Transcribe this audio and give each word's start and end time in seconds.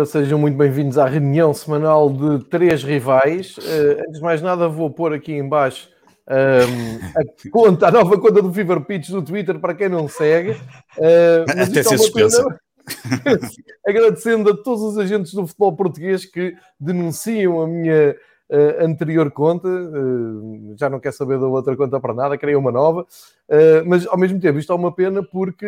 Ora, 0.00 0.06
sejam 0.06 0.38
muito 0.38 0.56
bem-vindos 0.56 0.96
à 0.96 1.04
reunião 1.04 1.52
semanal 1.52 2.08
de 2.08 2.42
três 2.46 2.82
rivais. 2.82 3.58
Uh, 3.58 4.00
antes 4.00 4.14
de 4.14 4.22
mais 4.22 4.40
nada, 4.40 4.66
vou 4.66 4.88
pôr 4.88 5.12
aqui 5.12 5.34
em 5.34 5.46
baixo 5.46 5.90
um, 6.26 7.20
a, 7.20 7.50
conta, 7.50 7.88
a 7.88 7.90
nova 7.90 8.18
conta 8.18 8.40
do 8.40 8.50
Fever 8.50 8.80
Pitch 8.80 9.10
no 9.10 9.22
Twitter, 9.22 9.58
para 9.58 9.74
quem 9.74 9.90
não 9.90 10.08
segue. 10.08 10.52
Uh, 10.96 11.44
Até 11.50 11.82
ser 11.82 11.96
é 11.96 11.98
suspensa. 11.98 12.60
Agradecendo 13.86 14.48
a 14.48 14.56
todos 14.56 14.80
os 14.80 14.96
agentes 14.96 15.34
do 15.34 15.46
futebol 15.46 15.76
português 15.76 16.24
que 16.24 16.56
denunciam 16.80 17.60
a 17.60 17.66
minha 17.68 18.16
uh, 18.48 18.82
anterior 18.82 19.30
conta, 19.30 19.68
uh, 19.68 20.74
já 20.78 20.88
não 20.88 20.98
quer 20.98 21.12
saber 21.12 21.38
da 21.38 21.46
outra 21.46 21.76
conta 21.76 22.00
para 22.00 22.14
nada, 22.14 22.38
criei 22.38 22.56
uma 22.56 22.72
nova, 22.72 23.06
mas 23.84 24.06
ao 24.06 24.16
mesmo 24.16 24.40
tempo 24.40 24.58
isto 24.58 24.72
é 24.72 24.76
uma 24.76 24.94
pena 24.94 25.22
porque, 25.22 25.66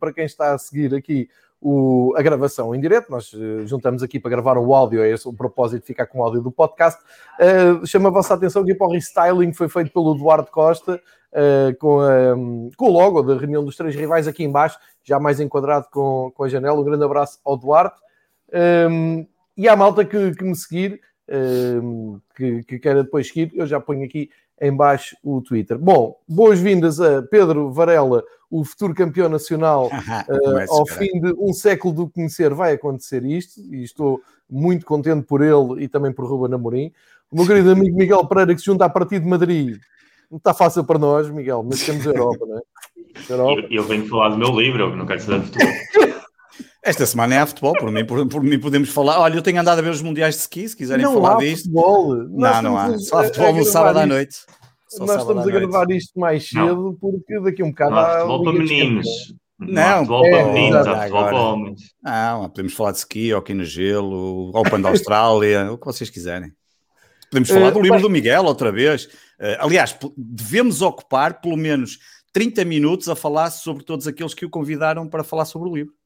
para 0.00 0.12
quem 0.12 0.24
está 0.24 0.52
a 0.52 0.58
seguir 0.58 0.92
aqui 0.96 1.28
o, 1.60 2.14
a 2.16 2.22
gravação 2.22 2.74
em 2.74 2.80
direto. 2.80 3.10
Nós 3.10 3.32
uh, 3.32 3.66
juntamos 3.66 4.02
aqui 4.02 4.18
para 4.18 4.30
gravar 4.30 4.56
o 4.58 4.74
áudio, 4.74 5.02
é 5.02 5.10
esse 5.10 5.28
o 5.28 5.32
propósito 5.32 5.80
de 5.80 5.86
ficar 5.86 6.06
com 6.06 6.20
o 6.20 6.22
áudio 6.22 6.40
do 6.40 6.50
podcast. 6.50 7.00
Uh, 7.40 7.86
chama 7.86 8.08
a 8.08 8.12
vossa 8.12 8.34
atenção 8.34 8.64
que 8.64 8.76
o 8.78 8.88
restyling 8.88 9.52
foi 9.52 9.68
feito 9.68 9.92
pelo 9.92 10.14
Eduardo 10.14 10.50
Costa, 10.50 11.00
uh, 11.32 11.76
com, 11.78 12.00
a, 12.00 12.34
com 12.76 12.86
o 12.86 12.90
logo 12.90 13.22
da 13.22 13.36
reunião 13.36 13.64
dos 13.64 13.76
três 13.76 13.94
rivais 13.94 14.28
aqui 14.28 14.44
embaixo, 14.44 14.78
já 15.02 15.18
mais 15.18 15.40
enquadrado 15.40 15.86
com, 15.90 16.30
com 16.34 16.44
a 16.44 16.48
janela. 16.48 16.80
Um 16.80 16.84
grande 16.84 17.04
abraço 17.04 17.38
ao 17.44 17.56
Duarte. 17.56 18.00
Um, 18.90 19.26
e 19.56 19.68
à 19.68 19.74
malta 19.74 20.04
que, 20.04 20.34
que 20.34 20.44
me 20.44 20.54
seguir, 20.54 21.00
um, 21.28 22.20
que, 22.34 22.62
que 22.62 22.78
queira 22.78 23.02
depois 23.02 23.28
seguir, 23.28 23.50
eu 23.54 23.66
já 23.66 23.80
ponho 23.80 24.04
aqui 24.04 24.30
em 24.60 24.74
baixo 24.74 25.16
o 25.22 25.40
Twitter. 25.40 25.78
Bom, 25.78 26.16
boas-vindas 26.28 27.00
a 27.00 27.22
Pedro 27.22 27.72
Varela, 27.72 28.22
o 28.50 28.64
futuro 28.64 28.94
campeão 28.94 29.28
nacional. 29.28 29.86
uh, 30.28 30.70
ao 30.70 30.86
fim 30.86 31.20
de 31.20 31.34
um 31.38 31.52
século 31.52 31.94
do 31.94 32.08
conhecer 32.08 32.52
vai 32.54 32.74
acontecer 32.74 33.24
isto, 33.24 33.60
e 33.72 33.82
estou 33.82 34.20
muito 34.50 34.86
contente 34.86 35.26
por 35.26 35.42
ele 35.42 35.84
e 35.84 35.88
também 35.88 36.12
por 36.12 36.26
Ruben 36.26 36.54
Amorim. 36.54 36.92
O 37.30 37.36
meu 37.36 37.46
querido 37.46 37.70
amigo 37.70 37.96
Miguel 37.96 38.26
Pereira, 38.26 38.54
que 38.54 38.60
se 38.60 38.66
junta 38.66 38.86
à 38.86 38.88
partida 38.88 39.20
de 39.22 39.28
Madrid, 39.28 39.76
não 40.30 40.38
está 40.38 40.52
fácil 40.52 40.84
para 40.84 40.98
nós, 40.98 41.30
Miguel, 41.30 41.62
mas 41.62 41.84
temos 41.84 42.06
a 42.06 42.10
Europa, 42.10 42.46
não 42.46 42.58
é? 42.58 42.62
Europa. 43.30 43.62
Eu, 43.68 43.78
eu 43.78 43.82
venho 43.82 44.06
falar 44.06 44.28
do 44.28 44.38
meu 44.38 44.50
livro, 44.50 44.80
eu 44.80 44.96
não 44.96 45.04
quero 45.04 45.20
saber 45.20 45.40
de 45.40 45.46
futebol. 45.46 46.14
Esta 46.82 47.04
semana 47.06 47.34
é 47.34 47.38
a 47.38 47.46
futebol, 47.46 47.72
por 47.72 47.90
mim, 47.90 48.04
por, 48.04 48.26
por, 48.28 48.42
mim 48.42 48.58
podemos 48.58 48.88
falar. 48.88 49.18
Olha, 49.18 49.34
eu 49.34 49.42
tenho 49.42 49.60
andado 49.60 49.78
a 49.78 49.82
ver 49.82 49.90
os 49.90 50.00
mundiais 50.00 50.36
de 50.36 50.40
ski, 50.42 50.68
se 50.68 50.76
quiserem 50.76 51.04
não 51.04 51.14
falar 51.14 51.34
há 51.34 51.38
disto. 51.38 51.64
Futebol. 51.64 52.14
Não, 52.14 52.62
não 52.62 52.78
há. 52.78 52.98
Só 52.98 53.20
há 53.20 53.24
futebol 53.24 53.54
no 53.54 53.64
sábado 53.64 53.98
à 53.98 54.06
noite. 54.06 54.36
Só 54.88 55.04
Nós 55.04 55.20
estamos 55.20 55.46
a 55.46 55.50
gravar 55.50 55.86
noite. 55.86 55.96
isto 55.98 56.18
mais 56.18 56.48
cedo 56.48 56.82
não. 56.82 56.94
porque 56.94 57.40
daqui 57.40 57.62
a 57.62 57.64
um 57.64 57.70
bocado 57.70 57.90
não 57.90 57.98
há. 57.98 58.14
Futebol 58.14 58.44
para 58.44 58.52
meninos. 58.52 59.06
Não, 59.58 59.96
futebol 59.98 60.26
é, 60.26 60.30
para 60.30 60.52
meninos, 60.52 60.86
há 60.86 60.96
futebol 60.96 61.24
para 61.24 61.36
homens. 61.36 61.80
Não, 62.02 62.48
podemos 62.48 62.74
falar 62.74 62.92
de 62.92 62.98
ski, 62.98 63.34
hockey 63.34 63.54
no 63.54 63.64
gelo, 63.64 64.50
Open 64.54 64.80
da 64.80 64.88
Austrália, 64.90 65.72
o 65.72 65.76
que 65.76 65.84
vocês 65.84 66.08
quiserem. 66.08 66.52
Podemos 67.28 67.50
falar 67.50 67.68
uh, 67.68 67.72
do 67.72 67.80
livro 67.80 68.00
do 68.00 68.08
Miguel 68.08 68.44
outra 68.44 68.70
vez. 68.70 69.04
Uh, 69.04 69.58
aliás, 69.58 69.98
devemos 70.16 70.80
ocupar 70.80 71.40
pelo 71.40 71.56
menos 71.56 71.98
30 72.32 72.64
minutos 72.64 73.08
a 73.08 73.16
falar 73.16 73.50
sobre 73.50 73.84
todos 73.84 74.06
aqueles 74.06 74.32
que 74.32 74.46
o 74.46 74.50
convidaram 74.50 75.08
para 75.08 75.24
falar 75.24 75.44
sobre 75.44 75.68
o 75.68 75.74
livro. 75.74 75.97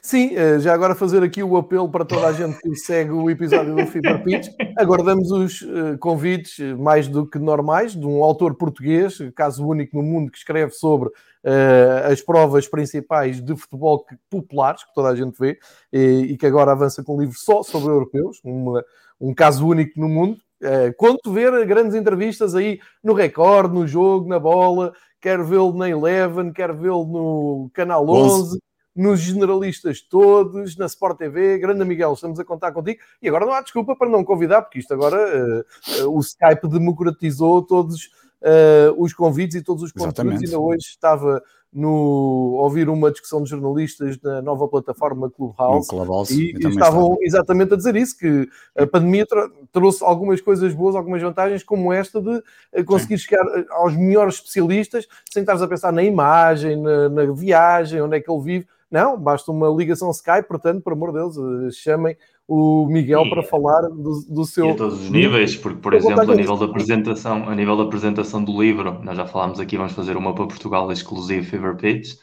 Sim, 0.00 0.34
eh, 0.34 0.58
já 0.58 0.72
agora 0.72 0.94
fazer 0.94 1.22
aqui 1.22 1.42
o 1.42 1.56
apelo 1.56 1.90
para 1.90 2.04
toda 2.04 2.28
a 2.28 2.32
gente 2.32 2.58
que 2.60 2.76
segue 2.76 3.10
o 3.10 3.28
episódio 3.28 3.74
do 3.74 3.86
Fever 3.86 4.22
Pitch. 4.22 4.48
Aguardamos 4.78 5.30
os 5.30 5.62
eh, 5.62 5.96
convites 5.98 6.58
eh, 6.60 6.74
mais 6.74 7.08
do 7.08 7.26
que 7.26 7.38
normais 7.38 7.94
de 7.94 8.06
um 8.06 8.22
autor 8.22 8.54
português, 8.54 9.18
caso 9.34 9.66
único 9.66 9.96
no 9.96 10.02
mundo, 10.02 10.30
que 10.30 10.38
escreve 10.38 10.72
sobre 10.72 11.08
uh, 11.08 12.10
as 12.10 12.20
provas 12.20 12.68
principais 12.68 13.40
de 13.40 13.56
futebol 13.56 14.04
populares, 14.30 14.84
que 14.84 14.94
toda 14.94 15.08
a 15.08 15.16
gente 15.16 15.36
vê, 15.38 15.58
e, 15.92 16.32
e 16.32 16.36
que 16.36 16.46
agora 16.46 16.72
avança 16.72 17.02
com 17.02 17.16
um 17.16 17.20
livro 17.20 17.36
só 17.36 17.62
sobre 17.62 17.90
europeus, 17.90 18.40
uma, 18.44 18.84
um 19.20 19.34
caso 19.34 19.66
único 19.66 19.98
no 20.00 20.08
mundo. 20.08 20.38
Uh, 20.62 20.94
conto 20.96 21.32
ver 21.32 21.66
grandes 21.66 21.94
entrevistas 21.94 22.54
aí 22.54 22.80
no 23.02 23.12
Record, 23.12 23.72
no 23.72 23.86
jogo, 23.86 24.28
na 24.28 24.38
bola, 24.38 24.92
quero 25.20 25.44
vê-lo 25.44 25.72
na 25.76 25.88
Eleven, 25.88 26.52
quero 26.52 26.74
vê-lo 26.74 27.04
no 27.04 27.70
Canal 27.74 28.08
11 28.08 28.58
nos 28.96 29.20
generalistas 29.20 30.00
todos, 30.00 30.76
na 30.76 30.86
Sport 30.86 31.18
TV. 31.18 31.58
Grande 31.58 31.84
Miguel, 31.84 32.14
estamos 32.14 32.40
a 32.40 32.44
contar 32.44 32.72
contigo. 32.72 32.98
E 33.20 33.28
agora 33.28 33.44
não 33.44 33.52
há 33.52 33.60
desculpa 33.60 33.94
para 33.94 34.08
não 34.08 34.24
convidar, 34.24 34.62
porque 34.62 34.78
isto 34.78 34.94
agora 34.94 35.16
uh, 35.18 36.04
uh, 36.04 36.16
o 36.16 36.20
Skype 36.20 36.66
democratizou 36.66 37.62
todos 37.62 38.06
uh, 38.40 38.94
os 38.96 39.12
convites 39.12 39.56
e 39.56 39.62
todos 39.62 39.82
os 39.82 39.92
conteúdos. 39.92 40.18
Exatamente. 40.18 40.44
Ainda 40.46 40.58
hoje 40.58 40.86
estava 40.86 41.42
no 41.72 42.56
ouvir 42.58 42.88
uma 42.88 43.10
discussão 43.10 43.42
de 43.42 43.50
jornalistas 43.50 44.18
na 44.22 44.40
nova 44.40 44.66
plataforma 44.66 45.30
Clubhouse, 45.30 45.88
Clubhouse 45.88 46.32
e, 46.32 46.54
e 46.54 46.68
estavam 46.68 47.02
estava. 47.02 47.18
exatamente 47.20 47.74
a 47.74 47.76
dizer 47.76 47.96
isso, 47.96 48.16
que 48.16 48.48
a 48.74 48.86
pandemia 48.86 49.26
trouxe 49.70 50.02
algumas 50.02 50.40
coisas 50.40 50.72
boas, 50.72 50.96
algumas 50.96 51.20
vantagens, 51.20 51.62
como 51.62 51.92
esta 51.92 52.18
de 52.22 52.42
conseguir 52.84 53.18
Sim. 53.18 53.24
chegar 53.24 53.44
aos 53.72 53.94
melhores 53.94 54.36
especialistas 54.36 55.06
sem 55.30 55.42
estares 55.42 55.60
a 55.60 55.68
pensar 55.68 55.92
na 55.92 56.02
imagem, 56.02 56.80
na, 56.80 57.10
na 57.10 57.24
viagem, 57.26 58.00
onde 58.00 58.16
é 58.16 58.20
que 58.20 58.30
ele 58.30 58.42
vive, 58.42 58.66
não, 58.90 59.18
basta 59.18 59.50
uma 59.50 59.68
ligação 59.68 60.10
Skype, 60.10 60.48
portanto, 60.48 60.82
por 60.82 60.92
amor 60.92 61.12
de 61.12 61.18
Deus, 61.18 61.36
eh, 61.36 61.70
chamem 61.72 62.16
o 62.46 62.86
Miguel 62.86 63.28
para 63.28 63.42
falar 63.42 63.82
do, 63.82 64.20
do 64.28 64.44
seu. 64.44 64.66
E 64.66 64.70
a 64.70 64.74
todos 64.74 65.02
os 65.02 65.10
níveis, 65.10 65.56
porque, 65.56 65.80
por 65.80 65.94
exemplo, 65.94 66.20
a 66.20 66.34
nível 66.34 66.56
da 66.56 66.66
apresentação, 66.66 67.48
a 67.48 67.54
nível 67.54 67.76
da 67.76 67.82
apresentação 67.82 68.44
do 68.44 68.60
livro, 68.62 69.00
nós 69.02 69.16
já 69.16 69.26
falámos 69.26 69.58
aqui, 69.58 69.76
vamos 69.76 69.92
fazer 69.92 70.16
uma 70.16 70.34
para 70.34 70.46
Portugal 70.46 70.90
exclusivo 70.92 71.44
Fever 71.44 71.76
Pitch, 71.76 72.14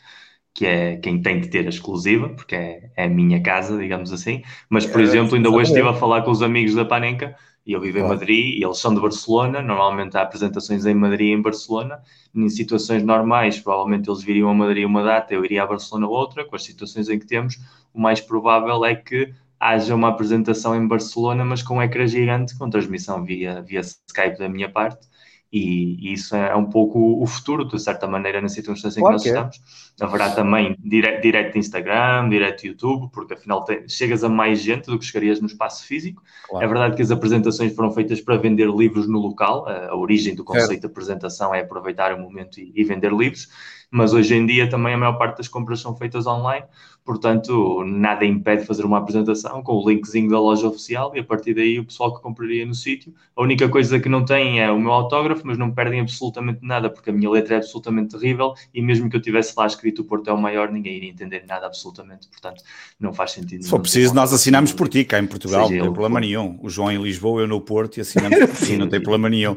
que 0.54 0.66
é 0.66 0.96
quem 0.98 1.22
tem 1.22 1.42
que 1.42 1.50
ter 1.50 1.66
a 1.66 1.70
exclusiva, 1.70 2.30
porque 2.30 2.56
é, 2.56 2.92
é 2.96 3.06
a 3.06 3.10
minha 3.10 3.42
casa, 3.42 3.78
digamos 3.78 4.14
assim. 4.14 4.42
Mas, 4.70 4.86
por 4.86 5.02
é, 5.02 5.04
exemplo, 5.04 5.36
ainda 5.36 5.50
hoje 5.50 5.72
estive 5.72 5.90
a 5.90 5.94
falar 5.94 6.22
com 6.22 6.32
os 6.32 6.42
amigos 6.42 6.76
da 6.76 6.86
Panenka 6.86 7.36
e 7.66 7.72
eu 7.74 7.80
vivo 7.80 8.00
em 8.00 8.08
Madrid 8.08 8.58
e 8.58 8.64
eles 8.64 8.78
são 8.78 8.94
de 8.94 9.00
Barcelona. 9.00 9.62
Normalmente 9.62 10.18
há 10.18 10.22
apresentações 10.22 10.86
em 10.86 10.94
Madrid 10.94 11.28
e 11.28 11.32
em 11.32 11.42
Barcelona. 11.42 12.02
Em 12.36 12.50
situações 12.50 13.04
normais, 13.04 13.60
provavelmente 13.60 14.10
eles 14.10 14.22
viriam 14.22 14.50
a 14.50 14.54
Madrid 14.54 14.86
uma 14.86 15.04
data, 15.04 15.34
eu 15.34 15.46
iria 15.46 15.64
a 15.64 15.68
Barcelona 15.68 16.08
outra. 16.08 16.44
Com 16.46 16.56
as 16.56 16.64
situações 16.64 17.10
em 17.10 17.18
que 17.18 17.26
temos, 17.26 17.60
o 17.94 18.02
mais 18.02 18.20
provável 18.20 18.84
é 18.84 18.96
que 18.96 19.34
haja 19.60 19.96
uma 19.96 20.10
apresentação 20.10 20.76
em 20.76 20.86
Barcelona, 20.88 21.46
mas 21.46 21.64
com 21.64 21.78
um 21.78 21.82
ecrã 21.82 22.06
gigante, 22.06 22.58
com 22.58 22.70
transmissão 22.70 23.24
via, 23.24 23.62
via 23.62 23.80
Skype 23.80 24.38
da 24.38 24.50
minha 24.50 24.70
parte 24.70 25.08
e, 25.54 26.10
e, 26.10 26.14
isso 26.14 26.36
é 26.36 26.56
um 26.56 26.66
pouco 26.66 27.22
o 27.22 27.28
futuro, 27.28 27.64
de 27.64 27.80
certa 27.80 28.08
maneira, 28.08 28.42
na 28.42 28.50
circunstância 28.50 29.00
em 29.00 29.04
que 29.04 29.12
nós 29.12 29.24
é. 29.24 29.30
estamos. 29.30 29.62
Haverá 30.02 30.32
também 30.32 30.76
dire 30.84 31.22
direto 31.22 31.60
Instagram, 31.60 32.28
direto 32.28 32.66
YouTube, 32.66 33.12
porque 33.14 33.36
afinal 33.36 33.64
te, 33.64 33.88
chegas 33.88 34.24
a 34.24 34.30
mais 34.30 34.60
gente 34.60 34.88
do 34.88 34.98
que 34.98 35.06
chegarias 35.06 35.40
no 35.40 35.46
espaço 35.46 35.86
físico. 35.86 36.24
Claro. 36.50 36.66
É 36.66 36.68
verdade 36.68 36.96
que 36.96 37.04
as 37.04 37.12
apresentações 37.12 37.76
foram 37.76 37.92
feitas 37.92 38.20
para 38.20 38.36
vender 38.36 38.68
livros 38.68 39.08
no 39.08 39.20
local, 39.20 39.68
a, 39.68 39.90
a 39.90 39.96
origem 39.96 40.34
do 40.34 40.44
conceito 40.44 40.74
é. 40.74 40.80
de 40.80 40.86
apresentação 40.88 41.54
é 41.54 41.60
aproveitar 41.60 42.16
o 42.16 42.20
momento 42.20 42.60
e, 42.60 42.72
e 42.76 42.84
vender 42.84 43.14
livros, 43.14 43.48
mas 43.94 44.12
hoje 44.12 44.34
em 44.34 44.44
dia 44.44 44.68
também 44.68 44.96
a 44.96 44.98
maior 44.98 45.20
parte 45.20 45.38
das 45.38 45.48
compras 45.48 45.80
são 45.80 45.96
feitas 45.96 46.26
online, 46.26 46.66
portanto 47.06 47.84
nada 47.86 48.26
impede 48.26 48.66
fazer 48.66 48.84
uma 48.86 48.98
apresentação 48.98 49.62
com 49.62 49.74
o 49.74 49.88
linkzinho 49.88 50.32
da 50.32 50.40
loja 50.40 50.68
oficial 50.68 51.12
e 51.16 51.20
a 51.20 51.24
partir 51.24 51.54
daí 51.54 51.80
o 51.80 51.86
pessoal 51.86 52.16
que 52.16 52.20
compraria 52.20 52.66
no 52.66 52.74
sítio. 52.74 53.14
A 53.36 53.44
única 53.44 53.70
coisa 53.70 54.00
que 54.00 54.10
não 54.10 54.26
tem 54.26 54.60
é 54.60 54.72
o 54.72 54.80
meu 54.80 54.92
autógrafo, 54.92 55.44
mas 55.46 55.60
não 55.60 55.70
perdem 55.70 56.00
absolutamente 56.00 56.62
nada 56.64 56.90
porque 56.90 57.12
a 57.12 57.14
minha 57.14 57.30
letra 57.30 57.54
é 57.54 57.58
absolutamente 57.58 58.18
terrível 58.18 58.56
e 58.74 58.82
mesmo 58.82 59.08
que 59.12 59.16
eu 59.16 59.22
tivesse 59.22 59.54
lá 59.56 59.68
escrito 59.68 60.02
o 60.02 60.06
Porto 60.06 60.28
é 60.28 60.34
o 60.34 60.42
maior, 60.42 60.72
ninguém 60.72 60.98
iria 60.98 61.12
entender 61.12 61.46
nada 61.48 61.68
absolutamente, 61.68 62.28
portanto 62.30 62.64
não 63.00 63.14
faz 63.14 63.34
sentido. 63.34 63.64
Se 63.64 63.70
for 63.70 63.80
preciso, 63.80 64.16
nós 64.16 64.34
assinamos 64.34 64.74
por 64.74 64.90
ti 64.90 65.06
cá 65.06 65.20
em 65.20 65.28
Portugal, 65.28 65.70
não 65.70 65.70
tem 65.70 65.94
problema 65.94 66.20
nenhum. 66.20 66.58
O 66.64 66.70
João 66.70 66.92
em 66.92 67.00
Lisboa, 67.00 67.42
eu 67.42 67.48
no 67.48 67.62
Porto 67.62 67.98
e 67.98 68.02
assinamos 68.02 68.40
por 68.50 68.66
ti, 68.66 68.76
não 68.76 68.90
tem 68.90 69.00
problema 69.00 69.30
nenhum. 69.30 69.56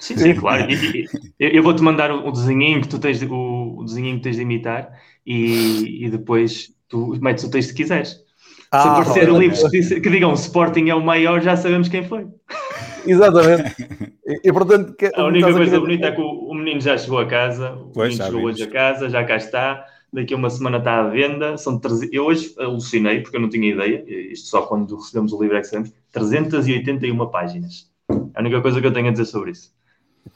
Sim, 0.00 0.16
sim, 0.16 0.34
claro. 0.34 0.66
eu 1.38 1.62
vou-te 1.62 1.82
mandar 1.82 2.10
o, 2.10 2.32
desenho 2.32 2.80
que 2.80 2.88
tu 2.88 2.98
tens 2.98 3.20
de, 3.20 3.26
o, 3.26 3.76
o 3.78 3.84
desenho 3.84 4.16
que 4.16 4.22
tens 4.22 4.36
de 4.36 4.42
imitar 4.42 4.90
e, 5.24 6.06
e 6.06 6.10
depois 6.10 6.74
tu 6.88 7.16
metes 7.20 7.44
o 7.44 7.50
texto 7.50 7.70
que 7.70 7.82
quiseres. 7.82 8.18
Ah, 8.72 8.82
Se 8.82 8.88
aparecer 8.88 9.28
livros 9.30 9.68
que, 9.68 10.00
que 10.00 10.10
digam 10.10 10.32
Sporting 10.32 10.88
é 10.88 10.94
o 10.94 11.02
maior, 11.02 11.42
já 11.42 11.56
sabemos 11.56 11.88
quem 11.88 12.02
foi. 12.02 12.26
Exatamente. 13.06 13.74
E, 14.26 14.48
e 14.48 14.52
portanto, 14.52 14.94
que, 14.94 15.10
a 15.14 15.24
única 15.24 15.52
coisa 15.52 15.80
bonita 15.80 16.06
é 16.08 16.12
que 16.12 16.20
o, 16.20 16.50
o, 16.50 16.54
menino 16.54 16.80
já 16.80 16.96
chegou 16.96 17.18
a 17.18 17.26
casa, 17.26 17.72
o 17.72 17.90
pois, 17.92 18.14
menino 18.14 18.24
chegou 18.24 18.42
hoje 18.48 18.62
a 18.62 18.70
casa, 18.70 19.08
já 19.08 19.24
cá 19.24 19.36
está. 19.36 19.84
Daqui 20.12 20.34
a 20.34 20.36
uma 20.36 20.50
semana 20.50 20.78
está 20.78 21.00
à 21.00 21.08
venda. 21.08 21.56
São 21.56 21.78
300, 21.78 22.12
eu 22.12 22.24
hoje 22.24 22.54
alucinei, 22.58 23.20
porque 23.20 23.36
eu 23.36 23.40
não 23.40 23.48
tinha 23.48 23.70
ideia, 23.70 24.04
isto 24.08 24.48
só 24.48 24.62
quando 24.62 24.96
recebemos 24.96 25.32
o 25.32 25.40
livro 25.40 25.56
é 25.56 25.60
que 25.60 25.66
sabemos, 25.66 25.92
381 26.12 27.26
páginas. 27.30 27.88
É 28.10 28.38
a 28.38 28.40
única 28.40 28.60
coisa 28.60 28.80
que 28.80 28.86
eu 28.86 28.92
tenho 28.92 29.08
a 29.08 29.12
dizer 29.12 29.24
sobre 29.24 29.52
isso. 29.52 29.72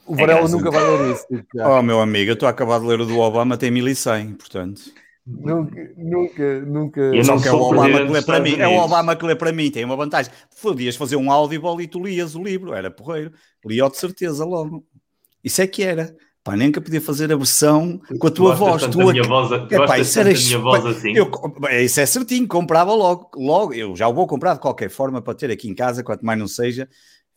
O 0.05 0.15
Varela 0.15 0.47
é 0.47 0.47
nunca 0.47 0.71
vai 0.71 0.83
ler 0.83 1.13
isso. 1.13 1.25
Tipo, 1.27 1.47
oh, 1.59 1.81
meu 1.81 1.99
amigo, 1.99 2.31
eu 2.31 2.33
estou 2.33 2.47
a 2.47 2.51
acabar 2.51 2.79
de 2.79 2.85
ler 2.85 3.01
o 3.01 3.05
do 3.05 3.19
Obama, 3.19 3.57
tem 3.57 3.71
1100, 3.71 4.33
portanto. 4.33 4.81
Nunca, 5.25 5.91
nunca, 5.97 6.61
nunca. 6.61 7.01
Eu 7.01 7.23
não 7.23 7.43
é 7.43 7.51
o 7.51 7.61
Obama 7.61 8.05
que 8.05 8.11
lê 8.11 8.21
para 8.21 8.39
mim. 8.39 8.55
É 8.59 8.67
o 8.67 8.77
Obama 8.77 9.15
que 9.15 9.25
lê 9.25 9.35
para 9.35 9.51
mim, 9.51 9.71
tem 9.71 9.83
uma 9.83 9.95
vantagem. 9.95 10.31
Podias 10.61 10.95
fazer 10.95 11.15
um 11.15 11.31
audible 11.31 11.81
e 11.81 11.87
tu 11.87 11.99
lias 11.99 12.35
o 12.35 12.43
livro, 12.43 12.73
era 12.73 12.91
porreiro. 12.91 13.31
Lia 13.65 13.89
de 13.89 13.97
certeza 13.97 14.45
logo. 14.45 14.85
Isso 15.43 15.61
é 15.61 15.67
que 15.67 15.81
era. 15.81 16.15
Pá, 16.43 16.55
nem 16.55 16.71
que 16.71 16.79
podia 16.79 17.01
fazer 17.01 17.33
a 17.33 17.35
versão 17.35 17.99
com 18.19 18.27
a 18.27 18.31
tua 18.31 18.53
voz. 18.53 18.85
Tu 18.85 19.01
a 19.01 19.11
minha 19.11 19.23
voz, 19.23 19.51
Epá, 19.51 19.97
isso 19.97 20.19
era 20.19 20.31
minha 20.31 20.59
voz 20.59 20.85
assim. 20.85 21.11
Eu, 21.15 21.31
isso 21.83 21.99
é 21.99 22.05
certinho, 22.05 22.47
comprava 22.47 22.93
logo, 22.93 23.31
logo. 23.35 23.73
Eu 23.73 23.95
já 23.95 24.07
o 24.07 24.13
vou 24.13 24.27
comprar 24.27 24.53
de 24.53 24.59
qualquer 24.59 24.91
forma 24.91 25.23
para 25.23 25.33
ter 25.33 25.49
aqui 25.49 25.67
em 25.67 25.73
casa, 25.73 26.03
quanto 26.03 26.23
mais 26.23 26.37
não 26.37 26.47
seja. 26.47 26.87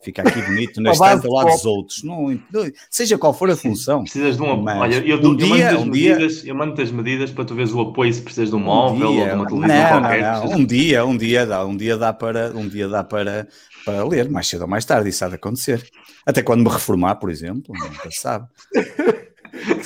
Fica 0.01 0.21
aqui 0.21 0.41
bonito 0.41 0.79
na 0.79 0.91
estante 0.91 1.27
ao 1.27 1.33
lado 1.33 1.51
dos 1.51 1.65
outros. 1.65 2.03
Não, 2.03 2.29
não, 2.29 2.71
seja 2.89 3.17
qual 3.17 3.33
for 3.33 3.49
a 3.49 3.55
função. 3.55 4.03
Precisas 4.03 4.37
de 4.37 4.41
um 4.41 4.65
Olha, 4.65 4.95
eu, 4.95 5.17
um 5.17 5.21
eu, 5.21 5.35
dia, 5.35 5.71
mando 5.71 5.81
um 5.81 5.85
medidas, 5.85 6.41
dia, 6.41 6.51
eu 6.51 6.55
mando 6.55 6.81
as 6.81 6.91
medidas 6.91 7.31
para 7.31 7.43
tu 7.43 7.53
veres 7.53 7.73
o 7.73 7.81
apoio 7.81 8.13
se 8.13 8.21
precisas 8.21 8.49
de 8.49 8.55
um 8.55 8.59
móvel 8.59 9.09
um 9.09 9.11
dia, 9.11 9.21
ou 9.21 9.27
de 9.27 9.35
uma 9.35 9.45
televisão 9.45 9.77
não, 9.77 10.01
qualquer. 10.01 10.21
Não, 10.21 10.45
não. 10.45 10.57
Um 10.57 10.65
dia, 10.65 11.05
um 11.05 11.17
dia 11.17 11.45
dá, 11.45 11.65
um 11.65 11.75
dia 11.75 11.97
dá 11.97 12.13
para, 12.13 12.51
um 12.55 12.67
dia 12.69 12.87
dá 12.87 13.03
para, 13.03 13.47
para 13.83 14.05
ler, 14.05 14.29
mais 14.29 14.47
cedo 14.47 14.61
ou 14.61 14.67
mais 14.69 14.85
tarde, 14.85 15.09
isso 15.09 15.25
há 15.25 15.27
de 15.27 15.35
acontecer. 15.35 15.85
Até 16.25 16.41
quando 16.41 16.63
me 16.63 16.69
reformar, 16.69 17.15
por 17.15 17.29
exemplo, 17.29 17.75
nunca 17.77 18.09
se 18.09 18.21
sabe. 18.21 18.47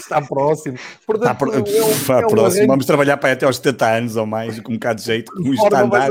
está 0.03 0.21
próximo. 0.21 0.77
Portanto, 1.05 1.31
está, 1.31 1.35
pro... 1.35 1.53
é 1.53 1.59
um, 1.59 1.63
é 2.21 2.25
um 2.25 2.29
próximo. 2.29 2.67
Vamos 2.67 2.85
trabalhar 2.85 3.17
para 3.17 3.33
até 3.33 3.45
aos 3.45 3.57
70 3.57 3.87
anos 3.87 4.15
ou 4.15 4.25
mais, 4.25 4.59
com 4.59 4.71
um 4.71 4.75
bocado 4.75 4.99
de 4.99 5.05
jeito, 5.05 5.31
como 5.31 5.53
está 5.53 5.79
a 5.79 5.83
andar. 5.83 6.09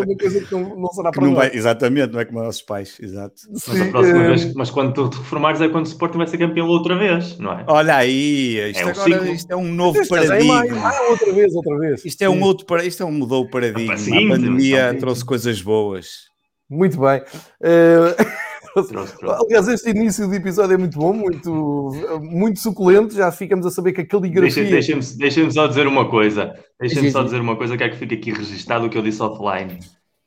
Não, 0.50 0.76
não 0.76 0.88
será 0.88 1.10
para 1.10 1.24
não 1.24 1.34
vai, 1.34 1.50
Exatamente, 1.52 2.12
não 2.12 2.20
é 2.20 2.24
como 2.24 2.40
os 2.40 2.46
nossos 2.46 2.62
pais. 2.62 2.98
Exato. 3.00 3.34
Mas, 3.50 3.88
próxima 3.90 4.26
vez, 4.26 4.44
eh, 4.44 4.52
mas 4.56 4.70
quando 4.70 4.92
tu 4.92 5.08
te 5.08 5.18
reformares 5.18 5.60
é 5.60 5.68
quando 5.68 5.86
o 5.86 5.88
Sporting 5.88 6.18
vai 6.18 6.26
ser 6.26 6.38
campeão 6.38 6.66
outra 6.68 6.96
vez, 6.96 7.38
não 7.38 7.52
é? 7.52 7.64
Olha 7.66 7.96
aí, 7.96 8.70
isto, 8.70 8.88
é 8.88 8.90
agora, 8.90 9.30
isto 9.30 9.50
é 9.50 9.56
um 9.56 9.68
novo 9.72 10.00
isto 10.00 10.10
paradigma. 10.10 10.66
É 10.66 10.70
ah, 10.70 11.10
outra 11.10 11.32
vez, 11.32 11.54
outra 11.54 11.78
vez. 11.78 12.04
Isto 12.04 12.22
é 12.22 12.28
um 12.28 12.42
outro, 12.42 12.82
isto 12.82 13.02
é 13.02 13.06
um 13.06 13.12
mudou 13.12 13.44
o 13.44 13.50
paradigma. 13.50 13.94
a 13.94 14.28
pandemia 14.28 14.96
trouxe 14.98 15.24
coisas 15.24 15.60
boas. 15.60 16.32
Muito 16.68 16.98
bem. 16.98 17.20
Uh... 17.60 18.41
Aliás, 18.74 19.68
este 19.68 19.90
início 19.90 20.26
do 20.26 20.34
episódio 20.34 20.74
é 20.74 20.78
muito 20.78 20.98
bom, 20.98 21.12
muito, 21.12 21.92
muito 22.22 22.58
suculento. 22.58 23.14
Já 23.14 23.30
ficamos 23.30 23.66
a 23.66 23.70
saber 23.70 23.92
que 23.92 24.00
a 24.00 24.06
caligrafia. 24.06 24.64
Deixa-me 24.64 25.00
deixa 25.00 25.18
deixa 25.18 25.50
só 25.50 25.66
dizer 25.66 25.86
uma 25.86 26.08
coisa. 26.08 26.54
Deixa-me 26.80 27.10
só 27.10 27.22
dizer 27.22 27.40
uma 27.40 27.56
coisa 27.56 27.76
que 27.76 27.84
é 27.84 27.88
que 27.88 27.96
fica 27.96 28.14
aqui 28.14 28.32
registado 28.32 28.86
o 28.86 28.90
que 28.90 28.96
eu 28.96 29.02
disse 29.02 29.22
offline. 29.22 29.78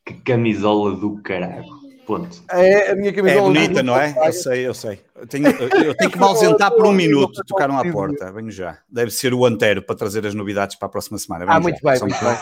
Que 0.06 0.14
camisola 0.14 0.96
do 0.96 1.22
caralho. 1.24 1.66
Ponto. 2.06 2.44
É 2.52 2.92
a 2.92 2.96
minha 2.96 3.12
camisola. 3.12 3.58
É 3.58 3.66
bonita, 3.66 3.82
não 3.82 4.00
é? 4.00 4.14
Eu 4.28 4.34
sei, 4.34 4.68
eu 4.68 4.74
sei. 4.76 5.00
Eu 5.16 5.26
tenho, 5.26 5.48
eu 5.48 5.96
tenho 5.96 6.12
que 6.12 6.18
me 6.20 6.24
ausentar 6.24 6.72
por 6.72 6.86
um 6.86 6.92
minuto. 6.92 7.42
Tocaram 7.48 7.80
à 7.80 7.92
porta. 7.92 8.32
Venho 8.32 8.52
já. 8.52 8.78
Deve 8.88 9.10
ser 9.10 9.34
o 9.34 9.44
Antero 9.44 9.82
para 9.82 9.96
trazer 9.96 10.26
as 10.26 10.36
novidades 10.36 10.76
para 10.76 10.86
a 10.86 10.90
próxima 10.90 11.18
semana. 11.18 11.46
Venho 11.46 11.58
ah, 11.58 11.60
muito 11.60 11.80
já. 11.82 11.92
bem, 11.92 12.00
muito 12.02 12.24
bem. 12.24 12.38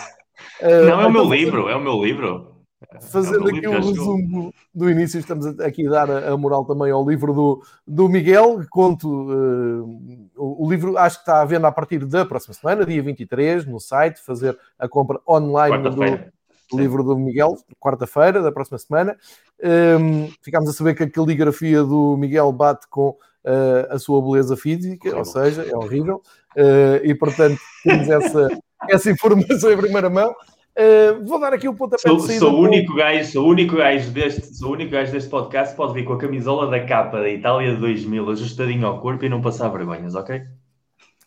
Não, 0.61 1.01
é 1.01 1.07
o 1.07 1.11
meu 1.11 1.23
livro, 1.23 1.69
é 1.69 1.75
o 1.75 1.79
meu 1.79 2.03
livro. 2.03 2.52
Fazendo 3.01 3.47
aqui 3.47 3.67
um 3.67 3.79
resumo 3.79 4.53
do 4.73 4.89
início, 4.89 5.19
estamos 5.19 5.59
aqui 5.59 5.87
a 5.87 5.89
dar 5.89 6.09
a 6.09 6.37
moral 6.37 6.65
também 6.65 6.91
ao 6.91 7.07
livro 7.07 7.33
do, 7.33 7.63
do 7.87 8.09
Miguel, 8.09 8.61
conto 8.69 9.07
uh, 9.07 10.29
o, 10.35 10.65
o, 10.65 10.69
livro 10.69 10.97
acho 10.97 11.17
que 11.17 11.21
está 11.21 11.41
à 11.41 11.45
venda 11.45 11.67
a 11.67 11.71
partir 11.71 12.05
da 12.05 12.25
próxima 12.25 12.53
semana, 12.53 12.85
dia 12.85 13.01
23, 13.01 13.65
no 13.65 13.79
site, 13.79 14.21
fazer 14.21 14.57
a 14.77 14.87
compra 14.87 15.19
online 15.27 15.89
do 15.89 16.77
livro 16.77 17.03
do 17.03 17.17
Miguel, 17.17 17.55
quarta-feira 17.79 18.41
da 18.41 18.51
próxima 18.51 18.77
semana. 18.77 19.17
Um, 19.63 19.67
ehm, 19.67 20.29
ficámos 20.41 20.69
a 20.69 20.73
saber 20.73 20.95
que 20.95 21.03
a 21.03 21.09
caligrafia 21.09 21.83
do 21.83 22.17
Miguel 22.17 22.51
bate 22.51 22.87
com 22.89 23.09
uh, 23.43 23.87
a 23.89 23.99
sua 23.99 24.21
beleza 24.21 24.55
física, 24.57 25.15
ou 25.15 25.25
seja, 25.25 25.63
é 25.63 25.75
horrível, 25.75 26.21
uh, 26.57 27.03
e 27.03 27.13
portanto 27.13 27.59
temos 27.83 28.09
essa, 28.09 28.47
essa 28.89 29.11
informação 29.11 29.71
em 29.71 29.77
primeira 29.77 30.09
mão. 30.09 30.33
Uh, 30.75 31.25
vou 31.25 31.39
dar 31.39 31.53
aqui 31.53 31.67
o 31.67 31.73
pontapé 31.73 32.01
sou, 32.01 32.17
de 32.17 32.23
saída. 32.23 32.39
Sou 32.39 32.55
o 32.55 32.61
único 32.61 32.95
gajo, 32.95 33.31
sou 33.31 33.45
o 33.45 33.49
único 33.49 33.75
gajo 33.75 34.09
deste, 34.09 34.55
sou 34.55 34.69
o 34.69 34.73
único 34.73 34.91
gajo 34.91 35.11
deste 35.11 35.29
podcast 35.29 35.75
pode 35.75 35.93
vir 35.93 36.03
com 36.03 36.13
a 36.13 36.17
camisola 36.17 36.67
da 36.67 36.83
capa 36.83 37.19
da 37.19 37.29
Itália 37.29 37.75
de 37.75 37.79
2000 37.79 38.29
ajustadinho 38.31 38.87
ao 38.87 38.99
corpo 38.99 39.23
e 39.23 39.29
não 39.29 39.41
passar 39.41 39.69
vergonhas, 39.69 40.15
ok? 40.15 40.41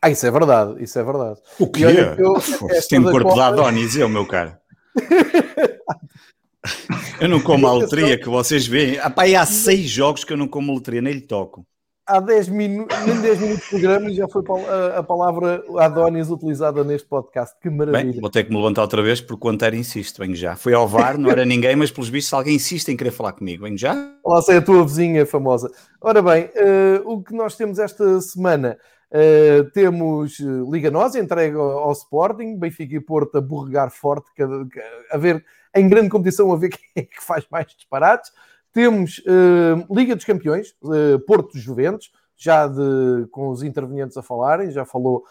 Ah, 0.03 0.11
isso 0.11 0.27
é 0.27 0.31
verdade, 0.31 0.83
isso 0.83 0.99
é 0.99 1.05
verdade. 1.05 1.39
O 1.61 1.71
quê? 1.71 1.85
Você 2.69 2.89
tem 2.89 2.99
um 2.99 3.11
corpo 3.11 3.35
de 3.35 3.41
Adonis, 3.41 3.97
eu, 3.97 4.09
meu 4.09 4.27
cara. 4.27 4.61
eu 7.21 7.29
não 7.29 7.41
como 7.41 7.69
a 7.69 7.73
loteria 7.73 8.19
que 8.19 8.29
vocês 8.29 8.67
veem. 8.67 8.99
Ah, 8.99 9.11
pá, 9.11 9.25
há 9.27 9.47
seis 9.47 9.89
jogos 9.89 10.25
que 10.25 10.33
eu 10.33 10.37
não 10.37 10.49
como 10.49 10.73
loteria, 10.73 11.01
nem 11.01 11.15
lhe 11.15 11.21
toco 11.21 11.65
há 12.07 12.21
10 12.21 12.49
minutos, 12.49 12.97
nem 13.05 13.21
10 13.21 13.41
minutos 13.41 13.65
de 13.65 13.71
programa 13.71 14.11
e 14.11 14.15
já 14.15 14.29
foi 14.29 14.43
a, 14.69 14.99
a 14.99 15.03
palavra 15.03 15.65
Adonis 15.79 16.31
utilizada 16.31 16.85
neste 16.85 17.09
podcast. 17.09 17.57
Que 17.61 17.69
maravilha. 17.69 18.13
Bem, 18.13 18.21
vou 18.21 18.31
ter 18.31 18.45
que 18.45 18.51
me 18.51 18.57
levantar 18.57 18.83
outra 18.83 19.03
vez 19.03 19.21
porque 19.21 19.47
o 19.47 19.51
Antero 19.51 19.75
insiste. 19.75 20.19
Venho 20.19 20.35
já. 20.35 20.57
Foi 20.57 20.73
ao 20.73 20.87
VAR, 20.87 21.19
não 21.19 21.31
era 21.31 21.45
ninguém, 21.45 21.75
mas 21.75 21.91
pelos 21.91 22.09
vistos 22.09 22.33
alguém 22.33 22.55
insiste 22.55 22.89
em 22.89 22.97
querer 22.97 23.11
falar 23.11 23.33
comigo. 23.33 23.65
Venho 23.65 23.77
já. 23.77 23.95
Lá 24.25 24.41
sei 24.41 24.59
a 24.59 24.63
tua 24.63 24.85
vizinha 24.85 25.27
famosa. 25.27 25.71
Ora 26.01 26.23
bem, 26.23 26.45
uh, 26.45 27.11
o 27.11 27.23
que 27.23 27.35
nós 27.35 27.57
temos 27.57 27.79
esta 27.79 28.21
semana. 28.21 28.79
Uh, 29.09 29.71
temos 29.71 30.41
Liga 30.69 30.91
Nós 30.91 31.15
entrega 31.15 31.57
ao, 31.57 31.79
ao, 31.79 31.93
Sporting, 31.93 32.57
Benfica 32.57 32.97
e 32.97 33.01
Porto 33.01 33.39
a 33.39 33.41
borregar 33.41 33.89
forte, 33.89 34.27
a 35.13 35.17
ver 35.17 35.45
em 35.77 35.89
grande 35.89 36.09
competição 36.09 36.53
a 36.53 36.57
ver 36.57 36.71
quem 36.75 36.81
é 36.97 37.03
que 37.03 37.23
faz 37.23 37.47
mais 37.51 37.67
disparates. 37.67 38.33
Temos 38.77 39.21
uh, 39.21 39.95
Liga 39.95 40.15
dos 40.15 40.27
Campeões, 40.27 40.75
uh, 40.83 41.19
Porto 41.27 41.57
Juventus, 41.57 42.13
já 42.37 42.67
de, 42.67 43.27
com 43.31 43.49
os 43.49 43.63
intervenientes 43.63 44.19
a 44.19 44.23
falarem, 44.23 44.71
já 44.71 44.85
falou, 44.85 45.25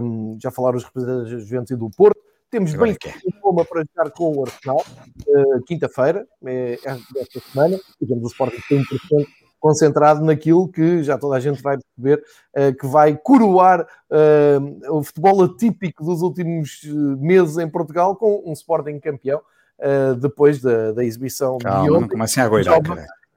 um, 0.00 0.34
eh, 0.34 0.38
já 0.40 0.52
falaram 0.52 0.76
os 0.76 0.84
representantes 0.84 1.32
da 1.32 1.38
Juventus 1.40 1.70
e 1.72 1.76
do 1.76 1.90
Porto. 1.90 2.20
Temos 2.48 2.72
bem 2.74 2.94
que 2.94 3.12
Roma 3.42 3.64
para 3.64 3.82
jogar 3.82 4.12
com 4.12 4.36
o 4.36 4.44
Arsenal, 4.44 4.84
uh, 5.26 5.62
quinta-feira, 5.64 6.28
é, 6.44 6.78
é 6.84 6.96
desta 7.12 7.40
semana, 7.50 7.76
e 8.00 8.06
temos 8.06 8.22
o 8.22 8.28
Sporting 8.28 8.62
100% 8.70 9.26
concentrado 9.58 10.24
naquilo 10.24 10.68
que 10.68 11.02
já 11.02 11.18
toda 11.18 11.34
a 11.34 11.40
gente 11.40 11.60
vai 11.60 11.76
perceber, 11.76 12.24
uh, 12.56 12.72
que 12.78 12.86
vai 12.86 13.16
coroar 13.16 13.80
uh, 13.82 14.96
o 14.96 15.02
futebol 15.02 15.42
atípico 15.42 16.04
dos 16.04 16.22
últimos 16.22 16.82
meses 17.18 17.58
em 17.58 17.68
Portugal 17.68 18.14
com 18.14 18.44
um 18.46 18.52
Sporting 18.52 19.00
campeão 19.00 19.42
uh, 19.80 20.14
depois 20.16 20.60
da, 20.60 20.92
da 20.92 21.04
exibição 21.04 21.58
Calma, 21.58 21.84
de 21.84 21.90
ontem. 21.90 22.00
Não 22.00 22.08
comecem 22.08 22.42
a 22.42 22.48
goirar. 22.48 22.80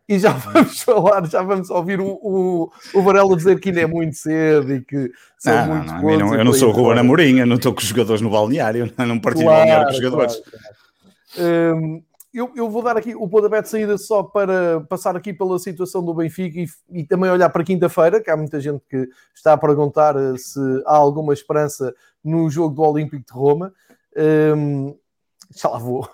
E 0.07 0.17
já 0.17 0.31
vamos 0.33 0.81
falar, 0.81 1.25
já 1.27 1.41
vamos 1.43 1.69
ouvir 1.69 1.99
o, 1.99 2.07
o, 2.07 2.71
o 2.95 3.01
Varela 3.03 3.35
dizer 3.35 3.59
que 3.59 3.69
ainda 3.69 3.81
é 3.81 3.87
muito 3.87 4.15
cedo 4.15 4.73
e 4.73 4.81
que 4.81 5.11
são 5.37 5.67
não, 5.67 5.75
muitos 5.75 5.91
não, 5.91 6.29
não, 6.29 6.35
eu 6.35 6.45
não 6.45 6.53
sou 6.53 6.69
o 6.69 6.71
Ruben 6.71 6.99
Amorim, 6.99 7.39
eu 7.39 7.45
não 7.45 7.57
estou 7.57 7.73
com 7.73 7.79
os 7.79 7.85
jogadores 7.85 8.21
no 8.21 8.31
balneário, 8.31 8.91
não 8.97 9.19
partilho 9.19 9.45
claro, 9.45 9.59
balneário 9.59 9.85
com 9.85 9.91
os 9.91 9.97
jogadores. 9.97 10.35
Claro, 10.35 10.59
claro. 11.35 11.75
Um, 11.77 12.03
eu, 12.33 12.51
eu, 12.55 12.69
vou 12.69 12.83
dar 12.83 12.95
aqui 12.95 13.15
o 13.15 13.27
pontapé 13.27 13.61
de 13.61 13.69
saída 13.69 13.97
só 13.97 14.21
para 14.21 14.81
passar 14.81 15.15
aqui 15.15 15.33
pela 15.33 15.57
situação 15.57 16.03
do 16.03 16.13
Benfica 16.13 16.59
e, 16.59 16.67
e 16.91 17.03
também 17.03 17.29
olhar 17.29 17.49
para 17.49 17.63
quinta-feira, 17.63 18.21
que 18.21 18.29
há 18.29 18.37
muita 18.37 18.59
gente 18.59 18.83
que 18.87 19.09
está 19.33 19.53
a 19.53 19.57
perguntar 19.57 20.15
eh, 20.15 20.37
se 20.37 20.59
há 20.85 20.95
alguma 20.95 21.33
esperança 21.33 21.93
no 22.23 22.47
jogo 22.49 22.75
do 22.75 22.83
Olímpico 22.83 23.25
de 23.25 23.33
Roma. 23.33 23.73
Um, 24.15 24.95
já 25.55 25.69
lá 25.69 25.79
vou, 25.79 26.07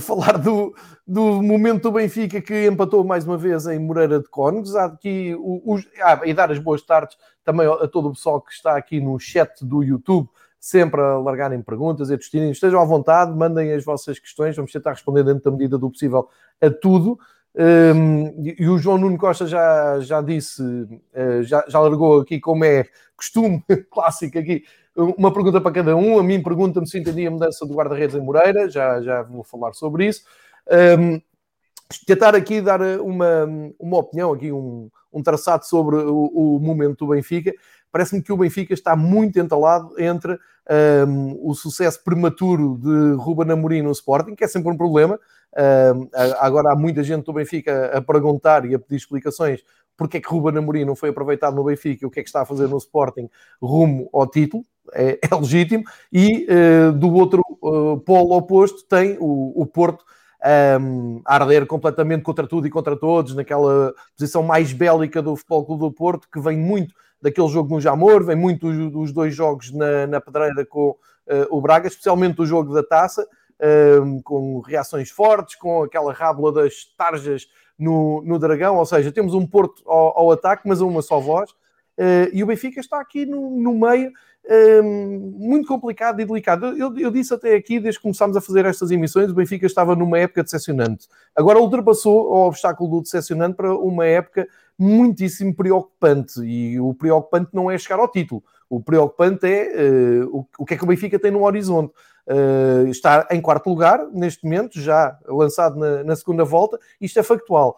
falar 0.00 0.38
do, 0.38 0.74
do 1.06 1.42
momento 1.42 1.82
do 1.82 1.92
Benfica 1.92 2.40
que 2.40 2.66
empatou 2.66 3.04
mais 3.04 3.26
uma 3.26 3.36
vez 3.36 3.66
em 3.66 3.78
Moreira 3.78 4.20
de 4.20 4.28
Cónegos. 4.28 4.76
Há 4.76 4.84
aqui 4.86 5.36
os, 5.38 5.86
ah, 6.00 6.20
e 6.24 6.32
dar 6.32 6.50
as 6.52 6.58
boas 6.58 6.82
tardes 6.82 7.16
também 7.44 7.66
a 7.66 7.88
todo 7.88 8.08
o 8.08 8.12
pessoal 8.12 8.40
que 8.40 8.52
está 8.52 8.76
aqui 8.76 9.00
no 9.00 9.18
chat 9.18 9.64
do 9.64 9.82
YouTube, 9.82 10.28
sempre 10.58 11.00
a 11.00 11.18
largarem 11.18 11.60
perguntas 11.62 12.10
e 12.10 12.16
destinem. 12.16 12.50
Estejam 12.50 12.80
à 12.80 12.84
vontade, 12.84 13.36
mandem 13.36 13.72
as 13.72 13.84
vossas 13.84 14.18
questões, 14.18 14.56
vamos 14.56 14.72
tentar 14.72 14.92
responder 14.92 15.24
dentro 15.24 15.44
da 15.44 15.50
medida 15.50 15.76
do 15.76 15.90
possível 15.90 16.28
a 16.60 16.70
tudo. 16.70 17.18
Um, 17.58 18.42
e 18.42 18.68
o 18.68 18.76
João 18.76 18.98
Nuno 18.98 19.16
Costa 19.16 19.46
já, 19.46 19.98
já 20.00 20.20
disse, 20.20 20.62
uh, 20.62 21.42
já, 21.42 21.64
já 21.66 21.80
largou 21.80 22.20
aqui 22.20 22.38
como 22.38 22.64
é 22.64 22.84
costume 23.16 23.64
clássico 23.90 24.38
aqui, 24.38 24.64
uma 24.96 25.32
pergunta 25.32 25.60
para 25.60 25.72
cada 25.72 25.96
um. 25.96 26.18
A 26.18 26.22
mim 26.22 26.42
pergunta-me 26.42 26.88
se 26.88 26.98
entendi 26.98 27.26
a 27.26 27.30
mudança 27.30 27.66
do 27.66 27.74
guarda-redes 27.74 28.16
em 28.16 28.20
Moreira, 28.20 28.68
já, 28.68 29.00
já 29.00 29.22
vou 29.22 29.44
falar 29.44 29.72
sobre 29.74 30.06
isso. 30.06 30.22
Um, 30.98 31.20
tentar 32.06 32.34
aqui 32.34 32.60
dar 32.60 32.80
uma, 33.00 33.46
uma 33.78 33.98
opinião, 33.98 34.32
aqui 34.32 34.50
um, 34.50 34.90
um 35.12 35.22
traçado 35.22 35.66
sobre 35.66 35.96
o, 35.96 36.56
o 36.56 36.60
momento 36.60 37.04
do 37.04 37.12
Benfica. 37.12 37.52
Parece-me 37.92 38.22
que 38.22 38.32
o 38.32 38.36
Benfica 38.36 38.74
está 38.74 38.96
muito 38.96 39.38
entalado 39.38 39.94
entre 40.00 40.38
um, 41.06 41.38
o 41.48 41.54
sucesso 41.54 42.02
prematuro 42.02 42.78
de 42.78 43.14
Ruben 43.16 43.52
Amorim 43.52 43.82
no 43.82 43.92
Sporting, 43.92 44.34
que 44.34 44.44
é 44.44 44.48
sempre 44.48 44.72
um 44.72 44.76
problema. 44.76 45.20
Um, 45.94 46.08
agora 46.38 46.72
há 46.72 46.76
muita 46.76 47.02
gente 47.02 47.24
do 47.24 47.32
Benfica 47.32 47.96
a 47.96 48.02
perguntar 48.02 48.64
e 48.66 48.74
a 48.74 48.78
pedir 48.78 48.96
explicações 48.96 49.62
porque 49.96 50.18
é 50.18 50.20
que 50.20 50.28
Ruben 50.28 50.58
Amorim 50.58 50.84
não 50.84 50.94
foi 50.94 51.08
aproveitado 51.08 51.56
no 51.56 51.64
Benfica 51.64 52.04
e 52.04 52.06
o 52.06 52.10
que 52.10 52.20
é 52.20 52.22
que 52.22 52.28
está 52.28 52.42
a 52.42 52.44
fazer 52.44 52.68
no 52.68 52.76
Sporting 52.76 53.30
rumo 53.60 54.10
ao 54.12 54.26
título 54.26 54.62
é, 54.92 55.18
é 55.22 55.34
legítimo, 55.34 55.84
e 56.12 56.46
uh, 56.48 56.92
do 56.92 57.12
outro 57.14 57.42
uh, 57.62 57.98
polo 58.00 58.36
oposto 58.36 58.84
tem 58.88 59.16
o, 59.20 59.60
o 59.60 59.66
Porto 59.66 60.04
um, 60.80 61.20
a 61.24 61.34
arder 61.34 61.66
completamente 61.66 62.22
contra 62.22 62.46
tudo 62.46 62.66
e 62.66 62.70
contra 62.70 62.96
todos, 62.96 63.34
naquela 63.34 63.94
posição 64.16 64.42
mais 64.42 64.72
bélica 64.72 65.20
do 65.20 65.34
Futebol 65.36 65.64
Clube 65.64 65.80
do 65.80 65.92
Porto, 65.92 66.28
que 66.30 66.40
vem 66.40 66.56
muito 66.56 66.94
daquele 67.20 67.48
jogo 67.48 67.74
no 67.74 67.80
Jamor, 67.80 68.22
vem 68.24 68.36
muito 68.36 68.70
dos, 68.70 68.92
dos 68.92 69.12
dois 69.12 69.34
jogos 69.34 69.72
na, 69.72 70.06
na 70.06 70.20
pedreira 70.20 70.64
com 70.64 70.90
uh, 70.90 70.96
o 71.50 71.60
Braga, 71.60 71.88
especialmente 71.88 72.40
o 72.40 72.46
jogo 72.46 72.72
da 72.74 72.82
taça, 72.82 73.26
um, 74.02 74.20
com 74.20 74.60
reações 74.60 75.10
fortes, 75.10 75.56
com 75.56 75.82
aquela 75.82 76.12
rábula 76.12 76.52
das 76.52 76.84
tarjas 76.96 77.46
no, 77.78 78.22
no 78.22 78.38
Dragão, 78.38 78.76
ou 78.76 78.86
seja, 78.86 79.10
temos 79.10 79.34
um 79.34 79.46
Porto 79.46 79.82
ao, 79.86 80.18
ao 80.18 80.30
ataque, 80.30 80.68
mas 80.68 80.80
a 80.80 80.84
uma 80.84 81.02
só 81.02 81.18
voz, 81.18 81.50
Uh, 81.98 82.28
e 82.30 82.42
o 82.42 82.46
Benfica 82.46 82.78
está 82.78 83.00
aqui 83.00 83.24
no, 83.24 83.50
no 83.58 83.72
meio 83.72 84.12
muito 84.52 85.66
complicado 85.66 86.20
e 86.20 86.24
delicado. 86.24 86.66
Eu, 86.66 86.96
eu, 86.96 87.10
disse 87.10 87.34
até 87.34 87.54
aqui, 87.54 87.80
desde 87.80 87.98
que 87.98 88.02
começámos 88.02 88.36
a 88.36 88.40
fazer 88.40 88.64
estas 88.64 88.90
emissões, 88.90 89.30
o 89.30 89.34
Benfica 89.34 89.66
estava 89.66 89.96
numa 89.96 90.18
época 90.18 90.42
decepcionante. 90.42 91.08
Agora 91.34 91.58
ultrapassou 91.58 92.32
o 92.32 92.46
obstáculo 92.46 92.90
do 92.90 93.02
decepcionante 93.02 93.56
para 93.56 93.74
uma 93.74 94.06
época 94.06 94.46
muitíssimo 94.78 95.54
preocupante. 95.54 96.40
E 96.44 96.78
o 96.80 96.94
preocupante 96.94 97.50
não 97.52 97.70
é 97.70 97.76
chegar 97.76 97.98
ao 97.98 98.08
título. 98.08 98.42
O 98.68 98.80
preocupante 98.80 99.46
é 99.46 100.24
uh, 100.24 100.38
o, 100.38 100.46
o, 100.58 100.64
que 100.64 100.74
é 100.74 100.76
que 100.76 100.84
o 100.84 100.86
Benfica 100.86 101.18
tem 101.18 101.30
no 101.30 101.44
horizonte. 101.44 101.92
Uh, 102.26 102.88
está 102.88 103.26
em 103.30 103.40
quarto 103.40 103.68
lugar, 103.68 104.06
neste 104.12 104.44
momento, 104.44 104.80
já 104.80 105.16
lançado 105.26 105.76
na, 105.76 106.04
na 106.04 106.16
segunda 106.16 106.44
volta. 106.44 106.78
Isto 107.00 107.20
é 107.20 107.22
factual. 107.22 107.76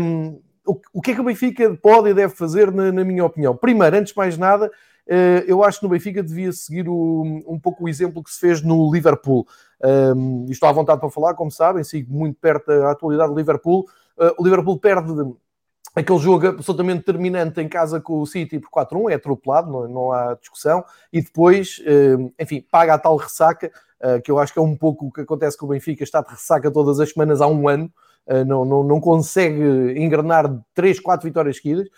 Um, 0.00 0.40
o, 0.66 0.80
o, 0.92 1.00
que 1.00 1.12
é 1.12 1.14
que 1.14 1.20
o 1.20 1.24
Benfica 1.24 1.74
pode 1.82 2.10
e 2.10 2.14
deve 2.14 2.34
fazer, 2.34 2.70
na, 2.70 2.92
na 2.92 3.04
minha 3.04 3.24
opinião? 3.24 3.56
Primeiro, 3.56 3.96
antes 3.96 4.12
de 4.12 4.18
mais 4.18 4.36
nada, 4.36 4.70
eu 5.46 5.64
acho 5.64 5.80
que 5.80 5.84
no 5.84 5.90
Benfica 5.90 6.22
devia 6.22 6.52
seguir 6.52 6.88
o, 6.88 7.22
um 7.46 7.58
pouco 7.58 7.84
o 7.84 7.88
exemplo 7.88 8.22
que 8.22 8.30
se 8.30 8.38
fez 8.38 8.62
no 8.62 8.92
Liverpool. 8.92 9.46
Um, 10.14 10.46
estou 10.50 10.68
à 10.68 10.72
vontade 10.72 11.00
para 11.00 11.10
falar, 11.10 11.34
como 11.34 11.50
sabem, 11.50 11.82
sigo 11.82 12.12
muito 12.12 12.38
perto 12.38 12.66
da 12.66 12.90
atualidade 12.90 13.30
do 13.30 13.38
Liverpool. 13.38 13.86
Uh, 14.18 14.34
o 14.38 14.44
Liverpool 14.44 14.78
perde 14.78 15.12
aquele 15.94 16.18
jogo 16.18 16.46
absolutamente 16.46 16.98
determinante 16.98 17.60
em 17.60 17.68
casa 17.68 18.00
com 18.00 18.20
o 18.20 18.26
City 18.26 18.58
por 18.58 18.70
4-1, 18.70 19.10
é 19.10 19.14
atropelado, 19.14 19.70
não, 19.70 19.88
não, 19.88 20.12
há 20.12 20.34
discussão, 20.34 20.84
e 21.12 21.20
depois, 21.20 21.82
eh, 21.84 22.16
enfim, 22.38 22.64
paga 22.70 22.94
a 22.94 22.98
tal 22.98 23.16
ressaca, 23.16 23.70
eh, 24.00 24.20
que 24.20 24.30
eu 24.30 24.38
acho 24.38 24.52
que 24.52 24.58
é 24.58 24.62
um 24.62 24.76
pouco 24.76 25.06
o 25.06 25.12
que 25.12 25.22
acontece 25.22 25.56
com 25.56 25.66
o 25.66 25.70
Benfica, 25.70 26.04
está 26.04 26.20
de 26.20 26.30
ressaca 26.30 26.70
todas 26.70 27.00
as 27.00 27.10
semanas 27.10 27.40
há 27.40 27.46
um 27.46 27.68
ano, 27.68 27.90
eh, 28.26 28.44
não, 28.44 28.64
não, 28.64 28.82
não 28.84 29.00
consegue 29.00 29.98
engrenar 30.00 30.44
3, 30.74 31.00
4 31.00 31.26
vitórias 31.26 31.56
seguidas, 31.56 31.88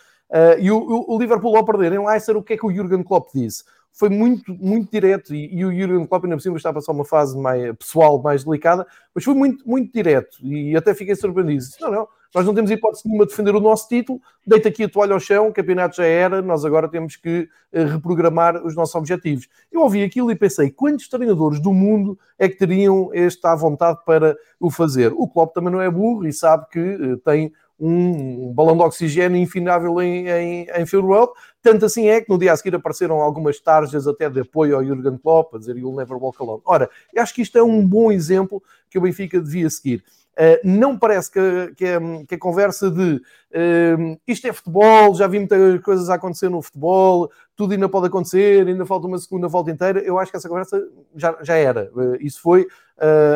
e 0.61 0.71
o, 0.71 1.05
o 1.09 1.19
Liverpool 1.19 1.57
ao 1.57 1.65
perder 1.65 1.93
em 1.93 2.07
Leicester, 2.07 2.37
o 2.37 2.43
que 2.43 2.53
é 2.53 2.57
que 2.57 2.67
o 2.67 2.73
Jurgen 2.73 3.03
Klopp 3.03 3.31
disse? 3.35 3.65
Foi 3.93 4.09
muito, 4.09 4.55
muito 4.55 4.91
direto, 4.91 5.35
e, 5.35 5.53
e 5.53 5.65
o 5.65 5.73
Jurgen 5.73 6.07
Klopp 6.07 6.25
ainda 6.25 6.37
por 6.37 6.43
cima 6.43 6.57
está 6.57 6.71
a 6.71 6.75
passar 6.75 6.93
uma 6.93 7.05
fase 7.05 7.37
mais 7.37 7.77
pessoal, 7.77 8.23
mais 8.23 8.45
delicada, 8.45 8.87
mas 9.15 9.25
foi 9.25 9.35
muito, 9.35 9.69
muito 9.69 9.93
direto, 9.93 10.37
e 10.43 10.77
até 10.77 10.95
fiquei 10.95 11.17
surpreendido. 11.17 11.65
Não, 11.81 11.91
não, 11.91 12.09
nós 12.33 12.47
não 12.47 12.55
temos 12.55 12.71
hipótese 12.71 13.03
nenhuma 13.07 13.25
de 13.25 13.31
defender 13.31 13.55
o 13.57 13.61
nosso 13.61 13.89
título, 13.89 14.21
deita 14.47 14.69
aqui 14.69 14.85
a 14.85 14.89
toalha 14.89 15.15
ao 15.15 15.21
chão, 15.21 15.49
o 15.49 15.53
campeonato 15.53 15.97
já 15.97 16.05
era, 16.05 16.41
nós 16.41 16.65
agora 16.65 16.89
temos 16.89 17.17
que 17.17 17.49
eh, 17.73 17.85
reprogramar 17.85 18.65
os 18.65 18.77
nossos 18.77 18.95
objetivos. 18.95 19.49
Eu 19.71 19.81
ouvi 19.81 20.05
aquilo 20.05 20.31
e 20.31 20.37
pensei, 20.37 20.71
quantos 20.71 21.09
treinadores 21.09 21.61
do 21.61 21.73
mundo 21.73 22.17
é 22.39 22.49
que 22.49 22.57
teriam 22.57 23.11
esta 23.13 23.55
vontade 23.57 23.99
para 24.07 24.37
o 24.61 24.71
fazer? 24.71 25.13
O 25.13 25.27
Klopp 25.27 25.53
também 25.53 25.73
não 25.73 25.81
é 25.81 25.91
burro 25.91 26.25
e 26.25 26.33
sabe 26.33 26.67
que 26.71 26.79
eh, 26.79 27.17
tem 27.25 27.53
um 27.81 28.53
balão 28.53 28.77
de 28.77 28.83
oxigênio 28.83 29.41
infinável 29.41 30.01
em, 30.03 30.29
em, 30.29 30.67
em 30.69 30.97
World. 30.97 31.33
Tanto 31.63 31.87
assim 31.87 32.09
é 32.09 32.21
que 32.21 32.29
no 32.29 32.39
dia 32.39 32.53
a 32.53 32.57
seguir 32.57 32.75
apareceram 32.75 33.21
algumas 33.21 33.59
tarjas 33.59 34.07
até 34.07 34.29
de 34.29 34.41
apoio 34.41 34.77
ao 34.77 34.85
Jurgen 34.85 35.17
Klopp, 35.17 35.55
a 35.55 35.59
dizer 35.59 35.77
You'll 35.77 35.97
never 35.97 36.17
walk 36.17 36.37
alone. 36.41 36.61
Ora, 36.65 36.91
eu 37.15 37.23
acho 37.23 37.35
que 37.35 37.43
isto 37.43 37.57
é 37.57 37.63
um 37.63 37.87
bom 37.87 38.13
exemplo 38.13 38.63
que 38.91 38.99
o 38.99 39.01
Benfica 39.01 39.41
devia 39.41 39.71
seguir. 39.71 40.05
Uh, 40.41 40.57
não 40.65 40.99
parece 40.99 41.31
que, 41.31 41.75
que, 41.77 41.85
a, 41.85 42.01
que, 42.27 42.35
a, 42.35 42.39
conversa 42.39 42.91
de 42.91 43.17
uh, 43.17 44.19
isto 44.27 44.47
é 44.47 44.53
futebol, 44.55 45.15
já 45.15 45.27
vi 45.27 45.39
muitas 45.39 45.83
coisas 45.83 46.09
a 46.09 46.15
acontecer 46.15 46.49
no 46.49 46.63
futebol, 46.63 47.31
tudo 47.55 47.75
ainda 47.75 47.91
pode 47.91 48.07
acontecer, 48.07 48.67
ainda 48.67 48.87
falta 48.87 49.07
uma 49.07 49.19
segunda 49.19 49.49
volta 49.49 49.71
inteira. 49.71 50.01
Eu 50.01 50.19
acho 50.19 50.31
que 50.31 50.39
essa 50.39 50.49
conversa 50.49 50.83
já, 51.15 51.37
já 51.43 51.57
era. 51.57 51.91
Uh, 51.95 52.17
isso 52.21 52.41
foi 52.41 52.67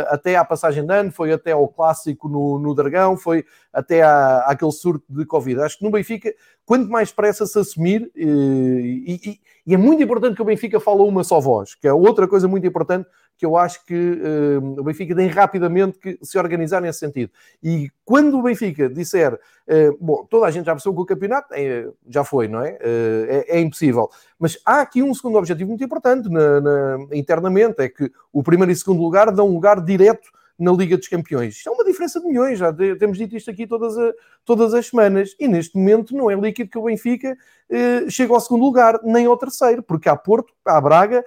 até 0.09 0.37
à 0.37 0.45
passagem 0.45 0.85
de 0.85 0.93
ano, 0.93 1.11
foi 1.11 1.33
até 1.33 1.53
ao 1.53 1.67
clássico 1.67 2.29
no, 2.29 2.59
no 2.59 2.75
Dragão, 2.75 3.17
foi 3.17 3.47
até 3.73 4.03
à, 4.03 4.41
àquele 4.41 4.71
surto 4.71 5.07
de 5.09 5.25
Covid. 5.25 5.63
Acho 5.63 5.79
que 5.79 5.85
no 5.85 5.91
Benfica, 5.91 6.35
quanto 6.67 6.91
mais 6.91 7.11
pressa 7.11 7.47
se 7.47 7.59
assumir, 7.59 8.11
e, 8.15 9.19
e, 9.25 9.41
e 9.67 9.73
é 9.73 9.79
muito 9.79 10.03
importante 10.03 10.37
que 10.37 10.43
o 10.43 10.45
Benfica 10.45 10.79
fale 10.79 11.01
uma 11.01 11.25
só 11.25 11.41
voz, 11.41 11.75
que 11.75 11.89
é 11.89 11.93
outra 11.95 12.29
coisa 12.29 12.47
muito 12.47 12.67
importante 12.67 13.09
que 13.45 13.47
eu 13.47 13.59
acho 13.59 13.85
que 13.85 13.95
uh, 13.95 14.81
o 14.81 14.83
Benfica 14.83 15.15
tem 15.15 15.29
rapidamente 15.29 15.99
que 15.99 16.19
se 16.23 16.39
organizar 16.39 16.81
nesse 16.81 17.01
sentido. 17.01 17.31
E 17.63 17.91
quando 18.03 18.39
o 18.39 18.43
Benfica 18.43 18.89
disser, 18.89 19.35
uh, 19.35 19.99
bom, 20.01 20.25
toda 20.25 20.47
a 20.47 20.51
gente 20.51 20.65
já 20.65 20.73
percebeu 20.73 20.97
que 20.97 21.03
o 21.03 21.07
campeonato 21.07 21.53
é, 21.53 21.87
já 22.09 22.25
foi, 22.25 22.49
não 22.49 22.65
é? 22.65 22.73
Uh, 22.73 23.27
é? 23.29 23.59
é? 23.59 23.61
impossível. 23.61 24.09
Mas 24.39 24.59
há 24.65 24.81
aqui 24.81 25.03
um 25.03 25.13
segundo 25.13 25.37
objetivo 25.37 25.69
muito 25.69 25.85
importante 25.85 26.29
na, 26.31 26.61
na, 26.61 26.99
internamente, 27.13 27.83
é 27.83 27.89
que 27.89 28.11
o 28.33 28.43
primeiro 28.43 28.73
e 28.73 28.77
segundo 28.77 29.03
lugar 29.03 29.31
dão 29.31 29.49
lugar 29.49 29.85
direto 29.85 30.31
na 30.59 30.73
Liga 30.73 30.97
dos 30.97 31.09
Campeões. 31.09 31.57
Isto 31.57 31.69
é 31.69 31.73
uma 31.73 31.85
diferença 31.85 32.21
de 32.21 32.27
milhões, 32.27 32.59
já 32.59 32.73
temos 32.73 33.19
dito 33.19 33.37
isto 33.37 33.51
aqui 33.51 33.67
todas, 33.67 33.99
a, 33.99 34.13
todas 34.45 34.73
as 34.73 34.87
semanas. 34.87 35.37
E 35.39 35.47
neste 35.47 35.77
momento 35.77 36.17
não 36.17 36.31
é 36.31 36.35
líquido 36.35 36.71
que 36.71 36.79
o 36.79 36.85
Benfica 36.85 37.37
eh, 37.69 38.07
ao 38.31 38.41
segundo 38.41 38.65
lugar, 38.65 39.01
nem 39.03 39.27
ao 39.27 39.37
terceiro, 39.37 39.83
porque 39.83 40.09
há 40.09 40.17
Porto, 40.17 40.53
há 40.65 40.81
Braga, 40.81 41.25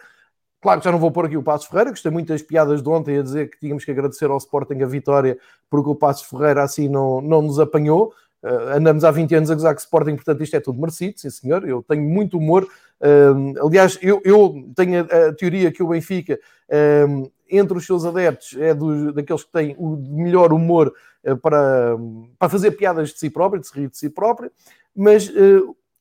Claro 0.60 0.80
que 0.80 0.86
já 0.86 0.92
não 0.92 1.00
vou 1.00 1.12
pôr 1.12 1.26
aqui 1.26 1.38
o 1.38 1.44
Passos 1.44 1.68
Ferreira, 1.68 1.92
gostei 1.92 2.12
muito 2.12 2.30
das 2.30 2.42
piadas 2.42 2.82
de 2.82 2.90
ontem 2.90 3.20
a 3.20 3.22
dizer 3.22 3.50
que 3.50 3.60
tínhamos 3.60 3.86
que 3.86 3.92
agradecer 3.92 4.26
ao 4.26 4.38
Sporting 4.38 4.82
a 4.82 4.88
vitória 4.88 5.38
porque 5.70 5.90
o 5.90 5.96
Passos 5.96 6.28
Ferreira 6.28 6.64
assim 6.64 6.90
não, 6.90 7.22
não 7.22 7.42
nos 7.42 7.60
apanhou. 7.60 8.14
Uh, 8.44 8.76
andamos 8.76 9.04
há 9.04 9.12
20 9.12 9.36
anos 9.36 9.52
a 9.52 9.56
gozar 9.56 9.76
que 9.76 9.82
Sporting, 9.82 10.16
portanto 10.16 10.44
isto 10.44 10.56
é 10.56 10.60
tudo 10.60 10.80
merecido, 10.80 11.20
sim 11.20 11.30
senhor. 11.30 11.68
Eu 11.68 11.84
tenho 11.84 12.04
muito 12.04 12.38
humor. 12.38 12.68
Uh, 13.00 13.66
aliás, 13.66 14.00
eu, 14.02 14.20
eu 14.26 14.72
tenho 14.76 15.02
a, 15.02 15.28
a, 15.28 15.34
teoria 15.34 15.72
que 15.72 15.84
o 15.84 15.90
Benfica, 15.90 16.40
uh, 16.70 17.32
entre 17.50 17.78
os 17.78 17.86
seus 17.86 18.04
adeptos, 18.04 18.56
é 18.58 18.74
dos, 18.74 19.14
daqueles 19.14 19.44
que 19.44 19.52
têm 19.52 19.76
o 19.78 19.96
melhor 19.96 20.52
humor 20.52 20.94
para, 21.42 21.96
para 22.38 22.50
fazer 22.50 22.72
piadas 22.72 23.10
de 23.10 23.20
si 23.20 23.30
próprio, 23.30 23.62
de 23.62 23.68
se 23.68 23.74
rir 23.80 23.90
de 23.90 23.98
si 23.98 24.10
próprio, 24.10 24.52
mas 24.96 25.32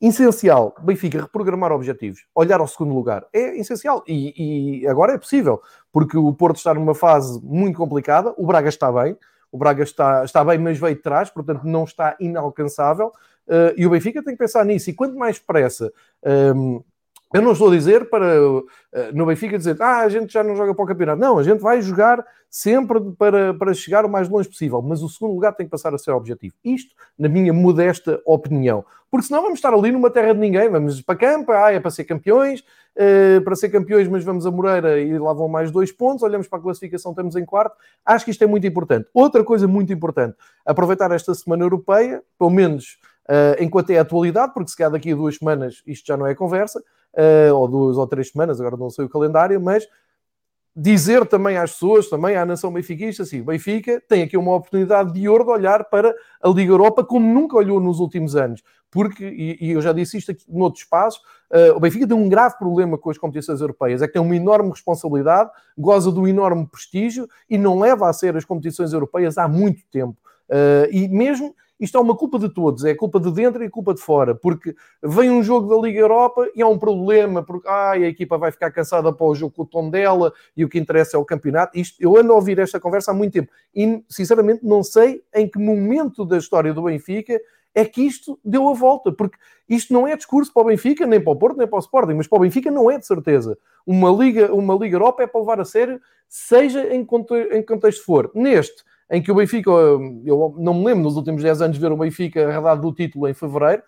essencial, 0.00 0.75
Benfica, 0.83 1.23
reprogramar 1.23 1.73
objetivos, 1.73 2.26
olhar 2.35 2.61
ao 2.61 2.69
segundo 2.69 2.95
lugar, 2.95 3.26
é 3.33 3.59
essencial 3.59 4.05
e, 4.07 4.83
e, 4.83 4.87
agora 4.87 5.15
é 5.15 5.19
possível, 5.19 5.61
porque 5.93 6.17
o 6.19 6.33
Porto 6.35 6.57
está 6.57 6.75
numa 6.75 6.95
fase 6.95 7.41
muito 7.43 7.79
complicada, 7.79 8.35
o 8.37 8.47
Braga 8.47 8.69
está 8.69 8.93
bem, 8.93 9.17
o 9.50 9.57
Braga 9.59 9.83
está, 9.83 10.25
está 10.25 10.45
bem, 10.45 10.59
mas 10.59 10.79
veio 10.79 10.97
de 10.97 11.03
trás, 11.03 11.31
portanto 11.31 11.62
não 11.65 11.85
está 11.85 12.17
inalcançável, 12.21 13.09
uh, 13.49 13.73
e 13.76 13.87
o 13.87 13.91
Benfica 13.91 14.23
tem 14.23 14.35
que 14.35 14.38
pensar 14.38 14.65
nisso, 14.65 14.91
e 14.91 14.95
quanto 14.95 15.17
mais 15.17 15.38
pressa. 15.38 15.91
Ehm, 16.25 16.81
eu 17.37 17.43
não 17.43 17.52
estou 17.52 17.69
a 17.69 17.76
dizer 17.76 18.09
para 18.09 18.26
eh, 18.93 19.12
no 19.12 19.26
Benfica 19.26 19.59
dizer 19.59 19.76
ah, 19.81 19.99
a 19.99 20.09
gente 20.09 20.33
já 20.33 20.43
não 20.43 20.57
joga 20.57 20.75
para 20.75 20.85
o 20.85 20.88
campeonato. 20.88 21.21
Não, 21.21 21.38
a 21.38 21.43
gente 21.43 21.61
vai 21.61 21.83
jogar 21.83 22.25
sempre 22.49 22.99
para, 23.19 23.52
para 23.52 23.75
chegar 23.75 24.07
o 24.07 24.09
mais 24.09 24.28
longe 24.28 24.49
possível, 24.49 24.81
mas 24.81 25.02
o 25.02 25.09
segundo 25.09 25.35
lugar 25.35 25.52
tem 25.52 25.66
que 25.66 25.71
passar 25.71 25.95
a 25.95 25.99
ser 25.99 26.12
objetivo. 26.12 26.55
Isto, 26.64 26.95
na 27.19 27.28
minha 27.28 27.52
modesta 27.52 28.21
opinião. 28.25 28.85
Porque 29.11 29.26
senão 29.26 29.43
vamos 29.43 29.59
estar 29.59 29.73
ali 29.73 29.93
numa 29.93 30.11
terra 30.11 30.33
de 30.33 30.40
ninguém, 30.40 30.69
vamos 30.69 31.00
para 31.02 31.16
campo, 31.16 31.52
ah, 31.52 31.73
é 31.73 31.78
para 31.78 31.90
ser 31.90 32.05
campeões, 32.05 32.61
uh, 32.61 33.40
para 33.43 33.55
ser 33.55 33.69
campeões, 33.69 34.09
mas 34.09 34.25
vamos 34.25 34.47
a 34.47 34.50
Moreira 34.50 34.99
e 34.99 35.19
lá 35.19 35.33
vão 35.33 35.49
mais 35.49 35.71
dois 35.71 35.93
pontos, 35.93 36.23
olhamos 36.23 36.49
para 36.49 36.59
a 36.59 36.62
classificação, 36.62 37.12
estamos 37.12 37.37
em 37.37 37.45
quarto. 37.45 37.76
Acho 38.05 38.25
que 38.25 38.31
isto 38.31 38.43
é 38.43 38.47
muito 38.47 38.66
importante. 38.66 39.09
Outra 39.12 39.45
coisa 39.45 39.69
muito 39.69 39.93
importante, 39.93 40.37
aproveitar 40.64 41.12
esta 41.12 41.35
semana 41.35 41.64
europeia, 41.64 42.23
pelo 42.38 42.50
menos 42.50 42.99
uh, 43.28 43.62
enquanto 43.62 43.90
é 43.90 43.99
atualidade, 43.99 44.52
porque 44.55 44.71
se 44.71 44.76
calhar 44.76 44.90
daqui 44.90 45.12
a 45.12 45.14
duas 45.14 45.37
semanas 45.37 45.83
isto 45.87 46.07
já 46.07 46.16
não 46.16 46.26
é 46.26 46.35
conversa, 46.35 46.83
ou 47.54 47.68
duas 47.68 47.96
ou 47.96 48.06
três 48.06 48.30
semanas, 48.30 48.61
agora 48.61 48.76
não 48.76 48.90
sei 48.90 49.04
o 49.04 49.08
calendário, 49.08 49.61
mas 49.61 49.87
dizer 50.76 51.25
também 51.25 51.56
às 51.56 51.73
pessoas, 51.73 52.11
também 52.11 52.37
à 52.37 52.44
nação 52.44 52.70
benfiquista, 52.70 53.23
assim, 53.23 53.42
Benfica 53.42 54.02
tem 54.06 54.23
aqui 54.23 54.37
uma 54.37 54.54
oportunidade 54.54 55.11
de 55.11 55.26
ouro 55.26 55.44
de 55.44 55.50
olhar 55.50 55.85
para 55.85 56.14
a 56.42 56.49
Liga 56.50 56.70
Europa 56.70 57.02
como 57.02 57.32
nunca 57.32 57.56
olhou 57.56 57.80
nos 57.80 57.99
últimos 57.99 58.37
anos, 58.37 58.62
porque, 58.90 59.25
e, 59.26 59.70
eu 59.70 59.80
já 59.80 59.94
disse 59.94 60.18
isto 60.18 60.32
aqui 60.32 60.44
noutros 60.46 60.82
espaços, 60.85 61.18
uh, 61.50 61.75
o 61.75 61.80
Benfica 61.80 62.06
tem 62.06 62.16
um 62.16 62.28
grave 62.28 62.58
problema 62.58 62.99
com 62.99 63.08
as 63.08 63.16
competições 63.16 63.62
europeias, 63.62 64.02
é 64.02 64.06
que 64.06 64.12
tem 64.12 64.20
uma 64.20 64.37
enorme 64.37 64.68
responsabilidade, 64.68 65.50
goza 65.78 66.12
de 66.12 66.20
um 66.20 66.28
enorme 66.28 66.66
prestígio 66.66 67.26
e 67.49 67.56
não 67.56 67.78
leva 67.78 68.11
a 68.11 68.12
ser 68.12 68.37
as 68.37 68.44
competições 68.44 68.92
europeias 68.92 69.38
há 69.38 69.49
muito 69.49 69.80
tempo. 69.90 70.18
Uh, 70.50 70.87
e 70.92 71.08
mesmo 71.08 71.54
isto 71.78 71.99
é 71.99 72.00
uma 72.00 72.16
culpa 72.16 72.38
de 72.38 72.49
todos, 72.49 72.85
é 72.85 72.95
culpa 72.95 73.21
de 73.21 73.30
dentro 73.30 73.62
e 73.62 73.68
culpa 73.68 73.95
de 73.95 74.00
fora, 74.00 74.35
porque 74.35 74.75
vem 75.02 75.30
um 75.30 75.42
jogo 75.42 75.68
da 75.68 75.80
Liga 75.80 76.00
Europa 76.00 76.49
e 76.54 76.62
há 76.62 76.68
um 76.68 76.78
problema, 76.78 77.42
porque 77.42 77.68
ai, 77.68 78.04
a 78.04 78.09
equipa 78.09 78.38
vai 78.38 78.50
ficar 78.50 78.71
cansada 78.71 79.12
para 79.12 79.26
o 79.26 79.35
jogo 79.35 79.54
com 79.54 79.62
o 79.62 79.66
tom 79.66 79.90
dela 79.90 80.33
e 80.56 80.64
o 80.64 80.68
que 80.68 80.78
interessa 80.78 81.16
é 81.16 81.21
o 81.21 81.25
campeonato. 81.25 81.78
Isto, 81.78 81.97
eu 82.00 82.16
ando 82.16 82.33
a 82.33 82.37
ouvir 82.37 82.59
esta 82.59 82.80
conversa 82.80 83.11
há 83.11 83.14
muito 83.14 83.33
tempo 83.33 83.50
e, 83.75 84.02
sinceramente, 84.09 84.64
não 84.64 84.83
sei 84.83 85.23
em 85.35 85.49
que 85.49 85.59
momento 85.59 86.25
da 86.25 86.38
história 86.38 86.73
do 86.73 86.83
Benfica 86.83 87.40
é 87.76 87.85
que 87.85 88.00
isto 88.00 88.40
deu 88.42 88.71
a 88.71 88.73
volta, 88.73 89.12
porque 89.12 89.37
isto 89.68 89.92
não 89.92 90.09
é 90.09 90.16
discurso 90.16 90.50
para 90.50 90.62
o 90.62 90.66
Benfica, 90.66 91.06
nem 91.06 91.21
para 91.21 91.35
o 91.35 91.37
Porto, 91.37 91.59
nem 91.59 91.68
para 91.68 91.76
o 91.76 91.80
Sporting, 91.80 92.14
mas 92.14 92.26
para 92.26 92.38
o 92.38 92.40
Benfica 92.40 92.71
não 92.71 92.90
é 92.90 92.99
de 92.99 93.06
certeza. 93.06 93.59
Uma 93.87 94.11
Liga, 94.11 94.50
uma 94.54 94.75
Liga 94.75 94.97
Europa 94.97 95.23
é 95.23 95.26
para 95.26 95.40
levar 95.40 95.61
a 95.61 95.64
sério, 95.64 96.00
seja 96.26 96.87
em, 96.87 97.06
em 97.52 97.62
contexto 97.62 98.02
for. 98.02 98.30
Neste, 98.35 98.83
em 99.10 99.22
que 99.22 99.30
o 99.30 99.34
Benfica, 99.34 99.70
eu 99.70 100.54
não 100.58 100.75
me 100.75 100.84
lembro 100.84 101.04
nos 101.04 101.16
últimos 101.16 101.42
10 101.42 101.62
anos 101.62 101.78
ver 101.78 101.92
o 101.92 101.96
Benfica 101.96 102.48
arredado 102.48 102.82
do 102.82 102.92
título 102.92 103.28
em 103.28 103.34
fevereiro, 103.34 103.82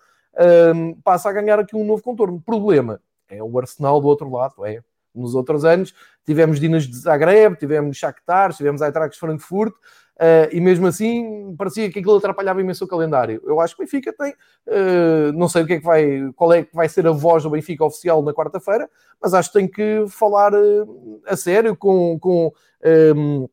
um, 0.75 0.95
passa 1.03 1.29
a 1.29 1.33
ganhar 1.33 1.59
aqui 1.59 1.75
um 1.75 1.85
novo 1.85 2.03
contorno. 2.03 2.41
Problema 2.41 3.01
é 3.29 3.43
o 3.43 3.59
Arsenal 3.59 4.01
do 4.01 4.07
outro 4.07 4.31
lado, 4.31 4.65
é. 4.65 4.81
Nos 5.15 5.35
outros 5.35 5.65
anos 5.65 5.95
tivemos 6.25 6.61
Dinas 6.61 6.85
de 6.85 6.97
Zagreb, 6.97 7.57
tivemos 7.57 7.97
Shakhtar, 7.97 8.55
tivemos 8.55 8.81
Eintracht 8.81 9.19
Frankfurt, 9.19 9.75
Uh, 10.19 10.51
e 10.51 10.61
mesmo 10.61 10.85
assim 10.85 11.55
parecia 11.57 11.89
que 11.93 12.01
aquilo 12.01 12.17
atrapalhava 12.17 12.61
imenso 12.61 12.85
o 12.85 12.89
calendário. 12.89 13.41
Eu 13.47 13.61
acho 13.61 13.77
que 13.77 13.83
o 13.83 13.85
Benfica 13.85 14.13
tem, 14.13 14.33
uh, 14.33 15.33
não 15.33 15.49
sei 15.49 15.63
o 15.63 15.67
que 15.67 15.75
é 15.75 15.79
que 15.79 15.85
vai, 15.85 16.33
qual 16.35 16.53
é 16.53 16.65
que 16.65 16.75
vai 16.75 16.89
ser 16.89 17.07
a 17.07 17.13
voz 17.13 17.45
do 17.45 17.51
Benfica 17.51 17.85
oficial 17.85 18.21
na 18.21 18.35
quarta-feira, 18.35 18.91
mas 19.23 19.33
acho 19.33 19.53
que 19.53 19.59
tem 19.61 19.69
que 19.69 20.07
falar 20.09 20.53
uh, 20.55 21.23
a 21.25 21.37
sério 21.37 21.77
com, 21.77 22.19
com, 22.19 22.53
um, 23.17 23.49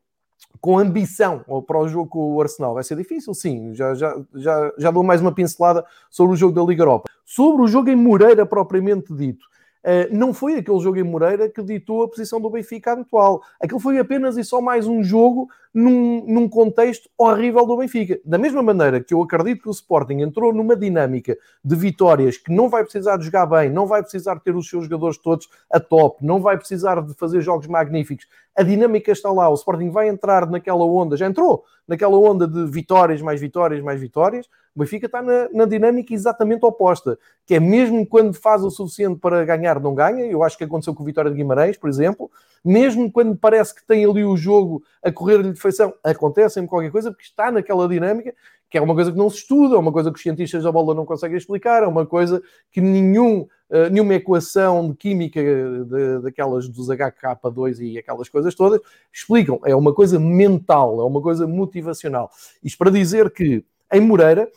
com 0.60 0.78
ambição 0.78 1.44
para 1.66 1.78
o 1.78 1.88
jogo 1.88 2.08
com 2.08 2.34
o 2.34 2.40
Arsenal. 2.40 2.74
Vai 2.74 2.84
ser 2.84 2.96
difícil, 2.96 3.34
sim. 3.34 3.74
Já, 3.74 3.94
já, 3.94 4.16
já, 4.34 4.72
já 4.78 4.90
dou 4.90 5.02
mais 5.02 5.20
uma 5.20 5.32
pincelada 5.32 5.84
sobre 6.10 6.34
o 6.34 6.36
jogo 6.36 6.54
da 6.54 6.62
Liga 6.62 6.82
Europa. 6.82 7.08
Sobre 7.24 7.62
o 7.62 7.66
jogo 7.66 7.90
em 7.90 7.96
Moreira 7.96 8.46
propriamente 8.46 9.14
dito. 9.14 9.46
Eh, 9.88 10.08
não 10.10 10.34
foi 10.34 10.56
aquele 10.56 10.80
jogo 10.80 10.98
em 10.98 11.04
Moreira 11.04 11.48
que 11.48 11.62
ditou 11.62 12.02
a 12.02 12.08
posição 12.08 12.40
do 12.40 12.50
Benfica 12.50 12.92
atual. 12.92 13.40
Aquilo 13.60 13.78
foi 13.78 13.98
apenas 13.98 14.36
e 14.36 14.42
só 14.42 14.60
mais 14.60 14.88
um 14.88 15.00
jogo 15.00 15.48
num, 15.76 16.24
num, 16.26 16.48
contexto 16.48 17.10
horrível 17.18 17.66
do 17.66 17.76
Benfica. 17.76 18.18
Da 18.24 18.38
mesma 18.38 18.62
maneira 18.62 18.98
que 18.98 19.12
eu 19.12 19.22
acredito 19.22 19.60
que 19.60 19.68
o 19.68 19.70
Sporting 19.70 20.22
entrou 20.22 20.50
numa 20.50 20.74
dinâmica 20.74 21.36
de 21.62 21.76
vitórias 21.76 22.38
que 22.38 22.50
não 22.50 22.70
vai 22.70 22.82
precisar 22.82 23.18
de 23.18 23.26
jogar 23.26 23.44
bem, 23.44 23.68
não 23.68 23.86
vai 23.86 24.00
precisar 24.00 24.40
ter 24.40 24.56
os 24.56 24.70
seus 24.70 24.84
jogadores 24.84 25.18
todos 25.18 25.50
a 25.70 25.78
top, 25.78 26.24
não 26.24 26.40
vai 26.40 26.56
precisar 26.56 27.02
de 27.02 27.12
fazer 27.12 27.42
jogos 27.42 27.66
magníficos. 27.66 28.26
A 28.56 28.62
dinâmica 28.62 29.12
está 29.12 29.30
lá, 29.30 29.50
o 29.50 29.54
Sporting 29.54 29.90
vai 29.90 30.08
entrar 30.08 30.50
naquela 30.50 30.86
onda, 30.86 31.14
já 31.14 31.26
entrou 31.26 31.62
naquela 31.86 32.18
onda 32.18 32.48
de 32.48 32.64
vitórias, 32.70 33.20
mais 33.20 33.38
vitórias, 33.38 33.84
mais 33.84 34.00
vitórias 34.00 34.48
o 34.76 34.80
Benfica 34.80 35.06
está 35.06 35.22
na, 35.22 35.48
na, 35.50 35.64
dinâmica 35.64 36.12
exatamente 36.12 36.62
oposta, 36.66 37.18
que 37.46 37.54
é 37.54 37.60
mesmo 37.60 38.06
quando 38.06 38.34
faz 38.34 38.62
o 38.62 38.70
suficiente 38.70 39.18
para 39.18 39.42
ganhar, 39.42 39.80
não 39.80 39.94
ganha. 39.94 40.26
Eu 40.26 40.42
acho 40.42 40.58
que 40.58 40.64
aconteceu 40.64 40.94
com 40.94 41.02
o 41.02 41.06
Vitória 41.06 41.30
de 41.30 41.36
Guimarães, 41.38 41.78
por 41.78 41.88
exemplo. 41.88 42.30
Mesmo 42.62 43.10
quando 43.10 43.34
parece 43.34 43.74
que 43.74 43.86
tem 43.86 44.04
ali 44.04 44.22
o 44.22 44.36
jogo 44.36 44.82
a 45.02 45.10
correr-lhe 45.10 45.56
feição, 45.66 45.92
acontece 46.02 46.54
sempre 46.54 46.70
qualquer 46.70 46.90
coisa, 46.90 47.10
porque 47.10 47.24
está 47.24 47.50
naquela 47.50 47.88
dinâmica, 47.88 48.34
que 48.68 48.78
é 48.78 48.80
uma 48.80 48.94
coisa 48.94 49.12
que 49.12 49.18
não 49.18 49.30
se 49.30 49.38
estuda, 49.38 49.76
é 49.76 49.78
uma 49.78 49.92
coisa 49.92 50.10
que 50.10 50.16
os 50.16 50.22
cientistas 50.22 50.64
da 50.64 50.72
bola 50.72 50.94
não 50.94 51.04
conseguem 51.04 51.36
explicar, 51.36 51.82
é 51.82 51.86
uma 51.86 52.06
coisa 52.06 52.42
que 52.70 52.80
nenhum, 52.80 53.40
uh, 53.70 53.90
nenhuma 53.90 54.14
equação 54.14 54.90
de 54.90 54.96
química 54.96 55.40
de, 55.40 56.20
daquelas 56.22 56.68
dos 56.68 56.88
HK2 56.88 57.78
e 57.80 57.98
aquelas 57.98 58.28
coisas 58.28 58.54
todas 58.54 58.80
explicam. 59.12 59.60
É 59.64 59.74
uma 59.74 59.94
coisa 59.94 60.18
mental, 60.18 61.00
é 61.00 61.04
uma 61.04 61.22
coisa 61.22 61.46
motivacional. 61.46 62.30
Isto 62.62 62.78
para 62.78 62.90
dizer 62.90 63.30
que 63.30 63.64
em 63.92 64.00
Moreira, 64.00 64.48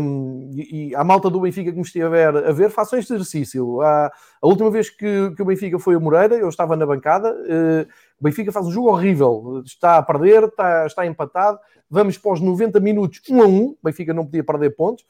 um, 0.00 0.50
e, 0.54 0.88
e 0.88 0.94
a 0.96 1.04
malta 1.04 1.30
do 1.30 1.40
Benfica 1.40 1.70
que 1.70 1.76
me 1.76 1.82
estiver 1.82 2.36
a 2.36 2.52
ver, 2.52 2.70
façam 2.70 2.98
este 2.98 3.12
exercício. 3.12 3.80
a 3.80 4.10
última 4.42 4.70
vez 4.70 4.90
que, 4.90 5.32
que, 5.36 5.42
o 5.42 5.44
Benfica 5.44 5.78
foi 5.78 5.94
a 5.94 6.00
Moreira, 6.00 6.34
eu 6.34 6.48
estava 6.48 6.74
na 6.74 6.86
bancada, 6.86 7.32
uh, 7.32 7.86
o 8.20 8.24
Benfica 8.24 8.50
faz 8.50 8.66
um 8.66 8.72
jogo 8.72 8.88
horrível, 8.88 9.62
está 9.64 9.98
a 9.98 10.02
perder, 10.02 10.44
está, 10.44 10.86
está 10.86 11.06
empatado, 11.06 11.58
vamos 11.88 12.18
para 12.18 12.32
os 12.32 12.40
90 12.40 12.80
minutos, 12.80 13.20
1 13.28 13.42
a 13.42 13.46
1, 13.46 13.64
o 13.64 13.78
Benfica 13.82 14.12
não 14.12 14.24
podia 14.24 14.42
perder 14.42 14.74
pontos, 14.74 15.04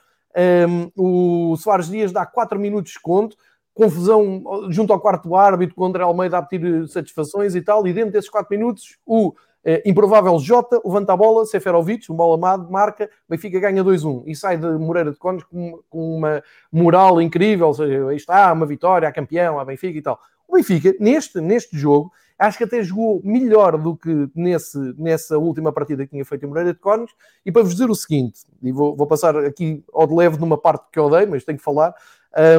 um, 0.68 1.52
o 1.52 1.56
Soares 1.56 1.88
Dias 1.88 2.12
dá 2.12 2.26
4 2.26 2.58
minutos 2.58 2.92
de 2.92 3.00
conto, 3.00 3.36
confusão 3.74 4.42
junto 4.68 4.92
ao 4.92 5.00
quarto 5.00 5.34
árbitro, 5.34 5.74
com 5.74 5.82
o 5.82 5.86
André 5.86 6.02
Almeida 6.02 6.36
a 6.38 6.42
pedir 6.42 6.86
satisfações 6.88 7.54
e 7.54 7.62
tal, 7.62 7.86
e 7.86 7.92
dentro 7.92 8.12
desses 8.12 8.28
4 8.28 8.54
minutos 8.54 8.98
o 9.06 9.32
Uh, 9.64 9.78
improvável 9.86 10.38
Jota, 10.40 10.80
levanta 10.84 11.12
a 11.12 11.16
bola, 11.16 11.46
Seferovic, 11.46 12.10
um 12.10 12.16
bola 12.16 12.34
amado, 12.34 12.68
marca, 12.68 13.08
Benfica 13.28 13.60
ganha 13.60 13.84
2-1 13.84 14.24
e 14.26 14.34
sai 14.34 14.56
de 14.56 14.66
Moreira 14.66 15.12
de 15.12 15.18
Cones 15.18 15.44
com, 15.44 15.80
com, 15.88 16.16
uma 16.16 16.42
moral 16.72 17.22
incrível, 17.22 17.68
ou 17.68 17.74
seja, 17.74 18.08
aí 18.08 18.16
está, 18.16 18.52
uma 18.52 18.66
vitória, 18.66 19.06
a 19.06 19.12
campeão, 19.12 19.60
a 19.60 19.64
Benfica 19.64 19.96
e 19.96 20.02
tal. 20.02 20.18
O 20.48 20.56
Benfica, 20.56 20.92
neste, 20.98 21.40
neste 21.40 21.78
jogo, 21.78 22.12
acho 22.38 22.58
que 22.58 22.64
até 22.64 22.82
jogou 22.82 23.20
melhor 23.24 23.78
do 23.78 23.96
que 23.96 24.28
nesse, 24.34 24.78
nessa 24.98 25.38
última 25.38 25.72
partida 25.72 26.04
que 26.04 26.10
tinha 26.10 26.24
feito 26.24 26.44
em 26.44 26.48
Moreira 26.48 26.74
de 26.74 26.80
Cones. 26.80 27.10
E 27.46 27.52
para 27.52 27.62
vos 27.62 27.72
dizer 27.72 27.88
o 27.88 27.94
seguinte, 27.94 28.40
e 28.62 28.72
vou, 28.72 28.96
vou 28.96 29.06
passar 29.06 29.36
aqui 29.36 29.84
ao 29.92 30.06
de 30.06 30.14
leve 30.14 30.38
numa 30.38 30.58
parte 30.58 30.86
que 30.90 30.98
eu 30.98 31.04
odeio, 31.04 31.30
mas 31.30 31.44
tenho 31.44 31.56
que 31.56 31.64
falar. 31.64 31.94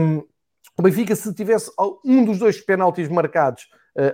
Um, 0.02 0.24
o 0.78 0.82
Benfica, 0.82 1.16
se 1.16 1.34
tivesse 1.34 1.70
um 2.04 2.26
dos 2.26 2.39
dois 2.39 2.60
penaltis 2.60 3.10
marcados 3.10 3.68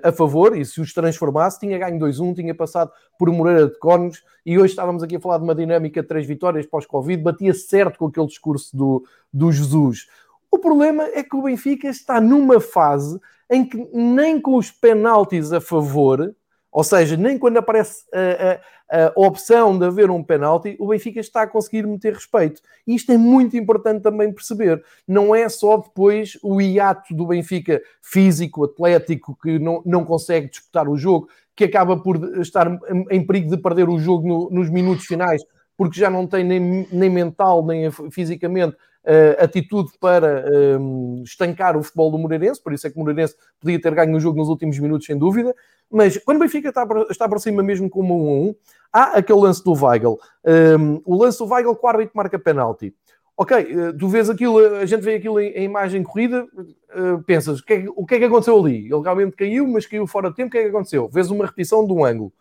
a 0.04 0.12
favor, 0.12 0.58
e 0.58 0.66
se 0.66 0.82
os 0.82 0.94
transformasse, 0.94 1.60
tinha 1.60 1.78
ganho 1.78 2.00
2-1, 2.00 2.36
tinha 2.36 2.54
passado 2.54 2.92
por 3.18 3.30
Moreira 3.32 3.68
de 3.68 3.80
Cónegos, 3.80 4.24
e 4.46 4.58
hoje 4.58 4.72
estávamos 4.72 5.04
aqui 5.04 5.16
a 5.16 5.20
falar 5.20 5.38
de 5.38 5.44
uma 5.44 5.56
dinâmica 5.56 6.02
de 6.02 6.08
três 6.08 6.26
vitórias 6.26 6.66
pós-Covid, 6.66 7.22
batia 7.24 7.54
certo 7.54 8.00
com 8.00 8.08
aquele 8.08 8.28
discurso 8.28 8.76
do, 8.76 9.04
do 9.32 9.52
Jesus. 9.52 10.08
O 10.52 10.58
problema 10.58 11.04
é 11.14 11.24
que 11.24 11.36
o 11.36 11.44
Benfica 11.44 11.88
está 11.88 12.20
numa 12.20 12.60
fase 12.60 13.20
em 13.50 13.66
que 13.66 13.78
nem 13.94 14.40
com 14.40 14.56
os 14.56 14.70
penaltis 14.72 15.54
a 15.54 15.62
favor 15.62 16.36
ou 16.72 16.84
seja, 16.84 17.18
nem 17.18 17.38
quando 17.38 17.58
aparece 17.58 18.06
a, 18.14 18.62
a, 18.90 19.12
opção 19.16 19.78
de 19.78 19.86
haver 19.86 20.10
um 20.10 20.24
penalti, 20.24 20.76
o 20.80 20.88
Benfica 20.88 21.20
está 21.20 21.44
a 21.44 21.48
conseguir 21.48 21.86
meter 21.86 22.14
respeito. 22.14 22.62
E 22.88 22.96
isto 22.96 23.12
é 23.12 23.18
muito 23.18 23.56
importante 23.56 24.02
também 24.02 24.34
perceber. 24.34 24.84
Não 25.08 25.34
é 25.34 25.48
só 25.48 25.78
depois 25.78 26.38
o 26.42 26.60
hiato 26.60 27.14
do 27.14 27.28
Benfica 27.28 27.82
físico, 28.02 28.64
atlético, 28.64 29.38
que 29.42 29.60
não, 29.60 29.82
não 29.86 30.04
consegue 30.04 30.50
disputar 30.50 30.90
o 30.90 30.98
jogo, 30.98 31.30
que 31.56 31.66
acaba 31.66 31.98
por 31.98 32.40
estar 32.40 32.80
em 33.12 33.26
perigo 33.26 33.50
de 33.50 33.62
perder 33.62 33.90
o 33.90 34.00
jogo 34.00 34.28
no, 34.28 34.50
nos 34.50 34.70
minutos 34.70 35.06
finais, 35.06 35.44
porque 35.78 36.00
já 36.00 36.10
não 36.10 36.26
tem 36.26 36.44
nem, 36.44 36.88
nem 36.92 37.10
mental, 37.10 37.66
nem 37.66 37.92
fisicamente 38.12 38.76
uh, 39.06 39.44
atitude 39.44 39.92
para 40.00 40.46
um, 40.80 41.24
estancar 41.24 41.78
o 41.78 41.84
futebol 41.84 42.12
do 42.12 42.18
Moreirense, 42.18 42.62
por 42.62 42.74
isso 42.74 42.88
é 42.88 42.90
que 42.90 42.98
o 42.98 43.00
Moreirense 43.00 43.36
podia 43.60 43.82
ter 43.82 43.94
ganho 43.94 44.16
o 44.16 44.20
jogo 44.20 44.38
nos 44.38 44.50
últimos 44.50 44.78
minutos, 44.80 45.06
sem 45.06 45.18
dúvida. 45.18 45.56
Mas 45.92 46.18
quando 46.18 46.38
o 46.38 46.40
Benfica 46.42 46.70
está, 46.70 46.86
está 47.10 47.28
para 47.28 47.40
cima 47.40 47.64
mesmo 47.64 47.90
com 47.90 48.02
1 48.02 48.06
a 48.06 48.14
1, 48.14 48.56
há 48.94 49.04
aquele 49.18 49.40
lance 49.40 49.64
do 49.64 49.74
Weigl. 49.74 50.20
Um, 50.46 51.02
o 51.06 51.16
lance 51.16 51.40
do 51.40 51.48
Weigl 51.52 51.76
que 51.76 51.86
o 51.86 51.90
árbitro 51.90 52.16
marca 52.16 52.38
penalti. 52.38 52.94
Ok, 53.36 53.56
eh, 53.56 53.94
tu 53.98 54.10
vês 54.10 54.30
aquilo, 54.30 54.60
a 54.60 54.86
gente 54.86 55.00
vê 55.00 55.16
aquilo 55.16 55.40
em, 55.40 55.52
em 55.52 55.64
imagem 55.64 56.04
corrida, 56.04 56.44
uh, 56.44 57.24
pensas, 57.26 57.60
o 57.60 57.66
que, 57.66 57.74
é, 57.74 57.86
o 57.96 58.06
que, 58.06 58.16
é, 58.16 58.20
que 58.20 58.26
aconteceu 58.26 58.60
ali? 58.60 58.80
Ele 58.80 59.02
realmente 59.02 59.34
caiu, 59.34 59.66
mas 59.66 59.86
caiu 59.86 60.06
fora 60.06 60.30
de 60.30 60.36
tempo, 60.36 60.50
o 60.50 60.52
que 60.52 60.58
é 60.58 60.64
que 60.64 60.68
aconteceu? 60.68 61.08
Vês 61.08 61.32
uma 61.32 61.46
repetição 61.46 61.88
de 61.88 61.94
um 61.94 62.04
ângulo. 62.04 62.34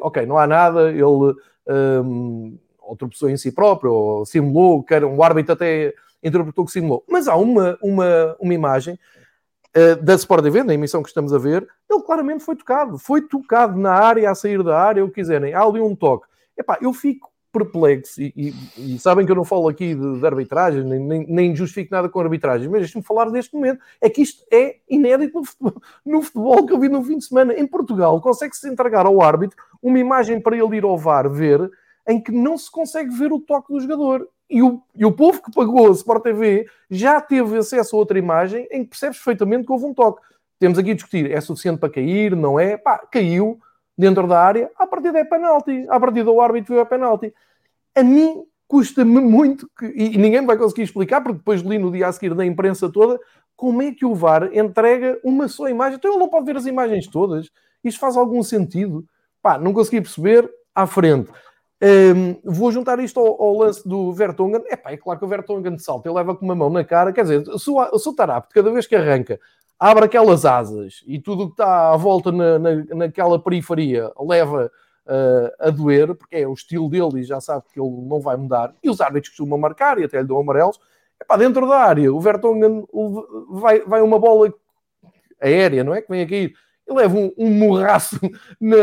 ok, 0.00 0.24
não 0.24 0.38
há 0.38 0.46
nada, 0.46 0.90
ele 0.90 1.34
um, 1.68 2.58
ou 2.80 2.96
tropeçou 2.96 3.28
em 3.28 3.36
si 3.36 3.52
próprio, 3.52 3.92
ou 3.92 4.24
simulou, 4.24 4.82
que 4.82 4.94
era 4.94 5.06
um 5.06 5.22
árbitro 5.22 5.52
até 5.52 5.92
interpretou 6.26 6.64
que 6.64 6.72
simulou. 6.72 7.04
Mas 7.08 7.28
há 7.28 7.36
uma, 7.36 7.78
uma, 7.82 8.36
uma 8.40 8.54
imagem 8.54 8.98
uh, 9.76 10.02
da 10.02 10.14
Sport 10.14 10.42
TV, 10.42 10.62
na 10.62 10.74
emissão 10.74 11.02
que 11.02 11.08
estamos 11.08 11.32
a 11.32 11.38
ver, 11.38 11.66
ele 11.90 12.02
claramente 12.02 12.42
foi 12.42 12.56
tocado. 12.56 12.98
Foi 12.98 13.22
tocado 13.22 13.78
na 13.78 13.92
área, 13.92 14.30
a 14.30 14.34
sair 14.34 14.62
da 14.62 14.78
área, 14.78 15.04
o 15.04 15.08
que 15.08 15.14
quiserem. 15.14 15.54
Há 15.54 15.62
ali 15.62 15.80
um 15.80 15.94
toque. 15.94 16.26
Epá, 16.56 16.78
eu 16.80 16.92
fico 16.92 17.30
perplexo, 17.56 18.20
e, 18.20 18.32
e, 18.36 18.94
e, 18.94 18.98
sabem 18.98 19.24
que 19.24 19.32
eu 19.32 19.36
não 19.36 19.44
falo 19.44 19.68
aqui 19.68 19.94
de, 19.94 20.20
de 20.20 20.26
arbitragem, 20.26 20.84
nem, 20.84 20.98
nem, 21.00 21.26
nem, 21.26 21.56
justifico 21.56 21.94
nada 21.94 22.06
com 22.08 22.20
arbitragem, 22.20 22.68
mas 22.68 22.80
deixe-me 22.80 23.02
falar 23.02 23.30
deste 23.30 23.54
momento. 23.54 23.80
É 24.00 24.10
que 24.10 24.20
isto 24.20 24.44
é 24.52 24.76
inédito 24.88 25.38
no 25.38 25.44
futebol, 25.44 25.82
no 26.04 26.22
futebol, 26.22 26.66
que 26.66 26.72
eu 26.74 26.78
vi 26.78 26.88
no 26.88 27.02
fim 27.02 27.16
de 27.16 27.24
semana. 27.24 27.54
Em 27.54 27.66
Portugal, 27.66 28.20
consegue-se 28.20 28.68
entregar 28.68 29.06
ao 29.06 29.22
árbitro 29.22 29.56
uma 29.82 29.98
imagem 29.98 30.40
para 30.40 30.56
ele 30.56 30.76
ir 30.76 30.84
ao 30.84 30.98
VAR 30.98 31.30
ver, 31.30 31.70
em 32.06 32.22
que 32.22 32.30
não 32.30 32.58
se 32.58 32.70
consegue 32.70 33.10
ver 33.10 33.32
o 33.32 33.40
toque 33.40 33.72
do 33.72 33.80
jogador. 33.80 34.28
E 34.48 34.62
o, 34.62 34.80
e 34.94 35.04
o 35.04 35.12
povo 35.12 35.42
que 35.42 35.50
pagou 35.50 35.88
a 35.88 35.90
Sport 35.90 36.22
TV 36.22 36.66
já 36.88 37.20
teve 37.20 37.58
acesso 37.58 37.96
a 37.96 37.98
outra 37.98 38.18
imagem 38.18 38.68
em 38.70 38.84
que 38.84 38.90
percebes 38.90 39.18
perfeitamente 39.18 39.66
que 39.66 39.72
houve 39.72 39.86
um 39.86 39.94
toque. 39.94 40.22
Temos 40.58 40.78
aqui 40.78 40.92
a 40.92 40.94
discutir, 40.94 41.30
é 41.30 41.40
suficiente 41.40 41.78
para 41.78 41.90
cair, 41.90 42.34
não 42.36 42.58
é? 42.58 42.76
Pá, 42.76 42.98
caiu 43.10 43.58
dentro 43.98 44.26
da 44.26 44.40
área, 44.40 44.70
a 44.78 44.86
partida 44.86 45.18
é 45.18 45.24
penalti, 45.24 45.86
a 45.88 45.98
partida 45.98 46.24
do 46.24 46.40
árbitro 46.40 46.74
foi 46.74 46.80
a 46.80 46.86
penalti. 46.86 47.34
A 47.94 48.02
mim 48.02 48.44
custa-me 48.68 49.20
muito, 49.20 49.68
que, 49.78 49.86
e 49.86 50.16
ninguém 50.18 50.44
vai 50.44 50.56
conseguir 50.56 50.82
explicar, 50.82 51.20
porque 51.20 51.38
depois 51.38 51.60
li 51.62 51.78
no 51.78 51.90
dia 51.90 52.08
a 52.08 52.12
seguir 52.12 52.34
da 52.34 52.44
imprensa 52.44 52.90
toda, 52.90 53.18
como 53.54 53.82
é 53.82 53.92
que 53.92 54.04
o 54.04 54.14
VAR 54.14 54.50
entrega 54.52 55.18
uma 55.24 55.48
só 55.48 55.68
imagem. 55.68 55.96
Então 55.96 56.12
ele 56.12 56.20
não 56.20 56.28
pode 56.28 56.44
ver 56.44 56.56
as 56.56 56.66
imagens 56.66 57.06
todas. 57.06 57.50
Isto 57.82 58.00
faz 58.00 58.16
algum 58.16 58.42
sentido? 58.42 59.04
Pá, 59.40 59.58
não 59.58 59.72
consegui 59.72 60.00
perceber 60.00 60.50
à 60.74 60.86
frente. 60.86 61.30
Um, 61.82 62.40
vou 62.42 62.72
juntar 62.72 62.98
isto 63.00 63.20
ao, 63.20 63.42
ao, 63.42 63.58
lance 63.58 63.86
do 63.86 64.12
Vertonghen. 64.12 64.62
Epá, 64.70 64.92
é 64.92 64.96
claro 64.96 65.18
que 65.18 65.24
o 65.24 65.28
Vertonghen 65.28 65.78
salta, 65.78 66.08
ele 66.08 66.16
leva 66.16 66.34
com 66.34 66.44
uma 66.44 66.54
mão 66.54 66.70
na 66.70 66.84
cara. 66.84 67.12
Quer 67.12 67.22
dizer, 67.22 67.44
se 67.58 67.70
o, 67.70 67.98
se 67.98 68.14
cada 68.14 68.70
vez 68.72 68.86
que 68.86 68.96
arranca, 68.96 69.38
abre 69.78 70.06
aquelas 70.06 70.44
asas 70.46 71.02
e 71.06 71.20
tudo 71.20 71.44
o 71.44 71.46
que 71.48 71.52
está 71.52 71.92
à 71.92 71.96
volta 71.96 72.32
na, 72.32 72.58
na, 72.58 72.70
naquela 72.94 73.38
periferia 73.38 74.10
leva 74.18 74.70
uh, 75.06 75.50
a 75.60 75.70
doer, 75.70 76.14
porque 76.14 76.36
é 76.36 76.48
o 76.48 76.54
estilo 76.54 76.88
dele 76.88 77.20
e 77.20 77.24
já 77.24 77.40
sabe 77.40 77.64
que 77.72 77.78
ele 77.78 77.90
não 78.08 78.20
vai 78.20 78.36
mudar. 78.36 78.74
E 78.82 78.88
os 78.88 79.00
árbitros 79.00 79.30
costumam 79.30 79.58
marcar 79.58 79.98
e 79.98 80.04
até 80.04 80.20
lhe 80.20 80.26
dão 80.26 80.40
amarelos. 80.40 80.80
Epá, 81.20 81.36
dentro 81.36 81.66
da 81.68 81.78
área, 81.78 82.12
o 82.12 82.20
Vertonghen 82.20 82.86
vai, 83.50 83.80
vai 83.80 84.00
uma 84.00 84.18
bola 84.18 84.52
aérea, 85.40 85.84
não 85.84 85.94
é? 85.94 86.00
Que 86.00 86.10
vem 86.10 86.22
aqui 86.22 86.54
ele 86.86 86.98
leva 86.98 87.16
um, 87.16 87.32
um 87.36 87.50
morraço 87.50 88.18
na, 88.60 88.76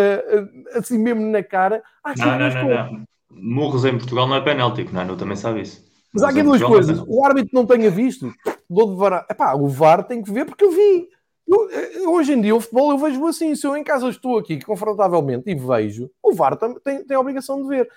assim 0.73 0.97
mesmo 0.97 1.21
na 1.21 1.41
cara. 1.41 1.81
Ah, 2.03 2.13
não, 2.17 2.39
não, 2.39 2.49
não, 2.49 2.91
não, 2.91 3.05
Murros 3.29 3.85
em 3.85 3.97
Portugal 3.97 4.27
não 4.27 4.35
é 4.35 4.41
é? 4.41 5.09
Eu 5.09 5.17
também 5.17 5.35
sabe 5.35 5.61
isso. 5.61 5.83
Mas 6.13 6.23
há 6.23 6.29
aqui 6.29 6.43
duas 6.43 6.61
é 6.61 6.65
coisas. 6.65 7.03
o 7.07 7.25
árbitro 7.25 7.49
não 7.53 7.65
tenha 7.65 7.89
visto, 7.89 8.31
dou 8.69 8.95
de. 8.95 9.25
Epá, 9.29 9.55
o 9.55 9.67
VAR 9.67 10.03
tem 10.03 10.21
que 10.21 10.31
ver 10.31 10.45
porque 10.45 10.63
eu 10.63 10.71
vi. 10.71 11.09
Eu, 11.47 12.11
hoje 12.13 12.33
em 12.33 12.41
dia, 12.41 12.55
o 12.55 12.61
futebol 12.61 12.91
eu 12.91 12.97
vejo 12.97 13.25
assim. 13.25 13.55
Se 13.55 13.65
eu 13.65 13.75
em 13.75 13.83
casa 13.83 14.07
estou 14.09 14.37
aqui 14.37 14.61
confrontavelmente 14.63 15.49
e 15.49 15.55
vejo, 15.55 16.09
o 16.21 16.33
VAR 16.33 16.55
tem, 16.55 17.03
tem 17.03 17.17
a 17.17 17.19
obrigação 17.19 17.61
de 17.61 17.67
ver. 17.67 17.89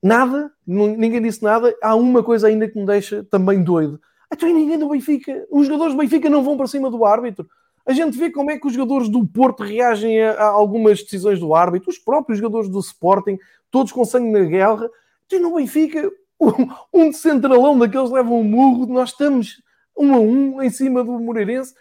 Nada, 0.00 0.52
ninguém 0.66 1.20
disse 1.20 1.42
nada. 1.42 1.74
Há 1.82 1.94
uma 1.96 2.22
coisa 2.22 2.46
ainda 2.46 2.68
que 2.68 2.78
me 2.78 2.86
deixa 2.86 3.24
também 3.24 3.62
doido. 3.62 4.00
Então 4.32 4.52
ninguém 4.52 4.78
do 4.78 4.88
Benfica, 4.88 5.46
os 5.50 5.66
jogadores 5.66 5.94
do 5.94 5.98
Benfica 5.98 6.30
não 6.30 6.42
vão 6.42 6.56
para 6.56 6.66
cima 6.66 6.90
do 6.90 7.04
árbitro. 7.04 7.48
A 7.86 7.92
gente 7.92 8.16
vê 8.16 8.30
como 8.30 8.50
é 8.50 8.58
que 8.58 8.66
os 8.66 8.72
jogadores 8.72 9.08
do 9.08 9.26
Porto 9.26 9.62
reagem 9.62 10.20
a, 10.22 10.32
a 10.32 10.46
algumas 10.46 11.02
decisões 11.02 11.38
do 11.38 11.54
árbitro, 11.54 11.90
os 11.90 11.98
próprios 11.98 12.38
jogadores 12.38 12.68
do 12.68 12.80
Sporting, 12.80 13.38
todos 13.70 13.92
com 13.92 14.04
sangue 14.04 14.30
na 14.30 14.44
guerra. 14.44 14.88
E 15.30 15.38
no 15.38 15.54
Benfica, 15.54 16.10
um, 16.40 16.68
um 16.92 17.12
centralão 17.12 17.78
daqueles 17.78 18.10
leva 18.10 18.30
um 18.30 18.42
murro, 18.42 18.86
nós 18.86 19.10
estamos 19.10 19.62
um 19.96 20.14
a 20.14 20.18
um 20.18 20.62
em 20.62 20.70
cima 20.70 21.04
do 21.04 21.18
Moreirense. 21.18 21.74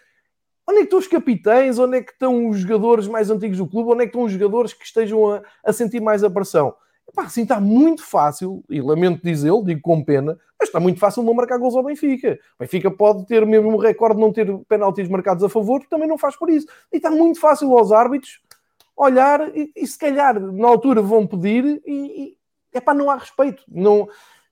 Onde 0.67 0.79
é 0.79 0.81
que 0.81 0.85
estão 0.85 0.99
os 0.99 1.07
capitães? 1.07 1.79
Onde 1.79 1.97
é 1.97 2.01
que 2.01 2.11
estão 2.11 2.47
os 2.47 2.59
jogadores 2.59 3.07
mais 3.07 3.29
antigos 3.29 3.57
do 3.57 3.67
clube? 3.67 3.91
Onde 3.91 4.03
é 4.03 4.05
que 4.05 4.11
estão 4.11 4.23
os 4.23 4.31
jogadores 4.31 4.73
que 4.73 4.85
estejam 4.85 5.31
a, 5.31 5.41
a 5.63 5.73
sentir 5.73 6.01
mais 6.01 6.23
a 6.23 6.29
pressão? 6.29 6.73
Epá, 7.13 7.25
assim 7.25 7.43
está 7.43 7.59
muito 7.59 8.03
fácil, 8.03 8.63
e 8.67 8.81
lamento 8.81 9.21
dizê-lo, 9.23 9.63
digo 9.63 9.81
com 9.81 10.03
pena, 10.03 10.35
mas 10.59 10.67
está 10.67 10.79
muito 10.79 10.99
fácil 10.99 11.21
não 11.21 11.35
marcar 11.35 11.59
gols 11.59 11.75
ao 11.75 11.83
Benfica. 11.83 12.39
O 12.55 12.63
Benfica 12.63 12.89
pode 12.89 13.27
ter 13.27 13.45
mesmo 13.45 13.69
um 13.69 13.77
recorde 13.77 14.15
de 14.15 14.21
não 14.21 14.33
ter 14.33 14.51
penaltis 14.67 15.07
marcados 15.07 15.43
a 15.43 15.49
favor, 15.49 15.85
também 15.87 16.07
não 16.07 16.17
faz 16.17 16.35
por 16.35 16.49
isso. 16.49 16.65
E 16.91 16.97
está 16.97 17.11
muito 17.11 17.39
fácil 17.39 17.77
aos 17.77 17.91
árbitros 17.91 18.41
olhar 18.97 19.55
e, 19.55 19.71
e 19.75 19.85
se 19.85 19.97
calhar 19.97 20.39
na 20.39 20.67
altura 20.67 21.01
vão 21.01 21.27
pedir 21.27 21.81
e, 21.85 22.35
é 22.73 22.81
para 22.81 22.95
não 22.95 23.11
há 23.11 23.15
respeito. 23.15 23.63
Não, 23.67 24.07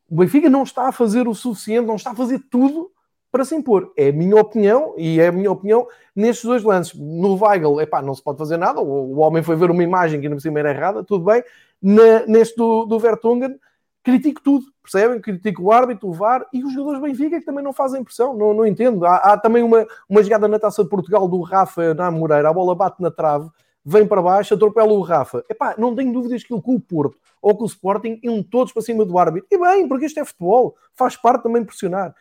o 0.07 0.15
Benfica 0.15 0.47
não 0.47 0.61
está 0.61 0.87
a 0.87 0.91
fazer 0.91 1.27
o 1.27 1.33
suficiente, 1.33 1.87
não 1.87 1.95
está 1.95 2.11
a 2.11 2.15
fazer 2.15 2.39
tudo 2.51 2.91
para 3.31 3.43
se 3.43 3.55
impor. 3.55 3.91
É 3.97 4.09
a 4.09 4.13
minha 4.13 4.35
opinião, 4.35 4.93
e 4.97 5.19
é 5.19 5.27
a 5.27 5.31
minha 5.31 5.51
opinião 5.51 5.87
nestes 6.15 6.45
dois 6.45 6.63
lances. 6.63 6.93
No 6.93 7.43
Weigl, 7.43 7.81
epá, 7.81 8.01
não 8.01 8.13
se 8.13 8.21
pode 8.21 8.37
fazer 8.37 8.57
nada, 8.57 8.81
o, 8.81 9.15
o 9.15 9.19
homem 9.19 9.41
foi 9.41 9.55
ver 9.55 9.71
uma 9.71 9.83
imagem 9.83 10.19
que 10.19 10.27
ainda 10.27 10.35
por 10.35 10.41
cima 10.41 10.59
era 10.59 10.69
errada, 10.69 11.03
tudo 11.03 11.25
bem. 11.25 11.43
Na, 11.81 12.25
neste 12.27 12.55
do, 12.55 12.85
do 12.85 12.99
Vertonghen, 12.99 13.57
critico 14.03 14.41
tudo, 14.41 14.65
percebem? 14.81 15.19
Critico 15.19 15.63
o 15.63 15.71
árbitro, 15.71 16.09
o 16.09 16.13
VAR 16.13 16.45
e 16.53 16.63
os 16.63 16.73
jogadores 16.73 16.99
do 16.99 17.07
Benfica 17.07 17.39
que 17.39 17.45
também 17.45 17.63
não 17.63 17.73
fazem 17.73 18.03
pressão, 18.03 18.35
não, 18.35 18.53
não 18.53 18.65
entendo. 18.65 19.05
Há, 19.05 19.17
há, 19.17 19.37
também 19.37 19.63
uma, 19.63 19.87
uma 20.07 20.23
jogada 20.23 20.47
na 20.47 20.59
Taça 20.59 20.83
de 20.83 20.89
Portugal 20.89 21.27
do 21.27 21.41
Rafa 21.41 21.93
na 21.93 22.11
Moreira, 22.11 22.49
a 22.49 22.53
bola 22.53 22.75
bate 22.75 23.01
na 23.01 23.09
trave, 23.09 23.49
vem 23.83 24.07
para 24.07 24.21
baixo, 24.21 24.53
atropela 24.53 24.91
o 24.93 25.01
Rafa. 25.01 25.43
Epá, 25.49 25.75
não 25.77 25.95
tenho 25.95 26.13
dúvidas 26.13 26.43
que 26.43 26.53
o 26.53 26.61
Porto 26.79 27.17
ou 27.41 27.57
com 27.57 27.63
o 27.63 27.67
Sporting 27.67 28.19
iam 28.21 28.43
todos 28.43 28.71
para 28.71 28.81
cima 28.81 29.03
do 29.03 29.17
árbitro. 29.17 29.47
E 29.51 29.57
bem, 29.57 29.87
porque 29.87 30.05
isto 30.05 30.19
é 30.19 30.25
futebol, 30.25 30.75
faz 30.93 31.15
parte 31.15 31.43
também 31.43 31.65
pressionar. 31.65 32.15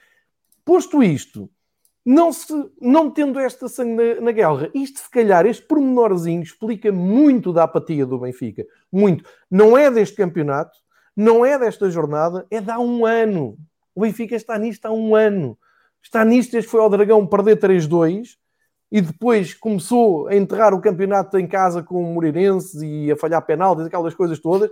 Posto 0.64 1.02
isto, 1.02 1.50
não, 2.04 2.32
se, 2.32 2.52
não 2.80 3.10
tendo 3.10 3.38
esta 3.38 3.68
sangue 3.68 4.14
na, 4.14 4.20
na, 4.20 4.32
guerra, 4.32 4.70
isto 4.74 5.00
se 5.00 5.10
calhar, 5.10 5.46
este 5.46 5.62
pormenorzinho 5.66 6.42
explica 6.42 6.90
muito 6.90 7.52
da 7.52 7.64
apatia 7.64 8.06
do 8.06 8.18
Benfica. 8.18 8.64
Muito. 8.90 9.24
Não 9.50 9.76
é 9.76 9.90
deste 9.90 10.16
campeonato, 10.16 10.78
não 11.14 11.44
é 11.44 11.58
desta 11.58 11.90
jornada, 11.90 12.46
é 12.50 12.60
de 12.60 12.70
há 12.70 12.78
um 12.78 13.04
ano. 13.04 13.56
O 13.94 14.00
Benfica 14.02 14.34
está 14.34 14.58
nisto 14.58 14.86
há 14.86 14.90
um 14.90 15.14
ano. 15.14 15.58
Está 16.02 16.24
nisto, 16.24 16.56
este 16.56 16.70
foi 16.70 16.80
ao 16.80 16.88
Dragão 16.88 17.26
perder 17.26 17.58
3-2 17.58 18.38
e 18.90 19.00
depois 19.00 19.54
começou 19.54 20.26
a 20.28 20.34
enterrar 20.34 20.74
o 20.74 20.80
campeonato 20.80 21.38
em 21.38 21.46
casa 21.46 21.82
com 21.82 22.02
o 22.02 22.14
Moreirense 22.14 22.84
e 22.84 23.12
a 23.12 23.16
falhar 23.16 23.44
penaltis, 23.44 23.86
aquelas 23.86 24.14
coisas 24.14 24.38
todas. 24.40 24.70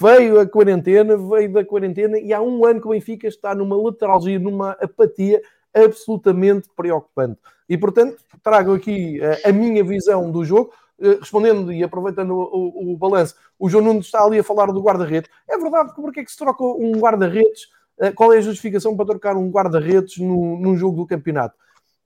Veio 0.00 0.38
a 0.38 0.46
quarentena, 0.46 1.16
veio 1.16 1.52
da 1.52 1.64
quarentena 1.64 2.18
e 2.18 2.32
há 2.32 2.40
um 2.40 2.64
ano 2.64 2.80
que 2.80 2.86
o 2.86 2.90
Benfica 2.90 3.26
está 3.26 3.54
numa 3.54 3.80
letargia, 3.82 4.38
numa 4.38 4.72
apatia 4.72 5.40
absolutamente 5.84 6.68
preocupante. 6.76 7.38
E, 7.68 7.76
portanto, 7.76 8.16
trago 8.42 8.74
aqui 8.74 9.20
uh, 9.20 9.48
a 9.48 9.52
minha 9.52 9.84
visão 9.84 10.30
do 10.30 10.44
jogo, 10.44 10.72
uh, 10.98 11.18
respondendo 11.18 11.72
e 11.72 11.82
aproveitando 11.82 12.30
o, 12.30 12.90
o, 12.90 12.92
o 12.92 12.96
balanço. 12.96 13.34
O 13.58 13.68
João 13.68 13.84
Nunes 13.84 14.06
está 14.06 14.24
ali 14.24 14.38
a 14.38 14.44
falar 14.44 14.66
do 14.66 14.80
guarda-redes. 14.80 15.30
É 15.48 15.58
verdade 15.58 15.94
que 15.94 16.00
porque 16.00 16.20
é 16.20 16.24
que 16.24 16.30
se 16.30 16.38
troca 16.38 16.64
um 16.64 16.92
guarda-redes? 16.92 17.64
Uh, 17.98 18.12
qual 18.14 18.32
é 18.32 18.38
a 18.38 18.42
justificação 18.42 18.96
para 18.96 19.06
trocar 19.06 19.36
um 19.36 19.50
guarda-redes 19.50 20.18
num 20.18 20.76
jogo 20.76 20.96
do 20.96 21.06
campeonato? 21.06 21.56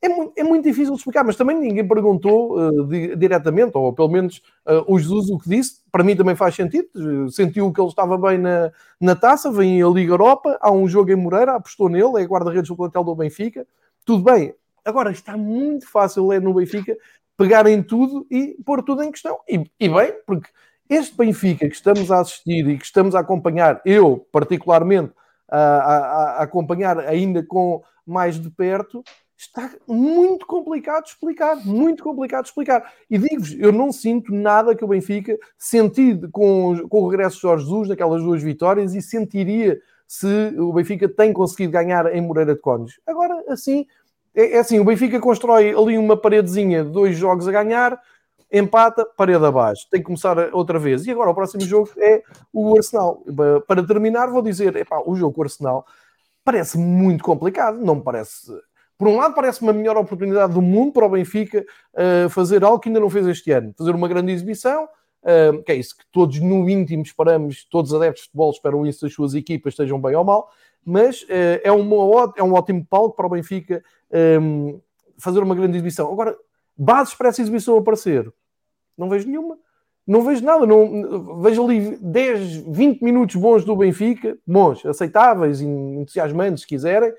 É 0.05 0.09
muito, 0.09 0.33
é 0.37 0.43
muito, 0.43 0.65
difícil 0.65 0.93
de 0.93 0.99
explicar, 0.99 1.23
mas 1.23 1.37
também 1.37 1.57
ninguém 1.57 1.87
perguntou 1.87 2.59
uh, 2.59 2.87
di 2.89 3.15
diretamente, 3.15 3.71
ou 3.79 3.93
pelo 3.93 4.09
menos 4.09 4.43
uh, 4.67 4.85
o 4.93 4.99
Jesus 4.99 5.31
o 5.31 5.39
que 5.39 5.49
disse, 5.49 5.81
para 5.93 6.03
mim 6.03 6.17
também 6.17 6.35
faz 6.35 6.57
sentido, 6.57 7.31
sentiu 7.31 7.73
que 7.73 7.81
ele 7.81 7.89
estava 7.89 8.19
bem 8.19 8.37
na, 8.37 8.73
na 9.01 9.15
taça, 9.15 9.53
vem 9.53 9.81
a 9.81 9.87
Liga 9.87 10.13
Europa, 10.13 10.59
há 10.61 10.73
um 10.73 10.89
jogo 10.89 11.13
em 11.13 11.17
Moreira, 11.17 11.55
apostou 11.55 11.89
nele, 11.89 12.21
é 12.21 12.25
guarda-redes 12.25 12.69
do 12.69 12.77
plantel 12.77 13.05
do 13.05 13.15
Benfica, 13.15 13.65
tudo 14.05 14.25
bem. 14.25 14.53
Agora, 14.85 15.13
está 15.13 15.37
muito 15.37 15.89
fácil 15.89 16.33
é 16.33 16.41
no 16.41 16.53
Benfica 16.53 16.97
pegar 17.37 17.67
em 17.67 17.81
tudo 17.81 18.27
e 18.29 18.57
pôr 18.65 18.83
tudo 18.83 19.03
em 19.03 19.13
questão. 19.13 19.39
E, 19.49 19.65
e 19.79 19.89
bem, 19.89 20.15
porque 20.27 20.51
este 20.89 21.17
Benfica 21.17 21.69
que 21.69 21.75
estamos 21.75 22.11
a 22.11 22.21
assistir 22.21 22.69
e 22.69 22.77
que 22.77 22.85
estamos 22.85 23.15
a 23.15 23.21
acompanhar, 23.21 23.81
eu 23.85 24.27
particularmente, 24.33 25.13
a, 25.49 25.59
a, 25.59 25.97
a 26.39 26.43
acompanhar 26.43 26.99
ainda 26.99 27.43
com 27.43 27.83
mais 28.07 28.39
de 28.41 28.51
perto, 28.51 29.05
está 29.43 29.71
muito 29.89 30.47
complicado 30.47 31.05
de 31.05 31.11
explicar, 31.11 31.57
muito 31.65 32.03
complicado 32.05 32.45
de 32.45 32.51
explicar. 32.51 32.93
E 33.11 33.19
digo-vos, 33.19 33.53
eu 33.59 33.73
não 33.73 33.91
sinto 33.93 34.33
nada 34.33 34.75
que 34.75 34.85
o 34.85 34.89
Benfica 34.89 35.37
senti 35.59 36.17
com, 36.31 36.89
com 36.89 37.03
o 37.03 37.09
regresso 37.09 37.37
de 37.37 37.43
Jorge 37.43 37.65
Jesus 37.65 37.89
naquelas 37.89 38.23
duas 38.23 38.43
vitórias 38.43 38.95
e 38.95 39.03
sentiria 39.03 39.81
se 40.07 40.55
o 40.59 40.73
Benfica 40.73 41.09
tem 41.09 41.33
conseguido 41.33 41.73
ganhar 41.73 42.15
em 42.15 42.21
Moreira 42.21 42.55
de 42.55 42.61
Cónigos. 42.61 43.01
Agora, 43.07 43.43
assim, 43.49 43.87
é, 44.35 44.57
é, 44.57 44.59
assim, 44.61 44.79
o 44.79 44.85
Benfica 44.85 45.19
constrói 45.19 45.75
ali 45.75 45.99
uma 45.99 46.17
paredezinha 46.17 46.85
de 46.85 46.91
dois 46.91 47.17
jogos 47.17 47.49
a 47.49 47.53
ganhar, 47.53 48.01
empata, 48.53 49.05
parede 49.17 49.45
abaixo. 49.45 49.89
Tem 49.91 50.01
que 50.01 50.07
começar 50.07 50.55
outra 50.55 50.79
vez. 50.79 51.05
E 51.07 51.11
agora 51.11 51.31
o 51.31 51.35
próximo 51.35 51.63
jogo 51.63 51.91
é 51.99 52.23
o 52.53 52.77
Arsenal. 52.77 53.25
Para 53.67 53.85
terminar, 53.85 54.29
vou 54.29 54.43
dizer, 54.43 54.77
epá, 54.77 55.03
o 55.05 55.17
jogo 55.17 55.35
com 55.35 55.41
o 55.41 55.45
Arsenal 55.45 55.85
parece 56.45 56.79
muito 56.79 57.25
complicado, 57.25 57.79
não 57.79 57.97
me 57.97 58.03
parece 58.03 58.53
por 59.03 59.09
um 59.09 59.17
lado, 59.17 59.35
parece 59.35 59.61
uma 59.63 59.73
melhor 59.73 59.97
oportunidade 59.97 60.55
do 60.55 60.63
mundo 60.63 60.93
para 60.93 61.05
o 61.05 61.09
Benfica 61.09 61.67
uh, 61.93 62.31
fazer 62.31 62.63
algo 62.63 62.79
que 62.79 62.89
ainda 62.89 63.01
não 63.01 63.11
fez 63.11 63.27
este 63.27 63.51
ano, 63.51 63.75
fazer 63.77 63.97
uma 63.97 64.07
grande 64.07 64.31
exibição, 64.31 64.85
uh, 64.85 65.61
que 65.65 65.73
é 65.73 65.75
isso 65.75 65.99
que 65.99 66.05
todos 66.13 66.39
no 66.39 66.71
íntimo 66.71 67.03
esperamos, 67.03 67.65
todos 67.65 67.91
os 67.91 68.01
adeptos 68.01 68.23
de 68.23 68.29
futebol 68.29 68.53
esperam 68.53 68.87
isso 68.87 69.01
das 69.05 69.13
suas 69.13 69.35
equipas, 69.35 69.73
estejam 69.73 70.01
bem 70.01 70.15
ou 70.15 70.23
mal, 70.23 70.49
mas 70.85 71.23
uh, 71.23 71.27
é, 71.65 71.73
uma, 71.73 72.33
é 72.37 72.45
um 72.45 72.53
ótimo 72.53 72.87
palco 72.89 73.17
para 73.17 73.27
o 73.27 73.31
Benfica 73.31 73.83
um, 74.41 74.81
fazer 75.19 75.41
uma 75.41 75.57
grande 75.57 75.77
exibição. 75.79 76.13
Agora, 76.13 76.37
bases 76.79 77.13
para 77.13 77.31
essa 77.31 77.43
exibição 77.43 77.77
aparecer, 77.77 78.33
não 78.97 79.09
vejo 79.09 79.27
nenhuma. 79.27 79.59
Não 80.07 80.23
vejo 80.23 80.45
nada, 80.45 80.65
não, 80.65 81.41
vejo 81.41 81.65
ali 81.65 81.97
10, 81.97 82.57
20 82.69 83.03
minutos 83.03 83.35
bons 83.35 83.65
do 83.65 83.75
Benfica, 83.75 84.39
bons, 84.47 84.87
aceitáveis, 84.87 85.61
entusiasmantes, 85.61 86.63
se 86.63 86.69
quiserem, 86.69 87.13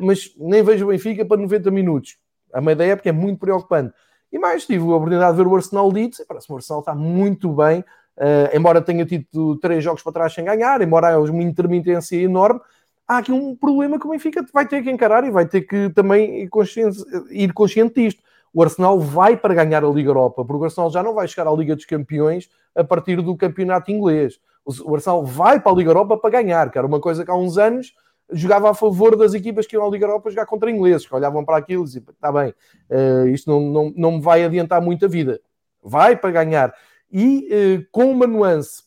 mas 0.00 0.32
nem 0.36 0.62
vejo 0.62 0.84
o 0.84 0.88
Benfica 0.88 1.24
para 1.24 1.40
90 1.40 1.70
minutos. 1.70 2.16
A 2.52 2.60
meio 2.60 2.76
da 2.76 2.84
época 2.84 3.08
é 3.08 3.12
muito 3.12 3.38
preocupante. 3.38 3.94
E 4.34 4.38
mais, 4.38 4.66
tive 4.66 4.82
a 4.82 4.96
oportunidade 4.96 5.36
de 5.36 5.42
ver 5.42 5.48
o 5.48 5.54
Arsenal 5.54 5.88
Leeds, 5.88 6.24
parece 6.26 6.48
que 6.48 6.52
o 6.52 6.56
Arsenal 6.56 6.80
está 6.80 6.92
muito 6.92 7.52
bem, 7.52 7.80
uh, 7.80 8.56
embora 8.56 8.82
tenha 8.82 9.06
tido 9.06 9.56
três 9.58 9.82
jogos 9.84 10.02
para 10.02 10.12
trás 10.12 10.34
sem 10.34 10.44
ganhar, 10.44 10.82
embora 10.82 11.16
haja 11.16 11.30
uma 11.30 11.42
intermitência 11.42 12.16
enorme, 12.16 12.60
há 13.06 13.18
aqui 13.18 13.30
um 13.30 13.54
problema 13.54 13.96
que 13.96 14.06
o 14.06 14.10
Benfica 14.10 14.44
vai 14.52 14.66
ter 14.66 14.82
que 14.82 14.90
encarar 14.90 15.24
e 15.24 15.30
vai 15.30 15.46
ter 15.46 15.60
que 15.60 15.88
também 15.90 16.42
ir 16.42 16.48
consciente, 16.48 16.98
ir 17.30 17.52
consciente 17.52 17.94
disto. 17.94 18.22
O 18.52 18.60
Arsenal 18.60 18.98
vai 18.98 19.36
para 19.36 19.54
ganhar 19.54 19.84
a 19.84 19.88
Liga 19.88 20.10
Europa, 20.10 20.44
porque 20.44 20.62
o 20.62 20.64
Arsenal 20.64 20.90
já 20.90 21.00
não 21.00 21.14
vai 21.14 21.28
chegar 21.28 21.48
à 21.48 21.54
Liga 21.54 21.76
dos 21.76 21.84
Campeões 21.84 22.48
a 22.74 22.82
partir 22.82 23.22
do 23.22 23.36
campeonato 23.36 23.92
inglês. 23.92 24.40
O 24.64 24.94
Arsenal 24.96 25.24
vai 25.24 25.60
para 25.60 25.70
a 25.70 25.74
Liga 25.76 25.90
Europa 25.90 26.16
para 26.16 26.30
ganhar, 26.30 26.72
que 26.72 26.78
era 26.78 26.86
uma 26.86 27.00
coisa 27.00 27.24
que 27.24 27.30
há 27.30 27.36
uns 27.36 27.56
anos 27.56 27.94
jogava 28.32 28.70
a 28.70 28.74
favor 28.74 29.16
das 29.16 29.34
equipas 29.34 29.66
que 29.66 29.76
iam 29.76 29.86
à 29.86 29.90
Liga 29.90 30.06
Europa 30.06 30.30
jogar 30.30 30.46
contra 30.46 30.70
ingleses, 30.70 31.06
que 31.06 31.14
olhavam 31.14 31.44
para 31.44 31.58
aquilo 31.58 31.82
e 31.82 31.86
diziam, 31.86 32.04
está 32.10 32.32
bem, 32.32 32.54
uh, 32.90 33.28
isto 33.28 33.50
não, 33.50 33.60
não, 33.60 33.92
não 33.96 34.12
me 34.12 34.20
vai 34.20 34.44
adiantar 34.44 34.80
muito 34.80 35.04
a 35.04 35.08
vida. 35.08 35.40
Vai 35.82 36.16
para 36.16 36.30
ganhar. 36.30 36.74
E 37.12 37.48
uh, 37.52 37.86
com 37.92 38.10
uma 38.10 38.26
nuance, 38.26 38.82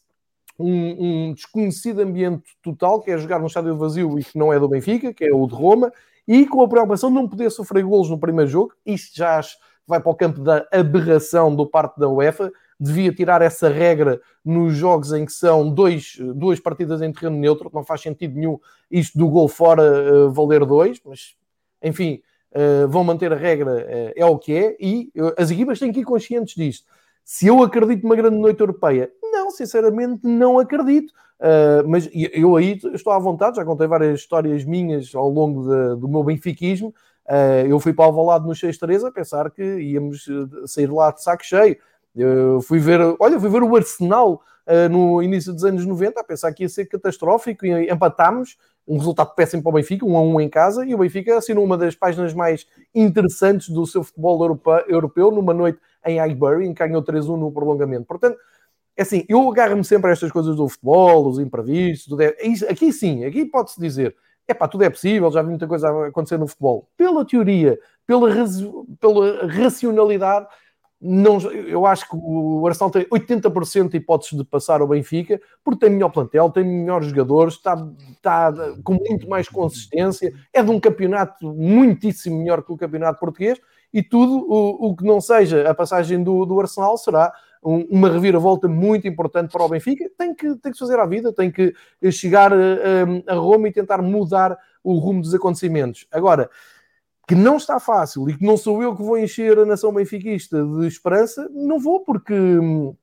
um, 0.60 1.30
um, 1.30 1.34
desconhecido 1.34 2.02
ambiente 2.02 2.58
total, 2.62 3.02
que 3.02 3.12
é 3.12 3.18
jogar 3.18 3.40
num 3.40 3.46
estádio 3.46 3.78
vazio 3.78 4.18
e 4.20 4.24
que 4.24 4.38
não 4.38 4.52
é 4.52 4.60
do 4.60 4.68
Benfica, 4.68 5.14
que 5.14 5.24
é 5.24 5.34
o 5.34 5.46
de 5.48 5.54
Roma, 5.54 5.92
e 6.28 6.46
com 6.46 6.62
a 6.62 6.68
preocupação 6.68 7.10
de 7.10 7.16
não 7.16 7.28
poder 7.28 7.50
sofrer 7.52 7.84
golos 7.84 8.10
no 8.10 8.20
primeiro 8.20 8.50
jogo, 8.50 8.74
isto 8.86 9.16
já 9.16 9.40
vai 9.86 10.02
para 10.02 10.12
o 10.12 10.16
campo 10.16 10.42
da 10.42 10.68
aberração 10.72 11.56
do 11.56 11.66
parte 11.66 11.98
da 12.00 12.10
UEFA, 12.10 12.52
devia 12.80 13.12
tirar 13.12 13.42
essa 13.42 13.70
regra 13.70 14.22
nos 14.44 14.76
jogos 14.76 15.12
em 15.12 15.26
que 15.26 15.32
são 15.32 15.70
dois, 15.70 16.18
duas 16.36 16.60
partidas 16.60 17.02
em 17.02 17.12
terreno 17.12 17.38
neutro, 17.38 17.72
não 17.74 17.84
faz 17.84 18.02
sentido 18.02 18.36
nenhum 18.36 18.60
isto 18.90 19.18
do 19.18 19.28
gol 19.28 19.48
fora 19.48 19.84
uh, 19.84 20.32
valer 20.32 20.66
dois, 20.66 21.02
mas 21.04 21.36
enfim, 21.82 22.22
uh, 22.52 22.88
vão 22.88 23.04
manter 23.04 23.32
a 23.34 23.36
regra, 23.36 23.72
uh, 23.72 24.14
é 24.16 24.26
o 24.26 24.38
que 24.38 24.54
é, 24.54 24.78
e 24.80 25.12
as 25.38 25.50
equipas 25.50 25.80
têm 25.80 25.92
que 25.92 26.02
ir 26.02 26.06
conscientes 26.06 26.56
disto. 26.56 26.86
Se 27.24 27.48
eu 27.48 27.62
acredito 27.62 28.04
numa 28.04 28.16
grande 28.16 28.38
noite 28.38 28.60
europeia, 28.62 29.12
não, 29.22 29.52
sinceramente 29.52 30.26
não 30.26 30.60
acredito. 30.60 31.12
Uh, 31.40 31.88
mas 31.88 32.10
eu 32.14 32.56
aí 32.56 32.80
estou 32.94 33.14
à 33.14 33.20
vontade, 33.20 33.58
já 33.58 33.66
contei 33.66 33.86
várias 33.86 34.22
histórias 34.22 34.66
minhas 34.66 35.14
ao 35.14 35.30
longo 35.30 35.62
de, 35.64 36.00
do 36.00 36.08
meu 36.08 36.24
benfiquismo, 36.24 36.94
Uh, 37.28 37.68
eu 37.68 37.78
fui 37.78 37.94
para 37.94 38.06
o 38.06 38.08
Alvalade 38.08 38.48
no 38.48 38.54
6-3 38.54 39.06
a 39.06 39.12
pensar 39.12 39.52
que 39.52 39.62
íamos 39.62 40.26
sair 40.66 40.90
lá 40.90 41.12
de 41.12 41.22
saco 41.22 41.44
cheio. 41.44 41.76
Eu 42.18 42.62
fui 42.62 42.80
ver, 42.80 43.00
olha, 43.20 43.40
fui 43.40 43.50
ver 43.50 43.64
o 43.64 43.76
Arsenal 43.76 44.42
uh, 44.66 44.90
no 44.90 45.22
início 45.22 45.54
dos 45.54 45.64
anos 45.64 45.86
90 45.86 46.20
a 46.20 46.24
pensar 46.24 46.52
que 46.54 46.64
ia 46.64 46.70
ser 46.70 46.86
catastrófico 46.86 47.66
e 47.66 47.92
empatámos 47.92 48.58
um 48.88 48.98
resultado 48.98 49.36
péssimo 49.36 49.62
para 49.62 49.70
o 49.70 49.74
Benfica, 49.74 50.06
um 50.06 50.18
a 50.18 50.22
um 50.22 50.40
em 50.40 50.50
casa, 50.50 50.86
e 50.86 50.96
o 50.96 50.98
Benfica 50.98 51.38
assinou 51.38 51.64
uma 51.64 51.78
das 51.78 51.94
páginas 51.94 52.34
mais 52.34 52.66
interessantes 52.96 53.70
do 53.70 53.86
seu 53.86 54.02
futebol 54.04 54.60
europeu 54.88 55.30
numa 55.30 55.54
noite 55.54 55.78
em 56.06 56.20
Highbury, 56.20 56.66
em 56.66 56.74
que 56.74 56.88
ganhou 56.88 57.04
3-1 57.04 57.38
no 57.38 57.52
prolongamento. 57.52 58.06
Portanto, 58.06 58.38
é 58.96 59.02
assim, 59.02 59.26
eu 59.28 59.52
agarro-me 59.52 59.84
sempre 59.84 60.10
a 60.10 60.14
estas 60.14 60.32
coisas 60.32 60.56
do 60.56 60.68
futebol, 60.70 61.28
os 61.28 61.38
imprevistos, 61.38 62.18
é, 62.20 62.36
aqui 62.70 62.94
sim, 62.94 63.26
aqui 63.26 63.46
pode-se 63.46 63.80
dizer, 63.80 64.16
é 64.48 64.54
pá, 64.54 64.68
tudo 64.68 64.86
é 64.86 64.90
possível, 64.90 65.30
já 65.30 65.42
vi 65.42 65.50
muita 65.50 65.68
coisa 65.68 66.08
acontecer 66.08 66.38
no 66.38 66.48
futebol. 66.48 66.90
Pela 66.96 67.26
teoria, 67.26 67.78
pela, 68.08 68.30
pela 69.00 69.48
racionalidade, 69.48 70.48
não, 71.00 71.40
eu 71.52 71.86
acho 71.86 72.10
que 72.10 72.16
o 72.16 72.66
Arsenal 72.66 72.90
tem 72.90 73.06
80% 73.06 73.90
de 73.90 73.98
hipóteses 73.98 74.36
de 74.36 74.44
passar 74.44 74.82
ao 74.82 74.88
Benfica, 74.88 75.40
porque 75.64 75.82
tem 75.82 75.92
melhor 75.92 76.10
plantel, 76.10 76.50
tem 76.50 76.64
melhores 76.64 77.08
jogadores, 77.08 77.54
está, 77.54 77.76
está 78.12 78.52
com 78.84 78.94
muito 78.94 79.30
mais 79.30 79.48
consistência, 79.48 80.34
é 80.52 80.64
de 80.64 80.72
um 80.72 80.80
campeonato 80.80 81.54
muitíssimo 81.54 82.40
melhor 82.40 82.64
que 82.64 82.72
o 82.72 82.78
campeonato 82.78 83.20
português, 83.20 83.60
e 83.94 84.02
tudo 84.02 84.46
o, 84.50 84.90
o 84.90 84.96
que 84.96 85.06
não 85.06 85.22
seja 85.22 85.70
a 85.70 85.74
passagem 85.74 86.24
do, 86.24 86.46
do 86.46 86.60
Arsenal 86.60 86.98
será 86.98 87.32
um, 87.64 87.86
uma 87.90 88.10
reviravolta 88.10 88.68
muito 88.68 89.08
importante 89.08 89.52
para 89.52 89.64
o 89.64 89.70
Benfica. 89.70 90.10
Tem 90.18 90.34
que, 90.34 90.56
tem 90.56 90.72
que 90.72 90.78
fazer 90.78 91.00
a 91.00 91.06
vida, 91.06 91.32
tem 91.32 91.52
que 91.52 91.74
chegar 92.12 92.52
a, 92.54 92.58
a 93.28 93.36
Roma 93.36 93.68
e 93.68 93.72
tentar 93.72 94.02
mudar 94.02 94.58
o 94.84 94.98
rumo 94.98 95.22
dos 95.22 95.34
acontecimentos. 95.34 96.08
Agora, 96.12 96.50
que 97.28 97.36
não 97.36 97.58
está 97.58 97.78
fácil 97.80 98.30
e 98.30 98.38
que 98.38 98.46
não 98.46 98.56
sou 98.56 98.82
eu 98.82 98.96
que 98.96 99.04
vou 99.04 99.18
encher 99.18 99.60
a 99.60 99.66
nação 99.66 99.92
benfiquista 99.92 100.64
de 100.64 100.88
esperança, 100.88 101.50
não 101.52 101.78
vou, 101.78 102.00
porque 102.00 102.34
hum, 102.34 102.96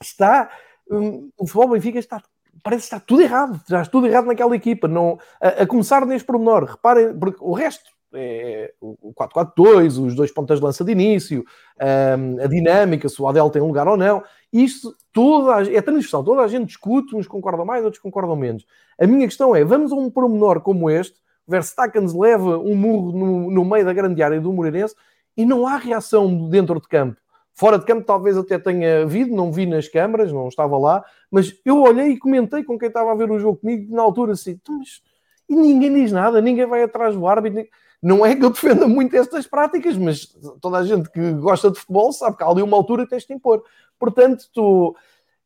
está. 0.00 0.48
Hum, 0.88 1.30
o 1.36 1.46
futebol 1.46 1.74
Benfica 1.74 1.98
está. 1.98 2.22
Parece 2.62 2.84
está 2.84 3.00
tudo 3.00 3.20
errado, 3.20 3.56
está 3.56 3.84
tudo 3.84 4.06
errado 4.06 4.26
naquela 4.26 4.54
equipa. 4.54 4.86
Não, 4.86 5.18
a, 5.40 5.62
a 5.62 5.66
começar 5.66 6.06
neste 6.06 6.24
pormenor, 6.24 6.64
reparem, 6.64 7.18
porque 7.18 7.38
o 7.40 7.52
resto 7.52 7.90
é 8.16 8.72
o 8.80 9.12
4-4-2, 9.12 10.06
os 10.06 10.14
dois 10.14 10.30
pontas 10.30 10.60
de 10.60 10.64
lança 10.64 10.84
de 10.84 10.92
início, 10.92 11.44
hum, 11.80 12.40
a 12.40 12.46
dinâmica, 12.46 13.08
se 13.08 13.20
o 13.20 13.26
Adel 13.26 13.50
tem 13.50 13.60
lugar 13.60 13.88
ou 13.88 13.96
não. 13.96 14.22
Isto 14.52 14.94
toda, 15.12 15.68
é 15.68 15.82
transversal, 15.82 16.22
toda 16.22 16.42
a 16.42 16.48
gente 16.48 16.66
discute, 16.66 17.16
uns 17.16 17.26
concordam 17.26 17.66
mais, 17.66 17.84
outros 17.84 18.00
concordam 18.00 18.36
menos. 18.36 18.64
A 19.00 19.06
minha 19.06 19.26
questão 19.26 19.54
é: 19.56 19.64
vamos 19.64 19.90
a 19.90 19.96
um 19.96 20.08
pormenor 20.08 20.60
como 20.60 20.88
este, 20.88 21.18
Verstappen 21.46 22.06
leva 22.18 22.58
um 22.58 22.74
murro 22.74 23.12
no, 23.12 23.50
no, 23.50 23.64
meio 23.64 23.84
da 23.84 23.92
grande 23.92 24.22
área 24.22 24.40
do 24.40 24.52
Moreirense 24.52 24.94
e 25.36 25.44
não 25.44 25.66
há 25.66 25.76
reação 25.76 26.48
dentro 26.48 26.80
de 26.80 26.88
campo. 26.88 27.16
Fora 27.52 27.78
de 27.78 27.84
campo 27.84 28.04
talvez 28.04 28.36
até 28.36 28.58
tenha 28.58 29.02
havido, 29.02 29.34
não 29.34 29.52
vi 29.52 29.64
nas 29.64 29.88
câmaras, 29.88 30.32
não 30.32 30.48
estava 30.48 30.76
lá, 30.76 31.04
mas 31.30 31.54
eu 31.64 31.82
olhei 31.82 32.08
e 32.08 32.18
comentei 32.18 32.64
com 32.64 32.78
quem 32.78 32.88
estava 32.88 33.12
a 33.12 33.14
ver 33.14 33.30
o 33.30 33.38
jogo 33.38 33.58
comigo 33.58 33.94
na 33.94 34.02
altura 34.02 34.32
assim, 34.32 34.52
então, 34.52 34.76
mas 34.78 35.02
e 35.48 35.54
ninguém 35.54 35.92
diz 35.92 36.10
nada, 36.10 36.40
ninguém 36.40 36.66
vai 36.66 36.82
atrás 36.82 37.14
do 37.14 37.26
árbitro. 37.26 37.66
Não 38.02 38.24
é 38.24 38.34
que 38.34 38.44
eu 38.44 38.50
defenda 38.50 38.86
muito 38.86 39.16
estas 39.16 39.46
práticas, 39.46 39.96
mas 39.96 40.26
toda 40.60 40.78
a 40.78 40.84
gente 40.84 41.10
que 41.10 41.32
gosta 41.32 41.70
de 41.70 41.78
futebol 41.78 42.12
sabe 42.12 42.36
que 42.36 42.42
há 42.42 42.46
ali 42.46 42.62
uma 42.62 42.76
altura 42.76 43.06
tens 43.06 43.24
de 43.24 43.32
impor. 43.32 43.62
Portanto, 43.98 44.44
tu... 44.52 44.94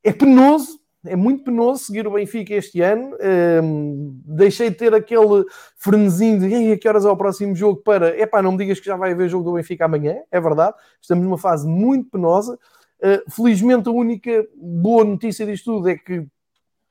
é 0.03 0.13
penoso 0.13 0.81
é 1.07 1.15
muito 1.15 1.45
penoso 1.45 1.85
seguir 1.85 2.07
o 2.07 2.13
Benfica 2.13 2.55
este 2.55 2.81
ano. 2.81 3.17
Um, 3.63 4.21
deixei 4.25 4.71
de 4.71 4.77
ter 4.77 4.95
aquele 4.95 5.45
frenesim 5.77 6.39
de 6.39 6.73
a 6.73 6.79
que 6.79 6.89
horas 6.89 7.05
é 7.05 7.11
o 7.11 7.17
próximo 7.17 7.55
jogo 7.55 7.81
para 7.83 8.19
é 8.19 8.27
pá, 8.27 8.43
não 8.43 8.53
me 8.53 8.59
digas 8.59 8.81
que 8.81 8.87
já 8.87 8.97
vai 8.97 9.13
haver 9.13 9.29
jogo 9.29 9.45
do 9.45 9.55
Benfica 9.55 9.85
amanhã, 9.85 10.17
é 10.31 10.41
verdade. 10.41 10.75
Estamos 11.01 11.25
numa 11.25 11.39
fase 11.39 11.67
muito 11.67 12.11
penosa. 12.11 12.59
Uh, 13.01 13.31
felizmente, 13.31 13.89
a 13.89 13.93
única 13.93 14.47
boa 14.57 15.05
notícia 15.05 15.47
disto 15.47 15.73
tudo 15.77 15.89
é 15.89 15.97
que, 15.97 16.27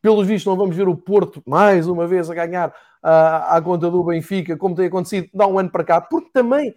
pelos 0.01 0.25
vistos, 0.25 0.45
não 0.45 0.55
vamos 0.55 0.75
ver 0.75 0.87
o 0.87 0.95
Porto 0.95 1.43
mais 1.45 1.87
uma 1.87 2.07
vez 2.07 2.29
a 2.29 2.33
ganhar 2.33 2.69
uh, 2.69 3.49
à 3.49 3.61
conta 3.61 3.91
do 3.91 4.03
Benfica, 4.03 4.55
como 4.55 4.75
tem 4.75 4.87
acontecido 4.87 5.27
dá 5.33 5.45
um 5.45 5.59
ano 5.59 5.69
para 5.69 5.83
cá, 5.83 5.99
porque 5.99 6.29
também 6.31 6.73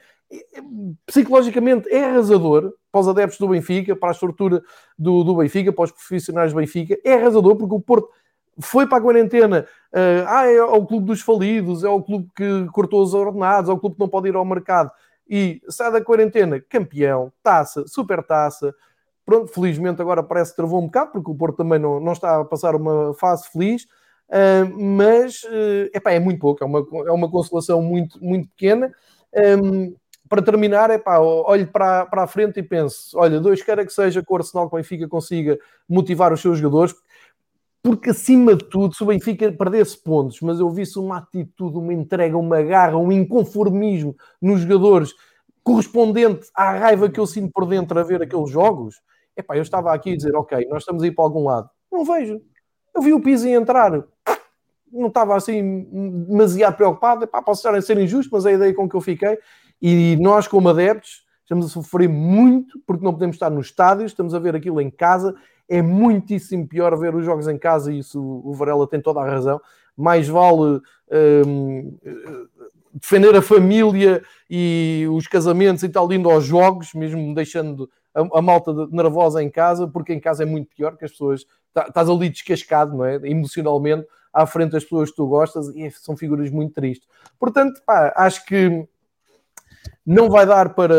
psicologicamente 1.06 1.88
é 1.88 2.04
arrasador 2.04 2.72
para 2.90 3.00
os 3.00 3.08
adeptos 3.08 3.38
do 3.38 3.48
Benfica, 3.48 3.96
para 3.96 4.10
a 4.10 4.12
estrutura 4.12 4.62
do, 4.98 5.24
do 5.24 5.36
Benfica, 5.36 5.72
para 5.72 5.84
os 5.84 5.92
profissionais 5.92 6.52
do 6.52 6.58
Benfica, 6.58 6.98
é 7.04 7.14
arrasador 7.14 7.56
porque 7.56 7.74
o 7.74 7.80
Porto 7.80 8.08
foi 8.60 8.86
para 8.86 8.98
a 8.98 9.00
quarentena, 9.00 9.66
uh, 9.92 10.26
ah, 10.26 10.46
é 10.46 10.62
o 10.62 10.84
clube 10.84 11.06
dos 11.06 11.20
falidos, 11.20 11.82
é 11.84 11.88
o 11.88 12.02
clube 12.02 12.28
que 12.36 12.66
cortou 12.72 13.02
os 13.02 13.14
ordenados, 13.14 13.70
é 13.70 13.72
o 13.72 13.78
clube 13.78 13.96
que 13.96 14.00
não 14.00 14.08
pode 14.08 14.28
ir 14.28 14.34
ao 14.34 14.44
mercado 14.44 14.90
e 15.28 15.62
sai 15.68 15.92
da 15.92 16.02
quarentena 16.02 16.60
campeão, 16.68 17.32
taça, 17.42 17.84
super 17.86 18.22
taça. 18.22 18.74
Pronto, 19.24 19.46
felizmente 19.52 20.02
agora 20.02 20.22
parece 20.22 20.50
que 20.50 20.56
travou 20.56 20.80
um 20.80 20.86
bocado, 20.86 21.12
porque 21.12 21.30
o 21.30 21.34
Porto 21.36 21.58
também 21.58 21.78
não, 21.78 22.00
não 22.00 22.12
está 22.12 22.40
a 22.40 22.44
passar 22.44 22.74
uma 22.74 23.14
fase 23.14 23.48
feliz, 23.48 23.84
uh, 24.28 24.82
mas 24.82 25.44
uh, 25.44 25.88
epá, 25.94 26.10
é 26.10 26.18
muito 26.18 26.40
pouco, 26.40 26.62
é 26.64 26.66
uma, 26.66 26.84
é 27.06 27.12
uma 27.12 27.30
consolação 27.30 27.80
muito, 27.80 28.22
muito 28.22 28.48
pequena. 28.48 28.92
Um, 29.62 29.94
para 30.30 30.40
terminar, 30.40 30.90
é 30.90 30.96
pá, 30.96 31.18
olho 31.18 31.66
para, 31.66 32.06
para 32.06 32.22
a 32.22 32.26
frente 32.28 32.60
e 32.60 32.62
penso: 32.62 33.18
olha, 33.18 33.40
dois 33.40 33.62
quer 33.64 33.84
que 33.84 33.92
seja 33.92 34.22
que 34.22 34.32
o 34.32 34.36
Arsenal 34.36 34.70
que 34.70 34.76
o 34.76 34.78
Benfica 34.78 35.08
consiga 35.08 35.58
motivar 35.88 36.32
os 36.32 36.40
seus 36.40 36.56
jogadores, 36.56 36.94
porque 37.82 38.10
acima 38.10 38.54
de 38.54 38.64
tudo, 38.64 38.94
se 38.94 39.02
o 39.02 39.06
Benfica 39.06 39.50
perdesse 39.50 40.00
pontos, 40.00 40.40
mas 40.40 40.60
eu 40.60 40.70
visse 40.70 41.00
uma 41.00 41.18
atitude, 41.18 41.76
uma 41.76 41.92
entrega, 41.92 42.38
uma 42.38 42.62
garra, 42.62 42.96
um 42.96 43.10
inconformismo 43.10 44.16
nos 44.40 44.60
jogadores 44.60 45.12
correspondente 45.64 46.48
à 46.54 46.72
raiva 46.78 47.10
que 47.10 47.18
eu 47.18 47.26
sinto 47.26 47.52
por 47.52 47.66
dentro 47.66 47.98
a 47.98 48.04
ver 48.04 48.22
aqueles 48.22 48.50
jogos, 48.50 49.02
é 49.34 49.42
pá, 49.42 49.56
eu 49.56 49.62
estava 49.62 49.92
aqui 49.92 50.12
a 50.12 50.16
dizer: 50.16 50.36
ok, 50.36 50.64
nós 50.70 50.82
estamos 50.82 51.02
aí 51.02 51.10
para 51.10 51.24
algum 51.24 51.44
lado. 51.44 51.68
Não 51.90 52.04
vejo. 52.04 52.40
Eu 52.94 53.02
vi 53.02 53.12
o 53.12 53.20
Pizzi 53.20 53.50
entrar, 53.50 53.90
não 54.92 55.08
estava 55.08 55.36
assim 55.36 55.86
demasiado 56.28 56.76
preocupado. 56.76 57.24
Epá, 57.24 57.42
posso 57.42 57.60
estar 57.60 57.76
a 57.76 57.82
ser 57.82 57.98
injusto, 57.98 58.30
mas 58.32 58.46
é 58.46 58.50
a 58.50 58.54
ideia 58.54 58.74
com 58.74 58.88
que 58.88 58.94
eu 58.94 59.00
fiquei. 59.00 59.36
E 59.80 60.16
nós, 60.20 60.46
como 60.46 60.68
adeptos, 60.68 61.24
estamos 61.42 61.66
a 61.66 61.68
sofrer 61.68 62.08
muito 62.08 62.78
porque 62.86 63.04
não 63.04 63.12
podemos 63.12 63.36
estar 63.36 63.50
nos 63.50 63.66
estádios, 63.66 64.12
estamos 64.12 64.34
a 64.34 64.38
ver 64.38 64.54
aquilo 64.54 64.80
em 64.80 64.90
casa. 64.90 65.34
É 65.68 65.80
muitíssimo 65.80 66.66
pior 66.66 66.96
ver 66.98 67.14
os 67.14 67.24
jogos 67.24 67.48
em 67.48 67.58
casa, 67.58 67.92
e 67.92 68.00
isso 68.00 68.20
o 68.20 68.52
Varela 68.54 68.88
tem 68.88 69.00
toda 69.00 69.20
a 69.20 69.28
razão. 69.28 69.60
Mais 69.96 70.28
vale 70.28 70.80
hum, 71.46 71.96
defender 72.92 73.34
a 73.36 73.42
família 73.42 74.22
e 74.48 75.06
os 75.10 75.26
casamentos 75.26 75.82
e 75.82 75.88
tal, 75.88 76.12
indo 76.12 76.30
aos 76.30 76.44
jogos, 76.44 76.92
mesmo 76.94 77.34
deixando 77.34 77.88
a, 78.14 78.38
a, 78.38 78.42
malta 78.42 78.72
nervosa 78.90 79.42
em 79.42 79.50
casa, 79.50 79.86
porque 79.86 80.12
em 80.12 80.20
casa 80.20 80.42
é 80.42 80.46
muito 80.46 80.68
pior, 80.74 80.96
que 80.96 81.04
as 81.04 81.12
pessoas 81.12 81.46
tá, 81.72 81.86
estás 81.88 82.08
ali 82.08 82.28
descascado, 82.28 82.96
não 82.96 83.04
é? 83.04 83.16
Emocionalmente, 83.24 84.06
à 84.32 84.46
frente 84.46 84.72
das 84.72 84.84
pessoas 84.84 85.10
que 85.10 85.16
tu 85.16 85.26
gostas, 85.26 85.68
e 85.68 85.90
são 85.90 86.16
figuras 86.16 86.50
muito 86.50 86.74
tristes. 86.74 87.08
Portanto, 87.38 87.80
pá, 87.86 88.12
acho 88.16 88.44
que 88.44 88.86
não 90.04 90.28
vai 90.28 90.46
dar 90.46 90.74
para, 90.74 90.94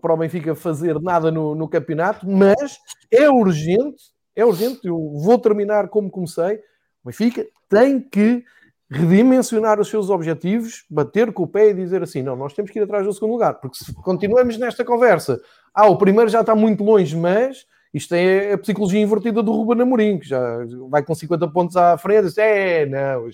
para 0.00 0.14
o 0.14 0.16
Benfica 0.16 0.54
fazer 0.54 1.00
nada 1.00 1.30
no, 1.30 1.54
no 1.54 1.68
campeonato, 1.68 2.28
mas 2.28 2.78
é 3.10 3.28
urgente, 3.28 4.02
é 4.34 4.44
urgente, 4.44 4.80
eu 4.84 4.98
vou 5.22 5.38
terminar 5.38 5.88
como 5.88 6.10
comecei. 6.10 6.56
O 7.02 7.06
Benfica 7.06 7.46
tem 7.68 8.00
que 8.00 8.44
redimensionar 8.90 9.78
os 9.78 9.88
seus 9.88 10.08
objetivos, 10.08 10.84
bater 10.88 11.32
com 11.32 11.42
o 11.42 11.46
pé 11.46 11.70
e 11.70 11.74
dizer 11.74 12.02
assim: 12.02 12.22
não, 12.22 12.34
nós 12.36 12.54
temos 12.54 12.70
que 12.70 12.78
ir 12.78 12.82
atrás 12.82 13.04
do 13.04 13.12
segundo 13.12 13.32
lugar, 13.32 13.54
porque 13.54 13.76
se 13.76 13.92
continuamos 13.94 14.56
nesta 14.58 14.84
conversa, 14.84 15.40
ah, 15.74 15.86
o 15.86 15.98
primeiro 15.98 16.30
já 16.30 16.40
está 16.40 16.54
muito 16.54 16.82
longe, 16.82 17.16
mas 17.16 17.66
isto 17.92 18.14
é 18.14 18.52
a 18.52 18.58
psicologia 18.58 19.00
invertida 19.00 19.42
do 19.42 19.52
Ruben 19.52 19.82
Amorim, 19.82 20.18
que 20.18 20.28
já 20.28 20.40
vai 20.88 21.02
com 21.02 21.14
50 21.14 21.48
pontos 21.48 21.76
à 21.76 21.96
frente, 21.96 22.38
é, 22.38 22.86
não, 22.86 23.28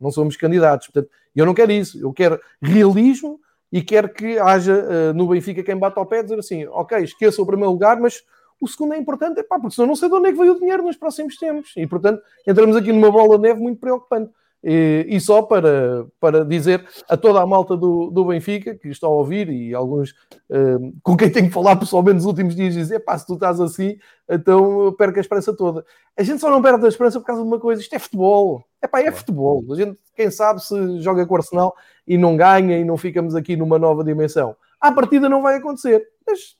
não 0.00 0.10
somos 0.10 0.36
candidatos. 0.36 0.88
Portanto, 0.88 1.10
eu 1.34 1.46
não 1.46 1.54
quero 1.54 1.72
isso, 1.72 2.00
eu 2.00 2.12
quero 2.12 2.40
realismo 2.60 3.40
e 3.70 3.82
quer 3.82 4.12
que 4.12 4.38
haja 4.38 4.74
uh, 4.74 5.14
no 5.14 5.28
Benfica 5.28 5.62
quem 5.62 5.76
bata 5.76 6.00
ao 6.00 6.06
pé 6.06 6.20
e 6.20 6.22
dizer 6.22 6.38
assim: 6.38 6.66
ok, 6.66 6.98
esqueça 6.98 7.42
o 7.42 7.46
primeiro 7.46 7.70
lugar, 7.70 8.00
mas 8.00 8.22
o 8.60 8.66
segundo 8.66 8.94
é 8.94 8.98
importante, 8.98 9.40
epá, 9.40 9.58
porque 9.58 9.74
senão 9.74 9.88
não 9.88 9.96
sei 9.96 10.08
de 10.08 10.14
onde 10.14 10.28
é 10.28 10.32
que 10.32 10.38
veio 10.38 10.52
o 10.52 10.58
dinheiro 10.58 10.82
nos 10.82 10.96
próximos 10.96 11.36
tempos. 11.36 11.72
E 11.76 11.86
portanto, 11.86 12.20
entramos 12.46 12.76
aqui 12.76 12.92
numa 12.92 13.10
bola 13.10 13.36
de 13.36 13.42
neve 13.42 13.60
muito 13.60 13.78
preocupante. 13.78 14.32
E, 14.70 15.06
e, 15.08 15.18
só 15.18 15.40
para, 15.40 16.04
para 16.20 16.44
dizer 16.44 16.86
a 17.08 17.16
toda 17.16 17.40
a 17.40 17.46
malta 17.46 17.74
do, 17.74 18.10
do 18.10 18.26
Benfica 18.26 18.74
que 18.74 18.88
está 18.88 19.06
a 19.06 19.10
ouvir 19.10 19.48
e 19.48 19.74
alguns 19.74 20.10
uh, 20.50 20.92
com 21.02 21.16
quem 21.16 21.30
tenho 21.30 21.46
que 21.46 21.54
falar 21.54 21.74
pessoalmente 21.76 22.16
nos 22.16 22.26
últimos 22.26 22.54
dias 22.54 22.74
dizer 22.74 23.00
pá, 23.00 23.16
se 23.16 23.26
tu 23.26 23.32
estás 23.32 23.62
assim, 23.62 23.96
então 24.28 24.92
perca 24.98 25.20
a 25.20 25.22
esperança 25.22 25.56
toda. 25.56 25.86
A 26.14 26.22
gente 26.22 26.38
só 26.38 26.50
não 26.50 26.60
perde 26.60 26.84
a 26.84 26.88
esperança 26.88 27.18
por 27.18 27.24
causa 27.24 27.40
de 27.40 27.48
uma 27.48 27.58
coisa, 27.58 27.80
isto 27.80 27.94
é 27.94 27.98
futebol. 27.98 28.62
É 28.82 28.86
pá, 28.86 29.00
é 29.00 29.10
futebol. 29.10 29.64
A 29.72 29.74
gente, 29.74 29.98
quem 30.14 30.30
sabe, 30.30 30.62
se 30.62 31.00
joga 31.00 31.24
com 31.24 31.32
o 31.32 31.36
Arsenal 31.38 31.74
e 32.06 32.18
não 32.18 32.36
ganha 32.36 32.76
e 32.76 32.84
não 32.84 32.98
ficamos 32.98 33.34
aqui 33.34 33.56
numa 33.56 33.78
nova 33.78 34.04
dimensão. 34.04 34.54
À 34.78 34.92
partida 34.92 35.30
não 35.30 35.40
vai 35.40 35.56
acontecer, 35.56 36.06
mas 36.26 36.58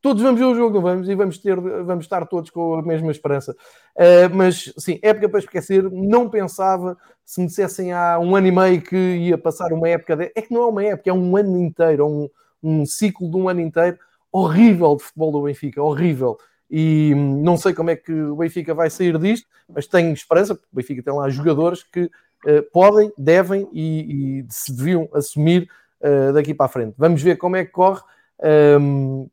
todos 0.00 0.22
vamos 0.22 0.40
ver 0.40 0.46
o 0.46 0.54
jogo, 0.54 0.74
não 0.74 0.82
vamos? 0.82 1.08
E 1.08 1.14
vamos, 1.14 1.38
ter, 1.38 1.60
vamos 1.60 2.04
estar 2.04 2.26
todos 2.26 2.50
com 2.50 2.74
a 2.74 2.82
mesma 2.82 3.10
esperança. 3.10 3.52
Uh, 3.96 4.34
mas, 4.34 4.72
sim, 4.78 4.98
época 5.02 5.28
para 5.28 5.40
esquecer, 5.40 5.90
não 5.90 6.28
pensava, 6.28 6.96
se 7.24 7.40
me 7.40 7.46
dissessem 7.46 7.92
há 7.92 8.18
um 8.18 8.34
ano 8.34 8.46
e 8.46 8.52
meio 8.52 8.82
que 8.82 8.96
ia 8.96 9.38
passar 9.38 9.72
uma 9.72 9.88
época, 9.88 10.16
de... 10.16 10.32
é 10.34 10.42
que 10.42 10.52
não 10.52 10.62
é 10.62 10.66
uma 10.66 10.84
época, 10.84 11.10
é 11.10 11.12
um 11.12 11.36
ano 11.36 11.58
inteiro, 11.58 12.02
é 12.02 12.06
um, 12.06 12.28
um 12.62 12.86
ciclo 12.86 13.30
de 13.30 13.36
um 13.36 13.48
ano 13.48 13.60
inteiro, 13.60 13.98
horrível 14.32 14.96
de 14.96 15.02
futebol 15.02 15.32
do 15.32 15.42
Benfica, 15.42 15.82
horrível. 15.82 16.38
E 16.70 17.12
hum, 17.14 17.42
não 17.42 17.56
sei 17.56 17.74
como 17.74 17.90
é 17.90 17.96
que 17.96 18.12
o 18.12 18.36
Benfica 18.36 18.72
vai 18.72 18.88
sair 18.88 19.18
disto, 19.18 19.46
mas 19.68 19.86
tenho 19.86 20.12
esperança, 20.12 20.54
porque 20.54 20.68
o 20.72 20.76
Benfica 20.76 21.02
tem 21.02 21.12
lá 21.12 21.28
jogadores 21.28 21.82
que 21.82 22.04
uh, 22.04 22.62
podem, 22.72 23.12
devem 23.18 23.68
e, 23.72 24.40
e, 24.40 24.46
se 24.48 24.74
deviam 24.74 25.08
assumir 25.12 25.68
uh, 26.00 26.32
daqui 26.32 26.54
para 26.54 26.66
a 26.66 26.68
frente. 26.68 26.94
Vamos 26.96 27.20
ver 27.22 27.36
como 27.36 27.56
é 27.56 27.64
que 27.64 27.72
corre. 27.72 28.02
Um, 28.42 29.28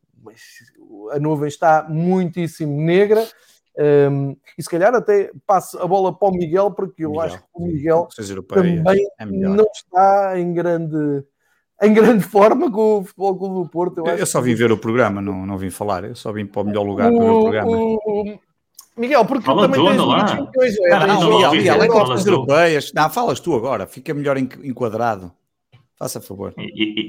a 1.12 1.20
nuvem 1.20 1.48
está 1.48 1.86
muitíssimo 1.90 2.82
negra. 2.82 3.26
Um, 3.80 4.36
e 4.58 4.64
se 4.64 4.70
calhar 4.70 4.94
até 4.96 5.32
passo 5.46 5.80
a 5.80 5.86
bola 5.86 6.12
para 6.12 6.30
o 6.30 6.32
Miguel, 6.32 6.72
porque 6.72 7.06
eu 7.06 7.12
Miguel, 7.12 7.26
acho 7.26 7.38
que 7.38 7.46
o 7.54 7.66
Miguel 7.68 8.08
também 8.48 8.84
é 9.20 9.26
não 9.26 9.66
está 9.72 10.40
em 10.40 10.52
grande, 10.52 11.24
em 11.84 11.94
grande 11.94 12.24
forma 12.24 12.72
com 12.72 12.98
o 12.98 13.04
Futebol 13.04 13.38
Clube 13.38 13.56
do 13.64 13.70
Porto. 13.70 13.98
Eu, 14.00 14.08
eu, 14.08 14.18
eu 14.18 14.26
só 14.26 14.42
vim 14.42 14.56
ver 14.56 14.72
o 14.72 14.78
programa, 14.80 15.22
não, 15.22 15.46
não 15.46 15.60
vim 15.60 15.70
falar. 15.70 16.06
Eu 16.06 16.16
só 16.16 16.32
vim 16.32 16.48
para 16.48 16.64
o 16.64 16.66
melhor 16.66 16.84
lugar 16.84 17.12
o, 17.12 17.18
para 17.18 17.26
ver 17.26 17.32
o 17.32 17.42
programa. 17.42 17.72
O, 17.72 18.40
Miguel, 18.98 19.26
porque 19.26 19.46
fala 19.46 19.70
também 19.70 19.86
tens 19.86 20.02
lá. 20.02 20.26
Não, 20.26 21.08
não, 21.08 21.30
Miguel, 21.30 21.52
Miguel, 21.52 21.84
é 21.84 21.88
Copas 21.88 22.26
Europeias. 22.26 22.92
Não, 22.94 23.10
falas 23.12 23.40
tu 23.40 23.56
agora, 23.56 23.86
fica 23.86 24.12
melhor 24.12 24.38
enquadrado. 24.38 25.32
Faça 25.98 26.22
favor. 26.22 26.54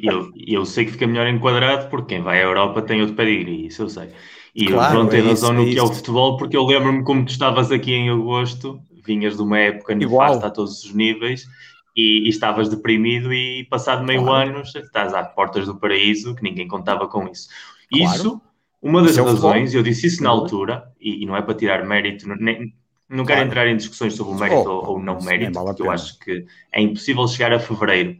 Eu, 0.02 0.32
eu 0.34 0.64
sei 0.64 0.86
que 0.86 0.92
fica 0.92 1.06
melhor 1.06 1.26
enquadrado 1.26 1.90
porque 1.90 2.14
quem 2.14 2.24
vai 2.24 2.40
à 2.40 2.44
Europa 2.44 2.80
tem 2.80 3.00
outro 3.02 3.14
pedigree, 3.14 3.66
isso 3.66 3.82
eu 3.82 3.88
sei. 3.88 4.08
E 4.54 4.66
claro, 4.66 4.90
o 4.90 4.92
João 4.94 5.08
tem 5.08 5.20
é 5.20 5.28
razão 5.28 5.52
isso, 5.52 5.52
no 5.52 5.68
é 5.68 5.72
que 5.72 5.78
é 5.78 5.82
o 5.82 5.92
futebol, 5.92 6.36
porque 6.38 6.56
eu 6.56 6.64
lembro-me 6.64 7.04
como 7.04 7.24
tu 7.24 7.30
estavas 7.30 7.70
aqui 7.70 7.92
em 7.92 8.08
agosto, 8.08 8.80
vinhas 9.04 9.36
de 9.36 9.42
uma 9.42 9.58
época 9.58 9.94
nefasta 9.94 10.46
a 10.46 10.50
todos 10.50 10.84
os 10.84 10.94
níveis 10.94 11.46
e, 11.94 12.26
e, 12.26 12.28
estavas 12.30 12.70
deprimido 12.70 13.32
e 13.32 13.64
passado 13.64 14.04
meio 14.04 14.24
claro. 14.24 14.50
ano 14.50 14.62
estás 14.62 15.12
às 15.12 15.34
portas 15.34 15.66
do 15.66 15.76
paraíso, 15.76 16.34
que 16.34 16.42
ninguém 16.42 16.66
contava 16.66 17.06
com 17.06 17.28
isso. 17.28 17.48
Claro. 17.90 18.14
Isso, 18.14 18.40
uma 18.80 19.02
das 19.02 19.12
isso 19.12 19.20
é 19.20 19.24
razões, 19.24 19.74
eu 19.74 19.82
disse 19.82 20.06
isso 20.06 20.22
na 20.22 20.30
altura, 20.30 20.90
e, 20.98 21.22
e, 21.22 21.26
não 21.26 21.36
é 21.36 21.42
para 21.42 21.54
tirar 21.54 21.84
mérito, 21.84 22.26
nem, 22.26 22.72
não 23.06 23.26
quero 23.26 23.46
entrar 23.46 23.66
em 23.66 23.76
discussões 23.76 24.14
sobre 24.14 24.32
o 24.32 24.38
mérito 24.38 24.68
oh, 24.68 24.72
ou, 24.72 24.88
ou, 24.92 25.02
não 25.02 25.20
mérito, 25.20 25.62
porque 25.62 25.82
eu 25.82 25.90
acho 25.90 26.18
que 26.18 26.46
é 26.72 26.80
impossível 26.80 27.28
chegar 27.28 27.52
a 27.52 27.58
fevereiro 27.58 28.16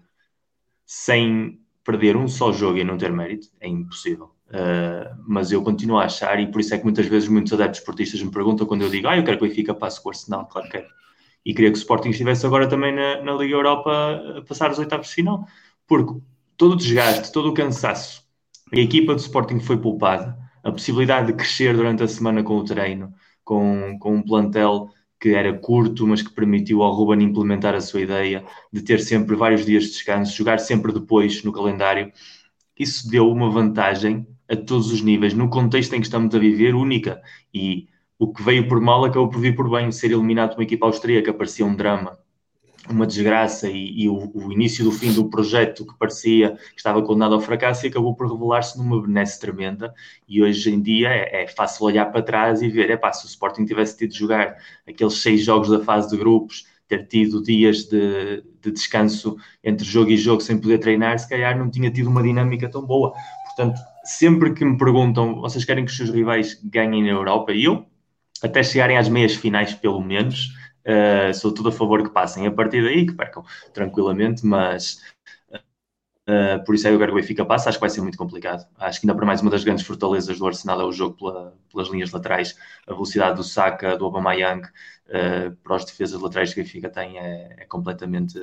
sem 0.88 1.60
perder 1.84 2.16
um 2.16 2.26
só 2.26 2.50
jogo 2.50 2.78
e 2.78 2.84
não 2.84 2.96
ter 2.96 3.12
mérito, 3.12 3.48
é 3.60 3.68
impossível. 3.68 4.30
Uh, 4.48 5.14
mas 5.26 5.52
eu 5.52 5.62
continuo 5.62 5.98
a 5.98 6.06
achar, 6.06 6.40
e 6.40 6.50
por 6.50 6.62
isso 6.62 6.72
é 6.72 6.78
que 6.78 6.84
muitas 6.84 7.04
vezes 7.06 7.28
muitos 7.28 7.52
adeptos 7.52 7.80
esportistas 7.80 8.22
me 8.22 8.30
perguntam 8.30 8.66
quando 8.66 8.82
eu 8.82 8.88
digo, 8.88 9.06
ah, 9.06 9.18
eu 9.18 9.22
quero 9.22 9.36
que 9.36 9.44
o 9.44 9.48
Benfica 9.48 9.74
passe 9.74 10.02
com 10.02 10.08
o 10.08 10.12
Arsenal, 10.12 10.46
claro 10.46 10.66
que 10.66 10.78
quero. 10.78 10.88
E 11.44 11.52
queria 11.52 11.70
que 11.70 11.76
o 11.76 11.78
Sporting 11.78 12.08
estivesse 12.08 12.46
agora 12.46 12.66
também 12.66 12.94
na, 12.94 13.22
na 13.22 13.32
Liga 13.34 13.54
Europa 13.54 13.90
a 14.38 14.42
passar 14.42 14.70
os 14.70 14.78
oitavos 14.78 15.08
de 15.08 15.14
final, 15.14 15.46
porque 15.86 16.18
todo 16.56 16.72
o 16.72 16.76
desgaste, 16.76 17.30
todo 17.32 17.50
o 17.50 17.54
cansaço, 17.54 18.24
a 18.72 18.78
equipa 18.78 19.14
do 19.14 19.20
Sporting 19.20 19.60
foi 19.60 19.76
poupada, 19.76 20.38
a 20.64 20.72
possibilidade 20.72 21.26
de 21.26 21.34
crescer 21.34 21.76
durante 21.76 22.02
a 22.02 22.08
semana 22.08 22.42
com 22.42 22.56
o 22.56 22.64
treino, 22.64 23.12
com, 23.44 23.98
com 23.98 24.14
um 24.16 24.22
plantel 24.22 24.88
que 25.20 25.30
era 25.30 25.52
curto, 25.58 26.06
mas 26.06 26.22
que 26.22 26.32
permitiu 26.32 26.82
ao 26.82 26.92
Ruben 26.92 27.22
implementar 27.22 27.74
a 27.74 27.80
sua 27.80 28.00
ideia 28.00 28.44
de 28.72 28.82
ter 28.82 29.00
sempre 29.00 29.34
vários 29.36 29.66
dias 29.66 29.84
de 29.84 29.90
descanso, 29.90 30.36
jogar 30.36 30.58
sempre 30.58 30.92
depois 30.92 31.42
no 31.42 31.52
calendário. 31.52 32.12
Isso 32.78 33.10
deu 33.10 33.28
uma 33.30 33.50
vantagem 33.50 34.26
a 34.48 34.56
todos 34.56 34.92
os 34.92 35.02
níveis, 35.02 35.34
no 35.34 35.50
contexto 35.50 35.94
em 35.94 36.00
que 36.00 36.06
estamos 36.06 36.34
a 36.34 36.38
viver, 36.38 36.74
única. 36.74 37.20
E 37.52 37.88
o 38.18 38.32
que 38.32 38.42
veio 38.42 38.68
por 38.68 38.80
mal 38.80 39.04
acabou 39.04 39.28
por 39.28 39.40
vir 39.40 39.54
por 39.54 39.70
bem, 39.70 39.90
ser 39.92 40.12
eliminado 40.12 40.50
por 40.50 40.58
uma 40.58 40.64
equipa 40.64 40.86
austríaca, 40.86 41.34
parecia 41.34 41.66
um 41.66 41.74
drama 41.74 42.18
uma 42.92 43.06
desgraça 43.06 43.68
e, 43.68 44.02
e 44.02 44.08
o, 44.08 44.30
o, 44.34 44.52
início 44.52 44.84
do 44.84 44.92
fim 44.92 45.12
do 45.12 45.28
projeto 45.28 45.86
que 45.86 45.96
parecia 45.98 46.56
que 46.56 46.76
estava 46.76 47.02
condenado 47.02 47.34
ao 47.34 47.40
fracasso 47.40 47.86
e 47.86 47.88
acabou 47.88 48.14
por 48.14 48.30
revelar-se 48.30 48.78
numa 48.78 49.00
benesse 49.00 49.38
tremenda 49.40 49.94
e 50.28 50.42
hoje 50.42 50.72
em 50.72 50.80
dia 50.80 51.08
é, 51.08 51.42
é, 51.42 51.48
fácil 51.48 51.86
olhar 51.86 52.06
para 52.06 52.22
trás 52.22 52.62
e 52.62 52.68
ver, 52.68 52.90
é 52.90 52.96
pá, 52.96 53.12
se 53.12 53.24
o 53.24 53.28
Sporting 53.28 53.64
tivesse 53.64 53.96
tido 53.96 54.10
de 54.10 54.18
jogar 54.18 54.56
aqueles 54.86 55.14
seis 55.14 55.44
jogos 55.44 55.68
da 55.68 55.80
fase 55.80 56.10
de 56.10 56.16
grupos, 56.16 56.66
ter 56.88 57.06
tido 57.06 57.42
dias 57.42 57.84
de, 57.84 58.42
de 58.62 58.70
descanso 58.72 59.36
entre 59.62 59.86
jogo 59.86 60.10
e 60.10 60.16
jogo 60.16 60.40
sem 60.40 60.58
poder 60.58 60.78
treinar, 60.78 61.18
se 61.18 61.28
calhar 61.28 61.56
não 61.56 61.70
tinha 61.70 61.90
tido 61.90 62.08
uma 62.08 62.22
dinâmica 62.22 62.68
tão 62.68 62.82
boa. 62.82 63.12
Portanto, 63.44 63.78
sempre 64.04 64.54
que 64.54 64.64
me 64.64 64.78
perguntam, 64.78 65.40
vocês 65.40 65.64
querem 65.64 65.84
que 65.84 65.90
os 65.90 65.96
seus 65.96 66.10
rivais 66.10 66.58
ganhem 66.64 67.02
na 67.02 67.10
Europa? 67.10 67.52
E 67.52 67.64
eu, 67.64 67.84
até 68.42 68.62
chegarem 68.62 68.96
às 68.96 69.08
meias 69.08 69.34
finais 69.34 69.74
pelo 69.74 70.00
menos, 70.00 70.54
Uh, 70.88 71.34
sou 71.34 71.52
tudo 71.52 71.68
a 71.68 71.72
favor 71.72 72.02
que 72.02 72.08
passem. 72.08 72.46
A 72.46 72.50
partir 72.50 72.82
daí 72.82 73.06
que 73.06 73.12
percam 73.12 73.44
tranquilamente, 73.74 74.46
mas 74.46 75.02
uh, 76.28 76.64
por 76.64 76.74
isso 76.74 76.88
é 76.88 76.90
que 76.90 76.96
o 76.96 76.98
Benfica 76.98 77.22
fica 77.22 77.44
passa. 77.44 77.68
Acho 77.68 77.78
que 77.78 77.82
vai 77.82 77.90
ser 77.90 78.00
muito 78.00 78.16
complicado. 78.16 78.66
Acho 78.78 79.00
que 79.00 79.06
ainda 79.06 79.14
para 79.14 79.26
mais 79.26 79.42
uma 79.42 79.50
das 79.50 79.64
grandes 79.64 79.86
fortalezas 79.86 80.38
do 80.38 80.46
Arsenal 80.46 80.80
é 80.80 80.84
o 80.84 80.92
jogo 80.92 81.16
pela, 81.16 81.54
pelas 81.70 81.88
linhas 81.88 82.10
laterais, 82.10 82.56
a 82.86 82.92
velocidade 82.92 83.36
do 83.36 83.44
Saka, 83.44 83.96
do 83.98 84.04
Aubameyang 84.06 84.66
uh, 84.66 85.54
para 85.62 85.76
os 85.76 85.84
defesas 85.84 86.20
laterais 86.20 86.54
que 86.54 86.60
o 86.60 86.64
Benfica 86.64 86.88
tem 86.88 87.18
é, 87.18 87.56
é 87.58 87.64
completamente 87.66 88.38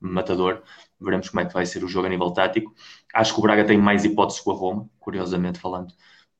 matador. 0.00 0.62
Veremos 1.00 1.28
como 1.28 1.40
é 1.40 1.46
que 1.46 1.52
vai 1.54 1.66
ser 1.66 1.84
o 1.84 1.88
jogo 1.88 2.06
a 2.06 2.10
nível 2.10 2.30
tático. 2.30 2.74
Acho 3.12 3.34
que 3.34 3.40
o 3.40 3.42
Braga 3.42 3.64
tem 3.64 3.78
mais 3.78 4.04
hipóteses 4.04 4.40
com 4.40 4.52
a 4.52 4.54
Roma, 4.54 4.88
curiosamente 4.98 5.58
falando 5.58 5.94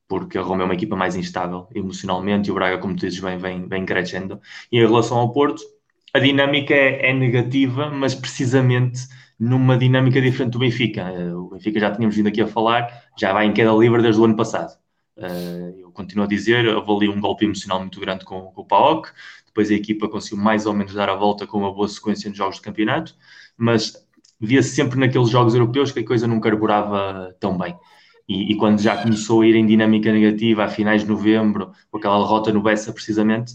porque 0.07 0.37
a 0.37 0.41
Roma 0.41 0.63
é 0.63 0.65
uma 0.65 0.73
equipa 0.73 0.95
mais 0.95 1.15
instável 1.15 1.67
emocionalmente 1.73 2.49
e 2.49 2.51
o 2.51 2.55
Braga, 2.55 2.77
como 2.77 2.95
tu 2.95 3.01
dizes, 3.01 3.19
vem, 3.19 3.37
vem, 3.37 3.67
vem 3.67 3.85
crescendo. 3.85 4.39
E 4.71 4.77
em 4.77 4.81
relação 4.85 5.17
ao 5.17 5.31
Porto, 5.31 5.61
a 6.13 6.19
dinâmica 6.19 6.73
é, 6.73 7.09
é, 7.09 7.13
negativa, 7.13 7.89
mas 7.89 8.15
precisamente 8.15 9.07
numa 9.39 9.77
dinâmica 9.77 10.21
diferente 10.21 10.53
do 10.53 10.59
Benfica. 10.59 11.01
Eh, 11.01 11.33
o 11.33 11.49
Benfica 11.49 11.79
já 11.79 11.91
tínhamos 11.91 12.15
vindo 12.15 12.27
aqui 12.27 12.41
a 12.41 12.47
falar, 12.47 12.87
já 13.17 13.33
vai 13.33 13.45
em 13.45 13.53
queda 13.53 13.73
livre 13.73 14.01
desde 14.01 14.21
o 14.21 14.25
ano 14.25 14.35
passado. 14.35 14.77
Eh, 15.17 15.73
eu 15.79 15.91
continuo 15.91 16.25
a 16.25 16.27
dizer, 16.27 16.65
ali 16.69 17.09
um 17.09 17.19
golpe 17.19 17.45
emocional 17.45 17.79
muito 17.79 17.99
grande 17.99 18.23
com, 18.25 18.43
com 18.43 18.61
o 18.61 18.65
PAOK, 18.65 19.09
depois 19.45 19.71
a 19.71 19.73
equipa 19.73 20.07
conseguiu 20.09 20.37
mais 20.43 20.65
ou 20.65 20.73
menos 20.73 20.93
dar 20.93 21.09
a 21.09 21.15
volta 21.15 21.47
com 21.47 21.57
uma 21.57 21.73
boa 21.73 21.87
sequência 21.87 22.29
de 22.31 22.37
jogos 22.37 22.57
de 22.57 22.61
campeonato, 22.61 23.15
mas 23.57 23.93
via-se 24.39 24.69
sempre 24.69 24.99
naqueles 24.99 25.29
jogos 25.29 25.53
europeus 25.53 25.91
que 25.91 25.99
a 25.99 26.05
coisa 26.05 26.27
não 26.27 26.39
carburava 26.39 27.35
tão 27.39 27.57
bem. 27.57 27.75
E, 28.27 28.53
e, 28.53 28.57
quando 28.57 28.81
já 28.81 29.01
começou 29.01 29.41
a 29.41 29.47
ir 29.47 29.55
em 29.55 29.65
dinâmica 29.65 30.11
negativa 30.11 30.63
a 30.65 30.67
finais 30.67 31.03
de 31.03 31.07
novembro, 31.07 31.71
com 31.91 31.97
aquela 31.97 32.17
derrota 32.17 32.51
no 32.51 32.61
Bessa 32.61 32.91
precisamente, 32.91 33.53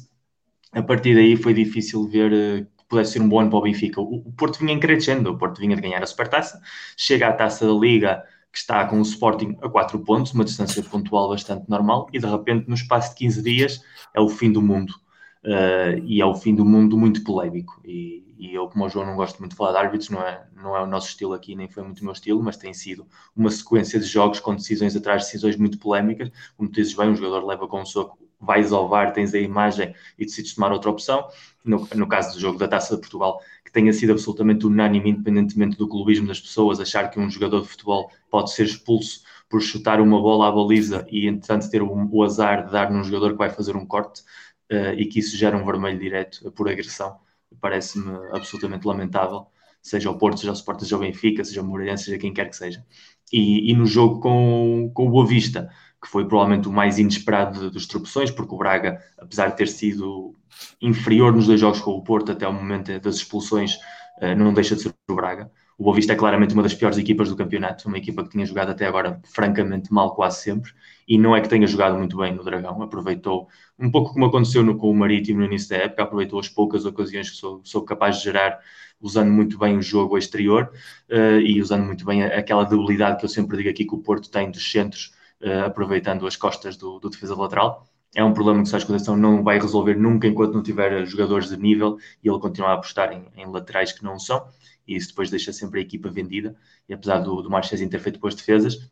a 0.73 0.83
partir 0.83 1.15
daí 1.15 1.37
foi 1.37 1.53
difícil 1.53 2.07
ver 2.09 2.33
uh, 2.33 2.65
que 2.65 2.85
pudesse 2.89 3.13
ser 3.13 3.23
um 3.23 3.29
bom 3.29 3.41
ano 3.41 3.51
para 3.51 3.59
o 3.59 3.63
Benfica. 3.63 4.01
O, 4.01 4.29
o 4.29 4.33
Porto 4.33 4.61
vinha 4.61 4.79
crescendo, 4.79 5.31
o 5.31 5.39
Porto 5.39 5.61
vinha 5.61 5.75
de 5.75 5.83
ganhar 5.83 6.03
a 6.03 6.07
Supertaça, 6.07 6.61
chega 6.97 7.29
à 7.29 7.33
Taça 7.33 7.67
da 7.67 7.73
Liga, 7.73 8.23
que 8.53 8.59
está 8.59 8.85
com 8.87 8.99
o 8.99 9.03
Sporting 9.03 9.57
a 9.63 9.69
4 9.69 9.99
pontos, 10.01 10.33
uma 10.33 10.45
distância 10.45 10.83
pontual 10.83 11.29
bastante 11.31 11.69
normal, 11.69 12.09
e 12.13 12.19
de 12.19 12.27
repente, 12.27 12.69
no 12.69 12.75
espaço 12.75 13.11
de 13.11 13.17
15 13.17 13.43
dias, 13.43 13.81
é 14.15 14.21
o 14.21 14.29
fim 14.29 14.53
do 14.53 14.63
mundo. 14.63 14.95
Uh, 15.43 15.97
e 16.05 16.21
é 16.21 16.27
o 16.27 16.35
fim 16.35 16.55
do 16.55 16.65
mundo 16.65 16.99
muito 16.99 17.25
polémico. 17.25 17.81
E, 17.85 18.25
e, 18.39 18.55
eu, 18.55 18.69
como 18.69 18.85
o 18.85 18.89
João, 18.89 19.07
não 19.07 19.17
gosto 19.17 19.39
muito 19.39 19.53
de 19.53 19.57
falar 19.57 19.73
de 19.73 19.79
árbitros, 19.79 20.11
não 20.11 20.21
é, 20.21 20.47
não 20.55 20.77
é 20.77 20.83
o 20.83 20.87
nosso 20.87 21.09
estilo 21.09 21.33
aqui, 21.33 21.55
nem 21.55 21.69
foi 21.69 21.83
muito 21.83 22.01
o 22.01 22.05
meu 22.05 22.13
estilo, 22.13 22.43
mas 22.43 22.57
tem 22.57 22.75
sido 22.75 23.07
uma 23.35 23.51
sequência 23.51 23.99
de 23.99 24.07
jogos 24.07 24.41
com 24.41 24.55
decisões 24.55 24.95
atrás 24.95 25.23
de 25.23 25.27
decisões 25.29 25.57
muito 25.57 25.79
polémicas. 25.79 26.31
Como 26.57 26.69
tu 26.69 26.75
dizes 26.75 26.95
bem, 26.95 27.09
um 27.09 27.17
jogador 27.17 27.47
leva 27.47 27.67
com 27.67 27.81
um 27.81 27.87
soco, 27.87 28.19
vais 28.39 28.73
ao 28.73 28.89
VAR, 28.89 29.13
tens 29.13 29.35
a 29.35 29.39
imagem 29.39 29.95
e 30.19 30.25
decides 30.25 30.55
tomar 30.55 30.73
outra 30.73 30.91
opção. 30.91 31.27
No, 31.65 31.87
no 31.95 32.07
caso 32.07 32.35
do 32.35 32.41
jogo 32.41 32.59
da 32.59 32.69
Taça 32.69 32.95
de 32.95 33.01
Portugal, 33.01 33.41
que 33.65 33.73
tenha 33.73 33.93
sido 33.93 34.13
absolutamente 34.13 34.67
unânime, 34.67 35.11
independentemente 35.11 35.77
do 35.77 35.89
clubismo 35.89 36.27
das 36.27 36.41
pessoas, 36.41 36.81
achar 36.81 37.11
que 37.11 37.21
um 37.21 37.31
jogador 37.31 37.63
de 37.63 37.69
futebol 37.69 38.11
pode 38.31 38.53
ser 38.53 38.65
expulso 38.65 39.23
por 39.49 39.61
chutar 39.61 40.01
uma 40.01 40.21
bola 40.21 40.49
à 40.49 40.53
baliza 40.53 41.07
e, 41.11 41.27
entretanto, 41.27 41.69
ter 41.71 41.83
o, 41.83 42.09
o 42.11 42.23
azar 42.23 42.67
de 42.67 42.73
dar 42.73 42.91
num 42.91 43.03
jogador 43.05 43.33
que 43.33 43.39
vai 43.39 43.51
fazer 43.51 43.77
um 43.77 43.85
corte 43.87 44.23
uh, 44.71 44.95
e 44.97 45.07
que 45.07 45.19
isso 45.19 45.37
gera 45.37 45.57
um 45.57 45.65
vermelho 45.65 45.99
direto 45.99 46.51
por 46.53 46.69
agressão. 46.69 47.19
Parece-me 47.61 48.13
absolutamente 48.33 48.87
lamentável, 48.87 49.47
seja 49.83 50.11
o 50.11 50.19
Porto, 50.19 50.39
seja 50.39 50.53
o 50.53 50.55
Sporting, 50.55 50.85
seja 50.85 50.97
o 50.97 51.01
Benfica, 51.01 51.45
seja 51.45 51.63
o 51.63 51.65
Moreirense, 51.65 52.05
seja 52.05 52.19
quem 52.19 52.33
quer 52.33 52.49
que 52.49 52.57
seja. 52.57 52.85
E, 53.33 53.71
e, 53.71 53.75
no 53.75 53.87
jogo 53.87 54.21
com, 54.21 54.91
com 54.95 55.07
o 55.07 55.11
Boa 55.11 55.27
Vista, 55.27 55.71
que 56.03 56.09
foi 56.09 56.27
provavelmente 56.27 56.69
o 56.69 56.73
mais 56.73 56.99
inesperado 56.99 57.71
dos 57.71 57.87
tropeções, 57.87 58.31
porque 58.31 58.55
o 58.55 58.59
Braga, 58.59 59.03
apesar 59.19 59.49
de 59.49 59.57
ter 59.57 59.69
sido 59.69 60.35
inferior 60.81 61.33
nos 61.33 61.47
dois 61.47 61.61
jogos 61.61 61.81
com 61.81 61.93
o 61.93 62.03
Porto 62.03 62.33
até 62.33 62.47
o 62.47 62.53
momento 62.53 62.99
das 63.01 63.17
expulsões, 63.17 63.77
uh, 64.23 64.35
não 64.37 64.53
deixa 64.55 64.75
de 64.75 64.83
ser 64.83 64.95
o 65.09 65.15
Braga. 65.15 65.51
O 65.81 65.83
Boa 65.83 65.97
Vista 65.97 66.13
é 66.13 66.17
claramente 66.17 66.53
uma 66.53 66.63
das 66.63 66.75
piores 66.75 66.99
equipas 66.99 67.31
do 67.31 67.37
campeonato, 67.37 67.89
uma 67.89 67.97
equipa 67.97 68.23
que 68.23 68.29
tinha 68.29 68.45
jogado 68.45 68.69
até 68.69 68.85
agora 68.85 69.19
francamente 69.25 69.91
mal 69.91 70.15
quase 70.15 70.43
sempre, 70.43 70.73
e 71.09 71.17
não 71.17 71.35
é 71.35 71.41
que 71.41 71.49
tenha 71.49 71.67
jogado 71.67 71.97
muito 71.97 72.19
bem 72.19 72.35
no 72.35 72.45
Dragão, 72.45 72.83
aproveitou 72.83 73.49
um 73.79 73.91
pouco 73.91 74.13
como 74.13 74.27
aconteceu 74.27 74.63
no, 74.63 74.77
com 74.77 74.91
o 74.91 74.95
Marítimo 74.95 75.39
no 75.41 75.47
início 75.47 75.71
da 75.71 75.77
época, 75.77 76.03
aproveitou 76.03 76.39
as 76.39 76.51
poucas 76.51 76.85
ocasiões 76.85 77.31
que 77.31 77.37
sou, 77.39 77.63
sou 77.65 77.83
capaz 77.83 78.19
de 78.19 78.25
gerar, 78.25 78.59
usando 79.01 79.31
muito 79.31 79.59
bem 79.59 79.79
o 79.79 79.81
jogo 79.81 80.19
exterior 80.19 80.71
uh, 81.11 81.41
e 81.41 81.63
usando 81.63 81.87
muito 81.87 82.05
bem 82.05 82.25
aquela 82.25 82.65
debilidade 82.65 83.19
que 83.19 83.25
eu 83.25 83.31
sempre 83.31 83.57
digo 83.57 83.71
aqui 83.71 83.87
que 83.87 83.95
o 83.95 84.01
Porto 84.01 84.31
tem 84.31 84.51
dos 84.51 84.71
centros, 84.71 85.15
uh, 85.41 85.65
aproveitando 85.65 86.27
as 86.27 86.37
costas 86.37 86.77
do, 86.77 86.99
do 86.99 87.09
defesa 87.09 87.35
lateral. 87.35 87.87
É 88.15 88.23
um 88.23 88.35
problema 88.35 88.61
que 88.61 88.69
o 88.69 88.71
Sérgio 88.71 88.87
Conceição 88.87 89.17
não 89.17 89.43
vai 89.43 89.59
resolver 89.59 89.95
nunca 89.95 90.27
enquanto 90.27 90.53
não 90.53 90.63
tiver 90.63 91.07
jogadores 91.07 91.49
de 91.49 91.57
nível 91.57 91.97
e 92.23 92.29
ele 92.29 92.39
continuar 92.39 92.73
a 92.73 92.75
apostar 92.75 93.13
em, 93.15 93.25
em 93.35 93.51
laterais 93.51 93.93
que 93.93 94.05
não 94.05 94.19
são, 94.19 94.45
e 94.91 94.97
isso 94.97 95.09
depois 95.09 95.31
deixa 95.31 95.53
sempre 95.53 95.79
a 95.79 95.83
equipa 95.83 96.11
vendida. 96.11 96.57
E 96.89 96.93
apesar 96.93 97.21
do, 97.21 97.41
do 97.43 97.49
Marchesin 97.49 97.89
ter 97.89 98.01
feito 98.01 98.19
boas 98.19 98.35
defesas, 98.35 98.91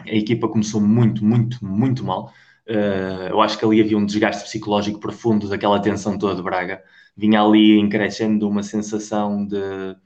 a 0.00 0.14
equipa 0.14 0.48
começou 0.48 0.80
muito, 0.80 1.22
muito, 1.22 1.62
muito 1.64 2.02
mal. 2.02 2.32
Uh, 2.66 3.28
eu 3.30 3.40
acho 3.42 3.58
que 3.58 3.64
ali 3.64 3.80
havia 3.80 3.98
um 3.98 4.06
desgaste 4.06 4.42
psicológico 4.44 4.98
profundo 4.98 5.48
daquela 5.48 5.80
tensão 5.80 6.18
toda 6.18 6.34
de 6.34 6.42
Braga. 6.42 6.82
Vinha 7.14 7.42
ali 7.42 7.78
encrescendo 7.78 8.48
uma 8.48 8.62
sensação 8.62 9.44
de 9.44 9.96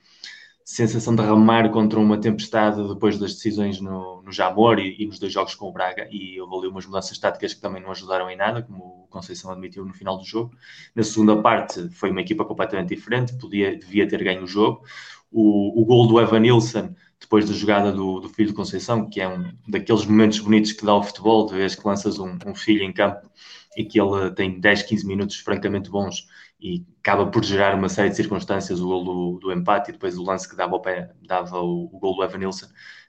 sensação 0.65 1.15
de 1.15 1.23
ramar 1.23 1.71
contra 1.71 1.99
uma 1.99 2.21
tempestade 2.21 2.87
depois 2.87 3.19
das 3.19 3.35
decisões 3.35 3.81
no, 3.81 4.23
no 4.23 4.33
Jamor 4.33 4.79
e, 4.79 4.97
e, 4.99 5.07
nos 5.07 5.19
dois 5.19 5.33
jogos 5.33 5.55
com 5.55 5.69
o 5.69 5.73
Braga 5.73 6.09
e 6.11 6.41
houve 6.41 6.57
ali 6.57 6.69
umas 6.69 6.87
mudanças 6.87 7.19
táticas 7.19 7.55
que 7.55 7.61
também 7.61 7.83
não 7.83 7.91
ajudaram 7.91 8.31
em 8.31 8.37
nada, 8.37 8.63
como 8.63 9.05
o 9.05 9.07
Conceição 9.09 9.51
admitiu 9.51 9.85
no 9.85 9.93
final 9.93 10.17
do 10.17 10.25
jogo. 10.25 10.55
Na 10.95 11.03
segunda 11.03 11.41
parte 11.41 11.89
foi 11.91 12.11
uma 12.11 12.21
equipa 12.21 12.45
completamente 12.45 12.95
diferente, 12.95 13.37
podia, 13.37 13.77
devia 13.77 14.07
ter 14.07 14.23
ganho 14.23 14.45
o 14.45 14.47
jogo. 14.47 14.83
O, 15.31 15.83
o 15.83 15.85
gol 15.85 16.07
do 16.07 16.21
Evan 16.21 16.41
Nilsson, 16.41 16.95
depois 17.19 17.49
da 17.49 17.55
jogada 17.55 17.91
do, 17.91 18.21
do 18.21 18.29
filho 18.29 18.49
de 18.49 18.55
Conceição, 18.55 19.09
que 19.09 19.21
é 19.21 19.29
um 19.29 19.53
daqueles 19.67 20.05
momentos 20.05 20.39
bonitos 20.41 20.73
que 20.73 20.85
dá 20.85 20.95
o 20.95 21.03
futebol, 21.03 21.47
de 21.47 21.55
vez 21.55 21.75
que 21.75 21.87
lanças 21.87 22.19
um, 22.19 22.37
um 22.47 22.55
filho 22.55 22.83
em 22.83 22.93
campo 22.93 23.31
e 23.77 23.85
que 23.85 24.01
ele 24.01 24.31
tem 24.33 24.61
10, 24.61 24.83
15 24.83 25.07
minutos 25.07 25.37
francamente 25.37 25.91
bons 25.91 26.27
e 26.63 26.87
acaba 27.01 27.27
por 27.27 27.45
gerar 27.45 27.75
uma 27.75 27.89
série 27.89 28.11
de 28.11 28.17
circunstâncias, 28.17 28.81
o 28.81 28.87
gol 28.87 29.05
do, 29.05 29.39
do 29.41 29.53
empate 29.53 29.91
e 29.91 29.93
depois 29.93 30.17
o 30.17 30.23
lance 30.23 30.49
que 30.49 30.55
dava, 30.55 30.79
pé, 30.79 31.13
dava 31.21 31.61
o, 31.61 31.91
o 31.93 31.99
gol 31.99 32.15
do 32.15 32.23
Evan 32.23 32.39
Nilsson. 32.39 32.67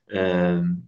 Uh, 0.09 0.81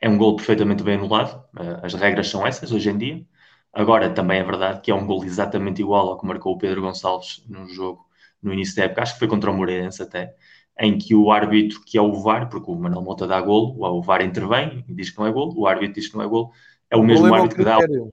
é 0.00 0.08
um 0.08 0.16
gol 0.16 0.36
perfeitamente 0.36 0.84
bem 0.84 0.94
anulado, 0.94 1.44
uh, 1.58 1.84
as 1.84 1.94
regras 1.94 2.28
são 2.28 2.46
essas 2.46 2.70
hoje 2.70 2.90
em 2.90 2.96
dia. 2.96 3.26
Agora, 3.72 4.08
também 4.08 4.38
é 4.38 4.44
verdade 4.44 4.80
que 4.82 4.90
é 4.92 4.94
um 4.94 5.04
gol 5.04 5.24
exatamente 5.24 5.82
igual 5.82 6.10
ao 6.10 6.18
que 6.18 6.26
marcou 6.26 6.54
o 6.54 6.58
Pedro 6.58 6.82
Gonçalves 6.82 7.44
no 7.48 7.68
jogo 7.68 8.06
no 8.40 8.52
início 8.52 8.76
da 8.76 8.84
época, 8.84 9.02
acho 9.02 9.14
que 9.14 9.18
foi 9.18 9.28
contra 9.28 9.50
o 9.50 9.54
Moreirense 9.54 10.02
até, 10.02 10.34
em 10.78 10.98
que 10.98 11.14
o 11.14 11.30
árbitro, 11.30 11.80
que 11.84 11.96
é 11.96 12.02
o 12.02 12.12
VAR, 12.12 12.48
porque 12.48 12.70
o 12.70 12.74
Manuel 12.74 13.02
Mota 13.02 13.26
dá 13.26 13.40
gol, 13.40 13.76
o 13.78 14.02
VAR 14.02 14.22
intervém 14.22 14.84
e 14.88 14.94
diz 14.94 15.10
que 15.10 15.18
não 15.18 15.26
é 15.26 15.32
gol, 15.32 15.52
o 15.56 15.66
árbitro 15.66 15.94
diz 15.94 16.08
que 16.08 16.16
não 16.16 16.24
é 16.24 16.28
gol, 16.28 16.52
é 16.90 16.96
o, 16.96 17.00
o 17.00 17.04
mesmo 17.04 17.32
árbitro 17.32 17.56
que 17.56 17.64
dá 17.64 17.78
o, 17.78 18.12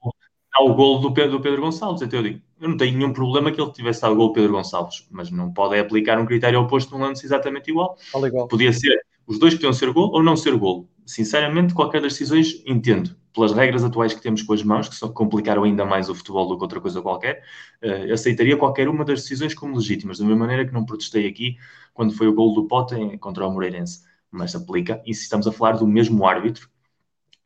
dá 0.52 0.64
o 0.64 0.74
gol 0.76 1.00
do 1.00 1.14
Pedro, 1.14 1.32
do 1.32 1.42
Pedro 1.42 1.62
Gonçalves. 1.62 2.02
Então 2.02 2.20
eu 2.20 2.24
digo, 2.24 2.42
eu 2.60 2.70
não 2.70 2.78
tenho 2.78 2.98
nenhum 2.98 3.14
problema 3.14 3.52
que 3.52 3.62
ele 3.62 3.72
tivesse 3.72 4.02
dado 4.02 4.14
o 4.14 4.18
gol 4.18 4.34
Pedro 4.34 4.54
Gonçalves, 4.54 5.08
mas 5.10 5.32
não 5.32 5.52
pode 5.52 5.80
aplicar 5.80 6.20
um 6.20 6.26
critério 6.26 6.60
oposto 6.60 6.98
num 6.98 7.04
lance 7.04 7.26
exatamente 7.26 7.70
igual. 7.70 7.98
igual. 8.28 8.48
Podia 8.48 8.74
ser, 8.74 9.02
os 9.26 9.40
dois 9.40 9.54
podiam 9.54 9.72
ser 9.72 9.92
gol 9.92 10.12
ou 10.12 10.22
não 10.22 10.36
ser 10.36 10.56
gol. 10.58 10.90
Sinceramente, 11.06 11.74
qualquer 11.74 12.02
das 12.02 12.14
decisões 12.14 12.62
entendo. 12.66 13.16
Pelas 13.34 13.54
regras 13.54 13.84
atuais 13.84 14.14
que 14.14 14.22
temos 14.22 14.42
com 14.42 14.54
as 14.54 14.64
mãos, 14.64 14.90
que 14.90 14.96
só 14.96 15.08
complicaram 15.08 15.64
ainda 15.64 15.86
mais 15.86 16.10
o 16.10 16.16
futebol 16.16 16.48
do 16.48 16.58
que 16.58 16.64
outra 16.64 16.82
coisa 16.82 17.02
qualquer, 17.02 17.44
uh, 17.84 18.12
aceitaria 18.12 18.58
qualquer 18.58 18.90
uma 18.90 19.06
das 19.06 19.22
decisões 19.22 19.54
como 19.54 19.76
legítimas, 19.76 20.18
da 20.18 20.26
mesma 20.26 20.40
maneira 20.40 20.66
que 20.66 20.74
não 20.74 20.86
protestei 20.86 21.28
aqui 21.28 21.56
quando 21.94 22.14
foi 22.14 22.28
o 22.28 22.34
gol 22.34 22.54
do 22.54 22.68
Pote 22.68 22.96
contra 23.20 23.48
o 23.48 23.52
Moreirense. 23.52 24.04
Mas 24.32 24.56
aplica, 24.56 25.02
e 25.06 25.14
se 25.14 25.24
estamos 25.24 25.48
a 25.48 25.52
falar 25.52 25.74
do 25.74 25.88
mesmo 25.88 26.26
árbitro, 26.26 26.70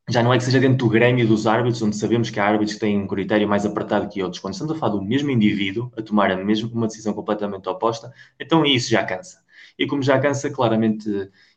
já 0.10 0.22
não 0.22 0.34
é 0.34 0.38
que 0.38 0.44
seja 0.44 0.60
dentro 0.60 0.78
do 0.78 0.90
grêmio 0.90 1.26
dos 1.26 1.48
árbitros, 1.48 1.82
onde 1.82 1.96
sabemos 1.96 2.30
que 2.30 2.40
há 2.40 2.46
árbitros 2.46 2.74
que 2.74 2.80
têm 2.80 3.00
um 3.00 3.08
critério 3.08 3.48
mais 3.48 3.66
apertado 3.66 4.10
que 4.10 4.22
outros. 4.22 4.42
Quando 4.42 4.54
estamos 4.54 4.76
a 4.76 4.80
falar 4.80 4.94
do 4.94 5.02
mesmo 5.02 5.32
indivíduo 5.32 5.92
a 5.98 6.02
tomar 6.02 6.30
a 6.32 6.36
mesma, 6.36 6.70
uma 6.74 6.88
decisão 6.88 7.14
completamente 7.14 7.70
oposta, 7.70 8.12
então 8.40 8.66
isso 8.66 8.90
já 8.90 9.04
cansa. 9.06 9.42
E 9.78 9.88
como 9.88 10.04
já 10.04 10.20
cansa, 10.20 10.52
claramente, 10.52 11.10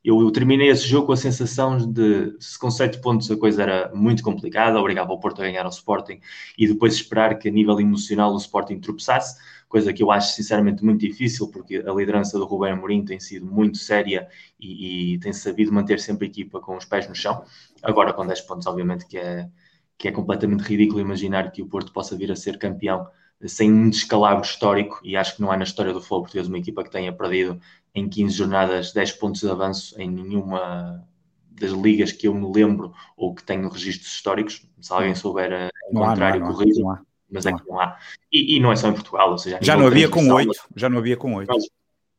eu, 0.02 0.20
eu 0.20 0.30
terminei 0.30 0.68
esse 0.68 0.86
jogo 0.86 1.08
com 1.08 1.12
a 1.12 1.16
sensação 1.16 1.76
de, 1.76 2.34
se 2.40 2.58
com 2.58 2.70
sete 2.70 2.98
pontos 3.00 3.30
a 3.30 3.36
coisa 3.36 3.62
era 3.62 3.92
muito 3.94 4.22
complicada, 4.22 4.78
obrigava 4.78 5.12
o 5.12 5.18
Porto 5.18 5.42
a 5.42 5.44
ganhar 5.44 5.64
ao 5.64 5.70
Sporting 5.70 6.20
e 6.56 6.66
depois 6.66 6.94
esperar 6.94 7.38
que 7.38 7.48
a 7.48 7.52
nível 7.52 7.78
emocional 7.80 8.32
o 8.32 8.36
Sporting 8.38 8.78
tropeçasse, 8.80 9.36
coisa 9.68 9.92
que 9.92 10.02
eu 10.02 10.10
acho 10.10 10.32
sinceramente 10.34 10.84
muito 10.84 11.00
difícil, 11.00 11.48
porque 11.50 11.76
a 11.86 11.92
liderança 11.92 12.38
do 12.38 12.46
Rubén 12.46 12.72
Amorim 12.72 13.04
tem 13.04 13.20
sido 13.20 13.44
muito 13.44 13.78
séria 13.78 14.28
e, 14.58 15.14
e 15.14 15.18
tem 15.18 15.32
sabido 15.32 15.72
manter 15.72 16.00
sempre 16.00 16.26
a 16.26 16.30
equipa 16.30 16.60
com 16.60 16.76
os 16.76 16.84
pés 16.84 17.08
no 17.08 17.14
chão. 17.14 17.44
Agora, 17.86 18.12
com 18.12 18.26
10 18.26 18.40
pontos, 18.42 18.66
obviamente 18.66 19.06
que 19.06 19.18
é, 19.18 19.48
que 19.96 20.08
é 20.08 20.12
completamente 20.12 20.62
ridículo 20.62 21.00
imaginar 21.00 21.50
que 21.50 21.62
o 21.62 21.66
Porto 21.66 21.92
possa 21.92 22.16
vir 22.16 22.30
a 22.32 22.36
ser 22.36 22.58
campeão 22.58 23.06
sem 23.44 23.70
um 23.70 23.90
descalabro 23.90 24.44
histórico, 24.44 24.98
e 25.04 25.16
acho 25.16 25.36
que 25.36 25.42
não 25.42 25.50
há 25.50 25.56
na 25.56 25.64
história 25.64 25.92
do 25.92 26.00
futebol 26.00 26.22
português 26.22 26.48
uma 26.48 26.58
equipa 26.58 26.82
que 26.82 26.90
tenha 26.90 27.12
perdido 27.12 27.60
em 27.94 28.08
15 28.08 28.34
jornadas 28.34 28.92
10 28.92 29.12
pontos 29.12 29.42
de 29.42 29.50
avanço 29.50 30.00
em 30.00 30.10
nenhuma 30.10 31.06
das 31.50 31.70
ligas 31.70 32.12
que 32.12 32.28
eu 32.28 32.34
me 32.34 32.50
lembro 32.50 32.92
ou 33.16 33.34
que 33.34 33.42
tenho 33.42 33.68
registros 33.68 34.12
históricos. 34.12 34.66
Se 34.80 34.92
alguém 34.92 35.14
souber 35.14 35.70
o 35.90 35.98
contrário, 35.98 36.40
corrija 36.42 36.82
mas 37.30 37.46
é 37.46 37.52
que 37.52 37.68
não 37.68 37.80
há. 37.80 37.98
E, 38.32 38.56
e, 38.56 38.60
não 38.60 38.72
é 38.72 38.76
só 38.76 38.88
em 38.88 38.92
Portugal, 38.92 39.30
ou 39.32 39.38
seja, 39.38 39.58
já 39.60 39.76
não 39.76 39.86
havia 39.86 40.08
com 40.08 40.28
oito, 40.32 40.52
já 40.74 40.88
não 40.88 40.98
havia 40.98 41.16
com 41.16 41.34
oito. 41.34 41.48
Nós, 41.48 41.64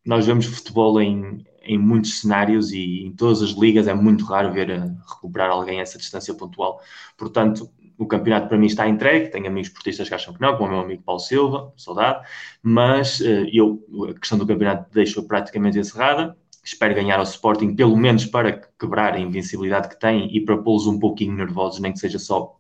nós, 0.05 0.26
vemos 0.26 0.45
futebol 0.45 1.01
em, 1.01 1.45
em 1.68 1.78
muitos 1.78 2.22
cenários 2.22 2.72
e 2.72 3.05
em 3.05 3.11
todas 3.11 3.41
as 3.41 3.51
ligas 3.51 3.88
é 3.88 3.93
muito 3.93 4.26
raro 4.26 4.51
ver 4.51 4.70
eh, 4.70 4.91
recuperar 5.07 5.49
alguém 5.51 5.80
essa 5.80 5.97
distância 5.97 6.34
pontual. 6.34 6.82
Portanto, 7.18 7.70
o 7.97 8.05
campeonato 8.05 8.47
para 8.47 8.57
mim 8.57 8.68
está 8.68 8.88
entregue. 8.88 9.30
Tenho 9.30 9.47
amigos 9.47 9.70
portistas 9.70 10.07
que 10.07 10.15
acham 10.15 10.34
que 10.34 10.41
não, 10.41 10.55
como 10.57 10.70
o 10.70 10.72
meu 10.72 10.82
amigo 10.82 11.03
Paulo 11.03 11.20
Silva, 11.20 11.74
saudade, 11.76 12.26
mas 12.61 13.20
uh, 13.20 13.47
eu 13.51 13.84
a 14.09 14.13
questão 14.20 14.38
do 14.38 14.45
campeonato 14.45 14.91
deixo 14.93 15.24
praticamente 15.28 15.80
encerrada. 15.80 16.38
Espero 16.63 16.93
ganhar 16.93 17.18
ao 17.18 17.24
Sporting, 17.24 17.76
pelo 17.76 17.95
menos 17.95 18.26
para 18.26 18.61
quebrar 18.78 19.13
a 19.13 19.20
invencibilidade 19.20 19.88
que 19.88 19.99
tem 19.99 20.36
e 20.36 20.41
para 20.43 20.57
pô-los 20.57 20.86
um 20.86 20.99
pouquinho 20.99 21.34
nervosos, 21.34 21.80
nem 21.80 21.93
que 21.93 21.99
seja 21.99 22.20
só 22.20 22.57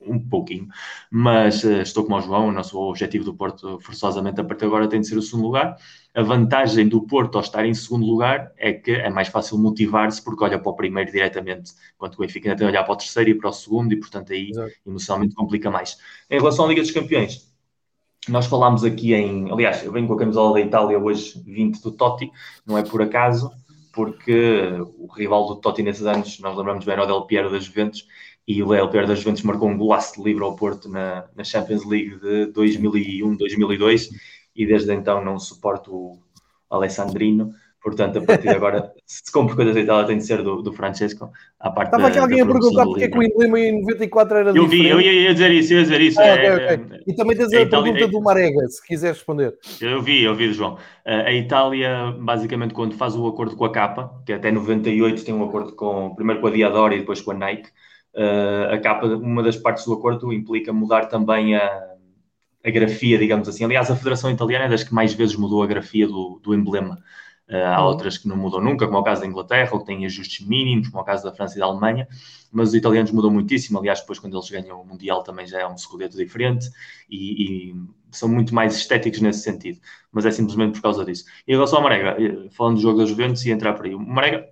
um 0.00 0.18
pouquinho, 0.18 0.68
mas 1.10 1.62
uh, 1.64 1.82
estou 1.82 2.04
como 2.04 2.16
o 2.16 2.20
João, 2.20 2.48
o 2.48 2.52
nosso 2.52 2.78
objetivo 2.78 3.24
do 3.24 3.34
Porto 3.34 3.78
forçosamente 3.80 4.40
a 4.40 4.44
partir 4.44 4.60
de 4.60 4.66
agora 4.66 4.88
tem 4.88 5.00
de 5.00 5.06
ser 5.06 5.16
o 5.16 5.22
segundo 5.22 5.44
lugar. 5.44 5.76
A 6.14 6.22
vantagem 6.22 6.88
do 6.88 7.02
Porto 7.02 7.36
ao 7.36 7.42
estar 7.42 7.64
em 7.64 7.74
segundo 7.74 8.06
lugar 8.06 8.52
é 8.56 8.72
que 8.72 8.92
é 8.92 9.10
mais 9.10 9.28
fácil 9.28 9.58
motivar-se 9.58 10.22
porque 10.22 10.42
olha 10.42 10.58
para 10.58 10.70
o 10.70 10.74
primeiro 10.74 11.12
diretamente, 11.12 11.72
enquanto 11.94 12.14
o 12.14 12.18
Benfica 12.18 12.48
ainda 12.48 12.58
tem 12.58 12.66
de 12.66 12.72
olhar 12.72 12.84
para 12.84 12.94
o 12.94 12.96
terceiro 12.96 13.30
e 13.30 13.34
para 13.34 13.50
o 13.50 13.52
segundo 13.52 13.92
e 13.92 13.96
portanto 13.96 14.32
aí 14.32 14.50
Exato. 14.50 14.72
emocionalmente 14.86 15.34
complica 15.34 15.70
mais. 15.70 15.98
Em 16.30 16.38
relação 16.38 16.64
à 16.64 16.68
Liga 16.68 16.80
dos 16.80 16.90
Campeões, 16.90 17.50
nós 18.28 18.46
falámos 18.46 18.84
aqui 18.84 19.14
em, 19.14 19.50
aliás, 19.50 19.84
eu 19.84 19.92
venho 19.92 20.06
com 20.06 20.14
a 20.14 20.18
camisola 20.18 20.54
da 20.54 20.60
Itália 20.60 20.98
hoje 20.98 21.40
20 21.44 21.80
do 21.80 21.90
Totti, 21.92 22.30
não 22.66 22.76
é 22.76 22.82
por 22.82 23.00
acaso, 23.02 23.50
porque 23.92 24.78
o 24.98 25.06
rival 25.06 25.46
do 25.46 25.56
Totti 25.56 25.82
nesses 25.82 26.06
anos, 26.06 26.38
nós 26.40 26.56
lembramos 26.56 26.84
bem, 26.84 26.98
o 26.98 27.06
Del 27.06 27.22
Piero 27.22 27.50
das 27.50 27.64
Juventus, 27.64 28.06
e 28.50 28.60
o 28.64 28.68
Léo 28.68 28.88
Pierre 28.88 29.06
das 29.06 29.20
Juventus 29.20 29.44
marcou 29.44 29.68
um 29.68 29.78
golaço 29.78 30.16
de 30.16 30.28
livre 30.28 30.42
ao 30.42 30.56
Porto 30.56 30.88
na, 30.88 31.24
na 31.36 31.44
Champions 31.44 31.86
League 31.86 32.18
de 32.18 32.46
2001, 32.46 33.36
2002 33.36 34.10
e 34.56 34.66
desde 34.66 34.92
então 34.92 35.24
não 35.24 35.38
suporto 35.38 35.94
o 35.94 36.18
Alessandrino. 36.68 37.52
Portanto, 37.80 38.18
a 38.18 38.22
partir 38.22 38.48
de 38.48 38.56
agora, 38.56 38.92
se 39.06 39.30
compro 39.30 39.54
coisas 39.54 39.72
da 39.72 39.80
Itália, 39.80 40.04
tem 40.04 40.18
de 40.18 40.26
ser 40.26 40.42
do, 40.42 40.62
do 40.62 40.72
Francesco. 40.72 41.30
À 41.60 41.70
parte 41.70 41.90
Estava 41.90 42.08
aqui 42.08 42.18
alguém 42.18 42.40
a 42.40 42.46
perguntar 42.46 42.84
porque 42.86 43.04
é 43.04 43.08
que 43.08 43.18
o 43.18 43.22
Emblema 43.22 43.60
em 43.60 43.80
94 43.82 44.36
era 44.36 44.50
Eu 44.50 44.66
vi, 44.66 44.88
eu 44.88 45.00
ia, 45.00 45.32
dizer 45.32 45.52
isso, 45.52 45.72
ia 45.72 45.82
dizer 45.82 46.00
isso. 46.00 46.20
Ah, 46.20 46.26
é, 46.26 46.52
okay, 46.52 46.74
okay. 46.74 47.00
E 47.06 47.14
também 47.14 47.36
tens 47.36 47.52
a, 47.52 47.56
a 47.56 47.62
Itália, 47.62 47.92
pergunta 47.92 48.10
do 48.10 48.20
Marega, 48.20 48.66
se 48.68 48.84
quiser 48.84 49.12
responder. 49.12 49.56
Eu 49.80 50.02
vi, 50.02 50.24
eu 50.24 50.34
vi, 50.34 50.52
João. 50.52 50.76
A 51.06 51.32
Itália, 51.32 52.12
basicamente, 52.18 52.74
quando 52.74 52.96
faz 52.96 53.14
o 53.14 53.28
acordo 53.28 53.56
com 53.56 53.64
a 53.64 53.72
capa, 53.72 54.20
que 54.26 54.32
até 54.32 54.50
98 54.50 55.24
tem 55.24 55.32
um 55.32 55.44
acordo 55.44 55.72
com, 55.76 56.12
primeiro 56.16 56.40
com 56.40 56.48
a 56.48 56.50
Diadora 56.50 56.96
e 56.96 56.98
depois 56.98 57.20
com 57.20 57.30
a 57.30 57.34
Nike, 57.34 57.70
a 58.72 58.78
capa, 58.78 59.06
uma 59.06 59.42
das 59.42 59.56
partes 59.56 59.84
do 59.84 59.92
acordo 59.92 60.32
implica 60.32 60.72
mudar 60.72 61.06
também 61.06 61.56
a, 61.56 61.90
a 62.64 62.70
grafia, 62.70 63.18
digamos 63.18 63.48
assim. 63.48 63.64
Aliás, 63.64 63.90
a 63.90 63.96
Federação 63.96 64.30
Italiana 64.30 64.66
é 64.66 64.68
das 64.68 64.84
que 64.84 64.94
mais 64.94 65.12
vezes 65.14 65.36
mudou 65.36 65.62
a 65.62 65.66
grafia 65.66 66.06
do, 66.06 66.40
do 66.42 66.54
emblema. 66.54 66.98
Uh, 67.48 67.56
há 67.66 67.80
uhum. 67.80 67.88
outras 67.88 68.16
que 68.16 68.28
não 68.28 68.36
mudam 68.36 68.60
nunca, 68.60 68.86
como 68.86 68.98
é 68.98 69.00
o 69.00 69.04
caso 69.04 69.22
da 69.22 69.26
Inglaterra, 69.26 69.70
ou 69.72 69.80
que 69.80 69.86
têm 69.86 70.06
ajustes 70.06 70.46
mínimos, 70.46 70.88
como 70.88 71.00
é 71.00 71.02
o 71.02 71.04
caso 71.04 71.24
da 71.24 71.32
França 71.32 71.56
e 71.56 71.58
da 71.58 71.66
Alemanha, 71.66 72.06
mas 72.52 72.68
os 72.68 72.74
italianos 72.74 73.10
mudam 73.10 73.30
muitíssimo. 73.30 73.78
Aliás, 73.78 74.00
depois, 74.00 74.20
quando 74.20 74.36
eles 74.36 74.48
ganham 74.48 74.80
o 74.80 74.86
Mundial, 74.86 75.24
também 75.24 75.46
já 75.46 75.60
é 75.60 75.66
um 75.66 75.74
escudeto 75.74 76.16
diferente 76.16 76.70
e, 77.08 77.70
e, 77.70 77.74
são 78.12 78.28
muito 78.28 78.54
mais 78.54 78.76
estéticos 78.76 79.20
nesse 79.20 79.40
sentido. 79.40 79.80
Mas 80.12 80.26
é 80.26 80.30
simplesmente 80.30 80.74
por 80.74 80.82
causa 80.82 81.04
disso. 81.04 81.24
E 81.46 81.52
em 81.52 81.54
relação 81.54 81.78
ao 81.78 81.82
Marega, 81.82 82.16
eh, 82.22 82.48
falando 82.50 82.76
do 82.76 82.82
jogo 82.82 82.98
da 82.98 83.06
Juventus 83.06 83.44
e 83.44 83.50
entrar 83.50 83.72
por 83.74 83.86
aí, 83.86 83.94
o 83.96 83.98
Marega 83.98 84.48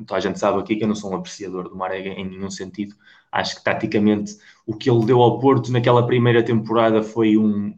então 0.00 0.16
a 0.16 0.20
gente 0.20 0.38
sabe 0.38 0.58
aqui 0.58 0.76
que 0.76 0.84
eu 0.84 0.88
não 0.88 0.94
sou 0.94 1.12
um 1.12 1.16
apreciador 1.16 1.68
do 1.68 1.76
Marega 1.76 2.08
em 2.08 2.28
nenhum 2.28 2.50
sentido. 2.50 2.94
Acho 3.30 3.56
que 3.56 3.64
taticamente 3.64 4.36
o 4.66 4.74
que 4.74 4.90
ele 4.90 5.04
deu 5.04 5.20
ao 5.20 5.38
Porto 5.38 5.70
naquela 5.70 6.06
primeira 6.06 6.42
temporada 6.42 7.02
foi 7.02 7.36
um, 7.36 7.74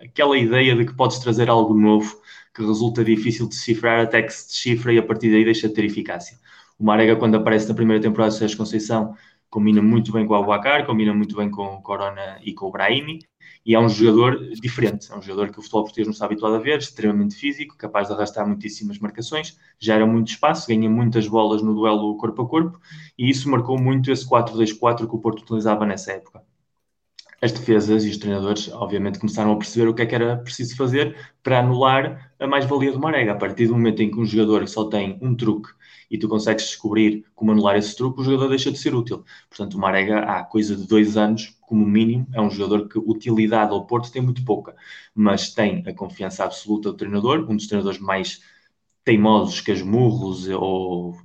aquela 0.00 0.36
ideia 0.36 0.76
de 0.76 0.84
que 0.84 0.94
podes 0.94 1.18
trazer 1.18 1.48
algo 1.48 1.74
novo 1.74 2.20
que 2.54 2.64
resulta 2.64 3.02
difícil 3.02 3.48
de 3.48 3.56
decifrar 3.56 4.00
até 4.04 4.22
que 4.22 4.32
se 4.32 4.46
decifra 4.46 4.92
e 4.92 4.98
a 4.98 5.02
partir 5.02 5.30
daí 5.30 5.44
deixa 5.44 5.68
de 5.68 5.74
ter 5.74 5.84
eficácia. 5.84 6.38
O 6.78 6.84
Marega, 6.84 7.16
quando 7.16 7.36
aparece 7.36 7.68
na 7.68 7.74
primeira 7.74 8.02
temporada 8.02 8.32
do 8.32 8.38
Sérgio 8.38 8.56
Conceição, 8.56 9.16
combina 9.54 9.80
muito 9.80 10.10
bem 10.10 10.26
com 10.26 10.34
o 10.34 10.36
Abubacar, 10.36 10.84
combina 10.84 11.14
muito 11.14 11.36
bem 11.36 11.48
com 11.48 11.76
o 11.76 11.80
Corona 11.80 12.40
e 12.42 12.52
com 12.52 12.66
o 12.66 12.72
Brahimi, 12.72 13.20
e 13.64 13.72
é 13.72 13.78
um 13.78 13.88
jogador 13.88 14.36
diferente, 14.54 15.12
é 15.12 15.16
um 15.16 15.22
jogador 15.22 15.52
que 15.52 15.60
o 15.60 15.62
futebol 15.62 15.84
português 15.84 16.08
não 16.08 16.12
está 16.12 16.26
habituado 16.26 16.56
a 16.56 16.58
ver, 16.58 16.80
extremamente 16.80 17.36
físico, 17.36 17.76
capaz 17.76 18.08
de 18.08 18.14
arrastar 18.14 18.44
muitíssimas 18.48 18.98
marcações, 18.98 19.56
gera 19.78 20.04
muito 20.04 20.26
espaço, 20.26 20.66
ganha 20.66 20.90
muitas 20.90 21.28
bolas 21.28 21.62
no 21.62 21.72
duelo 21.72 22.16
corpo 22.16 22.42
a 22.42 22.48
corpo, 22.48 22.80
e 23.16 23.30
isso 23.30 23.48
marcou 23.48 23.80
muito 23.80 24.10
esse 24.10 24.28
4-2-4 24.28 25.08
que 25.08 25.14
o 25.14 25.20
Porto 25.20 25.42
utilizava 25.42 25.86
nessa 25.86 26.10
época 26.10 26.42
as 27.44 27.52
defesas 27.52 28.06
e 28.06 28.08
os 28.08 28.16
treinadores, 28.16 28.72
obviamente, 28.72 29.18
começaram 29.18 29.52
a 29.52 29.56
perceber 29.56 29.86
o 29.86 29.94
que 29.94 30.00
é 30.00 30.06
que 30.06 30.14
era 30.14 30.38
preciso 30.38 30.76
fazer 30.76 31.14
para 31.42 31.58
anular 31.58 32.32
a 32.40 32.46
mais-valia 32.46 32.90
do 32.90 32.98
Marega. 32.98 33.32
A 33.32 33.36
partir 33.36 33.66
do 33.66 33.74
momento 33.74 34.02
em 34.02 34.10
que 34.10 34.18
um 34.18 34.24
jogador 34.24 34.66
só 34.66 34.86
tem 34.86 35.18
um 35.20 35.34
truque 35.34 35.68
e 36.10 36.18
tu 36.18 36.28
consegues 36.28 36.64
descobrir 36.64 37.24
como 37.34 37.52
anular 37.52 37.76
esse 37.76 37.96
truque, 37.96 38.20
o 38.20 38.24
jogador 38.24 38.48
deixa 38.48 38.70
de 38.70 38.78
ser 38.78 38.94
útil. 38.94 39.24
Portanto, 39.48 39.74
o 39.74 39.78
Marega, 39.80 40.20
há 40.20 40.42
coisa 40.44 40.76
de 40.76 40.86
dois 40.86 41.16
anos, 41.16 41.56
como 41.60 41.84
mínimo, 41.86 42.26
é 42.32 42.40
um 42.40 42.50
jogador 42.50 42.88
que 42.88 42.98
utilidade 42.98 43.72
ao 43.72 43.86
Porto 43.86 44.12
tem 44.12 44.22
muito 44.22 44.44
pouca, 44.44 44.74
mas 45.14 45.52
tem 45.52 45.82
a 45.86 45.94
confiança 45.94 46.44
absoluta 46.44 46.90
do 46.90 46.96
treinador, 46.96 47.46
um 47.48 47.56
dos 47.56 47.66
treinadores 47.66 47.98
mais 47.98 48.40
teimosos, 49.04 49.60
casmurros 49.60 50.48
ou 50.48 51.16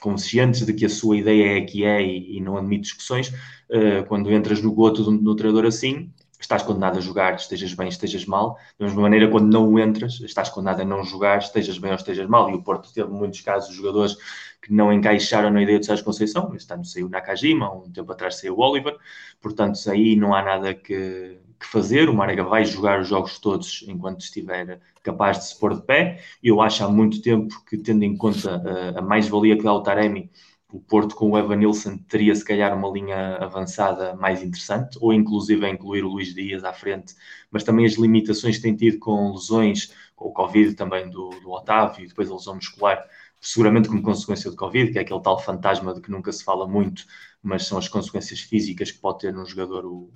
conscientes 0.00 0.64
de 0.64 0.72
que 0.72 0.86
a 0.86 0.88
sua 0.88 1.18
ideia 1.18 1.58
é 1.58 1.58
a 1.58 1.66
que 1.66 1.84
é 1.84 2.02
e, 2.02 2.38
e 2.38 2.40
não 2.40 2.56
admite 2.56 2.82
discussões, 2.82 3.28
uh, 3.28 4.04
quando 4.08 4.32
entras 4.32 4.62
no 4.62 4.72
goto 4.72 5.04
do, 5.04 5.18
do 5.18 5.36
treinador 5.36 5.66
assim, 5.66 6.10
estás 6.40 6.62
condenado 6.62 6.98
a 6.98 7.00
jogar, 7.00 7.34
estejas 7.34 7.74
bem, 7.74 7.88
estejas 7.88 8.24
mal. 8.24 8.58
Da 8.78 8.86
mesma 8.86 9.02
maneira, 9.02 9.28
quando 9.28 9.52
não 9.52 9.78
entras, 9.78 10.20
estás 10.20 10.48
condenado 10.48 10.80
a 10.80 10.84
não 10.84 11.04
jogar, 11.04 11.38
estejas 11.38 11.78
bem 11.78 11.90
ou 11.90 11.96
estejas 11.96 12.26
mal. 12.26 12.50
E 12.50 12.54
o 12.54 12.62
Porto 12.62 12.92
teve 12.92 13.10
muitos 13.10 13.40
casos 13.42 13.70
de 13.70 13.76
jogadores 13.76 14.16
que 14.62 14.72
não 14.72 14.92
encaixaram 14.92 15.50
na 15.50 15.62
ideia 15.62 15.78
de 15.78 15.86
Sérgio 15.86 16.04
Conceição. 16.04 16.54
Este 16.54 16.72
ano 16.72 16.84
saiu 16.84 17.08
Nakajima, 17.08 17.72
um 17.72 17.90
tempo 17.90 18.10
atrás 18.12 18.36
saiu 18.36 18.56
o 18.56 18.60
Oliver. 18.60 18.96
Portanto, 19.40 19.78
aí 19.90 20.16
não 20.16 20.34
há 20.34 20.42
nada 20.42 20.74
que, 20.74 21.38
que 21.58 21.66
fazer. 21.66 22.08
O 22.08 22.14
Marega 22.14 22.42
vai 22.42 22.64
jogar 22.64 23.00
os 23.00 23.08
jogos 23.08 23.38
todos 23.38 23.84
enquanto 23.86 24.20
estiver 24.20 24.80
capaz 25.02 25.38
de 25.38 25.44
se 25.46 25.58
pôr 25.58 25.74
de 25.74 25.82
pé. 25.82 26.20
Eu 26.42 26.60
acho 26.60 26.84
há 26.84 26.88
muito 26.88 27.22
tempo 27.22 27.54
que, 27.64 27.76
tendo 27.76 28.02
em 28.02 28.16
conta 28.16 28.62
a, 28.96 28.98
a 28.98 29.02
mais-valia 29.02 29.56
que 29.56 29.62
dá 29.62 29.72
o 29.72 29.82
Taremi, 29.82 30.30
o 30.72 30.80
Porto 30.80 31.14
com 31.16 31.30
o 31.30 31.38
Evan 31.38 31.56
Nilsson 31.56 31.98
teria 31.98 32.34
se 32.34 32.44
calhar 32.44 32.76
uma 32.76 32.88
linha 32.88 33.36
avançada 33.36 34.14
mais 34.14 34.42
interessante, 34.42 34.96
ou 35.00 35.12
inclusive 35.12 35.64
a 35.66 35.68
incluir 35.68 36.04
o 36.04 36.08
Luís 36.08 36.34
Dias 36.34 36.64
à 36.64 36.72
frente, 36.72 37.14
mas 37.50 37.64
também 37.64 37.84
as 37.84 37.94
limitações 37.94 38.56
que 38.56 38.62
tem 38.62 38.76
tido 38.76 38.98
com 38.98 39.32
lesões, 39.32 39.92
com 40.14 40.28
o 40.28 40.32
Covid 40.32 40.74
também 40.74 41.10
do, 41.10 41.30
do 41.40 41.50
Otávio 41.50 42.04
e 42.04 42.08
depois 42.08 42.30
a 42.30 42.34
lesão 42.34 42.54
muscular, 42.54 43.04
seguramente 43.40 43.88
como 43.88 44.02
consequência 44.02 44.50
do 44.50 44.56
Covid, 44.56 44.92
que 44.92 44.98
é 44.98 45.02
aquele 45.02 45.22
tal 45.22 45.40
fantasma 45.40 45.94
de 45.94 46.00
que 46.00 46.10
nunca 46.10 46.30
se 46.30 46.44
fala 46.44 46.68
muito, 46.68 47.04
mas 47.42 47.66
são 47.66 47.78
as 47.78 47.88
consequências 47.88 48.40
físicas 48.40 48.90
que 48.90 48.98
pode 48.98 49.20
ter 49.20 49.32
num 49.32 49.46
jogador 49.46 49.84
o, 49.84 50.10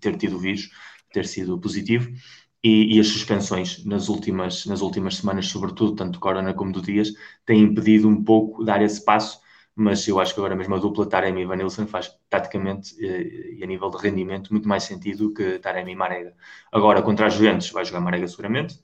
ter 0.00 0.16
tido 0.16 0.36
o 0.36 0.38
vírus, 0.38 0.70
ter 1.12 1.26
sido 1.26 1.58
positivo. 1.58 2.10
E, 2.62 2.96
e, 2.96 3.00
as 3.00 3.08
suspensões 3.08 3.84
nas 3.86 4.08
últimas, 4.10 4.66
nas 4.66 4.82
últimas 4.82 5.16
semanas, 5.16 5.46
sobretudo, 5.46 5.94
tanto 5.94 6.12
do 6.12 6.20
Corona 6.20 6.52
como 6.52 6.72
do 6.72 6.82
Dias, 6.82 7.10
têm 7.46 7.62
impedido 7.62 8.06
um 8.06 8.22
pouco 8.22 8.62
dar 8.62 8.82
esse 8.82 9.02
passo 9.02 9.39
mas 9.74 10.06
eu 10.08 10.20
acho 10.20 10.34
que 10.34 10.40
agora 10.40 10.56
mesmo 10.56 10.74
a 10.74 10.78
dupla 10.78 11.08
Taremi 11.08 11.42
e 11.42 11.46
Vanilson 11.46 11.86
faz 11.86 12.14
taticamente 12.28 12.94
eh, 13.04 13.54
e 13.58 13.64
a 13.64 13.66
nível 13.66 13.90
de 13.90 13.98
rendimento 13.98 14.52
muito 14.52 14.68
mais 14.68 14.84
sentido 14.84 15.32
que 15.32 15.58
Taremi 15.58 15.92
e 15.92 15.96
Marega. 15.96 16.34
Agora, 16.72 17.02
contra 17.02 17.26
a 17.26 17.28
Juventus, 17.30 17.70
vai 17.70 17.84
jogar 17.84 18.00
Marega 18.00 18.26
seguramente. 18.28 18.80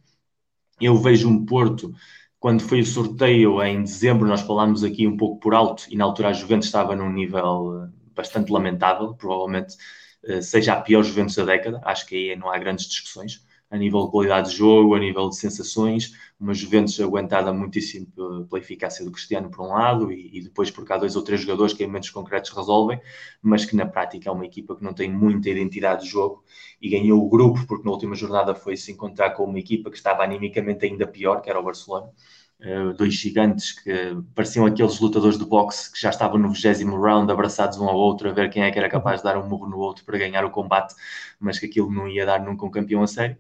Eu 0.81 0.97
vejo 0.97 1.29
um 1.29 1.45
Porto, 1.47 1.95
quando 2.39 2.63
foi 2.63 2.81
o 2.81 2.87
sorteio 2.87 3.63
em 3.63 3.83
dezembro, 3.83 4.29
nós 4.29 4.43
falámos 4.43 4.85
aqui 4.85 5.07
um 5.07 5.17
pouco 5.17 5.41
por 5.41 5.55
alto, 5.55 5.85
e 5.91 5.97
na 5.97 6.05
altura 6.05 6.29
a 6.29 6.33
Juventus 6.33 6.67
estava 6.67 6.95
num 6.97 7.11
nível 7.13 7.85
eh, 7.85 7.91
bastante 8.15 8.53
lamentável, 8.53 9.15
provavelmente 9.15 9.77
eh, 10.25 10.43
seja 10.43 10.75
a 10.75 10.81
pior 10.81 11.03
Juventus 11.03 11.37
da 11.37 11.45
década, 11.45 11.81
acho 11.85 12.07
que 12.07 12.31
aí 12.33 12.37
não 12.37 12.51
há 12.51 12.59
grandes 12.59 12.87
discussões 12.87 13.46
a 13.71 13.77
nível 13.77 14.05
de 14.05 14.11
qualidade 14.11 14.51
de 14.51 14.57
jogo, 14.57 14.95
a 14.95 14.99
nível 14.99 15.29
de 15.29 15.37
sensações, 15.37 16.13
uma 16.39 16.55
Juventus 16.55 17.01
aguentada 17.01 17.53
muitíssimo 17.53 18.07
pela 18.07 18.61
eficácia 18.61 19.05
do 19.05 19.11
Cristiano 19.11 19.51
por 19.51 19.65
um 19.65 19.73
lado 19.73 20.13
e, 20.13 20.39
e, 20.39 20.43
depois 20.43 20.71
por 20.71 20.85
cá 20.85 20.97
dois 20.97 21.17
ou 21.17 21.23
três 21.23 21.41
jogadores 21.41 21.73
que 21.73 21.83
em 21.83 21.87
momentos 21.87 22.11
concretos 22.11 22.51
resolvem, 22.51 23.01
mas 23.43 23.65
que 23.65 23.75
na 23.75 23.87
prática 23.87 24.29
é 24.29 24.33
uma 24.33 24.47
equipa 24.47 24.77
que 24.77 24.85
não 24.85 24.93
tem 24.93 25.11
muita 25.11 25.51
identidade 25.51 26.05
de 26.05 26.11
jogo 26.11 26.45
e 26.81 26.89
ganhou 26.89 27.25
o 27.25 27.29
grupo 27.29 27.67
porque 27.67 27.85
na 27.85 27.91
última 27.91 28.15
jornada 28.15 28.55
foi 28.55 28.77
se 28.77 28.93
encontrar 28.93 29.31
com 29.31 29.45
uma 29.45 29.59
equipa 29.59 29.91
que 29.91 29.97
estava 29.97 30.23
animicamente 30.23 30.85
ainda 30.85 31.07
pior, 31.07 31.41
que 31.41 31.51
era 31.51 31.59
o 31.59 31.65
Barcelona. 31.65 32.11
Uh, 32.59 32.95
dois 32.95 33.13
gigantes 33.13 33.73
que 33.73 33.93
pareciam 34.35 34.65
aqueles 34.65 34.99
lutadores 34.99 35.39
de 35.39 35.45
boxe 35.45 35.93
que 35.93 36.01
já 36.01 36.09
estavam 36.09 36.39
no 36.39 36.49
20 36.49 36.85
round 36.85 37.31
abraçados 37.31 37.77
um 37.77 37.87
ao 37.87 37.95
outro 37.95 38.31
a 38.31 38.33
ver 38.33 38.49
quem 38.49 38.63
é 38.63 38.71
que 38.71 38.79
era 38.79 38.89
capaz 38.89 39.21
de 39.21 39.25
dar 39.25 39.37
um 39.37 39.47
murro 39.47 39.69
no 39.69 39.77
outro 39.77 40.07
para 40.07 40.17
ganhar 40.17 40.43
o 40.43 40.51
combate, 40.51 40.95
mas 41.39 41.59
que 41.59 41.67
aquilo 41.67 41.93
não 41.93 42.09
ia 42.09 42.25
dar 42.25 42.43
nunca 42.43 42.65
um 42.65 42.71
campeão 42.71 43.03
a 43.03 43.07
sério 43.07 43.37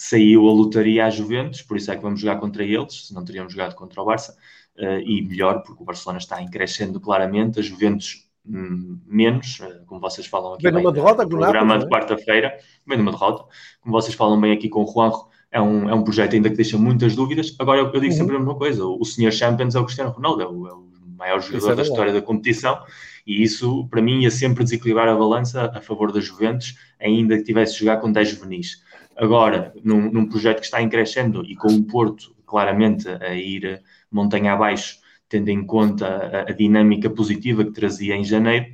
saiu 0.00 0.48
a 0.48 0.52
lotaria 0.52 1.04
à 1.04 1.10
Juventus, 1.10 1.60
por 1.60 1.76
isso 1.76 1.92
é 1.92 1.96
que 1.96 2.02
vamos 2.02 2.20
jogar 2.20 2.40
contra 2.40 2.64
eles, 2.64 3.08
se 3.08 3.14
não 3.14 3.22
teríamos 3.22 3.52
jogado 3.52 3.74
contra 3.74 4.00
o 4.00 4.04
Barça, 4.06 4.34
uh, 4.78 4.98
e 5.04 5.20
melhor, 5.20 5.62
porque 5.62 5.82
o 5.82 5.84
Barcelona 5.84 6.18
está 6.18 6.40
em 6.40 6.48
crescendo 6.48 6.98
claramente, 6.98 7.60
a 7.60 7.62
Juventus 7.62 8.26
hum, 8.46 8.98
menos, 9.06 9.60
uh, 9.60 9.84
como 9.84 10.00
vocês 10.00 10.26
falam 10.26 10.54
aqui 10.54 10.62
bem, 10.62 10.72
numa 10.72 10.90
derrota, 10.90 11.24
no 11.24 11.28
programa 11.28 11.78
de 11.78 11.84
é? 11.84 11.88
quarta-feira, 11.88 12.58
vem 12.86 12.96
numa 12.96 13.10
derrota, 13.10 13.44
como 13.82 13.92
vocês 13.92 14.14
falam 14.14 14.40
bem 14.40 14.52
aqui 14.52 14.70
com 14.70 14.82
o 14.82 14.90
Juanjo, 14.90 15.26
é 15.50 15.60
um, 15.60 15.88
é 15.88 15.94
um 15.94 16.02
projeto 16.02 16.34
ainda 16.34 16.48
que 16.48 16.56
deixa 16.56 16.78
muitas 16.78 17.14
dúvidas. 17.16 17.54
Agora, 17.58 17.80
eu, 17.80 17.86
eu 17.86 18.00
digo 18.00 18.06
uhum. 18.06 18.18
sempre 18.18 18.36
a 18.36 18.38
mesma 18.38 18.54
coisa, 18.54 18.84
o, 18.84 19.00
o 19.00 19.04
senhor 19.04 19.32
Champions 19.32 19.74
é 19.74 19.80
o 19.80 19.84
Cristiano 19.84 20.10
Ronaldo, 20.10 20.42
é 20.42 20.46
o, 20.46 20.68
é 20.68 20.72
o 20.72 20.90
maior 21.18 21.40
jogador 21.40 21.72
é 21.72 21.74
da 21.76 21.82
história 21.82 22.12
da 22.12 22.22
competição, 22.22 22.80
e 23.26 23.42
isso, 23.42 23.86
para 23.88 24.00
mim, 24.00 24.22
ia 24.22 24.30
sempre 24.30 24.64
desequilibrar 24.64 25.08
a 25.08 25.16
balança 25.16 25.70
a 25.74 25.80
favor 25.80 26.12
da 26.12 26.20
Juventus, 26.20 26.76
ainda 27.00 27.36
que 27.36 27.44
tivesse 27.44 27.74
de 27.74 27.80
jogar 27.80 27.98
com 27.98 28.10
10 28.10 28.28
juvenis. 28.28 28.82
Agora, 29.16 29.74
num, 29.84 30.10
num 30.10 30.26
projeto 30.26 30.60
que 30.60 30.64
está 30.64 30.80
em 30.80 30.88
crescendo 30.88 31.44
e 31.44 31.54
com 31.54 31.68
o 31.68 31.84
Porto 31.84 32.34
claramente 32.46 33.08
a 33.08 33.34
ir 33.34 33.82
montanha 34.10 34.54
abaixo, 34.54 34.98
tendo 35.28 35.48
em 35.48 35.64
conta 35.64 36.06
a, 36.06 36.40
a 36.50 36.52
dinâmica 36.52 37.08
positiva 37.10 37.64
que 37.64 37.70
trazia 37.70 38.16
em 38.16 38.24
janeiro, 38.24 38.66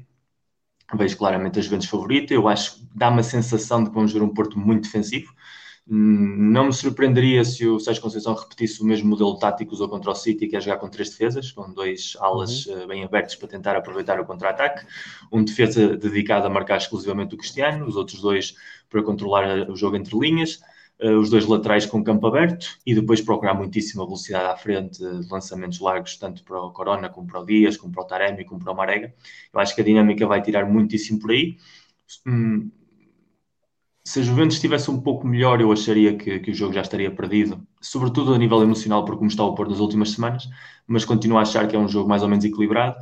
vejo 0.94 1.16
claramente 1.16 1.58
as 1.58 1.64
Juventus 1.64 1.88
favorita. 1.88 2.32
Eu 2.32 2.48
acho 2.48 2.76
que 2.76 2.88
dá 2.94 3.08
uma 3.10 3.22
sensação 3.22 3.82
de 3.82 3.90
que 3.90 3.94
vamos 3.94 4.12
ver 4.12 4.22
um 4.22 4.32
Porto 4.32 4.58
muito 4.58 4.84
defensivo. 4.84 5.34
Hum, 5.88 6.50
não 6.50 6.66
me 6.66 6.72
surpreenderia 6.72 7.44
se 7.44 7.64
o 7.64 7.78
Sérgio 7.78 8.02
Conceição 8.02 8.34
repetisse 8.34 8.82
o 8.82 8.84
mesmo 8.84 9.08
modelo 9.08 9.38
tático 9.38 9.68
que 9.70 9.74
usou 9.74 9.88
contra 9.88 10.10
o 10.10 10.14
City, 10.16 10.48
que 10.48 10.56
é 10.56 10.60
jogar 10.60 10.78
com 10.78 10.88
três 10.88 11.10
defesas, 11.10 11.52
com 11.52 11.72
dois 11.72 12.16
alas 12.18 12.66
uhum. 12.66 12.80
Eh, 12.82 12.86
bem 12.88 13.04
abertos 13.04 13.36
para 13.36 13.46
tentar 13.48 13.76
aproveitar 13.76 14.18
o 14.18 14.26
contra-ataque. 14.26 14.84
Um 15.30 15.44
defesa 15.44 15.96
dedicado 15.96 16.44
a 16.46 16.50
marcar 16.50 16.78
exclusivamente 16.78 17.36
o 17.36 17.38
Cristiano, 17.38 17.86
os 17.86 17.94
outros 17.94 18.20
dois 18.20 18.56
para 18.90 19.00
controlar 19.02 19.70
o 19.70 19.76
jogo 19.76 19.96
entre 19.96 20.18
linhas, 20.18 20.60
uh, 21.00 21.18
os 21.18 21.30
dois 21.30 21.46
laterais 21.46 21.86
com 21.86 22.02
campo 22.02 22.26
aberto 22.26 22.78
e 22.84 22.92
depois 22.94 23.20
procurar 23.20 23.54
muitíssima 23.54 24.04
velocidade 24.04 24.46
à 24.46 24.56
frente, 24.56 25.00
lançamentos 25.30 25.78
largos, 25.80 26.16
tanto 26.16 26.42
para 26.42 26.60
o 26.60 26.72
Corona, 26.72 27.08
como 27.08 27.28
para 27.28 27.40
o 27.40 27.46
Dias, 27.46 27.76
como 27.76 27.92
para 27.92 28.02
o 28.02 28.06
Taremi, 28.06 28.44
como 28.44 28.60
para 28.60 28.72
o 28.72 28.76
Marega. 28.76 29.14
Eu 29.52 29.60
acho 29.60 29.74
que 29.74 29.80
a 29.82 29.84
dinâmica 29.84 30.26
vai 30.26 30.42
tirar 30.42 30.66
muitíssimo 30.66 31.20
por 31.20 31.30
aí. 31.30 31.56
Hum, 32.26 32.70
se 34.06 34.20
a 34.20 34.22
Juventus 34.22 34.56
estivesse 34.56 34.90
um 34.90 35.00
pouco 35.00 35.26
melhor, 35.26 35.60
eu 35.60 35.72
acharia 35.72 36.16
que, 36.16 36.38
que, 36.38 36.50
o 36.50 36.54
jogo 36.54 36.72
já 36.72 36.80
estaria 36.80 37.10
perdido, 37.10 37.60
sobretudo 37.80 38.32
a 38.32 38.38
nível 38.38 38.62
emocional, 38.62 39.04
por 39.04 39.16
como 39.16 39.28
está 39.28 39.44
o 39.44 39.54
pôr 39.54 39.68
nas 39.68 39.80
últimas 39.80 40.12
semanas, 40.12 40.48
mas 40.86 41.04
continuo 41.04 41.38
a 41.38 41.42
achar 41.42 41.66
que 41.66 41.74
é 41.74 41.78
um 41.78 41.88
jogo 41.88 42.08
mais 42.08 42.22
ou 42.22 42.28
menos 42.28 42.44
equilibrado 42.44 42.96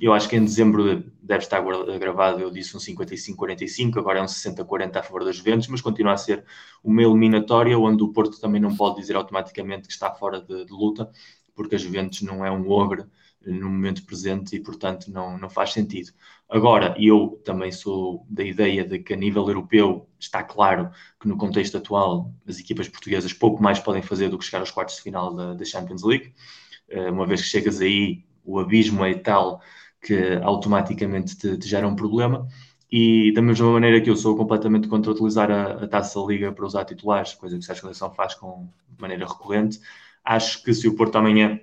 eu 0.00 0.14
acho 0.14 0.28
que 0.28 0.36
em 0.36 0.44
dezembro 0.44 1.04
deve 1.22 1.44
estar 1.44 1.60
gravado, 1.98 2.40
eu 2.40 2.50
disse 2.50 2.74
um 2.74 2.80
55-45, 2.80 3.98
agora 3.98 4.18
é 4.18 4.22
um 4.22 4.26
60-40 4.26 4.96
a 4.96 5.02
favor 5.02 5.24
das 5.24 5.36
Juventus, 5.36 5.68
mas 5.68 5.82
continua 5.82 6.14
a 6.14 6.16
ser 6.16 6.44
uma 6.82 7.02
eliminatória 7.02 7.78
onde 7.78 8.02
o 8.02 8.08
Porto 8.08 8.40
também 8.40 8.60
não 8.60 8.74
pode 8.74 8.98
dizer 8.98 9.14
automaticamente 9.14 9.86
que 9.86 9.92
está 9.92 10.10
fora 10.10 10.40
de, 10.40 10.64
de 10.64 10.72
luta, 10.72 11.10
porque 11.54 11.74
a 11.74 11.78
Juventus 11.78 12.22
não 12.22 12.44
é 12.44 12.50
um 12.50 12.70
ogre 12.70 13.04
no 13.44 13.68
momento 13.68 14.04
presente 14.06 14.56
e, 14.56 14.60
portanto, 14.60 15.10
não, 15.10 15.36
não 15.36 15.50
faz 15.50 15.72
sentido. 15.72 16.12
Agora, 16.50 16.96
eu 16.98 17.40
também 17.44 17.70
sou 17.70 18.26
da 18.28 18.42
ideia 18.42 18.84
de 18.84 18.98
que 18.98 19.14
a 19.14 19.16
nível 19.16 19.46
europeu 19.46 20.08
está 20.18 20.42
claro 20.42 20.90
que 21.20 21.28
no 21.28 21.36
contexto 21.36 21.76
atual 21.76 22.34
as 22.46 22.58
equipas 22.58 22.88
portuguesas 22.88 23.32
pouco 23.32 23.62
mais 23.62 23.78
podem 23.78 24.02
fazer 24.02 24.28
do 24.28 24.36
que 24.36 24.44
chegar 24.44 24.58
aos 24.58 24.70
quartos 24.72 24.96
de 24.96 25.02
final 25.02 25.32
da, 25.32 25.54
da 25.54 25.64
Champions 25.64 26.02
League. 26.02 26.34
Eh, 26.88 27.10
uma 27.10 27.24
vez 27.24 27.42
que 27.42 27.46
chegas 27.48 27.80
aí, 27.80 28.24
o 28.44 28.58
abismo 28.58 29.04
é 29.04 29.14
tal 29.14 29.62
que 30.02 30.40
automaticamente 30.42 31.36
te, 31.36 31.56
te 31.56 31.68
gera 31.68 31.86
um 31.86 31.94
problema. 31.94 32.48
E 32.90 33.32
da 33.32 33.40
mesma 33.42 33.70
maneira 33.70 34.00
que 34.00 34.10
eu 34.10 34.16
sou 34.16 34.36
completamente 34.36 34.88
contra 34.88 35.12
utilizar 35.12 35.50
a, 35.52 35.84
a 35.84 35.86
taça 35.86 36.18
Liga 36.20 36.52
para 36.52 36.66
usar 36.66 36.84
titulares, 36.84 37.34
coisa 37.34 37.56
que 37.58 37.70
a 37.70 37.74
Seleção 37.76 38.10
faz 38.12 38.34
com 38.34 38.68
de 38.88 39.00
maneira 39.00 39.24
recorrente, 39.26 39.80
acho 40.24 40.62
que 40.64 40.74
se 40.74 40.88
o 40.88 40.96
Porto 40.96 41.16
amanhã 41.16 41.60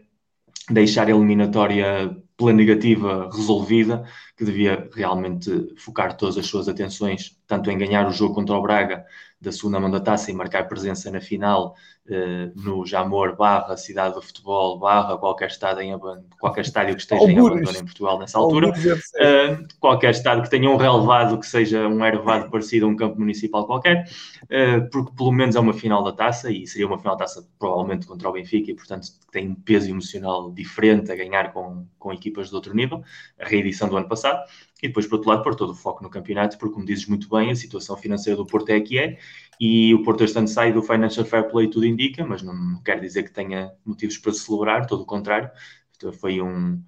deixar 0.70 1.08
a 1.08 1.12
eliminatória 1.12 2.16
pela 2.38 2.54
negativa 2.54 3.30
resolvida, 3.34 4.06
que 4.38 4.46
devia 4.46 4.88
realmente 4.94 5.74
focar 5.78 6.16
todas 6.16 6.38
as 6.38 6.46
suas 6.46 6.70
atenções, 6.70 7.36
tanto 7.48 7.72
em 7.72 7.78
ganhar 7.78 8.08
o 8.08 8.12
jogo 8.12 8.36
contra 8.36 8.56
o 8.56 8.62
Braga 8.62 9.04
da 9.40 9.52
segunda 9.52 9.80
mão 9.80 9.90
da 9.90 10.00
taça 10.00 10.32
e 10.32 10.34
marcar 10.34 10.68
presença 10.68 11.12
na 11.12 11.22
final 11.22 11.76
uh, 12.08 12.60
no 12.60 12.86
Jamor 12.86 13.36
barra 13.36 13.78
cidade 13.78 14.16
do 14.16 14.22
futebol 14.22 14.80
barra 14.80 15.16
qualquer 15.18 15.48
estádio, 15.48 15.84
em 15.84 16.00
qualquer 16.40 16.62
estádio 16.62 16.96
que 16.96 17.02
esteja 17.02 17.24
em 17.24 17.38
abandono 17.38 17.78
em 17.78 17.86
Portugal 17.86 18.18
nessa 18.18 18.40
altura, 18.40 18.70
uh, 18.70 19.68
qualquer 19.80 20.12
estádio 20.12 20.44
que 20.44 20.50
tenha 20.50 20.70
um 20.70 20.76
relevado 20.76 21.40
que 21.40 21.46
seja 21.46 21.88
um 21.88 22.00
relevado 22.00 22.50
parecido 22.50 22.88
a 22.88 22.90
um 22.90 22.96
campo 22.96 23.20
municipal 23.20 23.68
qualquer, 23.68 24.10
uh, 24.44 24.90
porque 24.92 25.12
pelo 25.16 25.32
menos 25.32 25.56
é 25.56 25.60
uma 25.60 25.74
final 25.74 26.04
da 26.04 26.12
taça 26.12 26.52
e 26.52 26.66
seria 26.66 26.88
uma 26.88 26.98
final 26.98 27.16
da 27.16 27.26
taça 27.26 27.48
provavelmente 27.60 28.08
contra 28.08 28.28
o 28.28 28.34
Benfica 28.34 28.72
e 28.72 28.76
portanto 28.76 29.08
tem 29.32 29.50
um 29.50 29.56
peso 29.56 29.88
emocional 29.90 30.52
diferente 30.52 31.12
a 31.12 31.16
ganhar 31.16 31.54
com, 31.54 31.86
com 32.00 32.12
equipas 32.12 32.50
de 32.50 32.56
outro 32.56 32.74
nível, 32.74 33.04
a 33.40 33.48
reedição 33.48 33.88
do 33.88 33.98
ano 33.98 34.08
passado 34.08 34.42
e 34.82 34.88
depois, 34.88 35.08
por 35.08 35.16
outro 35.16 35.30
lado, 35.30 35.44
pôr 35.44 35.56
todo 35.56 35.72
o 35.72 35.76
foco 35.76 36.04
no 36.04 36.10
campeonato, 36.10 36.58
porque, 36.58 36.74
como 36.74 36.86
dizes 36.86 37.08
muito 37.08 37.28
bem, 37.30 37.52
a 37.52 37.56
situação 37.56 37.98
financeira 37.98 38.38
do 38.38 38.46
Porto 38.46 38.70
é 38.70 38.80
que 38.80 39.00
é, 39.00 39.18
e 39.60 39.94
o 39.94 40.04
Porto 40.04 40.24
este 40.24 40.38
ano 40.38 40.48
sai 40.48 40.72
do 40.72 40.84
Financial 40.84 41.26
Fair 41.26 41.50
Play, 41.50 41.68
tudo 41.68 41.86
indica, 41.86 42.26
mas 42.26 42.44
não, 42.44 42.54
não 42.54 42.82
quer 42.84 43.00
dizer 43.00 43.24
que 43.24 43.32
tenha 43.32 43.72
motivos 43.84 44.18
para 44.18 44.34
celebrar, 44.34 44.86
todo 44.86 45.02
o 45.02 45.06
contrário. 45.06 45.50
Então, 45.96 46.14
foi 46.14 46.42
um, 46.42 46.82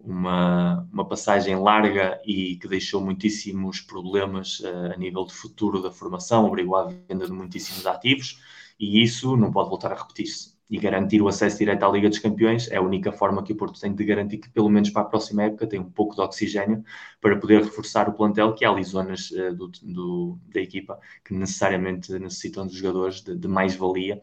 uma, 0.00 0.88
uma 0.92 1.06
passagem 1.06 1.56
larga 1.56 2.20
e 2.24 2.56
que 2.56 2.66
deixou 2.66 3.00
muitíssimos 3.00 3.80
problemas 3.80 4.60
uh, 4.60 4.92
a 4.94 4.96
nível 4.96 5.24
de 5.26 5.34
futuro 5.34 5.82
da 5.82 5.90
formação, 5.90 6.46
obrigou 6.46 6.76
à 6.76 6.86
venda 6.86 7.26
de 7.26 7.32
muitíssimos 7.32 7.86
ativos, 7.86 8.40
e 8.80 9.02
isso 9.02 9.36
não 9.36 9.50
pode 9.50 9.68
voltar 9.68 9.92
a 9.92 9.96
repetir-se 9.96 10.57
e 10.70 10.78
garantir 10.78 11.22
o 11.22 11.28
acesso 11.28 11.58
direto 11.58 11.82
à 11.84 11.88
Liga 11.90 12.08
dos 12.08 12.18
Campeões 12.18 12.70
é 12.70 12.76
a 12.76 12.82
única 12.82 13.10
forma 13.12 13.42
que 13.42 13.52
o 13.52 13.56
Porto 13.56 13.80
tem 13.80 13.94
de 13.94 14.04
garantir 14.04 14.38
que, 14.38 14.50
pelo 14.50 14.68
menos 14.68 14.90
para 14.90 15.02
a 15.02 15.04
próxima 15.06 15.44
época, 15.44 15.66
tem 15.66 15.80
um 15.80 15.90
pouco 15.90 16.14
de 16.14 16.20
oxigênio 16.20 16.84
para 17.20 17.38
poder 17.38 17.62
reforçar 17.62 18.08
o 18.08 18.12
plantel, 18.12 18.54
que 18.54 18.64
há 18.64 18.70
ali 18.70 18.84
zonas 18.84 19.30
uh, 19.30 19.54
do, 19.54 19.68
do, 19.82 20.38
da 20.52 20.60
equipa 20.60 20.98
que 21.24 21.34
necessariamente 21.34 22.12
necessitam 22.18 22.66
de 22.66 22.76
jogadores 22.76 23.22
de, 23.22 23.36
de 23.36 23.48
mais-valia 23.48 24.20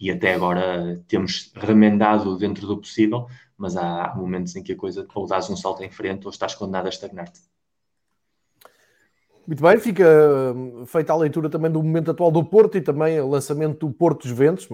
e 0.00 0.10
até 0.10 0.34
agora 0.34 1.02
temos 1.08 1.52
remendado 1.54 2.36
dentro 2.38 2.66
do 2.66 2.78
possível, 2.78 3.26
mas 3.56 3.76
há 3.76 4.14
momentos 4.16 4.54
em 4.56 4.62
que 4.62 4.72
a 4.72 4.76
coisa 4.76 5.06
ou 5.14 5.26
dás 5.26 5.50
um 5.50 5.56
salto 5.56 5.82
em 5.82 5.90
frente 5.90 6.24
ou 6.26 6.30
estás 6.30 6.54
condenado 6.54 6.86
a 6.86 6.90
estagnar-te. 6.90 7.40
Muito 9.48 9.62
bem, 9.62 9.78
fica 9.78 10.04
hum, 10.54 10.84
feita 10.84 11.10
a 11.10 11.16
leitura 11.16 11.48
também 11.48 11.70
do 11.70 11.82
momento 11.82 12.10
atual 12.10 12.30
do 12.30 12.44
Porto 12.44 12.76
e 12.76 12.82
também 12.82 13.18
o 13.18 13.30
lançamento 13.30 13.86
do 13.86 13.90
Porto 13.90 14.28
Juventus, 14.28 14.68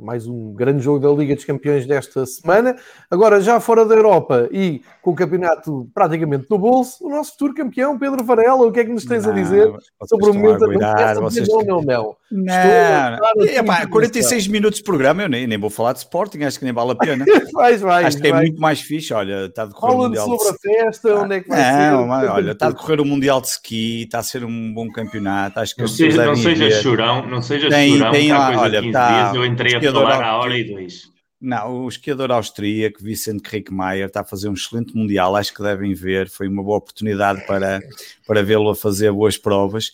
mais 0.00 0.28
um 0.28 0.52
grande 0.54 0.80
jogo 0.80 1.00
da 1.00 1.10
Liga 1.10 1.34
dos 1.34 1.44
Campeões 1.44 1.88
desta 1.88 2.24
semana. 2.24 2.76
Agora, 3.10 3.40
já 3.40 3.58
fora 3.58 3.84
da 3.84 3.96
Europa 3.96 4.48
e 4.52 4.80
com 5.02 5.10
o 5.10 5.14
campeonato 5.16 5.90
praticamente 5.92 6.46
no 6.48 6.56
bolso, 6.56 7.04
o 7.04 7.10
nosso 7.10 7.32
futuro 7.32 7.52
campeão, 7.52 7.98
Pedro 7.98 8.22
Varela, 8.22 8.64
o 8.64 8.70
que 8.70 8.78
é 8.78 8.84
que 8.84 8.92
nos 8.92 9.04
tens 9.04 9.24
não, 9.24 9.32
a 9.32 9.34
dizer 9.34 9.72
sobre 10.04 10.30
o 10.30 10.34
momento 10.34 10.66
atual? 10.66 11.22
Vocês... 11.22 11.48
Não, 11.48 11.62
não, 11.62 11.82
não. 11.82 12.16
Não, 12.30 13.44
Epá, 13.44 13.86
46 13.86 14.46
minutos 14.46 14.78
de 14.78 14.84
programa, 14.84 15.22
eu 15.22 15.28
nem, 15.28 15.46
nem 15.46 15.58
vou 15.58 15.68
falar 15.68 15.92
de 15.92 15.98
Sporting, 15.98 16.44
acho 16.44 16.58
que 16.58 16.64
nem 16.64 16.72
vale 16.72 16.92
a 16.92 16.94
pena. 16.94 17.24
vai, 17.52 17.76
vai, 17.76 18.04
acho 18.04 18.18
que 18.18 18.28
é 18.28 18.32
muito 18.32 18.60
mais 18.60 18.80
fixe, 18.80 19.12
olha, 19.12 19.46
está 19.46 19.64
a 19.64 19.66
decorrer 19.66 19.94
o 19.94 19.98
Mundial 19.98 20.26
sobre 20.26 20.44
de... 20.44 20.48
a 20.48 20.84
festa, 20.84 21.14
onde 21.16 21.34
é 21.34 21.40
que 21.40 21.48
vai 21.48 21.58
não, 21.58 21.98
ser? 22.00 22.06
Mas, 22.06 22.30
olha, 22.30 22.52
está 22.52 22.66
a 22.68 22.70
decorrer 22.70 23.00
o 23.00 23.04
Mundial 23.04 23.40
de 23.40 23.48
Ski, 23.48 24.02
está 24.12 24.18
a 24.18 24.22
ser 24.22 24.44
um 24.44 24.72
bom 24.74 24.90
campeonato. 24.90 25.58
Acho 25.58 25.74
que 25.74 25.80
não 25.80 25.88
seja, 25.88 26.26
não 26.26 26.36
seja 26.36 26.82
chorão, 26.82 27.26
não 27.26 27.40
seja 27.40 27.70
tem, 27.70 27.96
chorão, 27.96 28.12
tem, 28.12 28.30
há 28.30 28.46
coisa 28.46 28.60
olha, 28.60 28.80
15 28.80 28.92
tá, 28.92 29.22
dias 29.22 29.34
eu 29.34 29.46
entrei 29.46 29.74
a 29.76 29.92
falar 29.92 30.22
à 30.22 30.36
hora 30.36 30.58
e 30.58 30.64
dois. 30.64 31.10
Não, 31.40 31.84
o 31.84 31.88
esquiador 31.88 32.30
austríaco, 32.30 33.02
Vicente 33.02 33.48
Rickmeyer, 33.48 34.06
está 34.06 34.20
a 34.20 34.24
fazer 34.24 34.48
um 34.48 34.52
excelente 34.52 34.94
Mundial, 34.94 35.34
acho 35.34 35.52
que 35.52 35.60
devem 35.60 35.92
ver, 35.92 36.28
foi 36.28 36.46
uma 36.46 36.62
boa 36.62 36.76
oportunidade 36.76 37.44
para, 37.46 37.80
para 38.24 38.44
vê-lo 38.44 38.70
a 38.70 38.76
fazer 38.76 39.10
boas 39.10 39.36
provas. 39.36 39.90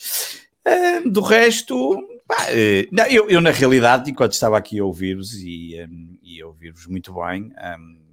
Uh, 0.67 1.09
do 1.09 1.23
resto, 1.23 1.97
pá, 2.27 2.49
uh, 2.51 2.89
não, 2.93 3.07
eu, 3.07 3.31
eu, 3.31 3.41
na 3.41 3.51
realidade, 3.51 4.11
enquanto 4.11 4.33
estava 4.33 4.59
aqui 4.59 4.79
a 4.79 4.85
ouvir-vos 4.85 5.33
e, 5.37 5.75
um, 5.89 6.19
e 6.23 6.43
a 6.43 6.47
ouvir-vos 6.47 6.87
muito 6.87 7.15
bem, 7.15 7.45
um, 7.45 8.08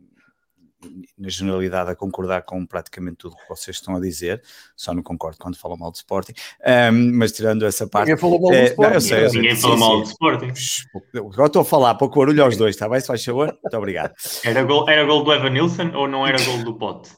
na 1.17 1.29
generalidade, 1.29 1.89
a 1.89 1.95
concordar 1.95 2.43
com 2.43 2.65
praticamente 2.65 3.17
tudo 3.17 3.33
o 3.33 3.37
que 3.37 3.49
vocês 3.49 3.77
estão 3.77 3.95
a 3.95 3.99
dizer, 3.99 4.41
só 4.75 4.93
não 4.93 5.03
concordo 5.03 5.37
quando 5.39 5.57
falam 5.57 5.77
mal 5.77 5.91
de 5.91 5.97
Sporting, 5.97 6.33
um, 6.91 7.17
mas 7.17 7.31
tirando 7.31 7.65
essa 7.65 7.87
parte. 7.87 8.07
Ninguém 8.07 8.21
falou 8.21 8.41
mal 8.41 8.51
de 8.51 8.65
Sporting. 8.65 8.93
Não, 8.93 9.01
sei, 9.01 9.27
Ninguém 9.29 9.55
falou 9.55 9.77
mal 9.77 10.01
de 10.01 10.07
Sporting. 10.09 10.53
Agora 11.15 11.47
estou 11.47 11.61
a 11.61 11.65
falar, 11.65 11.95
pouco 11.95 12.19
barulho 12.19 12.43
aos 12.43 12.57
dois, 12.57 12.75
está 12.75 12.87
bem? 12.89 12.99
Se 12.99 13.07
faz 13.07 13.23
favor? 13.23 13.47
Muito 13.47 13.77
obrigado. 13.77 14.13
Era 14.43 14.63
gol, 14.63 14.89
era 14.89 15.03
gol 15.03 15.23
do 15.23 15.33
Evan 15.33 15.49
Nilsson 15.49 15.91
ou 15.95 16.07
não 16.07 16.25
era 16.25 16.43
gol 16.43 16.63
do 16.63 16.77
Pote? 16.77 17.11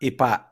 E 0.00 0.10
pá, 0.10 0.48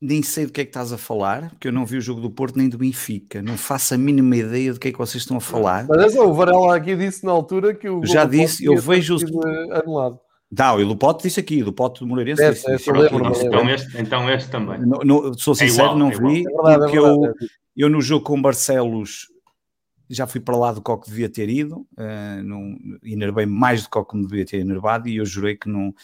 nem 0.00 0.22
sei 0.22 0.46
do 0.46 0.52
que 0.52 0.60
é 0.60 0.64
que 0.64 0.70
estás 0.70 0.92
a 0.92 0.98
falar, 0.98 1.50
porque 1.50 1.68
eu 1.68 1.72
não 1.72 1.84
vi 1.84 1.96
o 1.96 2.00
jogo 2.00 2.20
do 2.20 2.30
Porto 2.30 2.56
nem 2.56 2.68
do 2.68 2.78
Benfica. 2.78 3.42
Não 3.42 3.56
faço 3.56 3.94
a 3.94 3.98
mínima 3.98 4.36
ideia 4.36 4.72
do 4.72 4.78
que 4.78 4.88
é 4.88 4.92
que 4.92 4.98
vocês 4.98 5.22
estão 5.22 5.36
a 5.36 5.40
falar. 5.40 5.86
Mas 5.88 6.14
é 6.14 6.20
o 6.20 6.32
Varela 6.32 6.76
aqui 6.76 6.94
disse 6.94 7.24
na 7.24 7.32
altura 7.32 7.74
que 7.74 7.88
o. 7.88 8.04
Já 8.04 8.24
disse, 8.24 8.64
eu 8.64 8.76
vejo. 8.76 9.16
Anulado. 9.72 10.20
Não, 10.50 10.80
e 10.80 10.84
Lupote 10.84 11.24
disse 11.24 11.40
aqui, 11.40 11.62
Lupote 11.62 12.00
do 12.00 12.06
Moreirense 12.06 12.42
é, 12.42 12.50
disse, 12.52 12.72
disse. 12.72 12.90
Lembro, 12.90 13.26
então, 13.26 13.70
este, 13.70 13.98
então 13.98 14.30
este 14.30 14.50
também. 14.50 14.80
No, 14.80 14.98
no, 15.04 15.38
sou 15.38 15.52
é 15.52 15.56
sincero, 15.56 15.90
é 15.90 15.92
igual, 15.92 15.98
não 15.98 16.08
é 16.08 16.18
vi, 16.18 16.40
é 16.40 16.44
verdade, 16.44 16.78
porque 16.78 16.98
eu, 16.98 17.34
eu 17.76 17.90
no 17.90 18.00
jogo 18.00 18.24
com 18.24 18.40
Barcelos 18.40 19.26
já 20.10 20.26
fui 20.26 20.40
para 20.40 20.56
lá 20.56 20.72
do 20.72 20.80
que 20.80 20.96
que 20.96 21.10
devia 21.10 21.28
ter 21.28 21.50
ido, 21.50 21.86
uh, 21.98 22.42
não, 22.42 22.76
enervei 23.04 23.44
mais 23.44 23.86
do 23.86 24.04
que 24.04 24.16
me 24.16 24.26
devia 24.26 24.46
ter 24.46 24.58
enervado 24.58 25.08
e 25.08 25.16
eu 25.16 25.26
jurei 25.26 25.54
que 25.54 25.68
não, 25.68 25.94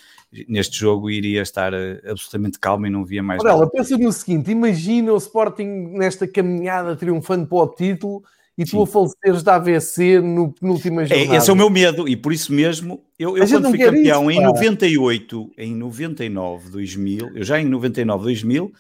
neste 0.47 0.79
jogo 0.79 1.11
iria 1.11 1.41
estar 1.41 1.73
uh, 1.73 1.99
absolutamente 2.05 2.59
calmo 2.59 2.87
e 2.87 2.91
não 2.91 3.05
via 3.05 3.23
mais 3.23 3.43
Olha, 3.43 3.57
nada. 3.57 3.71
pensa 3.71 3.97
no 3.97 4.13
seguinte, 4.13 4.51
imagina 4.51 5.13
o 5.13 5.17
Sporting 5.17 5.97
nesta 5.97 6.29
caminhada 6.29 6.95
triunfante 6.95 7.49
para 7.49 7.59
o 7.59 7.69
título 7.69 8.23
e 8.57 8.65
tu 8.65 8.83
a 8.83 8.87
faleceres 8.87 9.43
da 9.43 9.57
AVC 9.57 10.21
no 10.21 10.53
penúltima 10.53 11.05
jornada. 11.05 11.35
É, 11.35 11.37
esse 11.37 11.51
é 11.51 11.53
o 11.53 11.57
meu 11.57 11.69
medo, 11.69 12.09
e 12.09 12.17
por 12.17 12.33
isso 12.33 12.53
mesmo, 12.53 13.03
eu, 13.19 13.37
eu 13.37 13.47
quando 13.49 13.69
fui 13.71 13.79
campeão 13.79 14.31
isso, 14.31 14.41
em 14.41 14.45
98, 14.45 15.51
em 15.59 15.75
99, 15.75 16.71
2000, 16.71 17.31
eu 17.35 17.45
já 17.45 17.61
em 17.61 17.65
99, 17.65 18.25
2000, 18.25 18.73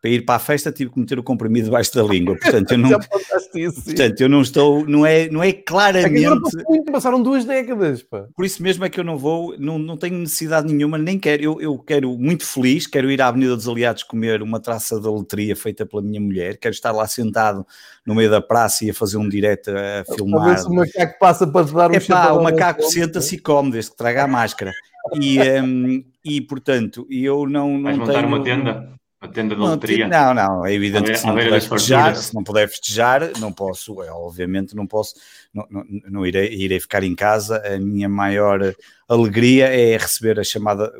para 0.00 0.10
ir 0.10 0.24
para 0.24 0.36
a 0.36 0.38
festa 0.38 0.70
tive 0.70 0.92
que 0.92 1.00
meter 1.00 1.18
o 1.18 1.22
comprimido 1.22 1.64
debaixo 1.64 1.94
da 1.94 2.02
língua. 2.02 2.36
Portanto, 2.36 2.72
eu 2.72 2.78
não, 2.78 2.90
portanto, 2.90 4.20
eu 4.20 4.28
não 4.28 4.42
estou, 4.42 4.86
não 4.86 5.04
é, 5.04 5.28
não 5.28 5.42
é 5.42 5.52
claramente. 5.52 6.56
É 6.56 6.90
passaram 6.90 7.22
duas 7.22 7.44
décadas. 7.44 8.02
Pá. 8.02 8.26
Por 8.34 8.44
isso 8.44 8.62
mesmo 8.62 8.84
é 8.84 8.88
que 8.88 9.00
eu 9.00 9.04
não 9.04 9.16
vou, 9.16 9.56
não, 9.58 9.78
não 9.78 9.96
tenho 9.96 10.16
necessidade 10.18 10.72
nenhuma, 10.72 10.96
nem 10.98 11.18
quero. 11.18 11.42
Eu, 11.42 11.60
eu 11.60 11.78
quero 11.78 12.16
muito 12.16 12.44
feliz, 12.44 12.86
quero 12.86 13.10
ir 13.10 13.20
à 13.20 13.28
Avenida 13.28 13.56
dos 13.56 13.68
Aliados 13.68 14.02
comer 14.04 14.42
uma 14.42 14.60
traça 14.60 15.00
de 15.00 15.08
letria 15.08 15.56
feita 15.56 15.84
pela 15.84 16.02
minha 16.02 16.20
mulher, 16.20 16.58
quero 16.58 16.74
estar 16.74 16.92
lá 16.92 17.06
sentado 17.06 17.66
no 18.06 18.14
meio 18.14 18.30
da 18.30 18.40
praça 18.40 18.84
e 18.84 18.90
a 18.90 18.94
fazer 18.94 19.16
um 19.16 19.28
direto 19.28 19.70
a 19.70 20.14
filmar. 20.14 20.58
Se 20.58 20.66
o 20.66 20.72
macaco 20.72 21.18
passa 21.18 21.46
para 21.46 21.66
te 21.66 21.74
dar 21.74 21.90
um 21.90 21.94
é 21.94 22.00
pá, 22.00 22.32
o 22.32 22.42
macaco 22.42 22.82
senta-se 22.82 23.34
e 23.34 23.38
come, 23.38 23.72
desde 23.72 23.90
que 23.90 23.96
traga 23.96 24.24
a 24.24 24.28
máscara. 24.28 24.72
E, 25.20 25.38
um, 25.60 26.04
e 26.24 26.40
portanto, 26.40 27.06
eu 27.10 27.46
não, 27.48 27.78
não 27.78 27.82
Vais 27.82 27.96
tenho... 27.96 28.06
montar 28.06 28.24
uma 28.24 28.42
tenda? 28.42 28.98
A 29.20 29.26
tenda 29.26 29.56
da 29.56 29.62
loteria? 29.62 30.06
Não, 30.06 30.32
não, 30.32 30.64
é 30.64 30.72
evidente 30.72 31.10
que 31.10 31.18
se 31.18 31.26
não 31.26 31.34
puder 31.34 31.60
festejar, 31.60 32.16
se 32.16 32.34
não 32.34 32.44
puder 32.44 32.68
festejar, 32.68 33.32
não 33.40 33.52
posso, 33.52 34.00
é, 34.02 34.12
obviamente 34.12 34.76
não 34.76 34.86
posso, 34.86 35.14
não, 35.52 35.66
não, 35.68 35.84
não 36.08 36.26
irei, 36.26 36.54
irei 36.54 36.78
ficar 36.78 37.02
em 37.02 37.16
casa. 37.16 37.60
A 37.66 37.80
minha 37.80 38.08
maior 38.08 38.74
alegria 39.08 39.66
é 39.66 39.96
receber 39.96 40.38
a 40.38 40.44
chamada. 40.44 40.92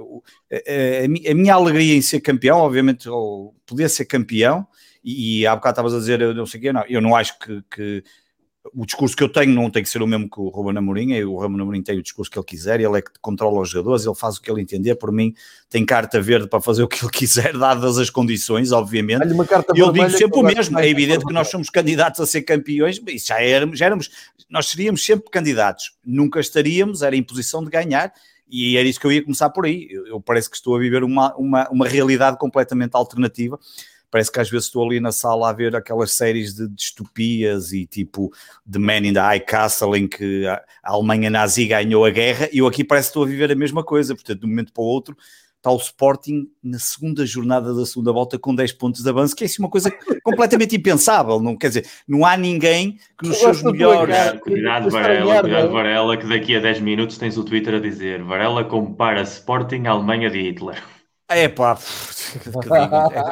A, 0.53 0.57
a, 0.57 1.31
a 1.31 1.35
minha 1.35 1.55
alegria 1.55 1.95
em 1.95 2.03
ser 2.03 2.21
campeão, 2.21 2.59
obviamente, 2.59 3.09
ou 3.09 3.55
poder 3.65 3.89
ser 3.89 4.07
campeão, 4.07 4.67
e, 5.05 5.43
e 5.43 5.47
há 5.47 5.55
bocado 5.55 5.75
estavas 5.75 5.95
a 5.95 5.99
dizer, 5.99 6.21
eu 6.21 6.35
não 6.35 6.45
sei 6.45 6.59
o 6.59 6.63
quê, 6.65 6.73
não, 6.73 6.85
eu 6.89 7.01
não 7.01 7.15
acho 7.15 7.39
que, 7.39 7.63
que 7.71 8.05
o 8.75 8.85
discurso 8.85 9.17
que 9.17 9.23
eu 9.23 9.29
tenho 9.29 9.53
não 9.55 9.71
tem 9.71 9.83
que 9.83 9.89
ser 9.89 10.03
o 10.03 10.07
mesmo 10.07 10.29
que 10.29 10.41
o 10.41 10.49
Ruben 10.49 10.77
Amorim, 10.77 11.13
é, 11.15 11.25
o 11.25 11.35
Ruben 11.41 11.61
Amorim 11.61 11.83
tem 11.83 11.99
o 11.99 12.03
discurso 12.03 12.31
que 12.31 12.39
ele 12.39 12.45
quiser, 12.45 12.81
ele 12.81 12.99
é 12.99 13.03
que 13.03 13.11
controla 13.21 13.61
os 13.61 13.71
jogadores, 13.71 14.05
ele 14.05 14.15
faz 14.15 14.37
o 14.37 14.43
que 14.43 14.51
ele 14.51 14.61
entender, 14.61 14.95
por 14.97 15.13
mim 15.13 15.35
tem 15.71 15.85
carta 15.85 16.21
verde 16.21 16.49
para 16.49 16.61
fazer 16.61 16.83
o 16.83 16.89
que 16.89 17.05
ele 17.05 17.11
quiser, 17.13 17.57
dadas 17.57 17.99
as 17.99 18.11
condições, 18.11 18.73
obviamente. 18.73 19.23
E 19.75 19.81
eu 19.81 19.93
digo 19.93 20.11
sempre 20.11 20.39
o 20.39 20.43
mesmo, 20.43 20.79
é 20.79 20.89
evidente 20.89 21.25
que 21.25 21.33
nós 21.33 21.49
somos 21.49 21.71
candidatos 21.71 22.21
a 22.21 22.27
ser 22.27 22.43
campeões, 22.43 23.01
isso 23.09 23.29
já 23.29 23.41
éramos, 23.41 23.79
já 23.79 23.87
éramos, 23.87 24.11
nós 24.51 24.67
seríamos 24.67 25.05
sempre 25.05 25.31
candidatos, 25.31 25.93
nunca 26.05 26.41
estaríamos, 26.41 27.03
era 27.03 27.17
em 27.17 27.23
posição 27.23 27.65
de 27.65 27.71
ganhar, 27.71 28.13
e 28.51 28.77
era 28.77 28.89
isso 28.89 28.99
que 28.99 29.07
eu 29.07 29.13
ia 29.13 29.23
começar 29.23 29.51
por 29.51 29.67
aí, 29.67 29.89
eu, 29.91 30.07
eu 30.07 30.21
parece 30.21 30.51
que 30.51 30.57
estou 30.57 30.75
a 30.75 30.79
viver 30.79 31.05
uma, 31.05 31.35
uma, 31.37 31.69
uma 31.71 31.87
realidade 31.87 32.39
completamente 32.39 32.95
alternativa, 32.95 33.59
parece 34.11 34.31
que 34.31 34.41
às 34.41 34.51
vezes 34.51 34.67
estou 34.67 34.85
ali 34.85 35.01
na 35.01 35.13
sala 35.13 35.51
a 35.51 35.53
ver 35.53 35.75
aquelas 35.77 36.13
séries 36.13 36.55
de 36.55 36.69
distopias 36.69 37.73
e 37.73 37.87
tipo 37.87 38.33
The 38.71 38.79
Man 38.79 39.07
in 39.07 39.13
the 39.13 39.21
High 39.21 39.41
Castle 39.41 39.97
em 39.97 40.09
que 40.09 40.47
a, 40.47 40.63
Alemanha 40.83 41.31
nazi 41.31 41.67
ganhou 41.67 42.05
a 42.05 42.11
guerra 42.11 42.49
e 42.53 42.59
eu 42.59 42.67
aqui 42.67 42.85
parece 42.85 43.09
que 43.09 43.11
estou 43.11 43.25
a 43.25 43.27
viver 43.27 43.53
a 43.53 43.57
mesma 43.57 43.85
coisa, 43.85 44.15
portanto 44.15 44.41
de 44.41 44.47
um 44.47 44.49
momento 44.49 44.73
para 44.73 44.83
o 44.83 44.87
outro 44.87 45.17
está 45.59 45.71
o 45.73 45.77
Sporting 45.77 46.49
na 46.63 46.79
segunda 46.79 47.27
jornada 47.27 47.75
da 47.75 47.85
segunda 47.85 48.13
volta 48.13 48.39
com 48.39 48.55
10 48.55 48.73
pontos 48.73 49.03
de 49.03 49.09
avanço, 49.09 49.35
que 49.35 49.45
é 49.45 49.47
assim 49.47 49.61
uma 49.61 49.69
coisa 49.69 49.91
completamente 50.23 50.77
impensável, 50.77 51.41
não 51.41 51.57
quer 51.57 51.69
dizer, 51.69 51.87
não 52.07 52.25
há 52.25 52.37
ninguém 52.37 52.97
que 53.19 53.29
nos 53.29 53.39
seus 53.39 53.63
melhores... 53.63 54.15
Cuidado, 54.41 54.89
Varela, 54.89 55.41
cuidado 55.41 55.73
Varela, 55.73 56.17
que 56.17 56.27
daqui 56.27 56.57
a 56.57 56.61
10 56.61 56.81
minutos 56.81 57.19
tens 57.19 57.37
o 57.37 57.45
Twitter 57.45 57.75
a 57.75 57.81
dizer 57.81 58.23
Varela 58.23 58.65
compara 58.65 59.23
Sporting 59.23 59.87
à 59.87 59.91
Alemanha 59.91 60.31
de 60.31 60.41
Hitler. 60.41 60.83
É 61.31 61.47
pá, 61.47 61.79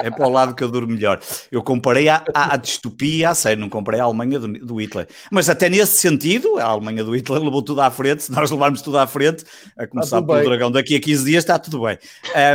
é, 0.02 0.08
é 0.08 0.10
para 0.10 0.26
o 0.26 0.30
lado 0.30 0.54
que 0.54 0.62
eu 0.62 0.70
durmo 0.70 0.92
melhor. 0.92 1.18
Eu 1.50 1.62
comparei 1.62 2.10
a, 2.10 2.22
a, 2.34 2.56
distopia, 2.58 3.30
a 3.30 3.34
sério, 3.34 3.58
não 3.58 3.70
comparei 3.70 4.00
a 4.00 4.04
Alemanha 4.04 4.38
do, 4.38 4.48
do, 4.48 4.80
Hitler. 4.80 5.08
Mas 5.30 5.48
até 5.48 5.70
nesse 5.70 5.96
sentido, 5.96 6.58
a 6.58 6.64
Alemanha 6.64 7.02
do 7.02 7.16
Hitler 7.16 7.42
levou 7.42 7.62
tudo 7.62 7.80
à 7.80 7.90
frente. 7.90 8.24
Se 8.24 8.32
nós 8.32 8.50
levarmos 8.50 8.82
tudo 8.82 8.98
à 8.98 9.06
frente, 9.06 9.44
a 9.78 9.86
começar 9.86 10.20
pelo 10.20 10.38
bem. 10.38 10.44
Dragão 10.44 10.70
daqui 10.70 10.94
a 10.94 11.00
15 11.00 11.24
dias, 11.24 11.42
está 11.42 11.58
tudo 11.58 11.82
bem. 11.82 11.98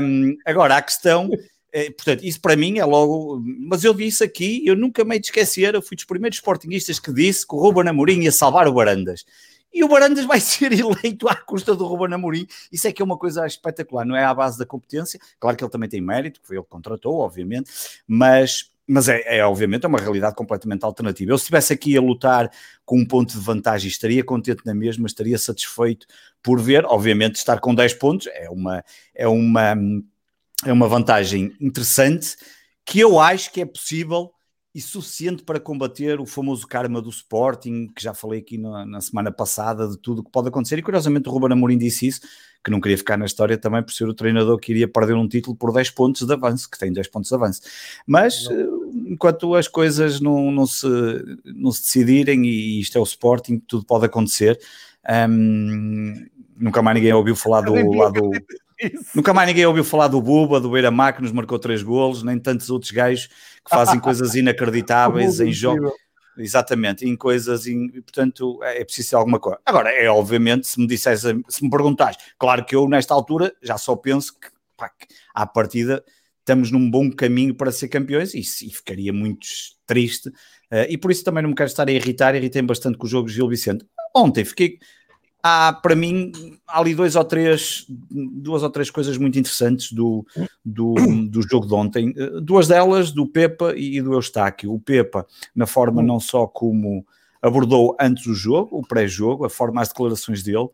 Um, 0.02 0.36
agora, 0.46 0.78
a 0.78 0.82
questão. 0.82 1.28
É, 1.74 1.90
portanto, 1.90 2.24
isso 2.24 2.40
para 2.40 2.56
mim 2.56 2.78
é 2.78 2.86
logo. 2.86 3.42
Mas 3.44 3.84
eu 3.84 3.96
disse 3.96 4.24
aqui, 4.24 4.62
eu 4.64 4.76
nunca 4.76 5.04
me 5.04 5.18
esquecer. 5.18 5.74
Eu 5.74 5.82
fui 5.82 5.96
dos 5.96 6.06
primeiros 6.06 6.38
sportinguistas 6.38 7.00
que 7.00 7.12
disse 7.12 7.48
que 7.48 7.56
o 7.56 7.60
Ruben 7.60 7.88
Amorim 7.88 8.22
ia 8.22 8.32
salvar 8.32 8.68
o 8.68 8.74
Barandas 8.74 9.26
e 9.74 9.84
o 9.84 9.88
Barandas 9.88 10.26
vai 10.26 10.40
ser 10.42 10.72
eleito 10.72 11.28
à 11.28 11.36
custa 11.36 11.76
do 11.76 11.86
Ruben 11.86 12.14
Amorim. 12.14 12.48
Isso 12.72 12.88
é 12.88 12.92
que 12.92 13.02
é 13.02 13.06
uma 13.06 13.18
coisa 13.18 13.46
espetacular, 13.46 14.06
não 14.06 14.16
é 14.16 14.24
à 14.24 14.34
base 14.34 14.58
da 14.58 14.66
competência. 14.66 15.20
Claro 15.40 15.58
que 15.58 15.64
ele 15.64 15.72
também 15.72 15.90
tem 15.90 16.02
mérito, 16.02 16.42
que 16.42 16.48
foi 16.48 16.58
ele 16.58 16.64
que 16.64 16.70
contratou, 16.70 17.20
obviamente, 17.20 17.72
mas, 18.08 18.72
mas 18.88 19.08
é, 19.08 19.38
é 19.38 19.46
obviamente 19.46 19.86
é 19.86 19.88
uma 19.88 20.00
realidade 20.00 20.36
completamente 20.36 20.84
alternativa. 20.84 21.32
Eu 21.32 21.38
se 21.38 21.44
estivesse 21.44 21.74
aqui 21.74 21.96
a 21.98 22.02
lutar 22.02 22.52
com 22.86 23.00
um 23.00 23.06
ponto 23.06 23.32
de 23.32 23.40
vantagem, 23.40 23.90
estaria 23.90 24.24
contente 24.24 24.66
na 24.66 24.74
mesma, 24.74 25.08
estaria 25.08 25.38
satisfeito 25.38 26.06
por 26.44 26.60
ver, 26.60 26.86
obviamente, 26.86 27.36
estar 27.36 27.60
com 27.60 27.74
10 27.74 27.94
pontos 27.96 28.28
é 28.28 28.50
uma, 28.50 28.84
é 29.14 29.28
uma, 29.28 29.76
é 30.66 30.74
uma 30.74 30.88
vantagem 30.88 31.56
interessante 31.60 32.36
que 32.84 33.00
eu 33.00 33.20
acho 33.20 33.52
que 33.52 33.62
é 33.62 33.66
possível 33.66 34.32
e 34.74 34.80
suficiente 34.80 35.44
para 35.44 35.60
combater 35.60 36.20
o 36.22 36.26
famoso 36.26 36.66
karma 36.66 37.02
do 37.02 37.10
Sporting, 37.10 37.88
que 37.94 38.02
já 38.02 38.14
falei 38.14 38.40
aqui 38.40 38.58
na, 38.58 38.86
na 38.86 39.02
semana 39.02 39.30
passada, 39.30 39.88
de 39.88 39.98
tudo 39.98 40.24
que 40.24 40.32
pode 40.32 40.48
acontecer. 40.48 40.80
E 40.80 40.82
curiosamente 40.82 41.28
o 41.28 41.32
Ruben 41.32 41.52
Amorim 41.52 41.78
disse 41.78 42.08
isso, 42.08 42.22
que 42.64 42.72
não 42.72 42.80
queria 42.80 42.98
ficar 42.98 43.18
na 43.18 43.26
história 43.26 43.58
também 43.58 43.84
por 43.84 43.92
ser 43.92 44.08
o 44.08 44.14
treinador 44.14 44.58
que 44.58 44.72
iria 44.72 44.88
perder 44.88 45.16
um 45.16 45.28
título 45.28 45.58
por 45.58 45.74
10 45.74 45.90
pontos 45.90 46.26
de 46.26 46.34
avanço, 46.34 46.70
que 46.70 46.80
tem 46.80 46.94
10 46.94 47.08
pontos 47.10 47.30
de 47.30 47.36
avanço. 47.36 47.62
Mas 48.08 48.46
não. 48.46 48.54
Eh, 48.54 48.68
enquanto 49.08 49.56
as 49.56 49.68
coisas 49.68 50.22
não, 50.22 50.50
não, 50.52 50.66
se, 50.66 50.88
não 51.44 51.72
se 51.72 51.82
decidirem, 51.82 52.46
e 52.46 52.80
isto 52.80 52.98
é 52.98 53.02
o 53.02 53.04
Sporting, 53.04 53.60
tudo 53.60 53.84
pode 53.84 54.06
acontecer. 54.06 54.58
Um, 55.30 56.14
nunca 56.56 56.82
mais 56.82 56.96
ninguém 56.96 57.12
ouviu 57.12 57.36
falar 57.36 57.62
do 57.62 57.74
lado. 57.92 58.32
Nunca 59.14 59.32
mais 59.34 59.48
ninguém 59.48 59.66
ouviu 59.66 59.84
falar 59.84 60.08
do 60.08 60.22
Buba, 60.22 60.60
do 60.60 60.72
Beira-Mar, 60.72 61.16
que 61.16 61.22
nos 61.22 61.32
marcou 61.32 61.60
três 61.60 61.84
golos, 61.84 62.24
nem 62.24 62.40
tantos 62.40 62.70
outros 62.70 62.92
gajos 62.92 63.30
que 63.66 63.70
fazem 63.70 64.00
coisas 64.00 64.36
inacreditáveis 64.36 65.40
em 65.40 65.52
jogos. 65.52 65.92
Exatamente, 66.38 67.06
em 67.06 67.16
coisas, 67.16 67.68
em, 67.68 67.90
portanto, 67.90 68.60
é, 68.64 68.82
é 68.82 68.86
preciso 68.86 69.18
alguma 69.18 69.40
coisa. 69.40 69.60
Agora, 69.66 69.92
é 69.92 70.10
obviamente, 70.10 70.66
se 70.66 70.80
me 70.80 70.88
disseres, 70.88 71.22
se 71.22 71.64
me 71.64 71.70
perguntares, 71.70 72.18
claro 72.40 72.66
que 72.66 72.76
eu 72.76 72.88
nesta 72.88 73.14
altura 73.14 73.54
já 73.62 73.78
só 73.78 73.96
penso 73.96 74.40
que, 74.40 74.48
pá, 74.78 74.90
que 74.90 75.08
à 75.34 75.46
partida 75.46 76.04
estamos 76.40 76.72
num 76.72 76.90
bom 76.90 77.12
caminho 77.12 77.54
para 77.54 77.72
ser 77.72 77.88
campeões 77.88 78.34
e, 78.34 78.40
e 78.40 78.70
ficaria 78.74 79.14
muito 79.14 79.46
triste. 79.86 80.30
Uh, 80.30 80.88
e 80.90 80.98
por 80.98 81.12
isso 81.12 81.24
também 81.24 81.44
não 81.44 81.50
me 81.50 81.56
quero 81.56 81.70
estar 81.70 81.88
a 81.88 81.92
irritar, 81.92 82.36
irritei 82.36 82.62
bastante 82.62 82.98
com 82.98 83.06
o 83.06 83.10
jogo 83.10 83.28
de 83.28 83.34
Gil 83.34 83.48
Vicente. 83.48 83.86
Ontem 84.16 84.44
fiquei, 84.44 84.80
há 85.44 85.74
para 85.74 85.96
mim 85.96 86.32
há 86.68 86.80
ali 86.80 86.94
dois 86.96 87.16
ou 87.16 87.24
três, 87.24 87.86
duas 88.10 88.64
ou 88.64 88.70
três 88.70 88.90
coisas 88.90 89.18
muito 89.18 89.38
interessantes 89.38 89.92
do, 89.92 90.26
do, 90.64 90.96
do 91.30 91.42
jogo 91.42 91.68
de 91.68 91.74
ontem. 91.74 92.14
Duas 92.42 92.68
delas 92.68 93.12
do 93.12 93.28
Pepa 93.28 93.74
e 93.76 94.02
do 94.02 94.14
Eustáquio. 94.14 94.74
O 94.74 94.80
Pepa, 94.80 95.26
na 95.56 95.66
forma 95.66 96.02
não 96.02 96.20
só 96.20 96.48
como 96.48 97.06
abordou 97.42 97.96
antes 98.00 98.26
do 98.26 98.36
jogo, 98.36 98.78
o 98.78 98.86
pré-jogo, 98.86 99.46
a 99.46 99.50
forma, 99.50 99.82
as 99.82 99.88
declarações 99.88 100.44
dele, 100.44 100.70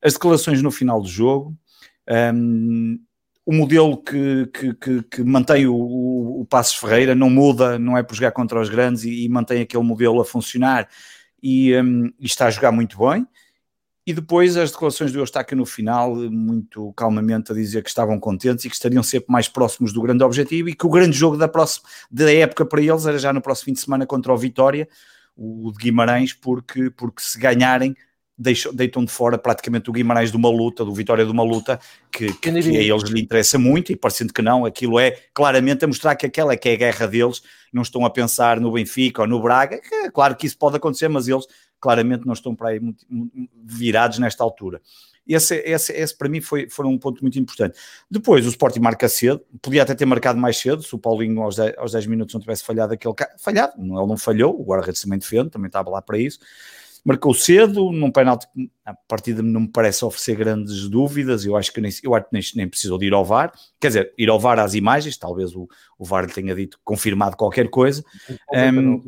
as 0.00 0.12
declarações 0.12 0.62
no 0.62 0.70
final 0.70 1.00
do 1.00 1.08
jogo, 1.08 1.56
um, 2.34 2.98
o 3.44 3.52
modelo 3.52 3.96
que, 3.96 4.46
que, 4.46 4.74
que, 4.74 5.02
que 5.02 5.24
mantém 5.24 5.66
o, 5.66 5.74
o, 5.74 6.40
o 6.42 6.44
Passos 6.44 6.76
Ferreira 6.76 7.14
não 7.14 7.28
muda, 7.28 7.78
não 7.78 7.98
é 7.98 8.02
por 8.02 8.14
jogar 8.14 8.30
contra 8.30 8.60
os 8.60 8.68
grandes 8.68 9.02
e, 9.04 9.24
e 9.24 9.28
mantém 9.28 9.62
aquele 9.62 9.82
modelo 9.82 10.20
a 10.20 10.24
funcionar 10.24 10.88
e, 11.42 11.74
um, 11.76 12.06
e 12.20 12.26
está 12.26 12.46
a 12.46 12.50
jogar 12.50 12.70
muito 12.70 12.98
bem. 12.98 13.26
E 14.04 14.12
depois 14.12 14.56
as 14.56 14.72
declarações 14.72 15.12
do 15.12 15.20
Eustáquio 15.20 15.56
no 15.56 15.64
final, 15.64 16.16
muito 16.16 16.92
calmamente 16.94 17.52
a 17.52 17.54
dizer 17.54 17.82
que 17.82 17.88
estavam 17.88 18.18
contentes 18.18 18.64
e 18.64 18.68
que 18.68 18.74
estariam 18.74 19.02
sempre 19.02 19.30
mais 19.30 19.48
próximos 19.48 19.92
do 19.92 20.02
grande 20.02 20.24
objetivo 20.24 20.68
e 20.68 20.74
que 20.74 20.84
o 20.84 20.90
grande 20.90 21.16
jogo 21.16 21.36
da, 21.36 21.46
próxima, 21.46 21.88
da 22.10 22.32
época 22.32 22.66
para 22.66 22.82
eles 22.82 23.06
era 23.06 23.18
já 23.18 23.32
no 23.32 23.40
próximo 23.40 23.66
fim 23.66 23.72
de 23.74 23.80
semana 23.80 24.04
contra 24.04 24.32
o 24.32 24.36
Vitória, 24.36 24.88
o 25.36 25.70
de 25.70 25.78
Guimarães, 25.78 26.32
porque, 26.32 26.90
porque 26.90 27.22
se 27.22 27.38
ganharem 27.38 27.94
deixam, 28.36 28.74
deitam 28.74 29.04
de 29.04 29.10
fora 29.10 29.38
praticamente 29.38 29.88
o 29.88 29.92
Guimarães 29.92 30.30
de 30.30 30.36
uma 30.36 30.50
luta, 30.50 30.84
do 30.84 30.92
Vitória 30.92 31.24
de 31.24 31.30
uma 31.30 31.42
luta 31.42 31.78
que, 32.10 32.32
que, 32.34 32.50
que 32.52 32.76
a 32.76 32.82
eles 32.82 33.02
lhe 33.04 33.20
interessa 33.20 33.58
muito 33.58 33.92
e 33.92 33.96
parecendo 33.96 34.32
que 34.32 34.42
não, 34.42 34.64
aquilo 34.64 34.98
é 34.98 35.12
claramente 35.32 35.84
a 35.84 35.88
mostrar 35.88 36.16
que 36.16 36.26
aquela 36.26 36.52
é 36.52 36.56
que 36.56 36.68
é 36.68 36.72
a 36.72 36.76
guerra 36.76 37.06
deles, 37.06 37.42
não 37.72 37.82
estão 37.82 38.04
a 38.04 38.10
pensar 38.10 38.60
no 38.60 38.72
Benfica 38.72 39.22
ou 39.22 39.28
no 39.28 39.40
Braga, 39.40 39.80
que, 39.80 40.10
claro 40.10 40.34
que 40.34 40.46
isso 40.46 40.58
pode 40.58 40.76
acontecer, 40.76 41.08
mas 41.08 41.28
eles 41.28 41.46
claramente 41.82 42.24
não 42.24 42.32
estão 42.32 42.54
para 42.54 42.68
aí 42.68 42.80
muito, 42.80 43.04
muito 43.10 43.50
virados 43.64 44.20
nesta 44.20 44.44
altura. 44.44 44.80
Esse, 45.26 45.56
esse, 45.56 45.92
esse 45.92 46.16
para 46.16 46.28
mim 46.28 46.40
foi, 46.40 46.68
foi 46.68 46.86
um 46.86 46.96
ponto 46.96 47.20
muito 47.22 47.38
importante. 47.38 47.78
Depois 48.10 48.46
o 48.46 48.48
Sporting 48.48 48.80
marca 48.80 49.08
cedo, 49.08 49.42
podia 49.60 49.82
até 49.82 49.94
ter 49.94 50.06
marcado 50.06 50.38
mais 50.38 50.56
cedo, 50.56 50.82
se 50.82 50.94
o 50.94 50.98
Paulinho 50.98 51.42
aos 51.42 51.56
10, 51.56 51.76
aos 51.76 51.92
10 51.92 52.06
minutos 52.06 52.34
não 52.34 52.40
tivesse 52.40 52.64
falhado 52.64 52.94
aquele 52.94 53.14
falhado, 53.36 53.74
ele 53.76 53.88
não 53.88 54.16
falhou, 54.16 54.58
o 54.58 54.64
guarda-redes 54.64 55.02
também 55.02 55.18
defende, 55.18 55.50
também 55.50 55.66
estava 55.66 55.90
lá 55.90 56.00
para 56.00 56.18
isso. 56.18 56.38
Marcou 57.04 57.34
cedo, 57.34 57.90
num 57.90 58.12
penalti 58.12 58.46
que 58.54 58.70
a 58.84 58.94
partida 58.94 59.42
não 59.42 59.62
me 59.62 59.68
parece 59.68 60.04
oferecer 60.04 60.36
grandes 60.36 60.88
dúvidas, 60.88 61.44
eu 61.44 61.56
acho 61.56 61.72
que 61.72 61.80
nem, 61.80 61.90
eu 62.02 62.14
acho 62.14 62.26
que 62.26 62.32
nem, 62.32 62.42
nem 62.54 62.68
precisou 62.68 62.96
de 62.96 63.06
ir 63.06 63.12
ao 63.12 63.24
VAR, 63.24 63.52
quer 63.80 63.88
dizer, 63.88 64.14
ir 64.16 64.30
ao 64.30 64.38
VAR 64.38 64.60
às 64.60 64.74
imagens, 64.74 65.16
talvez 65.16 65.52
o, 65.54 65.68
o 65.98 66.04
VAR 66.04 66.26
lhe 66.26 66.32
tenha 66.32 66.54
dito, 66.54 66.78
confirmado 66.84 67.36
qualquer 67.36 67.68
coisa. 67.70 68.04
Um, 68.52 69.02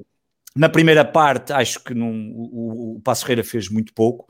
na 0.57 0.69
primeira 0.69 1.05
parte, 1.05 1.53
acho 1.53 1.83
que 1.83 1.93
o, 1.93 2.97
o 2.97 3.01
Passo 3.03 3.23
Ferreira 3.23 3.43
fez 3.43 3.69
muito 3.69 3.93
pouco, 3.93 4.27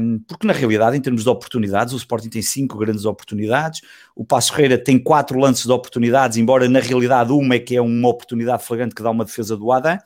um, 0.00 0.18
porque 0.26 0.46
na 0.46 0.52
realidade, 0.52 0.96
em 0.96 1.00
termos 1.00 1.22
de 1.22 1.28
oportunidades, 1.28 1.94
o 1.94 1.96
Sporting 1.96 2.28
tem 2.28 2.42
cinco 2.42 2.78
grandes 2.78 3.04
oportunidades, 3.04 3.80
o 4.14 4.24
Passo 4.24 4.52
Ferreira 4.52 4.76
tem 4.76 4.98
quatro 4.98 5.38
lances 5.38 5.64
de 5.64 5.72
oportunidades, 5.72 6.36
embora 6.36 6.68
na 6.68 6.80
realidade 6.80 7.32
uma 7.32 7.54
é 7.54 7.58
que 7.58 7.76
é 7.76 7.80
uma 7.80 8.08
oportunidade 8.08 8.64
flagrante 8.64 8.94
que 8.94 9.02
dá 9.02 9.10
uma 9.10 9.24
defesa 9.24 9.56
do 9.56 9.70
Adam, 9.70 9.98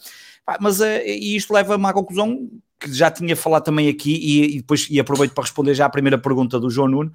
mas 0.60 0.80
uh, 0.80 0.84
isto 1.06 1.52
leva-me 1.52 1.86
à 1.86 1.92
conclusão 1.92 2.48
que 2.78 2.92
já 2.92 3.10
tinha 3.10 3.34
falado 3.34 3.64
também 3.64 3.88
aqui 3.88 4.12
e, 4.12 4.56
e, 4.56 4.56
depois 4.58 4.86
e 4.90 5.00
aproveito 5.00 5.32
para 5.32 5.44
responder 5.44 5.74
já 5.74 5.86
à 5.86 5.90
primeira 5.90 6.18
pergunta 6.18 6.60
do 6.60 6.68
João 6.68 6.88
Nuno, 6.88 7.12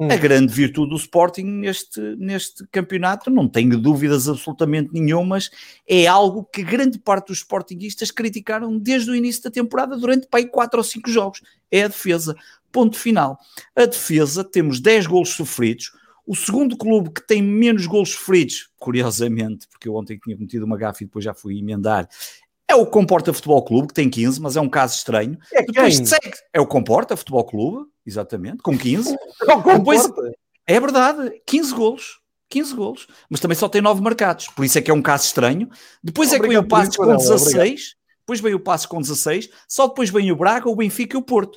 Hum. 0.00 0.08
A 0.12 0.16
grande 0.16 0.52
virtude 0.52 0.90
do 0.90 0.96
Sporting 0.96 1.42
neste, 1.42 2.00
neste 2.16 2.64
campeonato, 2.68 3.30
não 3.30 3.48
tenho 3.48 3.76
dúvidas 3.76 4.28
absolutamente 4.28 4.90
nenhumas, 4.92 5.50
é 5.88 6.06
algo 6.06 6.44
que 6.44 6.62
grande 6.62 7.00
parte 7.00 7.28
dos 7.28 7.38
Sportingistas 7.38 8.12
criticaram 8.12 8.78
desde 8.78 9.10
o 9.10 9.14
início 9.14 9.42
da 9.42 9.50
temporada, 9.50 9.96
durante 9.96 10.28
pai, 10.28 10.46
4 10.46 10.78
ou 10.78 10.84
5 10.84 11.10
jogos. 11.10 11.42
É 11.68 11.82
a 11.82 11.88
defesa. 11.88 12.36
Ponto 12.70 12.96
final. 12.96 13.38
A 13.74 13.86
defesa, 13.86 14.44
temos 14.44 14.78
10 14.78 15.08
golos 15.08 15.30
sofridos. 15.30 15.90
O 16.24 16.36
segundo 16.36 16.76
clube 16.76 17.10
que 17.10 17.26
tem 17.26 17.42
menos 17.42 17.86
golos 17.86 18.10
sofridos, 18.10 18.70
curiosamente, 18.78 19.66
porque 19.68 19.88
eu 19.88 19.94
ontem 19.94 20.18
tinha 20.22 20.36
cometido 20.36 20.64
uma 20.64 20.76
gafa 20.76 21.02
e 21.02 21.06
depois 21.06 21.24
já 21.24 21.34
fui 21.34 21.58
emendar, 21.58 22.08
é 22.68 22.74
o 22.74 22.84
Comporta 22.84 23.32
Futebol 23.32 23.64
Clube, 23.64 23.88
que 23.88 23.94
tem 23.94 24.10
15, 24.10 24.40
mas 24.42 24.54
é 24.54 24.60
um 24.60 24.68
caso 24.68 24.94
estranho. 24.94 25.38
É 25.54 25.62
Depois 25.62 25.96
segue. 25.96 26.36
É 26.52 26.60
o 26.60 26.66
Comporta 26.66 27.16
Futebol 27.16 27.44
Clube, 27.44 27.88
exatamente, 28.08 28.58
com 28.58 28.76
15. 28.76 29.16
Depois, 29.76 30.08
é 30.66 30.80
verdade, 30.80 31.40
15 31.46 31.74
golos. 31.74 32.20
15 32.50 32.74
golos, 32.74 33.06
mas 33.28 33.40
também 33.40 33.54
só 33.54 33.68
tem 33.68 33.82
9 33.82 34.00
marcados, 34.00 34.48
por 34.48 34.64
isso 34.64 34.78
é 34.78 34.80
que 34.80 34.90
é 34.90 34.94
um 34.94 35.02
caso 35.02 35.26
estranho. 35.26 35.68
Depois 36.02 36.28
obrigado, 36.28 36.44
é 36.44 36.48
que 36.48 36.48
vem 36.48 36.64
o 36.64 36.66
Passos 36.66 36.96
com 36.96 37.14
16, 37.14 37.52
obrigado. 37.52 37.78
depois 38.20 38.40
vem 38.40 38.54
o 38.54 38.60
Passos 38.60 38.86
com 38.86 39.00
16, 39.02 39.50
só 39.68 39.86
depois 39.86 40.08
vem 40.08 40.32
o 40.32 40.36
Braga, 40.36 40.66
o 40.66 40.74
Benfica 40.74 41.14
e 41.14 41.20
o 41.20 41.22
Porto. 41.22 41.56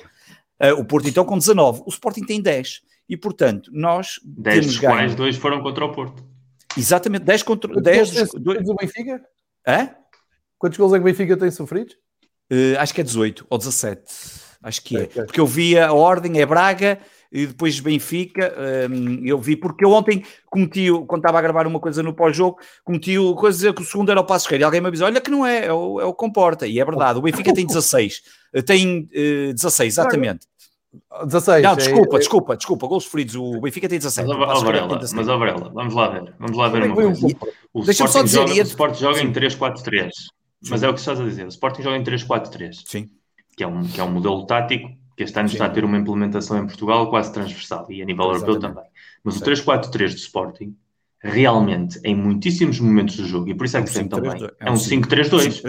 Uh, 0.62 0.78
o 0.78 0.84
Porto 0.84 1.08
então 1.08 1.24
com 1.24 1.38
19, 1.38 1.82
o 1.86 1.88
Sporting 1.88 2.24
tem 2.24 2.42
10. 2.42 2.82
E 3.08 3.16
portanto, 3.16 3.70
nós 3.72 4.20
10 4.22 4.60
temos 4.60 4.78
ganho. 4.78 4.92
quais 4.92 5.14
dois 5.14 5.36
foram 5.36 5.62
contra 5.62 5.84
o 5.84 5.92
Porto. 5.92 6.22
Exatamente, 6.76 7.24
10 7.24 7.42
contra 7.42 7.80
10 7.80 8.32
do 8.34 8.74
Benfica? 8.74 9.22
É? 9.66 9.94
Quantos 10.58 10.78
gols 10.78 10.92
é 10.92 10.96
que 10.96 11.02
o 11.02 11.04
Benfica 11.04 11.36
tem 11.36 11.50
sofrido? 11.50 11.94
Uh, 12.52 12.78
acho 12.78 12.94
que 12.94 13.00
é 13.00 13.04
18 13.04 13.46
ou 13.48 13.58
17. 13.58 14.02
Acho 14.62 14.82
que 14.82 14.96
é. 14.96 15.02
é. 15.02 15.06
Porque 15.06 15.40
eu 15.40 15.46
vi 15.46 15.78
a 15.78 15.92
ordem, 15.92 16.40
é 16.40 16.46
Braga 16.46 16.98
e 17.32 17.46
depois 17.46 17.80
Benfica. 17.80 18.54
Um, 18.90 19.24
eu 19.24 19.38
vi, 19.38 19.56
porque 19.56 19.84
eu 19.84 19.90
ontem 19.90 20.22
cometi, 20.50 20.88
quando 21.06 21.20
estava 21.20 21.38
a 21.38 21.42
gravar 21.42 21.66
uma 21.66 21.80
coisa 21.80 22.02
no 22.02 22.14
pós-jogo, 22.14 22.58
cometi 22.84 23.18
o 23.18 23.34
coisa 23.34 23.56
dizer 23.56 23.74
que 23.74 23.82
o 23.82 23.84
segundo 23.84 24.10
era 24.10 24.20
o 24.20 24.24
Passo 24.24 24.46
Ferreira. 24.46 24.64
E 24.64 24.66
alguém 24.66 24.80
me 24.80 24.88
avisou: 24.88 25.06
olha 25.06 25.20
que 25.20 25.30
não 25.30 25.44
é, 25.44 25.66
é 25.66 25.72
o, 25.72 26.00
é 26.00 26.04
o 26.04 26.12
Comporta. 26.12 26.66
E 26.66 26.78
é 26.78 26.84
verdade, 26.84 27.18
o 27.18 27.22
Benfica 27.22 27.54
tem 27.54 27.66
16. 27.66 28.22
Eh, 28.52 28.62
tem 28.62 29.08
uh, 29.10 29.54
16, 29.54 29.94
exatamente. 29.94 30.46
16. 31.24 31.62
Não, 31.62 31.74
desculpa, 31.74 32.16
é, 32.16 32.18
desculpa, 32.18 32.56
desculpa. 32.56 32.86
Gols 32.86 33.06
feridos, 33.06 33.34
o 33.34 33.60
Benfica 33.60 33.88
tem 33.88 33.98
17. 33.98 34.28
Mas, 34.28 34.36
ó, 34.36 34.60
Varela, 34.62 35.00
mas 35.14 35.28
ó, 35.28 35.38
Varela, 35.38 35.70
vamos 35.72 35.94
lá 35.94 36.08
ver. 36.08 36.34
Vamos 36.38 36.56
lá 36.56 36.68
ver 36.68 36.84
uma 36.84 36.94
coisa. 36.94 37.26
O 37.72 37.80
Sporting, 37.80 38.12
só 38.12 38.22
dizer, 38.22 38.46
joga, 38.46 38.52
o 38.52 38.62
Sport 38.62 39.00
joga 39.00 39.22
em 39.22 39.32
3-4-3. 39.32 40.10
Mas 40.68 40.82
é 40.82 40.88
o 40.88 40.92
que 40.92 41.00
estás 41.00 41.18
a 41.18 41.24
dizer. 41.24 41.46
O 41.46 41.48
Sporting 41.48 41.82
joga 41.82 41.96
em 41.96 42.04
3-4-3. 42.04 42.82
Sim. 42.86 43.08
Que 43.56 43.64
é, 43.64 43.66
um, 43.66 43.82
que 43.82 44.00
é 44.00 44.04
um 44.04 44.10
modelo 44.10 44.46
tático 44.46 44.88
que 45.16 45.22
este 45.22 45.38
ano 45.38 45.48
Sim. 45.48 45.54
está 45.54 45.66
a 45.66 45.70
ter 45.70 45.84
uma 45.84 45.98
implementação 45.98 46.58
em 46.58 46.66
Portugal 46.66 47.10
quase 47.10 47.32
transversal 47.32 47.86
e 47.90 48.02
a 48.02 48.04
nível 48.04 48.30
Exatamente. 48.30 48.48
europeu 48.48 48.70
também. 48.70 48.90
Mas 49.22 49.36
o 49.36 49.44
3-4-3 49.44 50.10
do 50.10 50.16
Sporting 50.16 50.76
realmente, 51.22 52.00
em 52.04 52.16
muitíssimos 52.16 52.80
momentos 52.80 53.16
do 53.16 53.24
jogo, 53.24 53.48
e 53.48 53.54
por 53.54 53.64
isso 53.64 53.76
é 53.76 53.82
que 53.82 53.90
sempre 53.90 54.20
também, 54.20 54.50
é 54.58 54.70
um 54.70 54.74
5-3-2. 54.74 55.62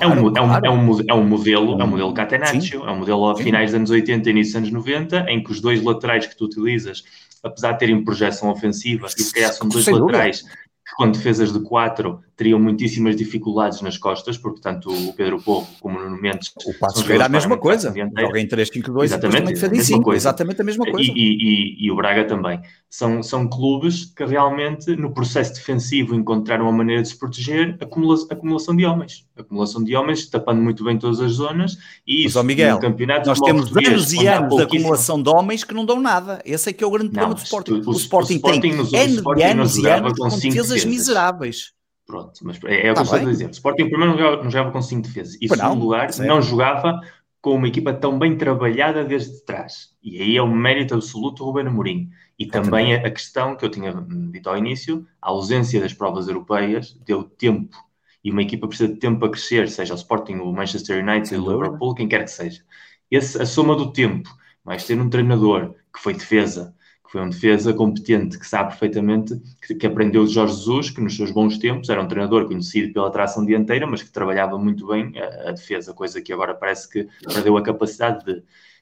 É, 0.00 0.06
um, 0.06 0.12
é, 0.12 0.20
um, 0.20 0.36
é, 0.36 0.70
um, 0.70 1.00
é 1.08 1.14
um 1.14 1.24
modelo, 1.24 1.80
é 1.80 1.84
um 1.84 1.86
modelo 1.86 2.12
Catenaccio, 2.12 2.84
é 2.84 2.90
um 2.90 2.98
modelo 2.98 3.30
a 3.30 3.36
finais 3.36 3.70
dos 3.70 3.76
anos 3.76 3.90
80 3.90 4.28
e 4.28 4.32
início 4.32 4.54
dos 4.54 4.68
anos 4.68 4.86
90, 4.86 5.30
em 5.30 5.42
que 5.44 5.52
os 5.52 5.60
dois 5.60 5.80
laterais 5.80 6.26
que 6.26 6.36
tu 6.36 6.46
utilizas, 6.46 7.04
apesar 7.44 7.72
de 7.72 7.78
terem 7.78 8.02
projeção 8.02 8.50
ofensiva, 8.50 9.06
e 9.06 9.22
se 9.22 9.32
calhar 9.32 9.52
são 9.52 9.68
dois 9.68 9.86
laterais 9.86 10.42
que 10.42 10.96
com 10.96 11.10
defesas 11.10 11.52
de 11.52 11.60
4 11.60 12.20
teriam 12.36 12.60
muitíssimas 12.60 13.16
dificuldades 13.16 13.80
nas 13.80 13.96
costas, 13.96 14.36
porque 14.36 14.60
tanto 14.60 14.90
o 14.90 15.12
Pedro 15.14 15.40
Porro 15.40 15.66
como 15.80 15.98
o 15.98 16.02
Nuno 16.02 16.20
Mendes... 16.20 16.52
O 16.66 16.78
Passo 16.78 17.02
Ferreira 17.02 17.24
a 17.24 17.28
mesma 17.28 17.56
coisa, 17.56 17.92
joga 18.18 18.38
em 18.38 18.46
3-5-2 18.46 19.04
exatamente, 19.04 19.52
e 19.52 19.82
5, 19.82 20.12
exatamente 20.12 20.60
a 20.60 20.64
mesma 20.64 20.84
coisa. 20.84 21.10
E, 21.10 21.14
e, 21.14 21.84
e, 21.84 21.86
e, 21.86 21.90
o 21.90 21.96
Braga 21.96 22.26
também. 22.26 22.60
São, 22.90 23.22
são 23.22 23.48
clubes 23.48 24.04
que 24.04 24.24
realmente, 24.24 24.94
no 24.96 25.12
processo 25.14 25.54
defensivo, 25.54 26.14
encontraram 26.14 26.64
uma 26.64 26.72
maneira 26.72 27.00
de 27.00 27.08
se 27.08 27.18
proteger, 27.18 27.76
acumula, 27.80 28.16
acumulação 28.30 28.76
de 28.76 28.84
homens. 28.84 29.26
Acumulação 29.34 29.82
de 29.82 29.96
homens, 29.96 30.26
tapando 30.26 30.60
muito 30.60 30.84
bem 30.84 30.98
todas 30.98 31.20
as 31.20 31.32
zonas, 31.32 31.78
e 32.06 32.26
isso, 32.26 32.36
Mas, 32.36 32.46
Miguel, 32.46 32.78
campeonato 32.78 33.28
nós 33.28 33.40
temos 33.40 33.74
anos 33.74 34.12
e 34.12 34.26
anos 34.26 34.56
de 34.56 34.62
acumulação 34.62 35.22
de 35.22 35.30
homens 35.30 35.64
que 35.64 35.72
não 35.72 35.86
dão 35.86 36.00
nada. 36.00 36.42
Esse 36.44 36.68
é 36.68 36.72
que 36.72 36.84
é 36.84 36.86
o 36.86 36.90
grande 36.90 37.10
problema 37.10 37.34
do 37.34 37.42
Sporting. 37.42 37.72
O, 37.72 37.90
o, 37.90 37.92
Sporting, 37.92 38.34
o 38.34 38.36
Sporting 38.36 38.60
tem 38.60 38.74
nos, 38.74 38.92
anos 38.92 39.76
e 39.78 39.88
anos 39.88 40.12
com 40.12 40.28
defesas 40.28 40.84
miseráveis. 40.84 41.75
Pronto, 42.06 42.40
mas 42.42 42.58
é, 42.64 42.86
é 42.86 42.92
o 42.92 42.94
que 42.94 43.00
tá 43.00 43.00
eu 43.00 43.02
estou 43.02 43.18
a 43.18 43.24
dizer. 43.24 43.46
O 43.46 43.50
Sporting 43.50 43.88
primeiro 43.88 44.12
não 44.12 44.18
jogava, 44.18 44.42
não 44.44 44.50
jogava 44.50 44.70
com 44.70 44.80
5 44.80 45.02
defesas. 45.02 45.34
E, 45.40 45.46
em 45.46 45.48
segundo 45.48 45.82
lugar, 45.82 46.12
certo. 46.12 46.28
não 46.28 46.40
jogava 46.40 47.00
com 47.40 47.54
uma 47.54 47.68
equipa 47.68 47.92
tão 47.92 48.18
bem 48.18 48.36
trabalhada 48.36 49.04
desde 49.04 49.44
trás. 49.44 49.94
E 50.02 50.20
aí 50.20 50.36
é 50.36 50.42
um 50.42 50.54
mérito 50.54 50.94
absoluto 50.94 51.38
do 51.38 51.44
Ruben 51.44 51.66
Amorim. 51.66 52.10
E 52.38 52.46
também 52.46 52.94
a, 52.94 53.10
questão 53.10 53.56
que 53.56 53.64
eu 53.64 53.70
tinha 53.70 53.92
dito 54.30 54.48
ao 54.48 54.56
início, 54.58 55.06
a 55.20 55.30
ausência 55.30 55.80
das 55.80 55.92
provas 55.92 56.28
europeias 56.28 56.96
deu 57.04 57.24
tempo. 57.24 57.76
E 58.22 58.30
uma 58.30 58.42
equipa 58.42 58.68
precisa 58.68 58.92
de 58.92 58.98
tempo 58.98 59.20
para 59.20 59.30
crescer, 59.30 59.68
seja 59.68 59.94
o 59.94 59.96
Sporting, 59.96 60.34
o 60.34 60.52
Manchester 60.52 61.02
United, 61.02 61.36
o 61.36 61.50
Liverpool, 61.50 61.94
quem 61.94 62.08
quer 62.08 62.24
que 62.24 62.30
seja. 62.30 62.62
Esse, 63.10 63.40
a 63.40 63.46
soma 63.46 63.74
do 63.74 63.92
tempo, 63.92 64.28
mais 64.64 64.84
ter 64.84 65.00
um 65.00 65.08
treinador 65.08 65.74
que 65.94 66.00
foi 66.00 66.12
defesa, 66.14 66.74
que 67.06 67.12
foi 67.12 67.20
um 67.22 67.28
defesa 67.28 67.72
competente, 67.72 68.38
que 68.38 68.46
sabe 68.46 68.70
perfeitamente, 68.70 69.40
que, 69.64 69.74
que, 69.74 69.86
aprendeu 69.86 70.26
de 70.26 70.32
Jorge 70.32 70.54
Jesus, 70.54 70.90
que 70.90 71.00
nos 71.00 71.16
seus 71.16 71.30
bons 71.30 71.56
tempos 71.56 71.88
era 71.88 72.02
um 72.02 72.08
treinador 72.08 72.46
conhecido 72.46 72.92
pela 72.92 73.10
tração 73.10 73.46
dianteira, 73.46 73.86
mas 73.86 74.02
que 74.02 74.10
trabalhava 74.10 74.58
muito 74.58 74.86
bem 74.88 75.12
a, 75.18 75.50
a 75.50 75.52
defesa, 75.52 75.94
coisa 75.94 76.20
que 76.20 76.32
agora 76.32 76.54
parece 76.54 76.90
que 76.90 77.08
perdeu 77.24 77.56
a 77.56 77.62
capacidade 77.62 78.24
de. 78.24 78.32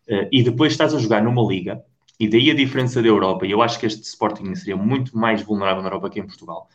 Uh, 0.06 0.28
e 0.32 0.42
depois 0.42 0.72
estás 0.72 0.94
a 0.94 0.98
jogar 0.98 1.22
numa 1.22 1.42
liga, 1.42 1.82
e 2.18 2.28
daí 2.28 2.50
a 2.50 2.54
diferença 2.54 3.02
da 3.02 3.08
Europa, 3.08 3.46
e 3.46 3.50
eu 3.50 3.60
acho 3.62 3.78
que 3.78 3.86
este 3.86 4.02
Sporting 4.02 4.54
seria 4.54 4.76
muito 4.76 5.16
mais 5.16 5.42
vulnerável 5.42 5.82
na 5.82 5.88
Europa 5.88 6.10
que 6.10 6.20
em 6.20 6.26
Portugal, 6.26 6.68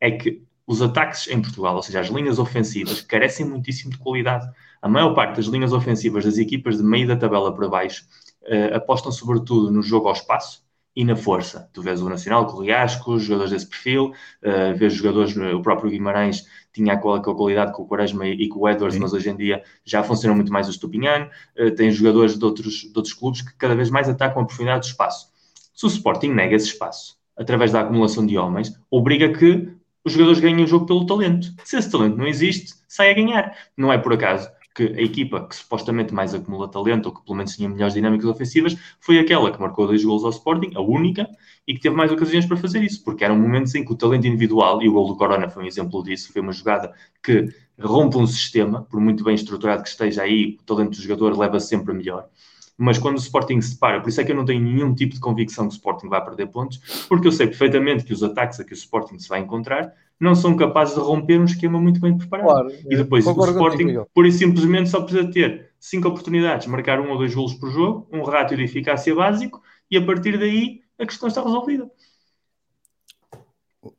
é 0.00 0.10
que 0.10 0.42
os 0.66 0.82
ataques 0.82 1.28
em 1.28 1.40
Portugal, 1.40 1.76
ou 1.76 1.82
seja, 1.82 2.00
as 2.00 2.08
linhas 2.08 2.38
ofensivas, 2.38 3.00
carecem 3.00 3.46
muitíssimo 3.46 3.92
de 3.92 3.98
qualidade. 3.98 4.48
A 4.82 4.88
maior 4.88 5.14
parte 5.14 5.36
das 5.36 5.46
linhas 5.46 5.72
ofensivas 5.72 6.24
das 6.24 6.38
equipas 6.38 6.78
de 6.78 6.82
meio 6.82 7.06
da 7.06 7.16
tabela 7.16 7.54
para 7.54 7.68
baixo 7.68 8.04
uh, 8.42 8.74
apostam 8.74 9.12
sobretudo 9.12 9.70
no 9.70 9.82
jogo 9.82 10.08
ao 10.08 10.14
espaço, 10.14 10.65
e 10.96 11.04
na 11.04 11.14
força. 11.14 11.68
Tu 11.74 11.82
vês 11.82 12.00
o 12.00 12.08
Nacional 12.08 12.46
com 12.46 12.56
o 12.56 12.62
Riasco, 12.62 13.18
jogadores 13.18 13.52
desse 13.52 13.68
perfil, 13.68 14.14
uh, 14.42 14.74
vês 14.76 14.94
jogadores, 14.94 15.36
o 15.36 15.60
próprio 15.60 15.90
Guimarães 15.90 16.46
tinha 16.72 16.94
aquela 16.94 17.20
qualidade 17.20 17.72
com 17.72 17.82
o 17.82 17.86
Quaresma 17.86 18.26
e, 18.26 18.48
com 18.48 18.60
o 18.60 18.68
Edwards, 18.68 18.94
Sim. 18.94 19.00
mas 19.00 19.12
hoje 19.12 19.30
em 19.30 19.36
dia 19.36 19.62
já 19.84 20.02
funciona 20.02 20.34
muito 20.34 20.52
mais 20.52 20.68
o 20.68 20.72
Stupinhan. 20.72 21.28
Uh, 21.58 21.70
tem 21.72 21.90
jogadores 21.90 22.38
de 22.38 22.44
outros, 22.44 22.74
de 22.74 22.92
outros 22.96 23.12
clubes 23.12 23.42
que 23.42 23.54
cada 23.56 23.74
vez 23.74 23.90
mais 23.90 24.08
atacam 24.08 24.42
a 24.42 24.46
profundidade 24.46 24.80
do 24.80 24.90
espaço. 24.90 25.28
Se 25.74 25.84
o 25.84 25.88
Sporting 25.88 26.28
nega 26.28 26.56
esse 26.56 26.68
espaço 26.68 27.16
através 27.36 27.70
da 27.70 27.82
acumulação 27.82 28.26
de 28.26 28.38
homens, 28.38 28.72
obriga 28.90 29.30
que 29.30 29.68
os 30.02 30.12
jogadores 30.12 30.40
ganhem 30.40 30.64
o 30.64 30.66
jogo 30.66 30.86
pelo 30.86 31.04
talento. 31.04 31.48
Se 31.64 31.76
esse 31.76 31.90
talento 31.90 32.16
não 32.16 32.26
existe, 32.26 32.72
sai 32.88 33.10
a 33.10 33.14
ganhar. 33.14 33.56
Não 33.76 33.92
é 33.92 33.98
por 33.98 34.14
acaso 34.14 34.48
que 34.76 34.82
a 34.82 35.00
equipa 35.00 35.40
que 35.48 35.56
supostamente 35.56 36.12
mais 36.12 36.34
acumula 36.34 36.68
talento, 36.68 37.06
ou 37.06 37.14
que 37.14 37.24
pelo 37.24 37.38
menos 37.38 37.56
tinha 37.56 37.66
melhores 37.66 37.94
dinâmicas 37.94 38.26
ofensivas, 38.26 38.76
foi 39.00 39.18
aquela 39.18 39.50
que 39.50 39.58
marcou 39.58 39.86
dois 39.86 40.04
gols 40.04 40.22
ao 40.22 40.28
Sporting, 40.28 40.72
a 40.74 40.82
única, 40.82 41.26
e 41.66 41.72
que 41.72 41.80
teve 41.80 41.96
mais 41.96 42.12
ocasiões 42.12 42.44
para 42.44 42.58
fazer 42.58 42.82
isso, 42.82 43.02
porque 43.02 43.24
eram 43.24 43.38
momentos 43.38 43.74
em 43.74 43.82
que 43.82 43.90
o 43.90 43.96
talento 43.96 44.26
individual, 44.26 44.82
e 44.82 44.88
o 44.88 44.92
gol 44.92 45.08
do 45.08 45.16
Corona 45.16 45.48
foi 45.48 45.64
um 45.64 45.66
exemplo 45.66 46.02
disso, 46.02 46.30
foi 46.30 46.42
uma 46.42 46.52
jogada 46.52 46.92
que 47.22 47.48
rompe 47.80 48.18
um 48.18 48.26
sistema, 48.26 48.82
por 48.82 49.00
muito 49.00 49.24
bem 49.24 49.34
estruturado 49.34 49.82
que 49.82 49.88
esteja 49.88 50.22
aí, 50.22 50.58
o 50.60 50.64
talento 50.64 50.90
do 50.90 51.02
jogador 51.02 51.38
leva 51.38 51.58
sempre 51.58 51.92
a 51.92 51.94
melhor. 51.94 52.28
Mas 52.76 52.98
quando 52.98 53.16
o 53.16 53.18
Sporting 53.18 53.58
se 53.62 53.78
para, 53.78 54.02
por 54.02 54.10
isso 54.10 54.20
é 54.20 54.24
que 54.24 54.32
eu 54.32 54.36
não 54.36 54.44
tenho 54.44 54.60
nenhum 54.60 54.94
tipo 54.94 55.14
de 55.14 55.20
convicção 55.20 55.66
que 55.66 55.72
o 55.72 55.76
Sporting 55.76 56.08
vai 56.08 56.22
perder 56.22 56.48
pontos, 56.48 57.06
porque 57.08 57.26
eu 57.26 57.32
sei 57.32 57.46
perfeitamente 57.46 58.04
que 58.04 58.12
os 58.12 58.22
ataques 58.22 58.60
a 58.60 58.64
que 58.64 58.72
o 58.72 58.74
Sporting 58.74 59.18
se 59.18 59.26
vai 59.26 59.40
encontrar 59.40 59.94
não 60.20 60.34
são 60.34 60.56
capazes 60.56 60.94
de 60.94 61.00
romper 61.00 61.40
um 61.40 61.44
esquema 61.44 61.80
muito 61.80 62.00
bem 62.00 62.16
preparado. 62.16 62.46
Claro, 62.46 62.70
e 62.90 62.96
depois 62.96 63.26
o 63.26 63.30
Sporting, 63.30 63.84
contigo, 63.84 64.10
por 64.14 64.26
isso 64.26 64.38
simplesmente, 64.38 64.88
só 64.88 65.00
precisa 65.00 65.30
ter 65.30 65.70
cinco 65.78 66.08
oportunidades, 66.08 66.66
marcar 66.66 67.00
um 67.00 67.10
ou 67.10 67.18
dois 67.18 67.34
golos 67.34 67.54
por 67.54 67.70
jogo, 67.70 68.08
um 68.12 68.22
ratio 68.22 68.56
de 68.56 68.64
eficácia 68.64 69.14
básico, 69.14 69.60
e 69.90 69.96
a 69.96 70.04
partir 70.04 70.38
daí 70.38 70.80
a 70.98 71.06
questão 71.06 71.28
está 71.28 71.42
resolvida 71.42 71.88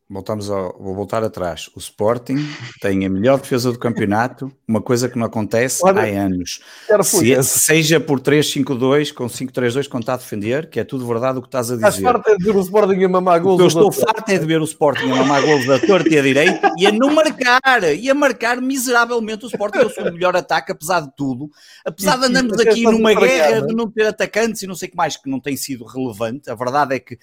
voltamos 0.10 0.50
ao, 0.50 0.78
vou 0.80 0.96
voltar 0.96 1.24
atrás. 1.24 1.70
O 1.76 1.80
Sporting 1.80 2.38
tem 2.82 3.06
a 3.06 3.10
melhor 3.10 3.40
defesa 3.40 3.72
do 3.72 3.78
campeonato, 3.78 4.52
uma 4.68 4.82
coisa 4.82 5.10
que 5.10 5.18
não 5.18 5.26
acontece 5.26 5.82
Olha, 5.84 6.02
há 6.02 6.06
anos. 6.06 6.62
Se, 7.04 7.34
é, 7.34 7.44
seja 7.44 8.00
por 8.00 8.20
3-5-2, 8.22 9.14
com 9.14 9.26
5-3-2 9.26 9.88
quando 9.88 10.04
está 10.04 10.14
a 10.14 10.18
defender, 10.18 10.70
que 10.70 10.80
é 10.80 10.84
tudo 10.84 11.06
verdade 11.06 11.40
o 11.40 11.42
que 11.42 11.50
estás 11.50 11.70
a 11.70 11.76
dizer. 11.76 11.88
Estás 11.88 12.04
farto 12.04 12.30
é 12.30 12.38
de 12.38 12.44
ver 12.44 12.56
o 12.56 12.62
Sporting 12.62 13.04
a 13.04 13.10
mamar 13.10 13.42
gols. 13.42 13.60
Eu 13.60 13.68
estou 13.68 13.92
farto 13.92 14.30
é 14.30 14.38
de 14.38 14.46
ver 14.46 14.62
o 14.62 14.66
Sporting 14.66 15.12
a 15.12 15.16
mamar 15.18 15.42
gols 15.42 15.66
da 15.66 15.80
torta 15.80 16.10
e 16.10 16.18
a 16.18 16.22
direita 16.22 16.72
e 16.78 16.88
a 16.88 16.92
não 16.92 17.14
marcar, 17.14 17.84
e 17.94 18.10
a 18.10 18.14
marcar 18.14 18.62
miseravelmente 18.62 19.46
o 19.46 19.48
Sporting 19.48 19.80
é 19.80 19.86
o 19.86 19.90
seu 19.90 20.06
melhor 20.06 20.36
ataque, 20.36 20.72
apesar 20.72 21.02
de 21.02 21.14
tudo. 21.16 21.50
Apesar 21.86 22.18
de 22.18 22.26
andarmos 22.26 22.60
aqui 22.60 22.84
numa 22.84 23.14
guerra 23.14 23.62
de 23.62 23.76
não 23.76 23.90
ter 23.92 24.08
atacantes 24.08 24.62
e 24.62 24.68
não 24.68 24.76
sei 24.76 24.88
o 24.88 24.92
que 24.92 24.98
mais, 24.98 25.18
que 25.18 25.30
não 25.30 25.40
tem 25.40 25.58
sido 25.58 25.84
relevante, 25.84 26.50
a 26.50 26.56
verdade 26.56 26.96
é 26.96 27.00
que 27.00 27.18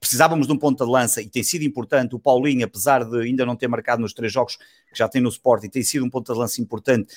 precisávamos 0.00 0.46
de 0.46 0.52
um 0.52 0.58
ponto 0.58 0.84
de 0.84 0.90
lança 0.90 1.22
e 1.22 1.28
tem 1.28 1.42
sido 1.42 1.62
importante. 1.62 2.14
O 2.14 2.18
Paulinho, 2.18 2.64
apesar 2.64 3.04
de 3.04 3.20
ainda 3.20 3.46
não 3.46 3.56
ter 3.56 3.68
marcado 3.68 4.02
nos 4.02 4.12
três 4.12 4.32
jogos 4.32 4.56
que 4.56 4.98
já 4.98 5.08
tem 5.08 5.20
no 5.20 5.28
Sporting, 5.28 5.68
tem 5.68 5.82
sido 5.82 6.04
um 6.04 6.10
ponto 6.10 6.32
de 6.32 6.38
lança 6.38 6.60
importante 6.60 7.14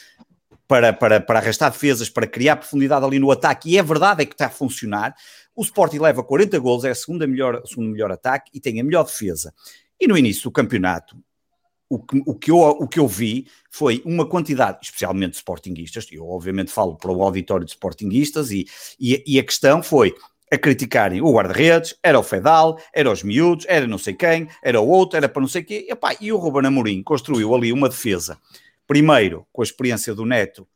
para, 0.68 0.94
para, 0.94 1.20
para 1.20 1.40
arrastar 1.40 1.72
defesas, 1.72 2.10
para 2.10 2.28
criar 2.28 2.58
profundidade 2.58 3.04
ali 3.04 3.18
no 3.18 3.32
ataque, 3.32 3.72
e 3.72 3.78
é 3.78 3.82
verdade 3.82 4.22
é 4.22 4.26
que 4.26 4.36
está 4.36 4.46
a 4.46 4.52
funcionar. 4.52 5.16
O 5.56 5.64
Sporting 5.64 5.98
leva 5.98 6.24
40 6.24 6.60
gols, 6.60 6.84
é 6.84 6.92
a 6.92 6.96
segunda 6.96 7.26
melhor, 7.26 7.64
segundo 7.66 7.90
melhor 7.90 8.12
ataque 8.12 8.52
e 8.54 8.60
tem 8.60 8.80
a 8.80 8.84
melhor 8.84 9.04
defesa. 9.04 9.54
E 10.00 10.08
no 10.08 10.16
início 10.16 10.44
do 10.44 10.52
campeonato, 10.52 11.18
o 11.90 11.98
que, 11.98 12.22
o, 12.24 12.36
que 12.36 12.52
eu, 12.52 12.58
o 12.58 12.88
que 12.88 13.00
eu 13.00 13.08
vi 13.08 13.48
foi 13.72 14.02
uma 14.06 14.28
quantidade, 14.30 14.78
especialmente 14.84 15.32
de 15.32 15.38
sportinguistas, 15.38 16.06
eu 16.12 16.30
obviamente 16.30 16.72
falo 16.72 16.96
para 16.96 17.12
o 17.12 17.24
auditório 17.24 17.66
de 17.66 17.72
sportinguistas, 17.72 18.52
e, 18.52 18.68
e, 19.00 19.24
e 19.26 19.40
a 19.40 19.44
questão 19.44 19.82
foi, 19.82 20.14
a 20.52 20.58
criticarem 20.58 21.22
o 21.22 21.32
guarda-redes, 21.32 21.96
era 22.02 22.20
o 22.20 22.24
Fedal, 22.24 22.80
era 22.94 23.12
os 23.12 23.24
miúdos, 23.24 23.66
era 23.70 23.86
não 23.86 23.98
sei 23.98 24.14
quem, 24.14 24.48
era 24.64 24.82
o 24.82 24.88
outro, 24.88 25.18
era 25.18 25.30
para 25.30 25.42
não 25.42 25.48
sei 25.48 25.64
quê. 25.64 25.88
E, 26.20 26.32
o 26.32 26.38
Ruben 26.38 26.68
Amorim 26.68 27.04
construiu 27.04 27.54
ali 27.54 27.72
uma 27.72 27.90
defesa, 27.90 28.38
primeiro 28.88 29.46
com 29.54 29.62
a 29.62 29.66
experiência 29.66 30.14
do 30.16 30.26
Neto, 30.26 30.68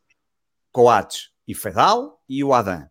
Coates 0.71 1.29
e 1.47 1.55
Fedal 1.55 2.21
e 2.29 2.43
o 2.43 2.53
Adam. 2.53 2.87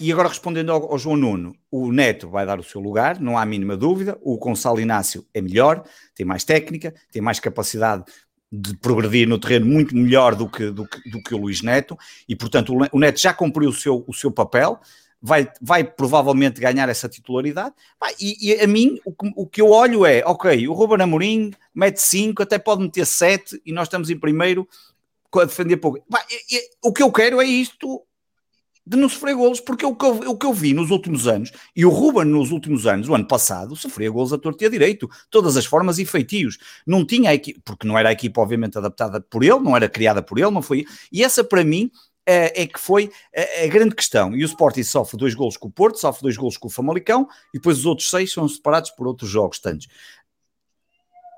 E 0.00 0.10
agora 0.10 0.28
respondendo 0.28 0.72
ao, 0.72 0.90
ao, 0.90 0.98
João 0.98 1.16
Nuno, 1.16 1.54
o 1.70 1.92
Neto 1.92 2.28
vai 2.28 2.46
dar 2.46 2.58
o 2.58 2.62
seu 2.64 2.80
lugar, 2.80 3.20
não 3.20 3.36
há 3.36 3.42
a 3.42 3.46
mínima 3.46 3.76
dúvida. 3.76 4.18
O 4.22 4.36
Gonçalo 4.38 4.80
Inácio 4.80 5.24
é 5.34 5.40
melhor, 5.40 5.84
tem 6.14 6.24
mais 6.24 6.44
técnica, 6.44 6.94
tem 7.12 7.20
mais 7.20 7.38
capacidade 7.38 8.04
de 8.50 8.76
progredir 8.76 9.26
no 9.26 9.38
terreno 9.38 9.66
muito 9.66 9.96
melhor 9.96 10.34
do 10.34 10.48
que, 10.48 10.70
do 10.70 10.86
que, 10.86 11.10
do 11.10 11.22
que 11.22 11.34
o 11.34 11.38
Luís 11.38 11.62
Neto, 11.62 11.96
e 12.28 12.36
portanto 12.36 12.74
o 12.92 12.98
Neto 12.98 13.18
já 13.18 13.32
cumpriu 13.32 13.70
o 13.70 13.72
seu, 13.72 14.04
o 14.06 14.12
seu 14.12 14.30
papel 14.30 14.78
vai, 15.22 15.48
vai 15.60 15.84
provavelmente 15.84 16.60
ganhar 16.60 16.88
essa 16.88 17.08
titularidade. 17.08 17.74
E, 18.20 18.50
e, 18.50 18.60
a 18.60 18.66
mim, 18.66 18.98
o 19.04 19.12
que, 19.12 19.32
o 19.36 19.46
que 19.46 19.60
eu 19.62 19.70
olho 19.70 20.04
é, 20.04 20.22
ok, 20.26 20.66
o 20.66 20.72
Ruben 20.72 21.00
Amorim 21.00 21.52
mete 21.72 21.98
5, 21.98 22.42
até 22.42 22.58
pode 22.58 22.82
meter 22.82 23.06
7 23.06 23.62
e 23.64 23.72
nós 23.72 23.86
estamos 23.86 24.10
em 24.10 24.18
primeiro 24.18 24.68
a 25.34 25.44
defender 25.44 25.76
pouco. 25.76 25.98
E, 25.98 26.56
e, 26.56 26.70
o 26.82 26.92
que 26.92 27.02
eu 27.02 27.12
quero 27.12 27.40
é 27.40 27.46
isto 27.46 28.02
de 28.84 28.96
não 28.96 29.08
sofrer 29.08 29.36
golos, 29.36 29.60
porque 29.60 29.86
o 29.86 29.94
que, 29.94 30.04
eu, 30.04 30.30
o 30.30 30.36
que 30.36 30.44
eu 30.44 30.52
vi 30.52 30.74
nos 30.74 30.90
últimos 30.90 31.28
anos, 31.28 31.52
e 31.74 31.86
o 31.86 31.88
Ruben 31.88 32.24
nos 32.24 32.50
últimos 32.50 32.84
anos, 32.84 33.08
o 33.08 33.14
ano 33.14 33.28
passado, 33.28 33.76
sofria 33.76 34.10
golos 34.10 34.32
a 34.32 34.38
torto 34.38 34.64
e 34.64 34.66
a 34.66 34.68
direito, 34.68 35.08
todas 35.30 35.56
as 35.56 35.64
formas 35.64 36.00
e 36.00 36.04
feitios. 36.04 36.58
Não 36.84 37.06
tinha 37.06 37.30
a 37.30 37.34
equipe, 37.34 37.60
porque 37.64 37.86
não 37.86 37.96
era 37.96 38.08
a 38.08 38.12
equipa 38.12 38.40
obviamente 38.40 38.76
adaptada 38.76 39.20
por 39.20 39.44
ele, 39.44 39.60
não 39.60 39.76
era 39.76 39.88
criada 39.88 40.20
por 40.20 40.36
ele, 40.36 40.50
não 40.50 40.62
foi. 40.62 40.84
E 41.12 41.22
essa 41.22 41.44
para 41.44 41.62
mim 41.62 41.92
é, 42.26 42.62
é 42.62 42.66
que 42.66 42.78
foi 42.78 43.10
a, 43.34 43.64
a, 43.64 43.66
grande 43.68 43.94
questão. 43.94 44.34
E 44.34 44.42
o 44.42 44.46
Sporting 44.46 44.82
sofre 44.82 45.16
dois 45.16 45.34
golos 45.34 45.56
com 45.56 45.68
o 45.68 45.72
Porto, 45.72 45.98
sofre 45.98 46.22
dois 46.22 46.36
golos 46.36 46.56
com 46.56 46.68
o 46.68 46.70
Famalicão, 46.70 47.28
e 47.52 47.58
depois 47.58 47.78
os 47.78 47.86
outros 47.86 48.08
seis 48.08 48.32
são 48.32 48.48
separados 48.48 48.90
por 48.90 49.06
outros 49.06 49.30
jogos 49.30 49.58
tantos. 49.58 49.88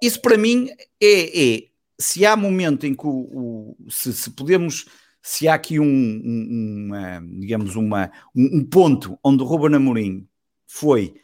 Isso 0.02 0.20
para 0.20 0.36
mim 0.36 0.68
é, 1.00 1.54
é 1.54 1.62
se 1.98 2.26
há 2.26 2.36
momento 2.36 2.86
em 2.86 2.94
que 2.94 3.06
o, 3.06 3.76
o 3.80 3.90
se, 3.90 4.12
se, 4.12 4.30
podemos, 4.30 4.86
se 5.22 5.48
há 5.48 5.54
aqui 5.54 5.78
um, 5.78 5.84
um 5.84 6.84
uma, 6.86 7.22
digamos, 7.38 7.76
uma, 7.76 8.10
um, 8.34 8.58
um, 8.58 8.64
ponto 8.64 9.18
onde 9.24 9.42
o 9.42 9.46
Ruben 9.46 9.76
Amorim 9.76 10.28
foi 10.66 11.14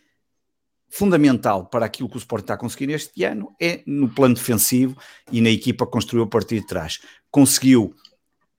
fundamental 0.89 1.67
para 1.67 1.87
aquilo 1.87 2.09
que 2.09 2.17
o 2.17 2.19
Sport 2.19 2.43
está 2.43 2.55
a 2.55 2.59
conseguir 2.59 2.91
este 2.91 3.23
ano 3.25 3.55
é 3.61 3.83
no 3.87 4.09
plano 4.09 4.35
defensivo 4.35 4.97
e 5.31 5.41
na 5.41 5.51
equipa 5.51 5.87
que 5.87 5.93
construiu 5.93 6.25
a 6.25 6.27
partir 6.27 6.61
de 6.61 6.67
trás. 6.67 7.01
Conseguiu 7.31 7.95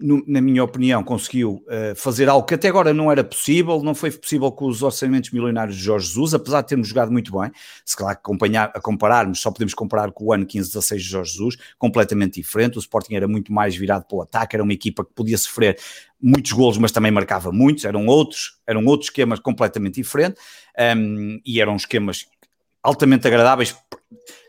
no, 0.01 0.23
na 0.27 0.41
minha 0.41 0.63
opinião, 0.63 1.03
conseguiu 1.03 1.63
uh, 1.67 1.95
fazer 1.95 2.27
algo 2.27 2.45
que 2.45 2.55
até 2.55 2.67
agora 2.67 2.93
não 2.93 3.11
era 3.11 3.23
possível, 3.23 3.81
não 3.83 3.93
foi 3.93 4.11
possível 4.11 4.51
com 4.51 4.65
os 4.65 4.81
orçamentos 4.81 5.31
milionários 5.31 5.77
de 5.77 5.83
Jorge 5.83 6.07
Jesus, 6.07 6.33
apesar 6.33 6.61
de 6.61 6.67
termos 6.67 6.87
jogado 6.87 7.11
muito 7.11 7.31
bem. 7.39 7.51
Se 7.85 7.95
claro 7.95 8.17
acompanhar, 8.17 8.71
a 8.73 8.81
compararmos, 8.81 9.39
só 9.39 9.51
podemos 9.51 9.73
comparar 9.73 10.11
com 10.11 10.25
o 10.25 10.33
ano 10.33 10.45
15-16 10.45 10.97
de 10.97 11.03
Jorge 11.03 11.31
Jesus, 11.31 11.57
completamente 11.77 12.41
diferente. 12.41 12.77
O 12.77 12.79
Sporting 12.79 13.15
era 13.15 13.27
muito 13.27 13.53
mais 13.53 13.75
virado 13.75 14.05
para 14.05 14.17
o 14.17 14.21
ataque, 14.21 14.55
era 14.55 14.63
uma 14.63 14.73
equipa 14.73 15.05
que 15.05 15.13
podia 15.13 15.37
sofrer 15.37 15.77
muitos 16.21 16.51
golos, 16.51 16.77
mas 16.77 16.91
também 16.91 17.11
marcava 17.11 17.51
muitos. 17.51 17.85
Eram 17.85 18.07
outros, 18.07 18.59
eram 18.65 18.85
outros 18.85 19.09
esquemas 19.09 19.39
completamente 19.39 19.95
diferentes 19.95 20.41
um, 20.77 20.81
ehm, 20.81 21.41
e 21.45 21.61
eram 21.61 21.75
esquemas 21.75 22.25
altamente 22.83 23.27
agradáveis 23.27 23.75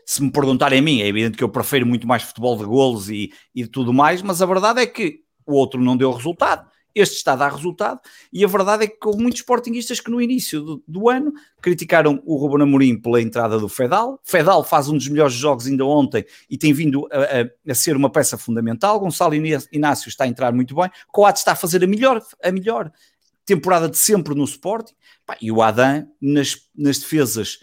se 0.05 0.21
me 0.21 0.31
perguntarem 0.31 0.79
a 0.79 0.81
mim, 0.81 1.01
é 1.01 1.07
evidente 1.07 1.37
que 1.37 1.43
eu 1.43 1.49
prefiro 1.49 1.85
muito 1.85 2.07
mais 2.07 2.23
futebol 2.23 2.57
de 2.57 2.65
golos 2.65 3.09
e, 3.09 3.31
e 3.55 3.65
tudo 3.65 3.93
mais, 3.93 4.21
mas 4.21 4.41
a 4.41 4.45
verdade 4.45 4.81
é 4.81 4.85
que 4.85 5.22
o 5.45 5.53
outro 5.53 5.81
não 5.81 5.97
deu 5.97 6.11
resultado, 6.11 6.67
este 6.95 7.15
está 7.15 7.33
a 7.33 7.35
dar 7.35 7.51
resultado, 7.51 7.99
e 8.31 8.43
a 8.43 8.47
verdade 8.47 8.83
é 8.83 8.87
que 8.87 8.97
houve 9.03 9.21
muitos 9.21 9.39
sportinguistas 9.39 9.99
que 9.99 10.11
no 10.11 10.21
início 10.21 10.61
do, 10.61 10.83
do, 10.87 11.09
ano 11.09 11.33
criticaram 11.59 12.21
o 12.23 12.35
Ruben 12.35 12.63
Amorim 12.63 13.01
pela 13.01 13.19
entrada 13.19 13.57
do 13.57 13.67
Fedal. 13.67 14.19
Fedal 14.23 14.63
faz 14.63 14.87
um 14.89 14.97
dos 14.97 15.07
melhores 15.07 15.33
jogos 15.33 15.65
ainda 15.65 15.85
ontem 15.85 16.23
e 16.49 16.57
tem 16.57 16.71
vindo 16.71 17.07
a, 17.11 17.17
a, 17.41 17.71
a 17.71 17.75
ser 17.75 17.95
uma 17.95 18.11
peça 18.11 18.37
fundamental. 18.37 18.99
Gonçalo 18.99 19.33
Inácio 19.33 20.07
está 20.07 20.25
a 20.25 20.27
entrar 20.27 20.53
muito 20.53 20.75
bem. 20.75 20.89
Coates 21.11 21.41
está 21.41 21.53
a 21.53 21.55
fazer 21.55 21.83
a 21.83 21.87
melhor, 21.87 22.21
a 22.43 22.51
melhor 22.51 22.91
temporada 23.43 23.89
de 23.89 23.97
sempre 23.97 24.35
no 24.35 24.43
Sporting. 24.43 24.93
e 25.41 25.51
o 25.51 25.61
Adam 25.61 26.07
nas, 26.21 26.57
nas 26.75 26.99
defesas 26.99 27.59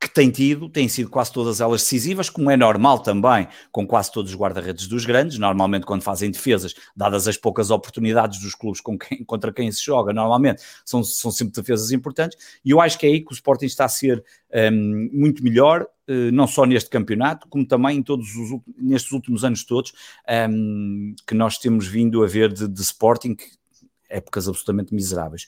que 0.00 0.08
tem 0.08 0.30
tido, 0.30 0.66
têm 0.70 0.88
sido 0.88 1.10
quase 1.10 1.30
todas 1.30 1.60
elas 1.60 1.82
decisivas, 1.82 2.30
como 2.30 2.50
é 2.50 2.56
normal 2.56 3.00
também 3.00 3.46
com 3.70 3.86
quase 3.86 4.10
todos 4.10 4.30
os 4.32 4.36
guarda-redes 4.36 4.88
dos 4.88 5.04
grandes, 5.04 5.38
normalmente 5.38 5.84
quando 5.84 6.02
fazem 6.02 6.30
defesas, 6.30 6.74
dadas 6.96 7.28
as 7.28 7.36
poucas 7.36 7.70
oportunidades 7.70 8.40
dos 8.40 8.54
clubes 8.54 8.80
com 8.80 8.98
quem, 8.98 9.22
contra 9.26 9.52
quem 9.52 9.70
se 9.70 9.84
joga, 9.84 10.10
normalmente 10.12 10.62
são, 10.86 11.04
são 11.04 11.30
sempre 11.30 11.52
defesas 11.54 11.92
importantes, 11.92 12.38
e 12.64 12.70
eu 12.70 12.80
acho 12.80 12.98
que 12.98 13.06
é 13.06 13.10
aí 13.10 13.20
que 13.20 13.30
o 13.30 13.34
Sporting 13.34 13.66
está 13.66 13.84
a 13.84 13.88
ser 13.90 14.24
um, 14.72 15.10
muito 15.12 15.44
melhor, 15.44 15.82
uh, 16.08 16.32
não 16.32 16.46
só 16.46 16.64
neste 16.64 16.88
campeonato, 16.88 17.46
como 17.48 17.66
também 17.66 17.98
em 17.98 18.02
todos 18.02 18.34
os, 18.36 18.58
nestes 18.78 19.12
últimos 19.12 19.44
anos 19.44 19.64
todos, 19.64 19.92
um, 20.50 21.14
que 21.26 21.34
nós 21.34 21.58
temos 21.58 21.86
vindo 21.86 22.24
a 22.24 22.26
ver 22.26 22.50
de, 22.50 22.66
de 22.66 22.80
Sporting, 22.80 23.34
que 23.34 23.59
épocas 24.10 24.48
absolutamente 24.48 24.92
miseráveis. 24.92 25.46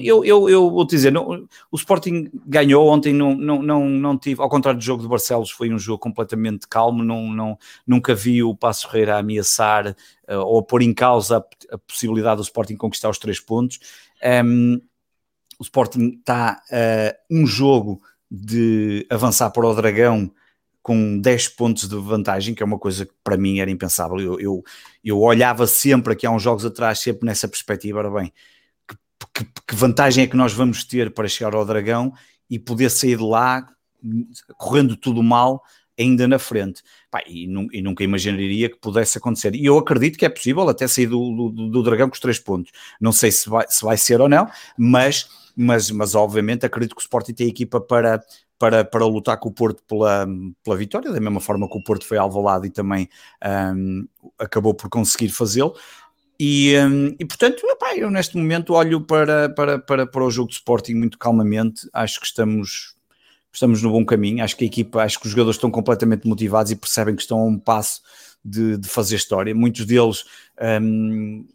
Eu, 0.00 0.24
eu, 0.24 0.48
eu 0.48 0.70
vou 0.70 0.86
te 0.86 0.90
dizer, 0.90 1.12
não, 1.12 1.46
o 1.70 1.76
Sporting 1.76 2.30
ganhou 2.46 2.88
ontem, 2.88 3.12
não, 3.12 3.34
não, 3.34 3.62
não, 3.62 3.88
não 3.88 4.18
tive, 4.18 4.40
ao 4.40 4.48
contrário 4.48 4.78
do 4.78 4.84
jogo 4.84 5.02
de 5.02 5.08
Barcelos, 5.08 5.50
foi 5.50 5.72
um 5.72 5.78
jogo 5.78 5.98
completamente 5.98 6.66
calmo, 6.68 7.04
não, 7.04 7.30
não, 7.30 7.58
nunca 7.86 8.14
vi 8.14 8.42
o 8.42 8.54
Passo 8.54 8.88
Ferreira 8.88 9.18
ameaçar 9.18 9.94
uh, 10.28 10.36
ou 10.38 10.62
pôr 10.62 10.82
em 10.82 10.94
causa 10.94 11.38
a, 11.38 11.74
a, 11.74 11.78
possibilidade 11.78 12.36
do 12.36 12.44
Sporting 12.44 12.76
conquistar 12.76 13.10
os 13.10 13.18
três 13.18 13.40
pontos. 13.40 13.78
Um, 14.44 14.80
o 15.58 15.62
Sporting 15.62 16.18
está 16.18 16.62
uh, 16.70 17.16
um 17.30 17.46
jogo 17.46 18.00
de 18.30 19.06
avançar 19.10 19.50
para 19.50 19.66
o 19.66 19.74
Dragão 19.74 20.30
com 20.86 21.18
10 21.18 21.48
pontos 21.48 21.88
de 21.88 21.96
vantagem, 21.96 22.54
que 22.54 22.62
é 22.62 22.66
uma 22.66 22.78
coisa 22.78 23.04
que 23.04 23.12
para 23.24 23.36
mim 23.36 23.58
era 23.58 23.68
impensável. 23.68 24.20
Eu, 24.20 24.38
eu, 24.38 24.64
eu 25.02 25.20
olhava 25.20 25.66
sempre 25.66 26.12
aqui 26.12 26.24
há 26.24 26.30
uns 26.30 26.44
jogos 26.44 26.64
atrás, 26.64 27.00
sempre 27.00 27.26
nessa 27.26 27.48
perspectiva, 27.48 27.98
ora 27.98 28.08
bem, 28.08 28.32
que, 28.86 28.96
que, 29.34 29.50
que, 29.66 29.74
vantagem 29.74 30.22
é 30.22 30.26
que 30.28 30.36
nós 30.36 30.52
vamos 30.52 30.84
ter 30.84 31.12
para 31.12 31.26
chegar 31.26 31.56
ao 31.56 31.66
Dragão 31.66 32.12
e 32.48 32.56
poder 32.56 32.88
sair 32.88 33.16
de 33.16 33.24
lá 33.24 33.66
correndo 34.56 34.96
tudo 34.96 35.24
mal 35.24 35.60
ainda 35.98 36.28
na 36.28 36.38
frente. 36.38 36.84
Pá, 37.10 37.20
e, 37.26 37.48
e, 37.72 37.82
nunca 37.82 38.04
imaginaria 38.04 38.70
que 38.70 38.76
pudesse 38.76 39.18
acontecer. 39.18 39.56
E 39.56 39.66
eu 39.66 39.76
acredito 39.76 40.16
que 40.16 40.24
é 40.24 40.28
possível 40.28 40.68
até 40.68 40.86
sair 40.86 41.08
do, 41.08 41.50
do, 41.50 41.68
do 41.68 41.82
Dragão 41.82 42.08
com 42.08 42.14
os 42.14 42.20
três 42.20 42.38
pontos. 42.38 42.70
Não 43.00 43.10
sei 43.10 43.32
se 43.32 43.48
vai, 43.48 43.66
se 43.68 43.84
vai 43.84 43.96
ser 43.96 44.20
ou 44.20 44.28
não, 44.28 44.48
mas, 44.78 45.28
mas, 45.56 45.90
mas 45.90 46.14
obviamente 46.14 46.64
acredito 46.64 46.94
que 46.94 47.00
o 47.00 47.02
Sporting 47.02 47.34
tem 47.34 47.48
equipa 47.48 47.80
para, 47.80 48.22
para, 48.58 48.84
para 48.84 49.04
lutar 49.04 49.38
com 49.38 49.48
o 49.48 49.52
Porto 49.52 49.82
pela, 49.86 50.26
pela 50.64 50.76
vitória, 50.76 51.12
da 51.12 51.20
mesma 51.20 51.40
forma 51.40 51.68
que 51.68 51.76
o 51.76 51.82
Porto 51.82 52.06
foi 52.06 52.18
alvalado 52.18 52.66
e 52.66 52.70
também 52.70 53.08
um, 53.74 54.06
acabou 54.38 54.74
por 54.74 54.88
conseguir 54.88 55.28
fazê-lo. 55.28 55.74
E, 56.38 56.76
um, 56.78 57.14
e 57.18 57.24
portanto, 57.24 57.62
epá, 57.66 57.96
eu 57.96 58.10
neste 58.10 58.36
momento 58.36 58.74
olho 58.74 59.00
para, 59.00 59.48
para, 59.48 59.78
para, 59.78 60.06
para 60.06 60.24
o 60.24 60.30
jogo 60.30 60.48
de 60.48 60.56
Sporting 60.56 60.94
muito 60.94 61.18
calmamente, 61.18 61.88
acho 61.92 62.20
que 62.20 62.26
estamos, 62.26 62.94
estamos 63.52 63.82
no 63.82 63.90
bom 63.90 64.04
caminho, 64.04 64.44
acho 64.44 64.56
que 64.56 64.64
a 64.64 64.66
equipa, 64.66 65.02
acho 65.02 65.18
que 65.18 65.26
os 65.26 65.32
jogadores 65.32 65.56
estão 65.56 65.70
completamente 65.70 66.26
motivados 66.26 66.70
e 66.72 66.76
percebem 66.76 67.16
que 67.16 67.22
estão 67.22 67.38
a 67.38 67.46
um 67.46 67.58
passo 67.58 68.02
de, 68.44 68.76
de 68.76 68.88
fazer 68.88 69.16
história. 69.16 69.54
Muitos 69.54 69.86
deles 69.86 70.24
um, 70.82 71.46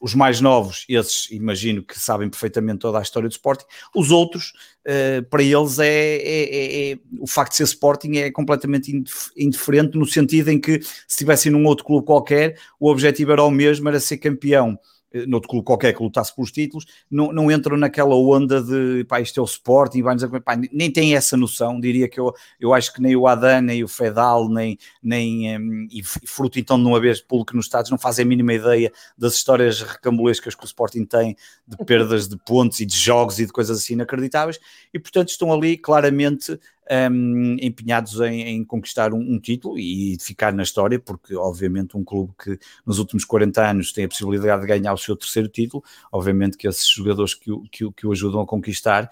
os 0.00 0.14
mais 0.14 0.40
novos, 0.40 0.84
esses 0.88 1.30
imagino 1.30 1.82
que 1.82 1.98
sabem 1.98 2.28
perfeitamente 2.28 2.80
toda 2.80 2.98
a 2.98 3.02
história 3.02 3.28
do 3.28 3.32
Sporting, 3.32 3.64
os 3.94 4.10
outros, 4.10 4.52
uh, 4.86 5.22
para 5.30 5.42
eles 5.42 5.78
é, 5.78 5.86
é, 5.86 6.20
é, 6.20 6.92
é, 6.92 6.98
o 7.18 7.26
facto 7.26 7.52
de 7.52 7.56
ser 7.58 7.64
Sporting 7.64 8.16
é 8.16 8.30
completamente 8.30 9.04
indiferente 9.36 9.96
no 9.96 10.06
sentido 10.06 10.50
em 10.50 10.60
que 10.60 10.82
se 10.82 11.06
estivessem 11.08 11.50
num 11.50 11.64
outro 11.64 11.84
clube 11.84 12.06
qualquer, 12.06 12.58
o 12.78 12.90
objetivo 12.90 13.32
era 13.32 13.42
o 13.42 13.50
mesmo, 13.50 13.88
era 13.88 13.98
ser 13.98 14.18
campeão 14.18 14.78
noutro 15.26 15.48
clube 15.48 15.64
qualquer 15.64 15.94
que 15.94 16.02
lutasse 16.02 16.34
pelos 16.34 16.50
títulos, 16.50 16.84
não, 17.10 17.32
não 17.32 17.50
entram 17.50 17.76
naquela 17.76 18.14
onda 18.14 18.62
de 18.62 19.04
pá, 19.04 19.20
isto 19.20 19.38
é 19.38 19.42
o 19.42 19.46
Sporting, 19.46 20.02
vai 20.02 20.16
pá, 20.40 20.56
nem 20.72 20.90
tem 20.90 21.14
essa 21.14 21.36
noção, 21.36 21.80
diria 21.80 22.08
que 22.08 22.18
eu, 22.18 22.34
eu 22.60 22.74
acho 22.74 22.92
que 22.92 23.00
nem 23.00 23.16
o 23.16 23.26
Adan, 23.26 23.62
nem 23.62 23.84
o 23.84 23.88
Fedal, 23.88 24.48
nem, 24.48 24.78
nem 25.02 25.58
um, 25.58 25.88
e 25.90 26.02
fruto 26.02 26.58
então 26.58 26.76
de 26.76 26.84
não 26.84 26.94
haver 26.94 27.24
público 27.26 27.56
nos 27.56 27.66
Estados, 27.66 27.90
não 27.90 27.98
fazem 27.98 28.24
a 28.24 28.28
mínima 28.28 28.52
ideia 28.52 28.92
das 29.16 29.34
histórias 29.34 29.80
recambulescas 29.80 30.54
que 30.54 30.64
o 30.64 30.66
Sporting 30.66 31.04
tem 31.04 31.36
de 31.66 31.76
perdas 31.84 32.28
de 32.28 32.36
pontos 32.36 32.80
e 32.80 32.86
de 32.86 32.96
jogos 32.96 33.38
e 33.38 33.46
de 33.46 33.52
coisas 33.52 33.78
assim 33.78 33.94
inacreditáveis, 33.94 34.58
e 34.92 34.98
portanto 34.98 35.28
estão 35.28 35.52
ali 35.52 35.76
claramente 35.76 36.58
um, 36.90 37.56
empenhados 37.60 38.20
em, 38.20 38.42
em 38.42 38.64
conquistar 38.64 39.12
um, 39.12 39.18
um, 39.18 39.40
título 39.40 39.78
e 39.78 40.16
ficar 40.20 40.52
na 40.52 40.62
história, 40.62 40.98
porque 40.98 41.34
obviamente 41.34 41.96
um 41.96 42.04
clube 42.04 42.32
que 42.42 42.58
nos 42.84 42.98
últimos 42.98 43.24
40 43.24 43.70
anos 43.70 43.92
tem 43.92 44.04
a 44.04 44.08
possibilidade 44.08 44.62
de 44.62 44.68
ganhar 44.68 44.92
o 44.92 44.98
seu 44.98 45.16
terceiro 45.16 45.48
título, 45.48 45.82
obviamente 46.12 46.56
que 46.56 46.68
esses 46.68 46.88
jogadores 46.88 47.34
que 47.34 47.50
o, 47.50 47.62
que, 47.62 47.90
que 47.92 48.06
o 48.06 48.12
ajudam 48.12 48.40
a 48.40 48.46
conquistar 48.46 49.10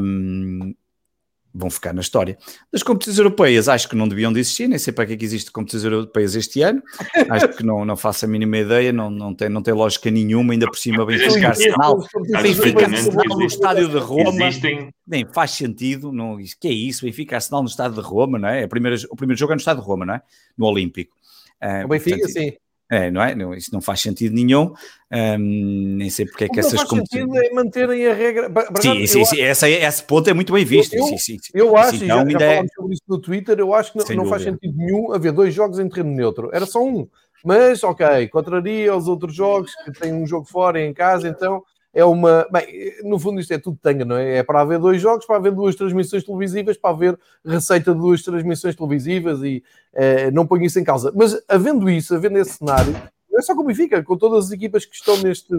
um, 0.00 0.74
vão 1.54 1.70
ficar 1.70 1.92
na 1.92 2.00
história. 2.00 2.36
Das 2.72 2.82
competições 2.82 3.18
europeias, 3.18 3.68
acho 3.68 3.88
que 3.88 3.94
não 3.94 4.08
deviam 4.08 4.32
de 4.32 4.40
existir, 4.40 4.66
nem 4.66 4.78
sei 4.78 4.92
para 4.92 5.06
que 5.06 5.12
é 5.12 5.16
que 5.16 5.24
existe 5.24 5.52
competições 5.52 5.84
europeias 5.84 6.34
este 6.34 6.62
ano, 6.62 6.82
acho 7.30 7.48
que 7.48 7.62
não, 7.62 7.84
não 7.84 7.96
faço 7.96 8.24
a 8.24 8.28
mínima 8.28 8.58
ideia, 8.58 8.92
não, 8.92 9.08
não, 9.08 9.32
tem, 9.32 9.48
não 9.48 9.62
tem 9.62 9.72
lógica 9.72 10.10
nenhuma, 10.10 10.52
ainda 10.52 10.66
por 10.66 10.76
cima 10.76 11.06
Benfica 11.06 11.48
Arsenal, 11.48 12.04
Benfica 12.42 12.86
Arsenal 12.86 13.38
no 13.38 13.46
estádio 13.46 13.88
de 13.88 13.98
Roma, 13.98 14.48
Existem... 14.48 14.90
nem 15.06 15.24
faz 15.32 15.52
sentido, 15.52 16.10
não, 16.10 16.36
que 16.60 16.68
é 16.68 16.72
isso, 16.72 17.04
Benfica 17.04 17.36
Arsenal 17.36 17.62
no 17.62 17.68
estádio 17.68 18.02
de 18.02 18.06
Roma, 18.08 18.38
não 18.38 18.48
é? 18.48 18.64
A 18.64 18.68
primeira, 18.68 18.96
o 19.08 19.14
primeiro 19.14 19.38
jogo 19.38 19.52
é 19.52 19.54
no 19.54 19.60
estádio 19.60 19.82
de 19.82 19.88
Roma, 19.88 20.04
não 20.04 20.14
é? 20.14 20.22
No 20.58 20.66
Olímpico. 20.66 21.14
Uh, 21.62 21.84
o 21.84 21.88
Benfica, 21.88 22.18
portanto, 22.18 22.32
sim. 22.32 22.52
É, 22.90 23.10
não 23.10 23.22
é? 23.22 23.34
Não, 23.34 23.54
isso 23.54 23.72
não 23.72 23.80
faz 23.80 24.00
sentido 24.00 24.34
nenhum. 24.34 24.74
Um, 25.10 25.96
nem 25.96 26.10
sei 26.10 26.26
porque 26.26 26.44
é 26.44 26.48
que 26.48 26.60
essas 26.60 26.74
faz 26.74 26.88
sentido 26.88 27.36
é 27.36 27.50
manterem 27.50 28.06
a 28.06 28.12
regra. 28.12 28.50
sim, 28.80 29.06
sim, 29.06 29.24
sim. 29.24 29.40
Essa, 29.40 29.68
esse 29.68 30.02
ponto 30.02 30.28
é 30.28 30.34
muito 30.34 30.52
bem 30.52 30.64
visto. 30.64 30.94
Eu, 30.94 31.04
sim, 31.06 31.18
sim, 31.18 31.38
eu 31.54 31.76
acho, 31.76 31.98
sim, 31.98 32.06
já, 32.06 32.28
já 32.28 32.40
é... 32.40 32.66
sobre 32.68 32.94
isso 32.94 33.02
no 33.08 33.18
Twitter, 33.18 33.58
eu 33.58 33.72
acho 33.74 33.92
que 33.92 33.98
não, 33.98 34.24
não 34.24 34.26
faz 34.26 34.42
sentido 34.42 34.76
nenhum 34.76 35.12
haver 35.12 35.32
dois 35.32 35.54
jogos 35.54 35.78
em 35.78 35.88
terreno 35.88 36.14
neutro. 36.14 36.50
Era 36.52 36.66
só 36.66 36.82
um. 36.84 37.08
Mas, 37.44 37.82
ok, 37.84 38.28
contraria 38.28 38.94
os 38.94 39.06
outros 39.06 39.34
jogos 39.34 39.72
que 39.84 39.92
têm 39.92 40.12
um 40.12 40.26
jogo 40.26 40.46
fora 40.46 40.80
e 40.80 40.86
em 40.86 40.94
casa, 40.94 41.28
então 41.28 41.62
é 41.94 42.04
uma. 42.04 42.46
Bem, 42.50 42.92
no 43.04 43.18
fundo, 43.18 43.40
isto 43.40 43.52
é 43.52 43.58
tudo 43.58 43.78
tanga, 43.80 44.04
não 44.04 44.16
é? 44.16 44.38
É 44.38 44.42
para 44.42 44.60
haver 44.60 44.78
dois 44.80 45.00
jogos, 45.00 45.24
para 45.24 45.36
haver 45.36 45.52
duas 45.52 45.76
transmissões 45.76 46.24
televisivas, 46.24 46.76
para 46.76 46.90
haver 46.90 47.18
receita 47.44 47.94
de 47.94 48.00
duas 48.00 48.22
transmissões 48.22 48.74
televisivas 48.74 49.42
e 49.42 49.62
eh, 49.94 50.30
não 50.32 50.46
ponho 50.46 50.64
isso 50.64 50.78
em 50.78 50.84
causa. 50.84 51.12
Mas 51.14 51.40
havendo 51.48 51.88
isso, 51.88 52.14
havendo 52.14 52.38
esse 52.38 52.54
cenário, 52.54 52.92
não 53.30 53.38
é 53.38 53.42
só 53.42 53.54
com 53.54 53.62
o 53.62 53.64
Benfica, 53.64 54.02
com 54.02 54.16
todas 54.16 54.46
as 54.46 54.50
equipas 54.50 54.84
que 54.84 54.96
estão 54.96 55.16
neste, 55.18 55.54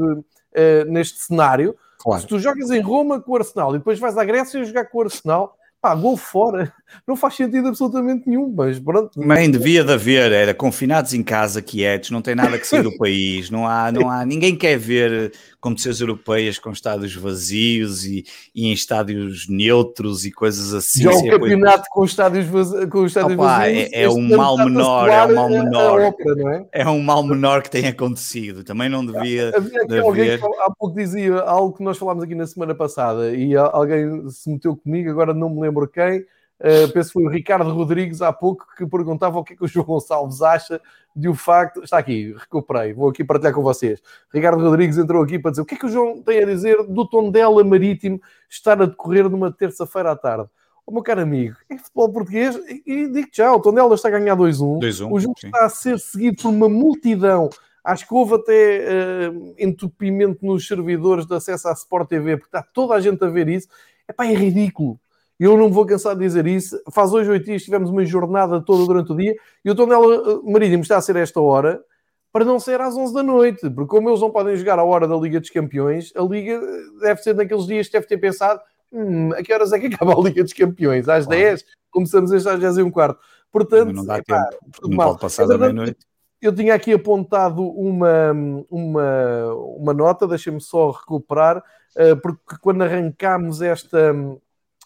eh, 0.54 0.84
neste 0.86 1.20
cenário, 1.20 1.76
claro. 2.00 2.22
se 2.22 2.28
tu 2.28 2.38
jogas 2.38 2.70
em 2.70 2.82
Roma 2.82 3.22
com 3.22 3.32
o 3.32 3.36
Arsenal 3.38 3.74
e 3.74 3.78
depois 3.78 3.98
vais 3.98 4.18
à 4.18 4.26
Grécia 4.26 4.64
jogar 4.66 4.86
com 4.86 4.98
o 4.98 5.02
Arsenal, 5.04 5.56
pá, 5.82 5.96
gol 5.96 6.18
fora. 6.18 6.74
Não 7.08 7.16
faz 7.16 7.36
sentido 7.36 7.68
absolutamente 7.68 8.28
nenhum, 8.28 8.54
mas 8.56 8.80
pronto. 8.80 9.12
Mas 9.18 9.50
devia 9.50 9.84
de 9.84 9.94
haver, 9.94 10.32
era 10.32 10.54
confinados 10.54 11.14
em 11.14 11.24
casa, 11.24 11.62
quietos, 11.62 12.12
não 12.12 12.22
tem 12.22 12.36
nada 12.36 12.58
que 12.58 12.68
sair 12.68 12.84
do 12.84 12.96
país, 12.98 13.50
não 13.50 13.68
há, 13.68 13.92
não 13.92 14.10
há, 14.10 14.26
ninguém 14.26 14.56
quer 14.56 14.78
ver 14.78 15.32
competições 15.60 16.00
europeias 16.00 16.60
com 16.60 16.70
estádios 16.72 17.16
vazios 17.16 18.06
e, 18.06 18.24
e 18.54 18.68
em 18.68 18.74
estádios 18.74 19.48
neutros 19.50 20.26
e 20.26 20.32
coisas 20.32 20.74
assim. 20.74 21.04
Já 21.04 21.12
o 21.12 21.28
campeonato 21.28 21.86
com 21.90 22.06
estádios, 22.06 22.46
vazios, 22.46 22.86
com 22.86 23.06
estádios 23.06 23.34
Opa, 23.34 23.60
vazios. 23.60 23.90
É, 23.92 24.04
é 24.04 24.10
um 24.10 24.36
mal 24.36 24.58
menor, 24.58 25.10
é 25.10 25.26
um 25.26 25.36
mal 25.36 25.50
menor. 25.50 26.02
Ópera, 26.02 26.68
é? 26.72 26.82
é? 26.82 26.88
um 26.88 27.02
mal 27.02 27.24
menor 27.24 27.64
que 27.64 27.70
tem 27.70 27.88
acontecido. 27.88 28.64
Também 28.64 28.90
não 28.90 29.06
devia. 29.06 29.54
Havia 29.58 29.86
de 29.86 30.00
alguém 30.00 30.38
que 30.38 30.46
há 30.46 30.72
pouco 30.72 30.96
dizia 30.96 31.40
algo 31.42 31.76
que 31.76 31.84
nós 31.84 31.98
falámos 31.98 32.24
aqui 32.24 32.36
na 32.36 32.46
semana 32.46 32.76
passada 32.76 33.34
e 33.34 33.56
alguém 33.56 34.30
se 34.30 34.50
meteu 34.50 34.76
comigo, 34.76 35.10
agora 35.10 35.34
não 35.34 35.50
me 35.50 35.62
lembro 35.62 35.88
quem 35.88 36.26
Uh, 36.60 36.90
penso 36.94 37.10
que 37.10 37.14
foi 37.14 37.26
o 37.26 37.30
Ricardo 37.30 37.70
Rodrigues 37.70 38.22
há 38.22 38.32
pouco 38.32 38.66
que 38.78 38.86
perguntava 38.86 39.38
o 39.38 39.44
que 39.44 39.54
é 39.54 39.56
que 39.58 39.64
o 39.64 39.68
João 39.68 39.86
Gonçalves 39.86 40.42
acha 40.42 40.82
de 41.14 41.28
o 41.28 41.34
facto. 41.34 41.84
Está 41.84 41.98
aqui, 41.98 42.34
recuperei, 42.38 42.94
vou 42.94 43.10
aqui 43.10 43.24
partilhar 43.24 43.54
com 43.54 43.62
vocês. 43.62 44.02
Ricardo 44.34 44.64
Rodrigues 44.64 44.98
entrou 44.98 45.22
aqui 45.22 45.38
para 45.38 45.52
dizer 45.52 45.62
o 45.62 45.66
que 45.66 45.76
é 45.76 45.78
que 45.78 45.86
o 45.86 45.90
João 45.90 46.22
tem 46.22 46.44
a 46.44 46.46
dizer 46.46 46.82
do 46.84 47.08
Tondela 47.08 47.64
Marítimo 47.64 48.22
estar 48.50 48.82
a 48.82 48.86
decorrer 48.86 49.30
numa 49.30 49.52
terça-feira 49.52 50.12
à 50.12 50.16
tarde. 50.16 50.50
O 50.86 50.92
meu 50.92 51.02
caro 51.02 51.22
amigo, 51.22 51.58
é 51.70 51.78
futebol 51.78 52.14
português 52.14 52.56
e 52.86 53.08
digo 53.08 53.28
já, 53.34 53.52
o 53.52 53.60
Tondela 53.60 53.94
está 53.96 54.08
a 54.08 54.12
ganhar 54.12 54.38
2-1. 54.38 55.12
O 55.12 55.20
jogo 55.20 55.36
sim. 55.40 55.48
está 55.48 55.66
a 55.66 55.70
ser 55.70 56.00
seguido 56.00 56.42
por 56.42 56.50
uma 56.50 56.70
multidão. 56.70 57.50
Acho 57.84 58.08
que 58.08 58.14
houve 58.14 58.36
até 58.36 59.30
uh, 59.30 59.56
entupimento 59.58 60.46
nos 60.46 60.66
servidores 60.68 61.26
de 61.26 61.36
acesso 61.36 61.68
à 61.68 61.74
Sport 61.74 62.08
TV, 62.08 62.38
porque 62.38 62.56
está 62.56 62.64
toda 62.64 62.94
a 62.94 63.02
gente 63.02 63.24
a 63.24 63.28
ver 63.28 63.50
isso. 63.50 63.68
Epá, 64.08 64.26
é 64.26 64.34
ridículo 64.34 65.00
eu 65.40 65.58
não 65.58 65.72
vou 65.72 65.86
cansar 65.86 66.16
de 66.16 66.22
dizer 66.22 66.48
isso. 66.48 66.80
Faz 66.92 67.14
hoje 67.14 67.30
oito 67.30 67.46
dias, 67.46 67.64
tivemos 67.64 67.90
uma 67.90 68.06
jornada 68.06 68.62
toda 68.62 68.86
durante 68.86 69.12
o 69.12 69.16
dia 69.16 69.36
e 69.64 69.70
o 69.70 69.76
Tondela 69.76 70.16
eh, 70.16 70.52
Marítimo 70.52 70.84
está 70.84 70.98
a 70.98 71.02
ser 71.02 71.16
esta 71.18 71.42
hora 71.42 71.84
para 72.32 72.44
não 72.44 72.60
ser 72.60 72.82
às 72.82 72.98
11 72.98 73.14
da 73.14 73.24
noite, 73.24 73.70
porque 73.70 73.90
como 73.90 74.10
eles 74.10 74.20
não 74.20 74.30
podem 74.30 74.58
jogar 74.58 74.78
à 74.78 74.84
hora 74.84 75.08
da 75.08 75.16
Liga 75.16 75.40
dos 75.40 75.50
Campeões, 75.50 76.12
a 76.16 76.22
Liga 76.22 76.54
eh, 76.54 77.00
deve 77.02 77.22
ser 77.22 77.34
naqueles 77.34 77.66
dias 77.66 77.88
que 77.88 77.94
deve 77.94 78.08
ter 78.08 78.18
pensado 78.18 78.60
hum, 78.92 79.32
a 79.34 79.42
que 79.42 79.54
horas 79.54 79.72
é 79.72 79.80
que 79.80 79.88
acaba 79.96 80.14
a 80.14 80.22
Liga 80.22 80.44
dos 80.44 80.54
Campeões? 80.54 81.08
Às 81.08 81.28
10? 81.28 81.64
Começamos 81.90 82.32
este 82.32 82.50
às 82.50 82.60
10 82.60 82.78
e 82.78 82.82
um 82.84 82.92
quarto. 82.92 83.20
Portanto, 83.52 83.94
não 83.94 84.06
dá 84.06 84.18
epá, 84.18 84.50
tempo, 84.50 84.90
não 84.90 84.98
pode 84.98 85.20
passar 85.20 85.48
da 85.48 85.58
meia-noite. 85.58 86.06
Eu 86.42 86.54
tinha 86.54 86.76
aqui 86.76 86.92
apontado 86.92 87.64
uma, 87.64 88.34
uma, 88.70 89.54
uma 89.78 89.94
nota, 89.94 90.28
deixem-me 90.28 90.60
só 90.60 90.92
recuperar, 90.92 91.64
eh, 91.96 92.16
porque 92.16 92.58
quando 92.62 92.82
arrancámos 92.82 93.62
esta, 93.62 94.14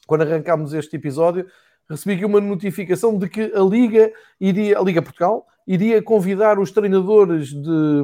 quando 0.10 0.24
arrancámos 0.24 0.74
este 0.74 0.95
episódio, 0.95 1.45
recebi 1.88 2.16
aqui 2.16 2.26
uma 2.26 2.41
notificação 2.41 3.16
de 3.16 3.30
que 3.30 3.53
a 3.53 3.60
Liga 3.60 4.12
iria, 4.41 4.80
a 4.80 4.82
Liga 4.82 5.03
Portugal 5.03 5.45
iria 5.68 6.01
convidar 6.01 6.57
os 6.57 6.72
treinadores 6.72 7.49
de, 7.49 8.03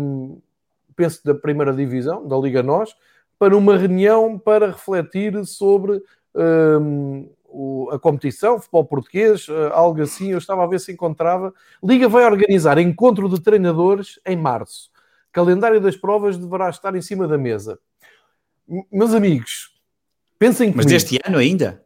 penso, 0.95 1.26
da 1.26 1.34
primeira 1.34 1.74
divisão, 1.74 2.28
da 2.28 2.38
Liga 2.38 2.62
Nós, 2.62 2.95
para 3.39 3.58
uma 3.58 3.76
reunião 3.76 4.38
para 4.38 4.68
refletir 4.68 5.43
sobre 5.47 5.99
um, 6.36 7.28
a 7.91 7.97
competição, 7.97 8.60
futebol 8.60 8.86
português, 8.86 9.47
eh, 9.49 9.70
algo 9.74 9.99
assim. 9.99 10.32
Eu 10.32 10.38
estava 10.38 10.64
a 10.64 10.68
ver 10.68 10.80
se 10.80 10.91
encontrava. 10.91 11.51
Liga 11.84 12.08
vai 12.08 12.24
organizar 12.24 12.78
encontro 12.78 13.28
de 13.28 13.41
treinadores 13.41 14.20
em 14.24 14.38
março. 14.38 14.91
Calendário 15.32 15.82
das 15.82 15.95
provas 15.95 16.38
deverá 16.38 16.70
estar 16.70 16.95
em 16.95 17.01
cima 17.01 17.28
da 17.28 17.38
mesa. 17.38 17.80
Meus 18.91 19.14
amigos, 19.14 19.74
pensem 20.38 20.72
Mas 20.76 20.86
deste 20.86 21.20
ano 21.26 21.39
ainda? 21.39 21.85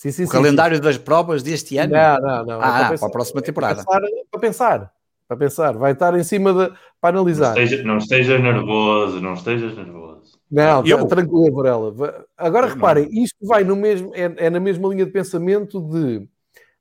Sim, 0.00 0.12
sim, 0.12 0.22
o 0.22 0.26
sim, 0.26 0.32
calendário 0.32 0.80
das 0.80 0.96
provas 0.96 1.42
deste 1.42 1.76
ano? 1.76 1.92
Não, 1.92 2.20
não, 2.22 2.46
não. 2.46 2.54
É 2.54 2.64
ah, 2.64 2.86
para, 2.88 2.98
para, 2.98 3.08
a 3.08 3.10
próxima 3.10 3.42
temporada. 3.42 3.84
Para 3.84 4.00
pensar, 4.00 4.10
para 4.30 4.40
pensar, 4.40 4.92
para 5.28 5.36
pensar. 5.36 5.72
Vai 5.76 5.92
estar 5.92 6.18
em 6.18 6.24
cima 6.24 6.54
de. 6.54 6.74
para 6.98 7.18
analisar. 7.18 7.54
Não 7.54 7.62
estejas, 7.62 7.84
não 7.84 7.98
estejas 7.98 8.40
nervoso, 8.40 9.20
não 9.20 9.34
estejas 9.34 9.76
nervoso. 9.76 10.38
Não, 10.50 10.86
eu... 10.86 11.06
tranquilo, 11.06 11.54
Varela. 11.54 11.94
Agora 12.38 12.66
eu 12.66 12.72
reparem, 12.72 13.10
não. 13.12 13.22
isto 13.22 13.46
vai 13.46 13.62
no 13.62 13.76
mesmo, 13.76 14.10
é, 14.14 14.46
é, 14.46 14.48
na 14.48 14.58
mesma 14.58 14.88
linha 14.88 15.04
de 15.04 15.12
pensamento 15.12 15.82
de 15.82 16.26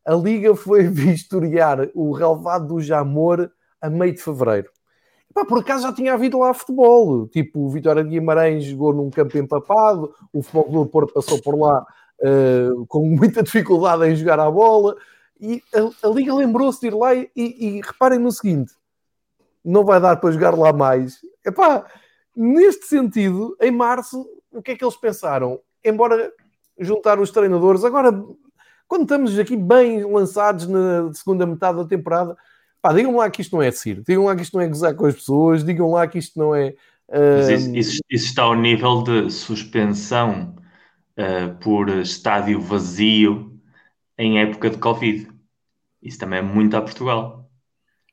a 0.05 0.13
Liga 0.13 0.55
foi 0.55 0.87
vistoriar 0.87 1.89
o 1.93 2.13
relevado 2.13 2.67
do 2.67 2.81
Jamor 2.81 3.51
a 3.81 3.89
meio 3.89 4.13
de 4.13 4.23
fevereiro. 4.23 4.69
Pá, 5.33 5.43
por 5.43 5.59
acaso 5.59 5.83
já 5.83 5.91
tinha 5.91 6.13
havido 6.13 6.39
lá 6.39 6.53
futebol, 6.53 7.27
tipo 7.27 7.65
o 7.65 7.69
Vitória 7.69 8.01
de 8.01 8.11
Guimarães 8.11 8.63
jogou 8.63 8.93
num 8.93 9.09
campo 9.09 9.37
empapado, 9.37 10.09
o 10.31 10.41
Futebol 10.41 10.85
do 10.85 10.89
Porto 10.89 11.13
passou 11.13 11.41
por 11.41 11.59
lá 11.59 11.85
uh, 12.21 12.85
com 12.87 13.05
muita 13.05 13.41
dificuldade 13.43 14.05
em 14.07 14.15
jogar 14.15 14.39
a 14.39 14.49
bola. 14.49 14.95
E 15.39 15.63
a, 15.73 16.07
a 16.07 16.11
Liga 16.11 16.33
lembrou-se 16.33 16.81
de 16.81 16.87
ir 16.87 16.93
lá 16.93 17.15
e, 17.15 17.29
e, 17.35 17.81
reparem 17.81 18.19
no 18.19 18.31
seguinte: 18.31 18.73
não 19.63 19.85
vai 19.85 19.99
dar 19.99 20.17
para 20.17 20.31
jogar 20.31 20.57
lá 20.57 20.73
mais. 20.73 21.19
Epá, 21.45 21.85
neste 22.35 22.85
sentido, 22.85 23.55
em 23.61 23.71
março, 23.71 24.27
o 24.51 24.61
que 24.61 24.71
é 24.71 24.75
que 24.75 24.83
eles 24.83 24.97
pensaram? 24.97 25.59
Embora 25.83 26.31
juntar 26.77 27.19
os 27.19 27.31
treinadores, 27.31 27.83
agora, 27.83 28.11
quando 28.87 29.03
estamos 29.03 29.37
aqui 29.39 29.55
bem 29.55 30.03
lançados 30.03 30.67
na 30.67 31.13
segunda 31.13 31.45
metade 31.45 31.77
da 31.77 31.85
temporada, 31.85 32.35
pá, 32.81 32.91
digam 32.91 33.15
lá 33.15 33.29
que 33.29 33.41
isto 33.41 33.55
não 33.55 33.63
é 33.63 33.71
circo, 33.71 34.03
digam 34.05 34.25
lá 34.25 34.35
que 34.35 34.41
isto 34.41 34.57
não 34.57 34.63
é 34.63 34.67
gozar 34.67 34.93
com 34.93 35.05
as 35.05 35.15
pessoas, 35.15 35.63
digam 35.63 35.91
lá 35.91 36.05
que 36.07 36.17
isto 36.17 36.37
não 36.37 36.53
é. 36.53 36.75
Uh... 37.07 37.51
Isso, 37.51 37.75
isso, 37.75 38.01
isso, 38.09 38.25
está 38.25 38.43
ao 38.43 38.55
nível 38.55 39.01
de 39.03 39.31
suspensão 39.31 40.53
uh, 41.19 41.55
por 41.59 41.89
estádio 41.89 42.61
vazio 42.61 43.59
em 44.17 44.39
época 44.39 44.69
de 44.69 44.77
Covid. 44.77 45.27
Isso 46.01 46.17
também 46.17 46.39
é 46.39 46.41
muito 46.41 46.75
a 46.75 46.81
Portugal. 46.81 47.49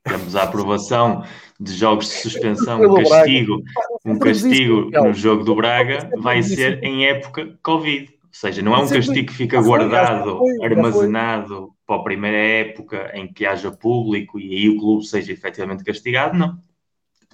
Temos 0.03 0.37
a 0.37 0.43
aprovação 0.45 1.25
de 1.59 1.73
jogos 1.73 2.07
de 2.07 2.15
suspensão, 2.15 2.81
um 2.81 2.95
castigo, 2.95 3.63
um 4.05 4.19
castigo 4.19 4.91
no 4.91 5.13
jogo 5.13 5.43
do 5.43 5.55
Braga 5.55 6.11
vai 6.19 6.43
ser 6.43 6.83
em 6.85 7.07
época 7.07 7.59
Covid. 7.63 8.13
Ou 8.23 8.29
seja, 8.31 8.63
não 8.63 8.75
é 8.75 8.79
um 8.79 8.89
castigo 8.89 9.29
que 9.29 9.35
fica 9.35 9.61
guardado, 9.61 10.41
armazenado 10.63 11.73
para 11.87 11.97
a 11.97 12.05
primeira 12.05 12.37
época 12.37 13.11
em 13.15 13.33
que 13.33 13.47
haja 13.47 13.71
público 13.71 14.39
e 14.39 14.55
aí 14.55 14.69
o 14.69 14.79
clube 14.79 15.07
seja 15.07 15.33
efetivamente 15.33 15.83
castigado, 15.83 16.37
não. 16.37 16.61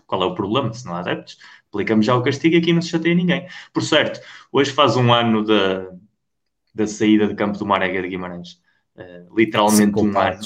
Qual 0.06 0.22
é 0.22 0.26
o 0.26 0.34
problema? 0.34 0.72
Se 0.72 0.86
não 0.86 0.94
há 0.94 1.00
adeptos, 1.00 1.38
aplicamos 1.72 2.04
já 2.04 2.14
o 2.14 2.22
castigo 2.22 2.54
e 2.54 2.58
aqui 2.58 2.72
não 2.72 2.82
se 2.82 2.90
chateia 2.90 3.14
ninguém. 3.14 3.48
Por 3.72 3.82
certo, 3.82 4.20
hoje 4.52 4.70
faz 4.70 4.94
um 4.96 5.12
ano 5.12 5.42
da, 5.42 5.90
da 6.74 6.86
saída 6.86 7.26
de 7.26 7.34
campo 7.34 7.58
do 7.58 7.64
Marega 7.64 8.02
de 8.02 8.08
Guimarães. 8.08 8.60
Uh, 8.94 9.34
literalmente 9.34 9.98
um 9.98 10.18
ano. 10.18 10.40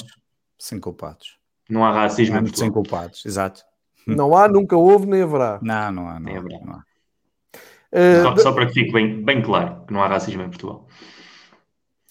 Sem 0.57 0.79
culpados. 0.79 1.37
Não 1.69 1.83
há 1.83 1.91
racismo 1.91 2.39
um 2.39 2.47
Sem 2.47 2.71
culpados, 2.71 3.25
exato. 3.25 3.61
Não 4.07 4.35
há, 4.35 4.47
nunca 4.47 4.77
houve, 4.77 5.05
nem 5.05 5.21
haverá. 5.21 5.59
Não, 5.61 5.91
não 5.91 6.07
há. 6.07 6.13
Não, 6.13 6.19
nem 6.21 6.37
haverá. 6.37 6.59
Não 6.65 6.73
há. 6.75 6.83
Uh, 7.91 8.23
só, 8.23 8.37
só, 8.37 8.51
para 8.53 8.65
que 8.67 8.73
fique 8.73 8.91
bem, 8.91 9.21
bem 9.23 9.41
claro 9.41 9.85
que 9.85 9.93
não 9.93 10.01
há 10.01 10.07
racismo 10.07 10.41
em 10.43 10.49
Portugal. 10.49 10.87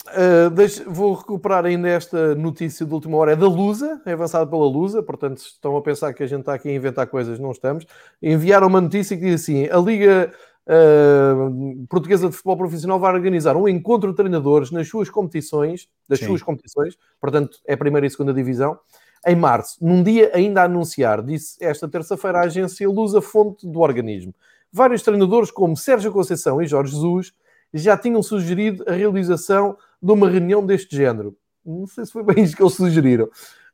Uh, 0.09 0.50
deixe, 0.50 0.82
vou 0.84 1.14
recuperar 1.14 1.64
ainda 1.64 1.88
esta 1.88 2.34
notícia 2.34 2.86
de 2.86 2.92
última 2.92 3.16
hora, 3.16 3.32
é 3.32 3.36
da 3.36 3.48
Lusa, 3.48 4.00
é 4.07 4.12
avançada 4.12 4.46
pela 4.46 4.64
Lusa, 4.64 5.02
portanto, 5.02 5.40
se 5.40 5.48
estão 5.48 5.76
a 5.76 5.82
pensar 5.82 6.12
que 6.14 6.22
a 6.22 6.26
gente 6.26 6.40
está 6.40 6.54
aqui 6.54 6.68
a 6.68 6.74
inventar 6.74 7.07
coisas, 7.07 7.38
não 7.38 7.50
estamos. 7.50 7.86
Enviaram 8.22 8.68
uma 8.68 8.80
notícia 8.80 9.16
que 9.16 9.24
diz 9.24 9.42
assim: 9.42 9.68
a 9.68 9.78
Liga 9.78 10.32
uh, 10.66 11.86
Portuguesa 11.88 12.28
de 12.28 12.34
Futebol 12.34 12.57
Profissional 12.57 12.98
vai 12.98 13.12
organizar 13.12 13.57
um 13.57 13.68
encontro 13.68 14.11
de 14.11 14.16
treinadores 14.16 14.70
nas 14.70 14.88
suas 14.88 15.11
competições, 15.11 15.88
das 16.09 16.18
Sim. 16.18 16.26
suas 16.26 16.42
competições, 16.42 16.96
portanto, 17.20 17.59
é 17.66 17.74
a 17.74 17.78
primeira 17.78 18.07
e 18.07 18.11
segunda 18.11 18.32
divisão, 18.32 18.78
em 19.26 19.34
março, 19.34 19.84
num 19.84 20.02
dia 20.02 20.30
ainda 20.34 20.62
a 20.62 20.64
anunciar, 20.64 21.22
disse 21.22 21.62
esta 21.64 21.88
terça-feira 21.88 22.38
a 22.38 22.44
agência 22.44 22.88
Lusa, 22.88 23.20
fonte 23.20 23.66
do 23.66 23.80
organismo. 23.80 24.32
Vários 24.72 25.02
treinadores, 25.02 25.50
como 25.50 25.76
Sérgio 25.76 26.12
Conceição 26.12 26.62
e 26.62 26.66
Jorge 26.66 26.92
Jesus, 26.92 27.32
já 27.72 27.96
tinham 27.96 28.22
sugerido 28.22 28.84
a 28.86 28.92
realização 28.92 29.76
de 30.07 30.12
uma 30.12 30.30
reunião 30.30 30.64
deste 30.64 30.96
género. 30.96 31.36
Não 31.64 31.86
sei 31.86 32.07
se 32.07 32.12
foi 32.12 32.22
bem 32.22 32.44
isso 32.44 32.57
que 32.57 32.62
eles 32.62 32.74
sugeriram. 32.74 33.28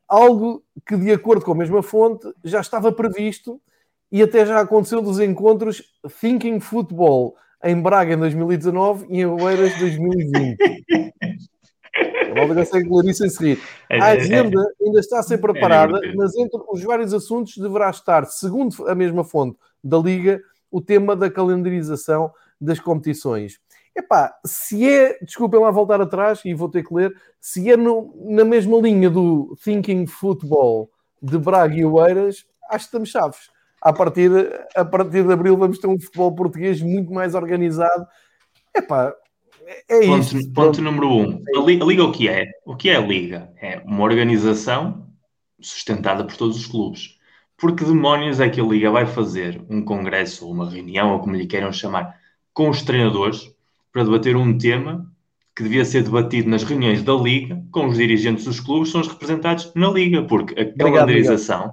Algo 0.08 0.62
que, 0.86 0.96
de 0.96 1.12
acordo 1.12 1.44
com 1.44 1.52
a 1.52 1.56
mesma 1.56 1.82
fonte, 1.82 2.26
já 2.42 2.60
estava 2.60 2.90
previsto 2.90 3.60
e 4.10 4.22
até 4.22 4.46
já 4.46 4.60
aconteceu 4.60 5.02
dos 5.02 5.20
encontros 5.20 5.82
Thinking 6.20 6.58
Football 6.58 7.36
em 7.62 7.80
Braga 7.80 8.14
em 8.14 8.18
2019 8.18 9.06
e 9.10 9.20
em 9.20 9.26
Oeiras 9.26 9.78
2020. 9.78 10.56
A 12.30 12.34
malta 12.34 12.54
consegue 12.54 12.88
Clarice 12.88 13.28
sem 13.28 13.48
rir. 13.48 13.62
A 13.90 14.06
agenda 14.06 14.58
ainda 14.80 15.00
está 15.00 15.18
a 15.18 15.22
ser 15.22 15.36
preparada, 15.36 16.00
mas 16.16 16.34
entre 16.34 16.58
os 16.70 16.82
vários 16.82 17.12
assuntos 17.12 17.58
deverá 17.58 17.90
estar, 17.90 18.24
segundo 18.24 18.88
a 18.88 18.94
mesma 18.94 19.22
fonte 19.22 19.58
da 19.84 19.98
Liga, 19.98 20.40
o 20.70 20.80
tema 20.80 21.14
da 21.14 21.30
calendarização 21.30 22.32
das 22.58 22.80
competições. 22.80 23.58
Epá, 23.94 24.34
se 24.44 24.88
é, 24.88 25.18
desculpem 25.22 25.60
lá 25.60 25.70
voltar 25.70 26.00
atrás 26.00 26.40
e 26.44 26.54
vou 26.54 26.68
ter 26.68 26.82
que 26.82 26.94
ler, 26.94 27.14
se 27.38 27.70
é 27.70 27.76
no, 27.76 28.14
na 28.24 28.44
mesma 28.44 28.78
linha 28.78 29.10
do 29.10 29.56
Thinking 29.62 30.06
Football 30.06 30.90
de 31.20 31.38
Braga 31.38 31.74
e 31.74 31.84
Oeiras, 31.84 32.46
acho 32.70 32.84
que 32.84 32.88
estamos 32.88 33.10
chaves. 33.10 33.50
A 33.82 33.92
partir, 33.92 34.30
a 34.74 34.84
partir 34.84 35.24
de 35.24 35.32
abril 35.32 35.56
vamos 35.56 35.78
ter 35.78 35.88
um 35.88 36.00
futebol 36.00 36.34
português 36.34 36.80
muito 36.80 37.12
mais 37.12 37.34
organizado. 37.34 38.06
Epá, 38.74 39.14
É 39.88 40.04
isso. 40.04 40.36
Ponto, 40.36 40.52
ponto 40.52 40.82
número 40.82 41.08
um. 41.08 41.44
A 41.54 41.60
Liga, 41.60 41.84
a 41.84 41.86
Liga 41.86 42.04
o 42.04 42.12
que 42.12 42.28
é? 42.28 42.46
O 42.64 42.76
que 42.76 42.88
é 42.88 42.96
a 42.96 43.00
Liga? 43.00 43.52
É 43.60 43.82
uma 43.84 44.04
organização 44.04 45.06
sustentada 45.60 46.24
por 46.24 46.36
todos 46.36 46.56
os 46.56 46.66
clubes. 46.66 47.18
Porque 47.58 47.84
demónios 47.84 48.40
é 48.40 48.48
que 48.48 48.60
a 48.60 48.64
Liga 48.64 48.90
vai 48.90 49.04
fazer 49.04 49.62
um 49.68 49.84
congresso 49.84 50.46
ou 50.46 50.52
uma 50.52 50.68
reunião, 50.68 51.12
ou 51.12 51.20
como 51.20 51.36
lhe 51.36 51.46
queiram 51.46 51.72
chamar, 51.72 52.18
com 52.54 52.68
os 52.70 52.82
treinadores 52.82 53.52
para 53.92 54.04
debater 54.04 54.36
um 54.36 54.56
tema 54.56 55.06
que 55.54 55.62
devia 55.62 55.84
ser 55.84 56.02
debatido 56.02 56.48
nas 56.48 56.62
reuniões 56.62 57.02
da 57.02 57.12
Liga 57.14 57.62
com 57.70 57.86
os 57.86 57.96
dirigentes 57.98 58.44
dos 58.44 58.58
clubes, 58.58 58.90
são 58.90 59.02
os 59.02 59.08
representados 59.08 59.70
na 59.74 59.90
Liga, 59.90 60.22
porque 60.22 60.58
a 60.58 60.72
calendarização 60.74 61.72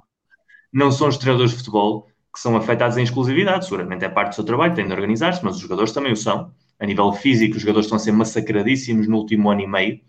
não 0.72 0.92
são 0.92 1.08
os 1.08 1.16
treinadores 1.16 1.52
de 1.52 1.58
futebol 1.58 2.06
que 2.32 2.38
são 2.38 2.56
afetados 2.56 2.96
em 2.96 3.02
exclusividade, 3.02 3.64
seguramente 3.64 4.04
é 4.04 4.08
parte 4.08 4.32
do 4.32 4.34
seu 4.36 4.44
trabalho, 4.44 4.74
têm 4.74 4.86
de 4.86 4.92
organizar-se, 4.92 5.44
mas 5.44 5.56
os 5.56 5.62
jogadores 5.62 5.92
também 5.92 6.12
o 6.12 6.16
são. 6.16 6.52
A 6.78 6.86
nível 6.86 7.12
físico, 7.12 7.56
os 7.56 7.60
jogadores 7.60 7.86
estão 7.86 7.96
a 7.96 7.98
ser 7.98 8.12
massacradíssimos 8.12 9.08
no 9.08 9.16
último 9.16 9.50
ano 9.50 9.62
e 9.62 9.66
meio 9.66 10.00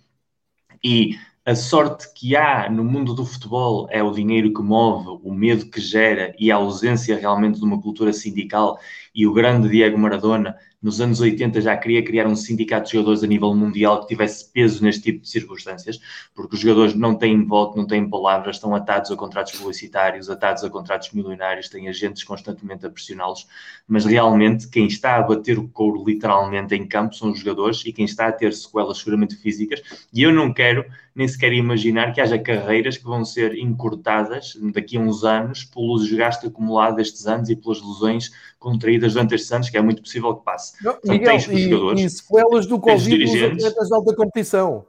e 0.83 1.17
a 1.45 1.55
sorte 1.55 2.11
que 2.13 2.35
há 2.35 2.69
no 2.69 2.83
mundo 2.83 3.13
do 3.13 3.25
futebol 3.25 3.87
é 3.89 4.01
o 4.03 4.11
dinheiro 4.11 4.53
que 4.53 4.61
move, 4.61 5.19
o 5.23 5.33
medo 5.33 5.65
que 5.65 5.81
gera 5.81 6.35
e 6.39 6.51
a 6.51 6.55
ausência 6.55 7.17
realmente 7.17 7.59
de 7.59 7.65
uma 7.65 7.81
cultura 7.81 8.13
sindical. 8.13 8.79
E 9.13 9.27
o 9.27 9.33
grande 9.33 9.69
Diego 9.69 9.97
Maradona 9.97 10.55
nos 10.81 10.99
anos 10.99 11.21
80 11.21 11.61
já 11.61 11.77
queria 11.77 12.03
criar 12.03 12.27
um 12.27 12.35
sindicato 12.35 12.87
de 12.87 12.93
jogadores 12.93 13.23
a 13.23 13.27
nível 13.27 13.53
mundial 13.53 14.01
que 14.01 14.07
tivesse 14.07 14.51
peso 14.51 14.83
neste 14.83 15.03
tipo 15.03 15.21
de 15.21 15.29
circunstâncias, 15.29 15.99
porque 16.33 16.55
os 16.55 16.61
jogadores 16.61 16.95
não 16.95 17.15
têm 17.15 17.45
voto, 17.45 17.77
não 17.77 17.85
têm 17.85 18.09
palavras, 18.09 18.55
estão 18.55 18.73
atados 18.73 19.11
a 19.11 19.15
contratos 19.15 19.53
publicitários, 19.53 20.29
atados 20.29 20.63
a 20.63 20.69
contratos 20.69 21.11
milionários, 21.11 21.69
têm 21.69 21.87
agentes 21.87 22.23
constantemente 22.23 22.85
a 22.85 22.89
pressioná-los, 22.89 23.47
mas 23.87 24.05
realmente 24.05 24.67
quem 24.69 24.87
está 24.87 25.17
a 25.17 25.21
bater 25.21 25.59
o 25.59 25.67
couro 25.67 26.03
literalmente 26.03 26.73
em 26.73 26.87
campo 26.87 27.15
são 27.15 27.31
os 27.31 27.39
jogadores 27.39 27.85
e 27.85 27.93
quem 27.93 28.05
está 28.05 28.27
a 28.27 28.31
ter 28.31 28.51
sequelas 28.51 28.97
seguramente 28.97 29.35
físicas, 29.35 29.81
e 30.11 30.23
eu 30.23 30.33
não 30.33 30.51
quero 30.51 30.83
nem 31.13 31.27
sequer 31.27 31.53
imaginar 31.53 32.13
que 32.13 32.21
haja 32.21 32.39
carreiras 32.39 32.97
que 32.97 33.03
vão 33.03 33.25
ser 33.25 33.55
encurtadas 33.55 34.57
daqui 34.73 34.97
a 34.97 34.99
uns 34.99 35.23
anos 35.23 35.65
pelo 35.65 35.99
desgaste 35.99 36.47
acumulado 36.47 36.95
destes 36.95 37.27
anos 37.27 37.49
e 37.49 37.55
pelas 37.55 37.81
lesões 37.81 38.31
contraídas 38.57 39.00
durante 39.07 39.35
estes 39.35 39.51
anos, 39.51 39.69
que 39.69 39.77
é 39.77 39.81
muito 39.81 40.01
possível 40.01 40.35
que 40.35 40.43
passe. 40.43 40.73
Não, 40.83 40.97
São 41.03 41.13
Miguel, 41.13 41.35
e, 41.35 41.69
jogadores, 41.69 42.01
e 42.01 42.09
sequelas 42.09 42.65
do 42.65 42.79
Covid 42.79 43.17
nos 43.17 43.43
atletas 43.43 43.87
de 43.87 43.93
alta 43.93 44.15
competição. 44.15 44.85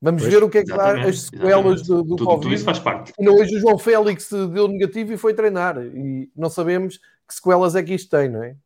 Vamos 0.00 0.22
pois, 0.22 0.34
ver 0.34 0.42
o 0.42 0.50
que 0.50 0.58
é 0.58 0.64
que 0.64 0.74
dá 0.74 1.00
as 1.00 1.20
sequelas 1.22 1.82
do, 1.82 2.02
do 2.02 2.16
tudo, 2.16 2.24
Covid. 2.24 2.42
Tudo 2.42 2.54
isso 2.54 2.64
faz 2.64 2.80
parte. 2.80 3.12
E 3.18 3.28
hoje 3.28 3.56
o 3.56 3.60
João 3.60 3.78
Félix 3.78 4.28
deu 4.52 4.66
negativo 4.66 5.12
e 5.12 5.16
foi 5.16 5.32
treinar. 5.32 5.78
E 5.78 6.28
não 6.36 6.50
sabemos 6.50 6.98
que 7.28 7.34
sequelas 7.34 7.76
é 7.76 7.82
que 7.84 7.94
isto 7.94 8.10
tem, 8.10 8.28
não 8.28 8.42
é? 8.42 8.56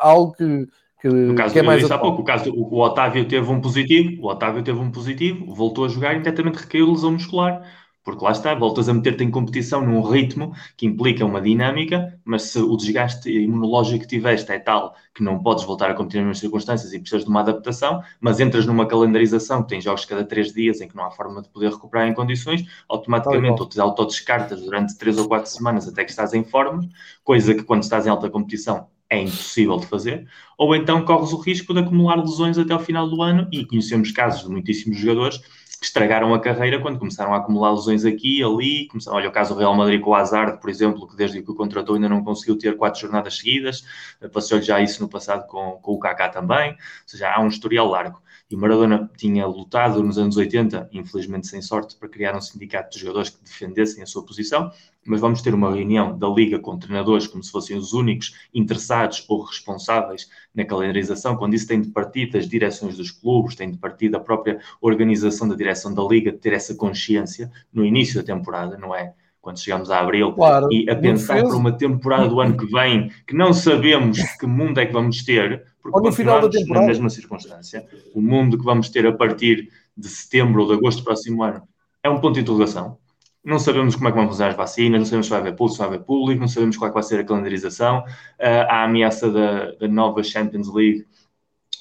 Algo 0.00 0.32
que, 0.32 0.68
que, 1.02 1.08
no 1.08 1.34
caso 1.34 1.52
que 1.52 1.58
é 1.58 1.62
mais 1.62 1.90
há 1.90 1.98
pouco, 1.98 2.22
o 2.22 2.24
caso 2.24 2.44
do 2.44 2.62
o 2.62 2.78
Otávio 2.78 3.26
teve 3.26 3.50
um 3.50 3.60
positivo, 3.60 4.22
o 4.22 4.28
Otávio 4.28 4.62
teve 4.62 4.78
um 4.78 4.92
positivo, 4.92 5.52
voltou 5.52 5.84
a 5.84 5.88
jogar 5.88 6.12
e 6.12 6.14
imediatamente 6.14 6.58
recaiu 6.58 6.92
lesão 6.92 7.10
muscular. 7.10 7.66
Porque 8.02 8.24
lá 8.24 8.32
está, 8.32 8.54
voltas 8.54 8.88
a 8.88 8.94
meter-te 8.94 9.24
em 9.24 9.30
competição 9.30 9.84
num 9.84 10.00
ritmo 10.00 10.54
que 10.76 10.86
implica 10.86 11.24
uma 11.24 11.40
dinâmica, 11.40 12.18
mas 12.24 12.44
se 12.44 12.58
o 12.58 12.76
desgaste 12.76 13.30
imunológico 13.30 14.00
que 14.00 14.06
tiveste 14.06 14.50
é 14.52 14.58
tal 14.58 14.94
que 15.14 15.22
não 15.22 15.42
podes 15.42 15.64
voltar 15.64 15.90
a 15.90 15.94
competir 15.94 16.24
nas 16.24 16.38
circunstâncias 16.38 16.92
e 16.92 16.98
precisas 16.98 17.24
de 17.24 17.30
uma 17.30 17.40
adaptação, 17.40 18.02
mas 18.18 18.40
entras 18.40 18.64
numa 18.64 18.86
calendarização 18.86 19.62
que 19.62 19.68
tem 19.68 19.80
jogos 19.80 20.04
cada 20.06 20.24
três 20.24 20.52
dias 20.52 20.80
em 20.80 20.88
que 20.88 20.96
não 20.96 21.04
há 21.04 21.10
forma 21.10 21.42
de 21.42 21.48
poder 21.50 21.70
recuperar 21.70 22.08
em 22.08 22.14
condições, 22.14 22.64
automaticamente 22.88 23.60
ou 23.60 23.68
te 23.68 23.80
autodescartas 23.80 24.62
durante 24.62 24.96
três 24.96 25.18
ou 25.18 25.28
quatro 25.28 25.50
semanas 25.50 25.86
até 25.86 26.02
que 26.02 26.10
estás 26.10 26.32
em 26.32 26.42
forma, 26.42 26.88
coisa 27.22 27.54
que 27.54 27.62
quando 27.62 27.82
estás 27.82 28.06
em 28.06 28.10
alta 28.10 28.30
competição 28.30 28.88
é 29.10 29.20
impossível 29.20 29.76
de 29.76 29.86
fazer, 29.86 30.26
ou 30.56 30.74
então 30.74 31.04
corres 31.04 31.32
o 31.32 31.40
risco 31.40 31.74
de 31.74 31.80
acumular 31.80 32.16
lesões 32.16 32.56
até 32.56 32.72
ao 32.72 32.78
final 32.78 33.10
do 33.10 33.20
ano 33.20 33.48
e 33.50 33.66
conhecemos 33.66 34.12
casos 34.12 34.44
de 34.44 34.48
muitíssimos 34.48 34.96
jogadores 34.96 35.40
que 35.80 35.86
estragaram 35.86 36.34
a 36.34 36.38
carreira 36.38 36.78
quando 36.78 36.98
começaram 36.98 37.32
a 37.32 37.38
acumular 37.38 37.72
lesões 37.72 38.04
aqui, 38.04 38.42
ali. 38.44 38.86
Começaram, 38.88 39.16
olha 39.16 39.30
o 39.30 39.32
caso 39.32 39.54
do 39.54 39.60
Real 39.60 39.74
Madrid 39.74 39.98
com 39.98 40.10
o 40.10 40.14
Hazard, 40.14 40.60
por 40.60 40.68
exemplo, 40.68 41.08
que 41.08 41.16
desde 41.16 41.42
que 41.42 41.50
o 41.50 41.54
contratou 41.54 41.94
ainda 41.94 42.08
não 42.08 42.22
conseguiu 42.22 42.58
ter 42.58 42.76
quatro 42.76 43.00
jornadas 43.00 43.38
seguidas. 43.38 43.82
Passou-lhe 44.30 44.62
já 44.62 44.78
isso 44.78 45.02
no 45.02 45.08
passado 45.08 45.46
com, 45.46 45.78
com 45.80 45.92
o 45.92 45.98
Kaká 45.98 46.28
também. 46.28 46.72
Ou 46.72 46.76
seja, 47.06 47.32
há 47.32 47.40
um 47.40 47.48
historial 47.48 47.88
largo. 47.88 48.20
E 48.50 48.56
Maradona 48.56 49.08
tinha 49.16 49.46
lutado 49.46 50.02
nos 50.02 50.18
anos 50.18 50.36
80, 50.36 50.90
infelizmente 50.92 51.46
sem 51.46 51.62
sorte, 51.62 51.96
para 51.96 52.08
criar 52.08 52.36
um 52.36 52.40
sindicato 52.40 52.90
de 52.90 52.98
jogadores 52.98 53.30
que 53.30 53.42
defendessem 53.42 54.02
a 54.02 54.06
sua 54.06 54.24
posição. 54.26 54.70
Mas 55.06 55.20
vamos 55.20 55.40
ter 55.40 55.54
uma 55.54 55.74
reunião 55.74 56.16
da 56.16 56.28
Liga 56.28 56.58
com 56.58 56.78
treinadores 56.78 57.26
como 57.26 57.42
se 57.42 57.50
fossem 57.50 57.76
os 57.76 57.92
únicos 57.92 58.34
interessados 58.52 59.24
ou 59.28 59.42
responsáveis 59.42 60.28
na 60.54 60.64
calendarização, 60.64 61.36
quando 61.36 61.54
isso 61.54 61.66
tem 61.66 61.80
de 61.80 61.88
partir 61.88 62.30
das 62.30 62.46
direções 62.46 62.96
dos 62.96 63.10
clubes, 63.10 63.54
tem 63.54 63.70
de 63.70 63.78
partir 63.78 64.10
da 64.10 64.20
própria 64.20 64.60
organização 64.80 65.48
da 65.48 65.54
direção 65.54 65.94
da 65.94 66.02
Liga, 66.02 66.32
ter 66.32 66.52
essa 66.52 66.74
consciência 66.74 67.50
no 67.72 67.84
início 67.84 68.16
da 68.16 68.22
temporada, 68.22 68.76
não 68.76 68.94
é? 68.94 69.14
quando 69.40 69.58
chegamos 69.58 69.90
a 69.90 70.00
abril, 70.00 70.32
claro, 70.32 70.68
e 70.70 70.88
a 70.90 70.94
pensar 70.94 71.42
para 71.42 71.56
uma 71.56 71.72
temporada 71.72 72.28
do 72.28 72.40
ano 72.40 72.56
que 72.56 72.66
vem, 72.66 73.10
que 73.26 73.34
não 73.34 73.52
sabemos 73.52 74.18
que 74.38 74.46
mundo 74.46 74.78
é 74.78 74.86
que 74.86 74.92
vamos 74.92 75.24
ter, 75.24 75.64
porque 75.82 75.98
Ou 75.98 76.04
no 76.04 76.12
final 76.12 76.42
da 76.42 76.50
temporada. 76.50 76.86
na 76.86 76.92
mesma 76.92 77.08
circunstância. 77.08 77.86
O 78.14 78.20
mundo 78.20 78.58
que 78.58 78.64
vamos 78.64 78.90
ter 78.90 79.06
a 79.06 79.12
partir 79.12 79.70
de 79.96 80.08
setembro 80.08 80.62
ou 80.62 80.68
de 80.68 80.74
agosto 80.74 80.98
do 80.98 81.04
próximo 81.04 81.42
ano 81.42 81.62
é 82.02 82.10
um 82.10 82.20
ponto 82.20 82.34
de 82.34 82.40
interrogação. 82.40 82.98
Não 83.42 83.58
sabemos 83.58 83.96
como 83.96 84.08
é 84.08 84.12
que 84.12 84.18
vão 84.18 84.28
funcionar 84.28 84.50
as 84.50 84.56
vacinas, 84.56 85.00
não 85.00 85.06
sabemos 85.06 85.26
se 85.26 85.30
vai 85.30 85.40
haver 85.40 85.56
público, 85.56 85.72
se 85.72 85.78
vai 85.78 85.88
haver 85.88 86.04
público, 86.04 86.40
não 86.40 86.48
sabemos 86.48 86.76
qual 86.76 86.90
é 86.90 86.94
vai 86.94 87.02
ser 87.02 87.20
a 87.20 87.24
calendarização. 87.24 88.00
Uh, 88.38 88.68
há 88.68 88.82
a 88.82 88.84
ameaça 88.84 89.30
da, 89.30 89.72
da 89.72 89.88
nova 89.88 90.22
Champions 90.22 90.72
League 90.72 91.06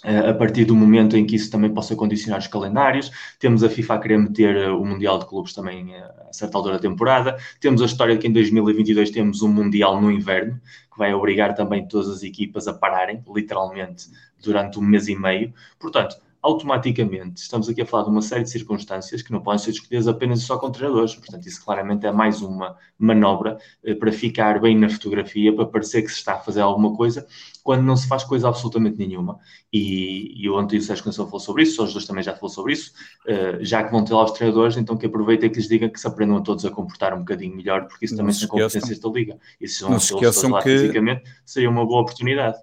a 0.03 0.34
partir 0.34 0.65
do 0.65 0.76
momento 0.76 1.18
em 1.18 1.26
que 1.26 1.36
isso 1.36 1.52
também 1.52 1.73
possa 1.73 1.95
condicionar 1.95 2.40
os 2.40 2.48
calendários. 2.48 3.11
Temos 3.38 3.64
a 3.64 3.69
FIFA 3.69 3.95
a 3.95 3.99
querer 3.99 4.18
meter 4.18 4.56
eh, 4.56 4.69
o 4.69 4.86
Mundial 4.86 5.19
de 5.19 5.26
Clubes 5.26 5.53
também 5.53 5.94
a 5.95 6.31
certa 6.31 6.57
altura 6.57 6.76
da 6.76 6.80
temporada. 6.80 7.38
Temos 7.60 7.81
a 7.81 7.86
história 7.86 8.15
de 8.15 8.22
que 8.22 8.27
em 8.27 8.31
2022 8.31 9.11
temos 9.11 9.41
um 9.41 9.49
Mundial 9.49 9.99
no 10.02 10.10
inverno, 10.10 10.60
que 10.91 10.98
vai 10.98 11.14
obrigar 11.14 11.53
também 11.53 11.86
todas 11.86 12.10
as 12.10 12.23
equipas 12.23 12.68
a 12.68 12.73
pararem, 12.73 13.22
literalmente, 13.34 14.06
durante 14.41 14.80
um 14.80 14.81
mês 14.81 15.07
e 15.10 15.15
meio. 15.15 15.53
Portanto, 15.77 16.15
automaticamente 16.41 17.41
estamos 17.41 17.68
aqui 17.68 17.82
a 17.82 17.86
falar 17.86 18.03
de 18.03 18.10
uma 18.10 18.22
série 18.22 18.44
de 18.44 18.49
circunstâncias 18.49 19.22
que 19.22 19.32
não 19.32 19.41
podem 19.41 19.60
ser 19.60 19.72
discutidas 19.72 20.07
apenas 20.07 20.41
só 20.41 20.57
com 20.57 20.72
treinadores. 20.72 21.16
Portanto, 21.16 21.45
isso 21.45 21.64
claramente 21.64 22.06
é 22.06 22.11
mais 22.11 22.41
uma 22.41 22.78
manobra 22.98 23.57
eh, 23.84 23.94
para 23.94 24.11
ficar 24.11 24.60
bem 24.61 24.78
na 24.78 24.90
fotografia, 24.90 25.53
para 25.53 25.66
parecer 25.66 26.02
que 26.02 26.10
se 26.10 26.18
está 26.18 26.36
a 26.36 26.40
fazer 26.40 26.61
alguma 26.61 26.95
coisa, 26.95 27.28
quando 27.64 27.84
não 27.84 27.95
se 27.95 28.07
faz 28.07 28.24
coisa 28.24 28.48
absolutamente 28.48 28.98
nenhuma. 28.98 29.40
E, 29.72 30.34
e 30.41 30.49
ontem 30.49 30.78
o 30.78 30.82
Sérgio 30.82 31.03
Conceição 31.03 31.26
falou 31.26 31.40
sobre 31.40 31.64
isso, 31.64 31.84
os 31.84 31.94
dois 31.94 32.06
também 32.06 32.24
já 32.24 32.34
falou 32.34 32.49
sobre 32.49 32.74
isso, 32.74 32.94
eh, 33.28 33.60
já 33.61 33.84
que 33.84 33.91
vão 33.91 34.03
ter 34.03 34.14
lá 34.14 34.24
os 34.24 34.32
treinadores, 34.32 34.78
então 34.78 34.98
que 34.98 35.06
aproveitem 35.06 35.48
e 35.48 35.49
que 35.52 35.57
lhes 35.57 35.68
digam 35.68 35.90
que 35.90 35.99
se 35.99 36.07
aprendam 36.07 36.38
a 36.38 36.41
todos 36.41 36.66
a 36.66 36.72
comportar 36.72 37.14
um 37.14 37.20
bocadinho 37.20 37.56
melhor, 37.56 37.88
porque 37.88 38.06
isso 38.06 38.16
também 38.16 38.34
são 38.34 38.48
competências 38.48 38.99
da 38.99 39.10
Liga. 39.10 39.38
E 39.60 39.68
se 39.68 39.84
vão 39.84 39.98
ter 39.98 40.48
lá 40.48 40.64
que... 40.64 40.70
fisicamente, 40.70 41.24
seria 41.45 41.70
uma 41.70 41.86
boa 41.86 42.02
oportunidade. 42.02 42.57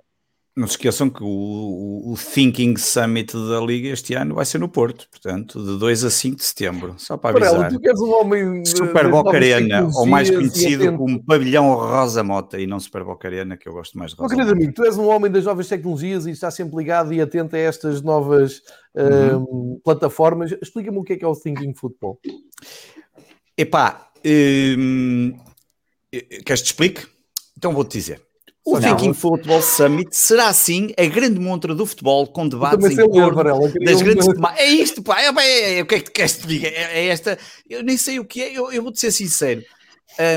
Não 0.57 0.67
se 0.67 0.73
esqueçam 0.73 1.11
que 1.11 1.23
o, 1.23 1.27
o, 1.27 2.15
Thinking 2.17 2.79
Summit 2.79 3.31
da 3.35 3.61
Liga 3.61 3.91
este 3.91 4.15
ano 4.15 4.37
vai 4.37 4.47
ser 4.47 4.59
no 4.59 4.71
Porto, 4.71 5.07
portanto, 5.11 5.63
de 5.63 5.79
2 5.79 6.05
a 6.05 6.11
5 6.11 6.37
de 6.37 6.45
setembro, 6.45 6.95
só 6.97 7.19
para 7.19 7.37
avisar. 7.37 7.57
Parela, 7.57 7.71
tu 7.71 7.79
queres 7.79 8.01
um 8.01 8.11
homem 8.15 8.65
Super 8.65 9.11
Boca 9.11 9.37
Arena, 9.37 9.87
ou 9.95 10.07
mais 10.07 10.31
conhecido 10.31 10.97
como 10.97 11.23
Pavilhão 11.23 11.75
Rosa 11.75 12.25
Mota, 12.25 12.59
e 12.59 12.67
não 12.67 12.81
Super 12.81 13.05
Boca 13.05 13.29
Arena, 13.29 13.55
que 13.59 13.69
eu 13.69 13.75
gosto 13.75 13.99
mais 13.99 14.13
de 14.13 14.17
Rosa 14.17 14.35
Mota. 14.35 14.51
amigo, 14.51 14.73
tu 14.73 14.83
és 14.85 14.97
um 14.97 15.07
homem 15.09 15.31
das 15.31 15.45
novas 15.45 15.69
tecnologias 15.69 16.27
e 16.27 16.31
está 16.31 16.51
sempre 16.51 16.75
ligado 16.79 17.13
e 17.13 17.21
atento 17.21 17.55
a 17.55 17.59
estas 17.59 18.01
novas 18.01 18.63
uhum. 18.95 19.75
um, 19.75 19.81
plataformas. 19.85 20.53
Explica-me 20.63 20.97
o 20.97 21.05
que 21.05 21.13
é 21.13 21.17
que 21.19 21.25
é 21.27 21.29
o 21.29 21.37
Thinking 21.37 21.75
Football. 21.75 22.19
Epá, 23.59 24.09
hum, 24.25 25.35
queres 26.47 26.63
te 26.63 26.67
explique? 26.67 27.07
Então 27.59 27.75
vou-te 27.75 27.93
dizer. 27.99 28.26
O 28.67 28.81
não. 28.81 28.97
Thinking 28.97 29.15
Football 29.15 29.63
Summit 29.63 30.09
será 30.11 30.53
sim 30.53 30.93
a 30.99 31.07
grande 31.07 31.39
montra 31.39 31.73
do 31.73 31.87
futebol 31.87 32.27
com 32.27 32.49
debates 32.49 32.85
em 32.85 32.97
torno 32.97 33.71
das 33.81 34.03
grandes 34.03 34.27
temáticas. 34.27 34.67
É 34.67 34.69
isto, 34.69 35.03
pá, 35.05 35.21
é, 35.21 35.29
é, 35.29 35.79
é, 35.79 35.83
o 35.83 35.87
que 35.87 35.95
é 35.95 36.01
que 36.01 36.11
queres 36.11 36.33
que 36.33 36.41
te 36.43 36.49
diga? 36.49 36.67
É, 36.67 36.99
é, 36.99 37.07
esta, 37.07 37.39
eu 37.71 37.85
nem 37.85 37.97
sei 37.97 38.19
o 38.19 38.25
que 38.25 38.43
é, 38.43 38.59
eu, 38.59 38.73
eu 38.73 38.83
vou-te 38.83 38.99
ser 38.99 39.13
sincero. 39.13 39.63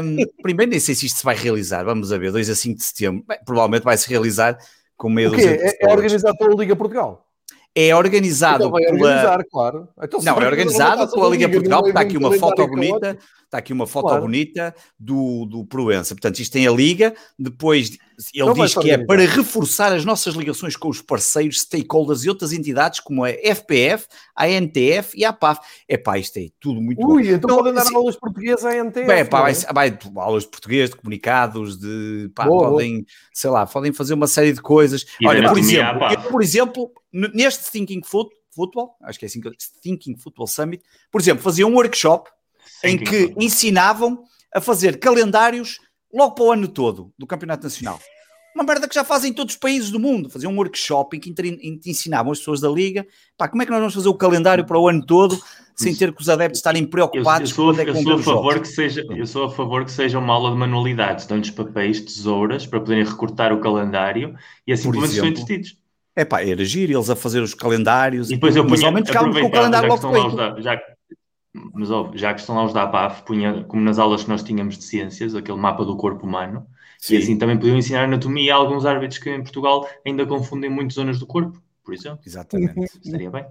Um, 0.03 0.17
primeiro, 0.43 0.69
nem 0.69 0.79
sei 0.79 0.93
se 0.93 1.07
isto 1.07 1.17
se 1.17 1.23
vai 1.25 1.35
realizar, 1.35 1.83
vamos 1.83 2.13
a 2.13 2.19
ver, 2.19 2.31
2 2.31 2.51
a 2.51 2.55
5 2.55 2.77
de 2.77 2.83
setembro, 2.83 3.25
Bem, 3.27 3.39
provavelmente 3.43 3.81
vai 3.81 3.97
se 3.97 4.07
realizar 4.07 4.59
com 4.95 5.09
meio 5.09 5.31
do. 5.31 5.39
É, 5.39 5.77
é 5.81 5.91
organizado 5.91 6.37
pela 6.37 6.53
Liga 6.53 6.75
Portugal 6.75 7.28
é 7.75 7.95
organizado 7.95 8.65
então 8.65 8.97
pela... 8.97 9.43
claro. 9.45 9.87
Então, 10.01 10.21
não, 10.21 10.41
é 10.41 10.47
organizado 10.47 11.11
pela 11.11 11.29
Liga 11.29 11.49
Portugal, 11.49 11.87
está 11.87 12.01
aqui 12.01 12.17
uma 12.17 12.33
foto 12.37 12.67
bonita, 12.67 13.17
está 13.45 13.57
aqui 13.57 13.73
uma 13.73 13.87
foto 13.87 14.07
claro. 14.07 14.21
bonita 14.21 14.75
do, 14.99 15.45
do 15.45 15.65
Proença. 15.65 16.13
Portanto, 16.15 16.39
isto 16.39 16.53
tem 16.53 16.67
a 16.67 16.71
Liga, 16.71 17.13
depois 17.37 17.97
ele 18.33 18.45
não 18.45 18.53
diz 18.53 18.75
que 18.75 18.91
é 18.91 18.97
para 18.97 19.25
reforçar 19.25 19.93
as 19.93 20.03
nossas 20.03 20.35
ligações 20.35 20.75
com 20.75 20.89
os 20.89 21.01
parceiros, 21.01 21.61
stakeholders 21.61 22.25
e 22.25 22.29
outras 22.29 22.51
entidades 22.51 22.99
como 22.99 23.23
a 23.23 23.29
FPF, 23.29 24.07
a 24.35 24.47
NTF 24.49 25.17
e 25.17 25.23
a 25.23 25.31
PAF. 25.31 25.61
É 25.87 25.97
pá, 25.97 26.17
isto 26.17 26.37
é 26.37 26.47
tudo 26.59 26.81
muito 26.81 26.99
Ui, 27.05 27.23
bom. 27.23 27.35
então, 27.35 27.57
podem 27.57 27.73
dar 27.73 27.83
assim, 27.83 27.95
aulas 27.95 28.17
portuguesas 28.17 28.65
à 28.65 28.75
NTF. 28.75 29.07
Bem, 29.07 29.25
pá, 29.25 29.41
vai, 29.41 29.53
vai, 29.53 29.99
aulas 30.17 30.43
de 30.43 30.49
português, 30.49 30.89
de 30.89 30.97
comunicados, 30.97 31.79
de 31.79 32.29
pá, 32.35 32.45
boa, 32.45 32.71
podem, 32.71 32.95
boa. 32.95 33.05
Sei 33.39 33.49
lá, 33.49 33.65
podem 33.65 33.93
fazer 33.93 34.13
uma 34.13 34.27
série 34.27 34.51
de 34.51 34.61
coisas. 34.61 35.05
E 35.17 35.25
Olha, 35.25 35.47
por 35.47 35.57
exemplo, 35.57 36.11
eu, 36.11 36.21
por 36.23 36.43
exemplo, 36.43 36.91
neste 37.13 37.71
Thinking 37.71 38.01
Football, 38.03 38.97
acho 39.01 39.17
que 39.17 39.23
é 39.23 39.27
assim 39.27 39.39
que 39.39 39.49
Thinking 39.81 40.17
Football 40.17 40.47
Summit, 40.47 40.83
por 41.09 41.21
exemplo, 41.21 41.41
faziam 41.41 41.69
um 41.69 41.75
workshop 41.75 42.29
Thinking 42.81 42.95
em 42.95 42.97
que 42.97 43.19
football. 43.21 43.43
ensinavam 43.43 44.23
a 44.53 44.59
fazer 44.59 44.99
calendários 44.99 45.79
logo 46.13 46.35
para 46.35 46.43
o 46.43 46.51
ano 46.51 46.67
todo 46.67 47.13
do 47.17 47.25
Campeonato 47.25 47.63
Nacional. 47.63 47.97
Uma 48.53 48.65
merda 48.65 48.89
que 48.89 48.95
já 48.95 49.05
fazem 49.05 49.31
em 49.31 49.33
todos 49.33 49.53
os 49.53 49.59
países 49.59 49.89
do 49.89 50.01
mundo. 50.01 50.29
Faziam 50.29 50.51
um 50.51 50.57
workshop 50.57 51.15
em 51.15 51.19
que, 51.21 51.29
em 51.29 51.79
que 51.79 51.89
ensinavam 51.89 52.33
as 52.33 52.39
pessoas 52.39 52.59
da 52.59 52.67
Liga 52.67 53.07
pá, 53.37 53.47
como 53.47 53.61
é 53.61 53.65
que 53.65 53.71
nós 53.71 53.79
vamos 53.79 53.93
fazer 53.93 54.09
o 54.09 54.15
calendário 54.15 54.65
para 54.65 54.77
o 54.77 54.89
ano 54.89 55.05
todo 55.05 55.41
sem 55.79 55.95
ter 55.95 56.13
que 56.13 56.21
os 56.21 56.27
adeptos 56.27 56.59
estarem 56.59 56.85
preocupados 56.85 57.57
eu, 57.57 57.67
eu 57.67 57.73
sou, 57.73 57.81
é 57.81 57.89
eu 57.89 57.95
sou 57.95 58.13
a 58.13 58.23
favor 58.23 58.59
que 58.59 58.67
seja 58.67 59.05
Eu 59.09 59.25
sou 59.25 59.45
a 59.45 59.49
favor 59.49 59.85
que 59.85 59.91
seja 59.91 60.19
uma 60.19 60.33
aula 60.33 60.51
de 60.51 60.57
manualidades. 60.57 61.25
Dão-lhes 61.25 61.49
papéis, 61.49 62.01
tesouras, 62.01 62.65
para 62.65 62.79
poderem 62.79 63.05
recortar 63.05 63.53
o 63.53 63.59
calendário 63.59 64.35
e 64.67 64.73
assim 64.73 64.89
pelo 64.89 65.01
menos 65.01 65.15
estão 65.15 65.29
entretidos. 65.29 65.77
É 66.15 66.25
pá, 66.25 66.43
era 66.43 66.65
giro 66.65 66.91
eles 66.91 67.09
a 67.09 67.15
fazer 67.15 67.41
os 67.41 67.53
calendários. 67.53 68.29
E 68.29 68.33
depois 68.33 68.55
eu 68.55 68.63
punha, 68.63 68.71
mas 68.71 68.83
ao 68.83 68.91
menos 68.91 69.09
com 69.09 69.47
o 69.47 69.51
calendário 69.51 69.87
logo 69.87 70.11
feito. 70.11 70.61
Já, 70.61 70.81
mas 71.53 71.89
óbvio, 71.89 72.17
já 72.17 72.33
que 72.33 72.41
estão 72.41 72.55
lá 72.55 72.65
os 72.65 72.73
da 72.73 72.83
APAF, 72.83 73.23
punha, 73.23 73.63
como 73.63 73.81
nas 73.81 73.97
aulas 73.97 74.23
que 74.23 74.29
nós 74.29 74.43
tínhamos 74.43 74.77
de 74.77 74.83
ciências, 74.83 75.33
aquele 75.33 75.57
mapa 75.57 75.85
do 75.85 75.95
corpo 75.95 76.25
humano, 76.25 76.67
Sim. 76.99 77.15
e 77.15 77.17
assim 77.17 77.37
também 77.37 77.57
podiam 77.57 77.77
ensinar 77.77 78.03
anatomia 78.03 78.53
a 78.53 78.57
alguns 78.57 78.85
árbitros 78.85 79.19
que 79.19 79.29
em 79.29 79.41
Portugal 79.41 79.87
ainda 80.05 80.25
confundem 80.25 80.69
muito 80.69 80.93
zonas 80.93 81.17
do 81.19 81.25
corpo, 81.25 81.61
por 81.83 81.93
exemplo. 81.93 82.19
Exatamente. 82.25 82.99
Estaria 83.01 83.31
bem. 83.31 83.45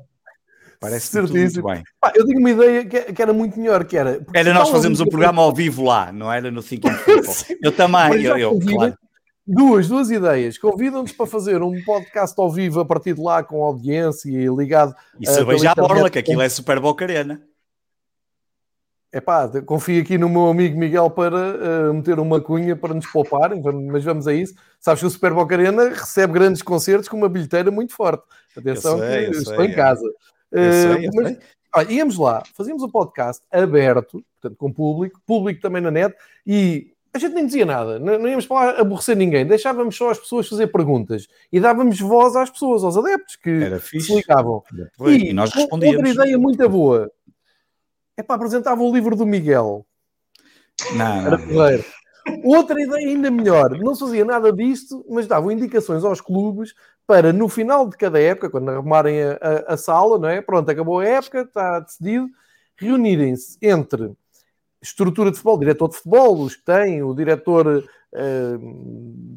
Parece 0.80 1.20
muito 1.20 1.62
bem. 1.62 1.82
Pá, 2.00 2.12
eu 2.14 2.24
tenho 2.24 2.38
uma 2.38 2.50
ideia 2.50 2.84
que, 2.84 3.12
que, 3.12 3.20
era 3.20 3.32
muito 3.32 3.58
melhor, 3.58 3.84
que 3.84 3.96
era... 3.96 4.24
Era 4.32 4.54
nós 4.54 4.68
fazermos 4.68 5.00
um 5.00 5.06
programa 5.06 5.42
ao 5.42 5.52
vivo 5.52 5.84
lá, 5.84 6.12
não 6.12 6.32
era 6.32 6.50
no 6.50 6.62
Thinking 6.62 6.92
Football. 7.04 7.34
eu 7.62 7.72
também, 7.72 8.22
eu, 8.22 8.38
eu 8.38 8.58
claro. 8.60 8.94
Duas, 9.50 9.88
duas 9.88 10.10
ideias. 10.10 10.58
Convidam-nos 10.58 11.10
para 11.12 11.26
fazer 11.26 11.62
um 11.62 11.82
podcast 11.82 12.38
ao 12.38 12.50
vivo 12.50 12.80
a 12.80 12.84
partir 12.84 13.14
de 13.14 13.22
lá 13.22 13.42
com 13.42 13.64
audiência 13.64 14.28
e 14.28 14.46
ligado. 14.46 14.94
E 15.18 15.26
cerveja 15.26 15.72
à 15.72 15.74
borla, 15.74 16.10
que 16.10 16.18
aquilo 16.18 16.42
é 16.42 16.48
super 16.50 16.78
boca 16.78 17.04
arena. 17.04 17.42
É 19.10 19.22
pá, 19.22 19.48
confio 19.64 20.02
aqui 20.02 20.18
no 20.18 20.28
meu 20.28 20.48
amigo 20.48 20.78
Miguel 20.78 21.08
para 21.08 21.34
uh, 21.88 21.94
meter 21.94 22.20
uma 22.20 22.42
cunha 22.42 22.76
para 22.76 22.92
nos 22.92 23.06
pouparem, 23.06 23.62
mas 23.90 24.04
vamos 24.04 24.28
a 24.28 24.34
isso. 24.34 24.54
Sabes 24.78 25.00
que 25.00 25.06
o 25.06 25.10
Super 25.10 25.32
Boca 25.32 25.54
Arena 25.54 25.88
recebe 25.88 26.34
grandes 26.34 26.60
concertos 26.60 27.08
com 27.08 27.16
uma 27.16 27.28
bilheteira 27.28 27.70
muito 27.70 27.94
forte. 27.94 28.22
Atenção, 28.54 28.98
sei, 28.98 29.30
que 29.30 29.36
estou 29.38 29.56
sei, 29.56 29.66
em 29.66 29.74
casa. 29.74 30.06
É. 30.06 30.37
Sei, 30.52 31.08
uh, 31.08 31.10
mas, 31.14 31.38
olha, 31.74 31.92
íamos 31.92 32.18
lá, 32.18 32.42
fazíamos 32.54 32.82
um 32.82 32.88
podcast 32.88 33.42
aberto, 33.50 34.24
portanto, 34.40 34.56
com 34.56 34.72
público, 34.72 35.20
público 35.26 35.60
também 35.60 35.82
na 35.82 35.90
net, 35.90 36.14
e 36.46 36.92
a 37.12 37.18
gente 37.18 37.34
nem 37.34 37.46
dizia 37.46 37.66
nada, 37.66 37.98
não, 37.98 38.18
não 38.18 38.28
íamos 38.28 38.46
para 38.46 38.80
aborrecer 38.80 39.16
ninguém, 39.16 39.46
deixávamos 39.46 39.96
só 39.96 40.10
as 40.10 40.18
pessoas 40.18 40.48
fazer 40.48 40.68
perguntas 40.68 41.26
e 41.52 41.58
dávamos 41.58 41.98
voz 42.00 42.36
às 42.36 42.50
pessoas, 42.50 42.84
aos 42.84 42.96
adeptos 42.96 43.36
que 43.36 43.78
se 43.80 44.14
ligavam. 44.14 44.62
E, 45.06 45.30
e 45.30 45.32
nós 45.32 45.52
respondíamos. 45.52 45.96
Outra 45.96 46.12
ideia 46.12 46.38
muito 46.38 46.68
boa 46.68 47.10
é 48.16 48.22
para 48.22 48.36
apresentava 48.36 48.82
o 48.82 48.92
livro 48.92 49.16
do 49.16 49.26
Miguel. 49.26 49.86
Não, 50.94 51.26
Era 51.26 51.38
porreiro. 51.38 51.84
Outra 52.44 52.80
ideia 52.80 53.08
ainda 53.08 53.30
melhor, 53.30 53.70
não 53.78 53.94
se 53.94 54.00
fazia 54.00 54.24
nada 54.24 54.52
disto, 54.52 55.04
mas 55.08 55.26
davam 55.26 55.50
indicações 55.50 56.04
aos 56.04 56.20
clubes 56.20 56.74
para 57.06 57.32
no 57.32 57.48
final 57.48 57.88
de 57.88 57.96
cada 57.96 58.20
época, 58.20 58.50
quando 58.50 58.70
arrumarem 58.70 59.22
a, 59.22 59.38
a, 59.40 59.74
a 59.74 59.76
sala, 59.76 60.18
não 60.18 60.28
é? 60.28 60.42
Pronto, 60.42 60.70
acabou 60.70 61.00
a 61.00 61.06
época, 61.06 61.40
está 61.40 61.80
decidido, 61.80 62.28
reunirem-se 62.76 63.58
entre 63.62 64.12
estrutura 64.80 65.30
de 65.30 65.36
futebol, 65.36 65.58
diretor 65.58 65.88
de 65.88 65.96
futebol, 65.96 66.40
os 66.40 66.56
que 66.56 66.64
têm, 66.64 67.02
o 67.02 67.14
diretor 67.14 67.66
uh, 68.12 68.58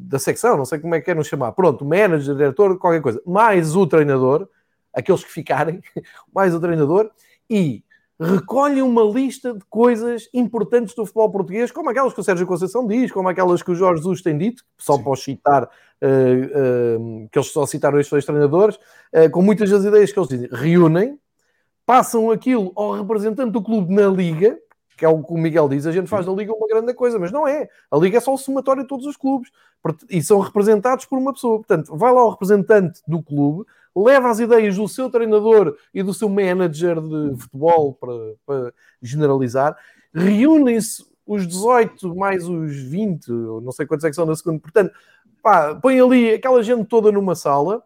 da 0.08 0.18
secção, 0.18 0.56
não 0.56 0.64
sei 0.64 0.78
como 0.78 0.94
é 0.94 1.00
que 1.00 1.06
querem 1.06 1.24
chamar, 1.24 1.52
pronto, 1.52 1.84
manager, 1.84 2.34
diretor, 2.34 2.78
qualquer 2.78 3.00
coisa, 3.00 3.20
mais 3.26 3.74
o 3.74 3.86
treinador, 3.86 4.48
aqueles 4.92 5.24
que 5.24 5.32
ficarem, 5.32 5.80
mais 6.32 6.54
o 6.54 6.60
treinador, 6.60 7.10
e 7.48 7.82
recolhem 8.20 8.82
uma 8.82 9.02
lista 9.02 9.52
de 9.52 9.64
coisas 9.68 10.28
importantes 10.32 10.94
do 10.94 11.04
futebol 11.04 11.30
português, 11.30 11.70
como 11.72 11.90
aquelas 11.90 12.12
que 12.12 12.20
o 12.20 12.24
Sérgio 12.24 12.46
Conceição 12.46 12.86
diz, 12.86 13.10
como 13.10 13.28
aquelas 13.28 13.62
que 13.62 13.70
o 13.70 13.74
Jorge 13.74 14.02
Jesus 14.02 14.22
tem 14.22 14.36
dito, 14.36 14.62
só 14.78 14.96
Sim. 14.96 15.02
para 15.02 15.16
citar, 15.16 15.64
uh, 15.64 15.66
uh, 15.66 17.28
que 17.30 17.38
eles 17.38 17.50
só 17.50 17.66
citaram 17.66 17.98
estes 17.98 18.10
dois 18.10 18.24
treinadores, 18.24 18.76
uh, 18.76 19.30
com 19.30 19.42
muitas 19.42 19.70
das 19.70 19.84
ideias 19.84 20.12
que 20.12 20.18
eles 20.18 20.28
dizem, 20.28 20.48
reúnem, 20.52 21.18
passam 21.84 22.30
aquilo 22.30 22.72
ao 22.76 22.92
representante 22.92 23.50
do 23.50 23.62
clube 23.62 23.92
na 23.94 24.06
Liga, 24.06 24.58
que 24.96 25.04
é 25.04 25.08
o 25.08 25.22
que 25.22 25.32
o 25.32 25.38
Miguel 25.38 25.68
diz, 25.68 25.86
a 25.86 25.92
gente 25.92 26.08
faz 26.08 26.26
da 26.26 26.32
Liga 26.32 26.52
uma 26.52 26.68
grande 26.68 26.94
coisa, 26.94 27.18
mas 27.18 27.32
não 27.32 27.46
é. 27.46 27.68
A 27.90 27.96
Liga 27.96 28.18
é 28.18 28.20
só 28.20 28.32
o 28.34 28.38
somatório 28.38 28.82
de 28.82 28.88
todos 28.88 29.06
os 29.06 29.16
clubes 29.16 29.50
e 30.08 30.22
são 30.22 30.38
representados 30.38 31.04
por 31.04 31.18
uma 31.18 31.32
pessoa. 31.32 31.58
Portanto, 31.58 31.96
vai 31.96 32.12
lá 32.12 32.24
o 32.24 32.30
representante 32.30 33.00
do 33.06 33.22
clube, 33.22 33.64
leva 33.94 34.30
as 34.30 34.38
ideias 34.38 34.76
do 34.76 34.88
seu 34.88 35.10
treinador 35.10 35.76
e 35.92 36.02
do 36.02 36.14
seu 36.14 36.28
manager 36.28 37.00
de 37.00 37.40
futebol 37.40 37.94
para, 37.94 38.12
para 38.46 38.74
generalizar, 39.00 39.76
reúnem-se 40.14 41.04
os 41.26 41.46
18 41.46 42.14
mais 42.14 42.48
os 42.48 42.74
20, 42.74 43.28
não 43.28 43.72
sei 43.72 43.86
quantos 43.86 44.04
é 44.04 44.10
que 44.10 44.16
são 44.16 44.26
na 44.26 44.34
segunda, 44.34 44.60
portanto, 44.60 44.92
pá, 45.42 45.74
põe 45.74 46.00
ali 46.00 46.32
aquela 46.32 46.62
gente 46.62 46.84
toda 46.84 47.12
numa 47.12 47.34
sala, 47.34 47.82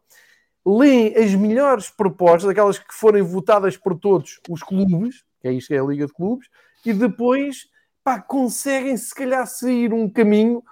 leem 0.64 1.16
as 1.16 1.34
melhores 1.34 1.90
propostas, 1.90 2.50
aquelas 2.50 2.78
que 2.78 2.92
forem 2.92 3.22
votadas 3.22 3.76
por 3.76 3.96
todos 3.98 4.40
os 4.48 4.62
clubes, 4.62 5.24
que 5.40 5.48
é 5.48 5.52
isto 5.52 5.68
que 5.68 5.74
é 5.74 5.78
a 5.78 5.84
Liga 5.84 6.06
de 6.06 6.12
Clubes, 6.12 6.48
e 6.90 6.92
depois 6.92 7.68
pá, 8.02 8.20
conseguem 8.20 8.96
se 8.96 9.14
calhar 9.14 9.46
sair 9.46 9.92
um 9.92 10.08
caminho 10.08 10.62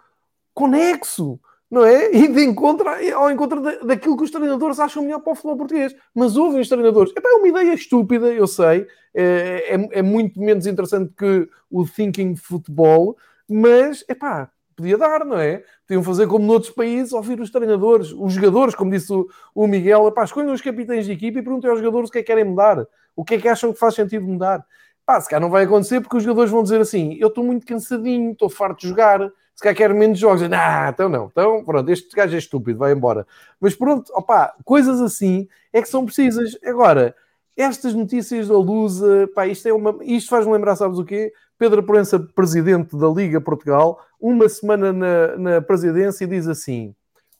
conexo, 0.52 1.40
não 1.70 1.84
é? 1.84 2.14
E 2.14 2.28
de 2.28 2.44
encontro, 2.44 2.88
ao 2.88 3.30
encontro 3.30 3.60
daquilo 3.84 4.16
que 4.16 4.22
os 4.22 4.30
treinadores 4.30 4.78
acham 4.78 5.02
melhor 5.02 5.20
para 5.20 5.32
o 5.32 5.34
futebol 5.34 5.56
português. 5.56 5.94
Mas 6.14 6.36
ouvem 6.36 6.60
os 6.60 6.68
treinadores. 6.68 7.12
É 7.16 7.28
uma 7.36 7.48
ideia 7.48 7.74
estúpida, 7.74 8.32
eu 8.32 8.46
sei. 8.46 8.86
É, 9.12 9.74
é, 9.74 9.98
é 9.98 10.02
muito 10.02 10.40
menos 10.40 10.66
interessante 10.66 11.12
que 11.16 11.48
o 11.70 11.84
thinking 11.84 12.36
futebol, 12.36 13.16
mas 13.48 14.04
epá, 14.08 14.50
podia 14.76 14.98
dar, 14.98 15.24
não 15.24 15.38
é? 15.38 15.64
Podiam 15.86 16.02
fazer 16.02 16.26
como 16.26 16.44
noutros 16.44 16.72
países, 16.72 17.12
ouvir 17.12 17.40
os 17.40 17.50
treinadores, 17.50 18.12
os 18.12 18.32
jogadores, 18.32 18.74
como 18.74 18.90
disse 18.90 19.12
o, 19.54 19.66
Miguel, 19.66 20.12
escolham 20.22 20.52
os 20.52 20.60
capitães 20.60 21.06
de 21.06 21.12
equipe 21.12 21.38
e 21.38 21.42
perguntem 21.42 21.70
aos 21.70 21.80
jogadores 21.80 22.08
o 22.08 22.12
que 22.12 22.18
é 22.18 22.22
que 22.22 22.26
querem 22.26 22.44
mudar, 22.44 22.86
o 23.16 23.24
que 23.24 23.34
é 23.34 23.40
que 23.40 23.48
acham 23.48 23.72
que 23.72 23.78
faz 23.78 23.94
sentido 23.94 24.24
mudar. 24.26 24.64
Pá, 25.06 25.20
se 25.20 25.28
calhar 25.28 25.42
não 25.42 25.50
vai 25.50 25.64
acontecer 25.64 26.00
porque 26.00 26.16
os 26.16 26.22
jogadores 26.22 26.50
vão 26.50 26.62
dizer 26.62 26.80
assim: 26.80 27.16
eu 27.20 27.28
estou 27.28 27.44
muito 27.44 27.66
cansadinho, 27.66 28.32
estou 28.32 28.48
farto 28.48 28.80
de 28.80 28.88
jogar, 28.88 29.20
se 29.54 29.62
calhar 29.62 29.76
quero 29.76 29.94
menos 29.94 30.18
jogos. 30.18 30.42
Ah, 30.50 30.90
então 30.92 31.08
não, 31.08 31.26
então 31.26 31.64
pronto, 31.64 31.90
este 31.90 32.14
gajo 32.14 32.34
é 32.34 32.38
estúpido, 32.38 32.78
vai 32.78 32.92
embora. 32.92 33.26
Mas 33.60 33.74
pronto, 33.74 34.10
opá, 34.14 34.54
coisas 34.64 35.00
assim 35.00 35.46
é 35.72 35.82
que 35.82 35.88
são 35.88 36.04
precisas. 36.06 36.56
Agora, 36.64 37.14
estas 37.56 37.94
notícias 37.94 38.48
da 38.48 38.56
Lusa, 38.56 39.28
pá, 39.34 39.46
isto, 39.46 39.68
é 39.68 39.72
uma, 39.72 39.96
isto 40.02 40.30
faz-me 40.30 40.52
lembrar, 40.52 40.74
sabes 40.76 40.98
o 40.98 41.04
quê? 41.04 41.32
Pedro 41.58 41.82
Proença, 41.82 42.18
presidente 42.18 42.96
da 42.96 43.08
Liga 43.08 43.40
Portugal, 43.40 44.00
uma 44.20 44.48
semana 44.48 44.92
na, 44.92 45.36
na 45.36 45.60
presidência, 45.60 46.26
diz 46.26 46.48
assim: 46.48 46.94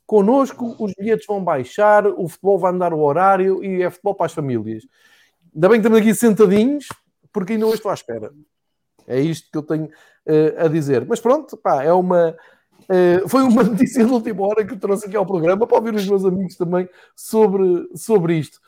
connosco 0.06 0.76
os 0.78 0.92
bilhetes 0.94 1.26
vão 1.26 1.42
baixar, 1.42 2.06
o 2.06 2.28
futebol 2.28 2.58
vai 2.58 2.72
andar 2.72 2.92
o 2.92 3.00
horário 3.00 3.64
e 3.64 3.82
é 3.82 3.90
futebol 3.90 4.14
para 4.14 4.26
as 4.26 4.32
famílias. 4.32 4.86
Ainda 5.54 5.68
bem 5.68 5.80
que 5.80 5.86
estamos 5.86 5.98
aqui 5.98 6.14
sentadinhos, 6.14 6.88
porque 7.34 7.54
ainda 7.54 7.66
hoje 7.66 7.76
estou 7.76 7.90
à 7.90 7.94
espera. 7.94 8.32
É 9.06 9.20
isto 9.20 9.50
que 9.50 9.58
eu 9.58 9.62
tenho 9.62 9.86
uh, 9.86 10.64
a 10.64 10.68
dizer. 10.68 11.04
Mas 11.06 11.20
pronto, 11.20 11.56
pá, 11.56 11.82
é 11.82 11.92
uma. 11.92 12.34
Uh, 12.84 13.28
foi 13.28 13.42
uma 13.42 13.62
notícia 13.64 14.04
de 14.04 14.10
última 14.10 14.46
hora 14.46 14.64
que 14.64 14.76
trouxe 14.76 15.06
aqui 15.06 15.16
ao 15.16 15.26
programa 15.26 15.66
para 15.66 15.76
ouvir 15.76 15.94
os 15.94 16.06
meus 16.06 16.24
amigos 16.24 16.54
também 16.56 16.88
sobre, 17.14 17.88
sobre 17.94 18.38
isto. 18.38 18.60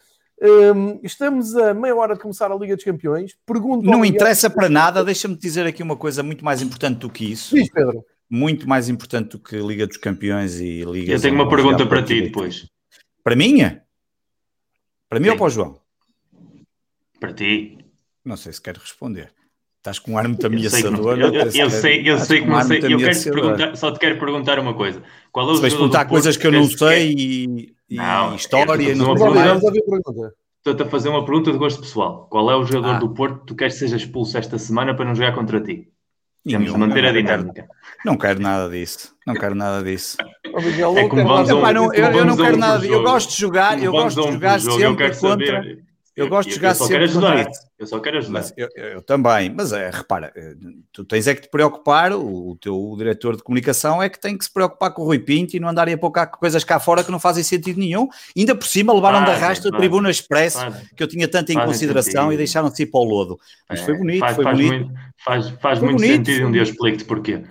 Um, 0.43 0.47
ehm, 0.47 1.01
estamos 1.03 1.57
a 1.57 1.73
meia 1.73 1.97
hora 1.97 2.15
de 2.15 2.21
começar 2.21 2.51
a 2.51 2.57
Liga 2.57 2.75
dos 2.75 2.85
Campeões. 2.85 3.35
Pergunto 3.47 3.87
Não 3.87 4.05
interessa 4.05 4.51
para 4.51 4.69
nada, 4.69 5.03
deixa-me 5.03 5.37
dizer 5.37 5.65
aqui 5.67 5.83
uma 5.83 5.97
coisa 5.97 6.23
muito 6.23 6.45
mais 6.45 6.61
importante 6.61 6.99
do 6.99 7.09
que 7.09 7.33
isso. 7.33 7.55
Diz, 7.55 7.71
Pedro. 7.71 8.05
Muito 8.29 8.69
mais 8.69 8.89
importante 8.89 9.31
do 9.31 9.39
que 9.39 9.57
Liga 9.57 9.87
dos 9.87 9.97
Campeões 9.97 10.61
e 10.61 10.83
Liga. 10.83 11.13
Eu 11.13 11.21
tenho 11.21 11.35
uma 11.35 11.49
pergunta 11.49 11.87
para 11.87 12.03
ti 12.03 12.21
depois. 12.21 12.69
Para 13.23 13.37
mim? 13.37 13.59
Para 15.09 15.21
mim 15.21 15.27
Sim. 15.27 15.31
ou 15.31 15.37
para 15.37 15.47
o 15.47 15.51
João? 15.51 15.81
Para 17.19 17.33
ti. 17.33 17.86
Não 18.27 18.36
sei 18.36 18.53
se 18.53 18.61
quero 18.61 18.81
responder. 18.81 19.31
Estás 19.78 20.01
com 20.01 20.12
um 20.12 20.19
ar 20.19 20.27
muito 20.27 20.44
ameaçador. 20.44 21.16
Eu, 21.16 21.32
eu, 21.32 21.43
eu 21.44 21.70
sei, 21.70 22.11
eu 22.11 22.19
sei 22.19 22.40
que 22.40 22.48
não 22.48 22.61
sei. 22.61 22.78
Eu 22.78 22.98
quero 22.98 23.20
te 23.20 23.31
perguntar, 23.31 23.77
só 23.77 23.93
te 23.93 24.01
quero 24.01 24.19
perguntar 24.19 24.59
uma 24.59 24.74
coisa. 24.74 25.01
Qual 25.31 25.48
é 25.48 25.53
o 25.53 25.55
Se 25.55 25.61
perguntar 25.62 26.07
coisas 26.07 26.36
que 26.36 26.44
eu 26.44 26.51
não 26.51 26.65
sei 26.65 27.15
e, 27.16 27.74
e 27.89 27.94
não, 27.94 28.35
história. 28.35 28.94
Não, 28.97 29.15
não 29.15 29.40
Estou-te 30.59 30.82
a 30.82 30.86
fazer 30.86 31.09
uma 31.09 31.24
pergunta 31.24 31.53
de 31.53 31.59
gosto 31.59 31.81
pessoal. 31.81 32.27
Qual 32.28 32.51
é 32.51 32.57
o 32.57 32.65
jogador 32.65 32.97
ah. 32.97 32.98
do 32.98 33.11
Porto 33.11 33.39
que 33.39 33.47
tu 33.47 33.55
queres 33.55 33.74
que 33.74 33.78
seja 33.78 33.97
expulso 33.97 34.36
esta 34.36 34.59
semana 34.59 34.93
para 34.93 35.05
não 35.05 35.15
jogar 35.15 35.32
contra 35.32 35.61
ti? 35.61 35.89
Vamos 36.44 36.73
manter 36.73 37.05
a 37.05 37.12
dinâmica. 37.12 37.69
Não 38.05 38.16
quero 38.16 38.40
nada 38.40 38.69
disso. 38.69 39.15
Não 39.24 39.35
quero 39.35 39.55
nada 39.55 39.85
disso. 39.85 40.16
É 40.44 41.09
como 41.09 41.24
vamos 41.24 41.51
um, 41.51 41.65
eu, 41.93 42.24
não 42.24 42.36
quero 42.36 42.57
nada. 42.57 42.85
Eu 42.85 43.05
gosto 43.05 43.31
de 43.31 43.40
jogar. 43.40 43.81
Eu 43.81 43.93
gosto 43.93 44.20
de 44.20 44.32
jogar 44.32 44.61
sempre 44.61 45.16
contra. 45.16 45.86
Eu 46.17 46.31
gosto 46.31 46.49
de 46.49 46.55
jogar 46.55 46.71
eu 46.71 46.75
só 46.75 46.89
quero 46.89 47.05
ajudar. 47.05 47.47
Eu 47.79 47.87
só 47.87 48.01
quero 48.01 48.17
ajudar. 48.17 48.45
Eu, 48.57 48.69
eu, 48.75 49.03
também, 49.03 49.51
mas 49.51 49.71
é, 49.71 49.91
repara, 49.91 50.33
eh, 50.35 50.55
tu 50.91 51.05
tens 51.05 51.27
é 51.27 51.35
que 51.35 51.43
te 51.43 51.51
preocupar, 51.51 52.11
o, 52.11 52.53
o, 52.53 52.57
teu 52.57 52.95
diretor 52.97 53.37
de 53.37 53.43
comunicação 53.43 54.03
é 54.03 54.09
que 54.09 54.19
tem 54.19 54.37
que 54.37 54.43
se 54.43 54.51
preocupar 54.51 54.95
com 54.95 55.03
o 55.03 55.05
Rui 55.05 55.19
Pinto 55.19 55.55
e 55.55 55.61
não 55.61 55.69
andar 55.69 55.87
a 55.87 55.99
pôr 55.99 56.11
cá 56.11 56.27
coisas 56.27 56.65
cá 56.65 56.81
fora 56.81 57.05
que 57.05 57.11
não 57.11 57.21
fazem 57.21 57.45
sentido 57.45 57.79
nenhum. 57.79 58.09
Ainda 58.35 58.55
por 58.55 58.67
cima 58.67 58.95
levaram 58.95 59.25
de 59.25 59.31
arrasto 59.31 59.69
a 59.69 59.77
Tribuna 59.77 60.11
Express, 60.11 60.57
que 60.97 61.03
eu 61.03 61.07
tinha 61.07 61.29
tanto 61.29 61.53
em 61.53 61.61
consideração 61.63 62.25
sentido. 62.25 62.33
e 62.33 62.37
deixaram-se 62.39 62.83
ir 62.83 62.87
para 62.87 63.01
o 63.01 63.05
lodo. 63.05 63.39
Mas 63.69 63.81
é, 63.81 63.85
foi 63.85 63.99
bonito, 63.99 64.21
faz, 64.21 64.37
foi 64.37 64.45
faz 64.45 64.57
bonito. 64.57 64.73
Muito, 64.73 64.95
faz 65.23 65.51
faz 65.51 65.79
foi 65.79 65.89
muito 65.89 66.01
bonito, 66.01 66.27
sentido 66.27 66.47
um 66.47 66.53
dia 66.53 66.63
explico-te 66.63 67.05
porquê. 67.05 67.43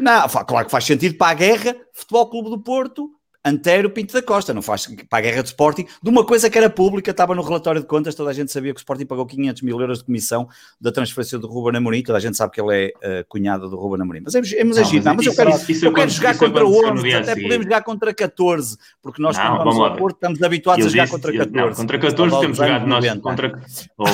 Não, 0.00 0.28
claro 0.46 0.64
que 0.64 0.72
faz 0.72 0.84
sentido 0.84 1.18
para 1.18 1.32
a 1.32 1.34
guerra, 1.34 1.76
Futebol 1.92 2.30
Clube 2.30 2.48
do 2.48 2.58
Porto 2.58 3.10
Antero 3.46 3.88
Pinto 3.90 4.12
da 4.12 4.20
Costa, 4.20 4.52
não 4.52 4.60
faz 4.60 4.88
para 5.08 5.18
a 5.18 5.20
guerra 5.20 5.42
do 5.42 5.46
Sporting, 5.46 5.86
de 6.02 6.10
uma 6.10 6.26
coisa 6.26 6.50
que 6.50 6.58
era 6.58 6.68
pública, 6.68 7.12
estava 7.12 7.32
no 7.32 7.42
relatório 7.42 7.80
de 7.80 7.86
contas, 7.86 8.14
toda 8.16 8.30
a 8.30 8.32
gente 8.32 8.50
sabia 8.50 8.74
que 8.74 8.78
o 8.78 8.82
Sporting 8.82 9.06
pagou 9.06 9.24
500 9.24 9.62
mil 9.62 9.80
euros 9.80 9.98
de 9.98 10.04
comissão 10.04 10.48
da 10.80 10.90
transferência 10.90 11.38
do 11.38 11.46
Ruben 11.46 11.76
Amorim, 11.76 12.02
toda 12.02 12.18
a 12.18 12.20
gente 12.20 12.36
sabe 12.36 12.52
que 12.52 12.60
ele 12.60 12.92
é 13.00 13.20
uh, 13.20 13.24
cunhado 13.28 13.70
do 13.70 13.76
Ruben 13.76 14.02
Amorim. 14.02 14.20
Mas 14.24 14.34
é, 14.34 14.38
é 14.38 14.64
mas, 14.64 14.76
não, 14.76 15.14
mas 15.14 15.26
eu 15.26 15.34
quero, 15.34 15.50
eu 15.50 15.94
quero 15.94 16.10
jogar 16.10 16.36
contra 16.36 16.66
11, 16.66 17.14
até 17.14 17.34
podemos 17.36 17.64
jogar 17.64 17.82
contra 17.82 18.12
14, 18.12 18.76
porque 19.00 19.22
nós 19.22 19.38
não, 19.38 19.58
vamos 19.58 19.78
ao 19.78 19.96
Porto 19.96 20.16
estamos 20.16 20.42
habituados 20.42 20.84
a 20.84 20.88
jogar 20.88 21.04
disse, 21.04 21.14
contra 21.14 21.32
14. 21.32 21.56
Não, 21.56 21.72
contra 21.72 21.98
14 21.98 22.40
temos 22.40 22.56
jogado 22.56 22.86
nós, 22.86 23.20
contra, 23.20 23.62
oh, 23.96 24.04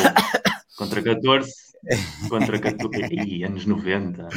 contra 0.77 1.03
14 1.03 1.73
contra 2.29 2.59
14, 2.59 3.15
Ih, 3.15 3.45
anos 3.45 3.67
90. 3.67 4.29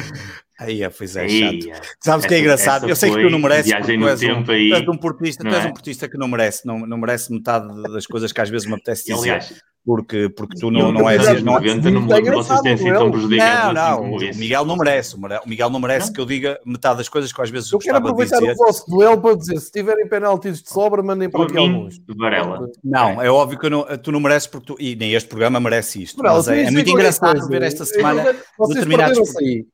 Aí, 0.58 0.82
é, 0.82 0.88
pois 0.88 1.16
é, 1.16 1.28
chato. 1.28 1.68
É. 1.70 1.80
Sabes 2.00 2.24
o 2.24 2.28
que 2.28 2.34
é 2.34 2.38
engraçado? 2.40 2.88
Eu 2.88 2.96
sei 2.96 3.10
que 3.10 3.22
tu 3.22 3.30
não 3.30 3.38
mereces, 3.38 3.72
tu 3.72 4.08
és, 4.08 4.22
um, 4.22 4.42
tu 4.42 4.52
és 4.52 4.88
um 4.88 4.96
portista, 4.96 5.44
tu 5.44 5.54
és 5.54 5.64
é? 5.64 5.68
um 5.68 5.72
portista 5.72 6.08
que 6.08 6.16
não 6.16 6.28
merece, 6.28 6.66
não, 6.66 6.78
não 6.80 6.96
merece 6.96 7.32
metade 7.32 7.68
das 7.82 8.06
coisas 8.06 8.32
que 8.32 8.40
às 8.40 8.48
vezes 8.48 8.66
me 8.66 8.74
apetece 8.74 9.04
dizer. 9.04 9.30
Aliás, 9.32 9.54
porque, 9.86 10.28
porque 10.30 10.58
tu 10.58 10.68
não, 10.68 10.90
não 10.90 11.08
és. 11.08 11.22
Não, 11.44 11.54
90, 11.54 11.90
não, 11.92 12.00
não, 12.00 12.32
vocês 12.32 12.60
têm 12.60 12.76
sido 12.76 12.98
tão 12.98 13.08
prejudicados. 13.08 13.74
Não, 13.74 14.00
não, 14.00 14.16
o 14.16 14.18
Miguel 14.18 14.64
não 14.64 14.76
merece. 14.76 15.14
O 15.14 15.48
Miguel 15.48 15.70
não 15.70 15.78
merece 15.78 16.08
não? 16.08 16.12
que 16.12 16.20
eu 16.20 16.26
diga 16.26 16.58
metade 16.66 16.96
das 16.98 17.08
coisas 17.08 17.32
que 17.32 17.40
às 17.40 17.48
vezes 17.50 17.70
eu 17.70 17.78
quero 17.78 17.98
aproveitar 17.98 18.42
o 18.42 18.54
vosso 18.56 18.90
duelo 18.90 19.20
para 19.20 19.36
dizer: 19.36 19.60
se 19.60 19.70
tiverem 19.70 20.08
penaltis 20.08 20.60
de 20.60 20.68
sobra, 20.68 21.04
mandem 21.04 21.30
para 21.30 21.44
aqui 21.44 21.56
alguns. 21.56 22.00
Varela. 22.16 22.68
Não, 22.82 23.22
é 23.22 23.30
óbvio 23.30 23.60
que 23.60 23.70
não, 23.70 23.86
tu 23.98 24.10
não 24.10 24.18
mereces, 24.18 24.48
porque 24.48 24.66
tu, 24.66 24.76
e 24.80 24.96
nem 24.96 25.14
este 25.14 25.28
programa 25.28 25.60
merece 25.60 26.02
isto. 26.02 26.16
Varela, 26.16 26.38
mas 26.38 26.48
é, 26.48 26.62
é 26.64 26.70
muito 26.72 26.90
engraçado 26.90 27.46
ver 27.46 27.62
esta 27.62 27.84
semana 27.84 28.34
determinados. 28.68 29.36
Aí. 29.36 29.66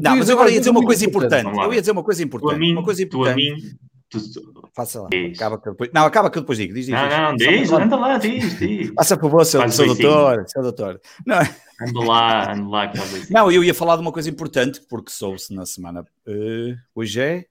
Não, 0.00 0.16
mas 0.16 0.28
eu 0.28 0.34
agora 0.34 0.50
ia 0.50 0.58
dizer 0.58 0.70
uma 0.70 0.84
coisa 0.84 1.04
importante. 1.04 1.56
Eu 1.56 1.72
ia 1.72 1.80
dizer 1.80 1.92
uma 1.92 2.04
coisa 2.04 2.22
importante. 2.22 2.72
Uma 2.72 2.84
coisa 2.84 3.02
importante. 3.02 3.76
Faça 4.74 5.02
lá. 5.02 5.08
Acaba 5.34 5.58
que 5.58 5.70
depois... 5.70 5.90
Não, 5.92 6.04
acaba 6.06 6.30
que 6.30 6.38
eu 6.38 6.42
depois 6.42 6.56
digo. 6.56 6.72
Diz, 6.72 6.86
diz, 6.86 6.94
não, 6.94 7.08
não, 7.08 7.36
diz, 7.36 7.70
anda 7.70 7.96
lá, 7.96 8.16
diz, 8.16 8.58
diz. 8.58 8.90
Faça 8.94 9.16
por 9.16 9.30
favor, 9.30 9.44
seu, 9.44 9.68
seu 9.70 9.86
doutor, 9.86 10.44
seu 10.48 10.62
doutor. 10.62 11.00
Não. 11.26 11.38
Anda 11.80 12.00
lá, 12.00 12.52
anda 12.52 12.68
lá. 12.68 12.92
Não, 13.30 13.52
eu 13.52 13.62
ia 13.62 13.74
falar 13.74 13.96
de 13.96 14.02
uma 14.02 14.12
coisa 14.12 14.30
importante, 14.30 14.80
porque 14.88 15.10
soube-se 15.10 15.52
na 15.52 15.66
semana. 15.66 16.06
Uh, 16.26 16.74
hoje 16.94 17.20
é 17.20 17.44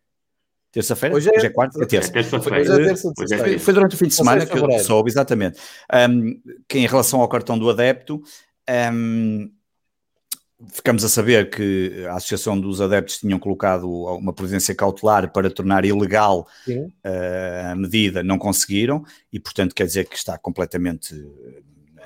terça-feira? 0.72 1.16
Hoje, 1.16 1.30
é, 1.30 1.38
hoje 1.38 1.46
é 1.46 1.50
quarta? 1.50 1.84
É 1.84 1.86
terça. 1.86 2.10
É 2.10 2.14
terça-feira. 2.14 2.92
É 2.92 2.96
foi, 2.96 3.60
foi, 3.60 3.74
durante 3.74 3.96
o 3.96 3.98
fim 3.98 4.08
de 4.08 4.16
semana 4.16 4.46
que 4.46 4.58
eu 4.58 4.80
soube, 4.80 5.10
exatamente. 5.10 5.60
Um, 6.10 6.42
que 6.68 6.80
em 6.80 6.88
relação 6.88 7.22
ao 7.22 7.28
cartão 7.28 7.58
do 7.58 7.70
adepto, 7.70 8.22
um, 8.92 9.50
ficamos 10.66 11.04
a 11.04 11.10
saber 11.10 11.50
que 11.50 12.06
a 12.10 12.16
Associação 12.16 12.60
dos 12.60 12.82
Adeptos 12.82 13.20
tinham 13.20 13.38
colocado 13.38 13.88
uma 13.88 14.34
providência 14.34 14.74
cautelar 14.74 15.32
para 15.32 15.50
tornar 15.52 15.86
ilegal 15.86 16.48
uh, 16.68 17.72
a 17.72 17.76
medida, 17.76 18.24
não 18.24 18.38
conseguiram, 18.38 19.04
e 19.32 19.40
portanto 19.40 19.76
quer 19.76 19.86
dizer 19.86 20.08
que 20.08 20.16
está 20.16 20.38
completamente. 20.38 21.14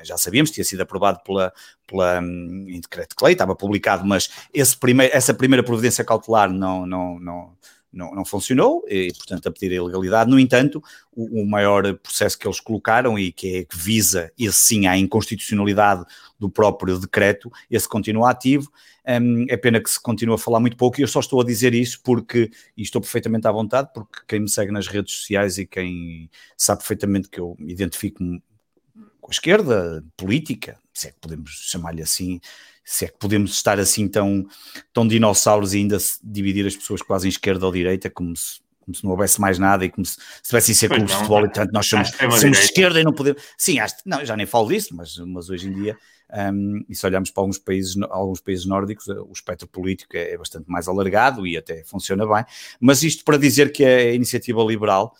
Já 0.03 0.17
sabíamos, 0.17 0.49
tinha 0.49 0.63
sido 0.65 0.81
aprovado 0.81 1.19
pela, 1.23 1.53
pela, 1.85 2.19
um, 2.19 2.65
em 2.67 2.81
decreto 2.81 3.15
de 3.15 3.23
lei, 3.23 3.33
estava 3.33 3.55
publicado, 3.55 4.03
mas 4.03 4.29
esse 4.51 4.75
primeiro, 4.75 5.15
essa 5.15 5.31
primeira 5.31 5.63
providência 5.63 6.03
cautelar 6.03 6.51
não, 6.51 6.87
não, 6.87 7.19
não, 7.19 7.53
não, 7.91 8.13
não 8.15 8.23
funcionou 8.23 8.85
e, 8.87 9.11
portanto, 9.13 9.47
a 9.47 9.51
pedir 9.51 9.71
a 9.71 9.75
ilegalidade. 9.75 10.29
No 10.29 10.39
entanto, 10.39 10.81
o, 11.11 11.41
o, 11.41 11.45
maior 11.45 11.93
processo 11.97 12.37
que 12.37 12.47
eles 12.47 12.59
colocaram 12.59 13.19
e 13.19 13.31
que, 13.31 13.57
é, 13.57 13.65
que 13.65 13.77
visa, 13.77 14.31
esse 14.39 14.57
sim, 14.57 14.87
a 14.87 14.97
inconstitucionalidade 14.97 16.05
do 16.39 16.49
próprio 16.49 16.97
decreto, 16.97 17.51
esse 17.69 17.87
continua 17.87 18.31
ativo. 18.31 18.71
Um, 19.07 19.45
é 19.49 19.57
pena 19.57 19.81
que 19.81 19.89
se 19.89 19.99
continue 19.99 20.35
a 20.35 20.37
falar 20.37 20.59
muito 20.59 20.77
pouco 20.77 20.99
e 20.99 21.03
eu 21.03 21.07
só 21.07 21.19
estou 21.19 21.41
a 21.41 21.43
dizer 21.43 21.73
isso 21.73 21.99
porque, 22.03 22.51
e 22.77 22.83
estou 22.83 23.01
perfeitamente 23.01 23.47
à 23.47 23.51
vontade, 23.51 23.89
porque 23.93 24.19
quem 24.27 24.41
me 24.41 24.49
segue 24.49 24.71
nas 24.71 24.87
redes 24.87 25.15
sociais 25.15 25.57
e 25.57 25.65
quem 25.65 26.29
sabe 26.55 26.81
perfeitamente 26.81 27.27
que 27.27 27.39
eu 27.39 27.55
me 27.59 27.73
identifico 27.73 28.23
com 29.19 29.27
a 29.27 29.31
esquerda 29.31 30.03
política, 30.15 30.79
se 30.93 31.07
é 31.07 31.11
que 31.11 31.19
podemos 31.19 31.51
chamar-lhe 31.51 32.01
assim, 32.01 32.39
se 32.83 33.05
é 33.05 33.07
que 33.07 33.17
podemos 33.17 33.51
estar 33.51 33.79
assim 33.79 34.07
tão, 34.07 34.45
tão 34.93 35.07
dinossauros 35.07 35.73
e 35.73 35.77
ainda 35.77 35.97
dividir 36.23 36.65
as 36.65 36.75
pessoas 36.75 37.01
quase 37.01 37.27
em 37.27 37.29
esquerda 37.29 37.65
ou 37.65 37.71
direita, 37.71 38.09
como 38.09 38.35
se, 38.35 38.59
como 38.79 38.95
se 38.95 39.03
não 39.03 39.11
houvesse 39.11 39.39
mais 39.39 39.57
nada 39.59 39.85
e 39.85 39.89
como 39.89 40.05
se, 40.05 40.15
se 40.15 40.49
tivessem 40.49 40.75
ser 40.75 40.89
clubes 40.89 41.11
de 41.11 41.15
futebol 41.15 41.45
e 41.45 41.51
tanto 41.51 41.71
nós 41.71 41.85
somos, 41.85 42.09
somos 42.09 42.57
de 42.57 42.63
esquerda 42.65 42.99
e 42.99 43.03
não 43.03 43.13
podemos. 43.13 43.41
Sim, 43.57 43.79
acho, 43.79 43.95
não, 44.05 44.25
já 44.25 44.35
nem 44.35 44.45
falo 44.45 44.67
disso, 44.67 44.95
mas, 44.95 45.17
mas 45.17 45.49
hoje 45.49 45.67
em 45.67 45.73
dia, 45.73 45.97
um, 46.53 46.83
e 46.87 46.95
se 46.95 47.05
olharmos 47.05 47.29
para 47.29 47.41
alguns 47.41 47.57
países, 47.57 47.95
alguns 48.09 48.39
países 48.39 48.65
nórdicos, 48.65 49.07
eh, 49.09 49.19
o 49.19 49.31
espectro 49.33 49.67
político 49.67 50.15
é, 50.15 50.31
é, 50.31 50.37
bastante 50.37 50.69
mais 50.69 50.87
alargado 50.87 51.45
e 51.45 51.57
até 51.57 51.83
funciona 51.83 52.25
bem. 52.25 52.45
Mas 52.79 53.03
isto 53.03 53.25
para 53.25 53.37
dizer 53.37 53.71
que 53.71 53.83
a 53.83 54.13
iniciativa 54.13 54.63
liberal, 54.63 55.13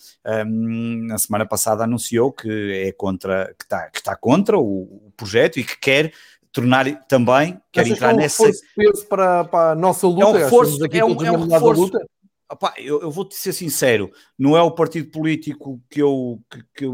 um, 0.46 1.08
na 1.08 1.18
semana 1.18 1.46
passada, 1.46 1.84
anunciou 1.84 2.32
que 2.32 2.50
é 2.88 2.92
contra, 2.94 3.54
que 3.58 3.66
está, 3.66 3.90
que 3.90 3.98
está 4.00 4.16
contra 4.16 4.58
o, 4.58 5.08
o 5.08 5.14
projeto 5.18 5.60
e 5.60 5.64
que 5.64 5.78
quer 5.78 6.14
tornar 6.52 7.06
também, 7.08 7.60
quer 7.72 7.82
Achas 7.82 7.94
entrar 7.94 8.10
que 8.10 8.14
é 8.14 8.16
um 8.16 8.20
nessa. 8.20 8.46
Reforço 8.46 9.08
para, 9.08 9.44
para 9.46 9.72
a 9.72 9.76
nossa 9.76 10.08
luta, 10.08 10.24
é 10.24 10.26
um 10.26 10.34
reforço, 10.34 10.86
é 10.86 11.06
um, 11.06 11.26
é 11.26 11.32
um 11.32 11.48
reforço. 11.48 11.82
Luta? 11.82 12.06
Opa, 12.52 12.74
eu, 12.78 13.02
eu 13.02 13.10
vou-te 13.12 13.36
ser 13.36 13.54
sincero, 13.54 14.12
não 14.38 14.58
é 14.58 14.62
o 14.62 14.72
partido 14.72 15.10
político 15.10 15.82
que 15.90 16.02
eu 16.02 16.42
que, 16.50 16.60
que, 16.76 16.86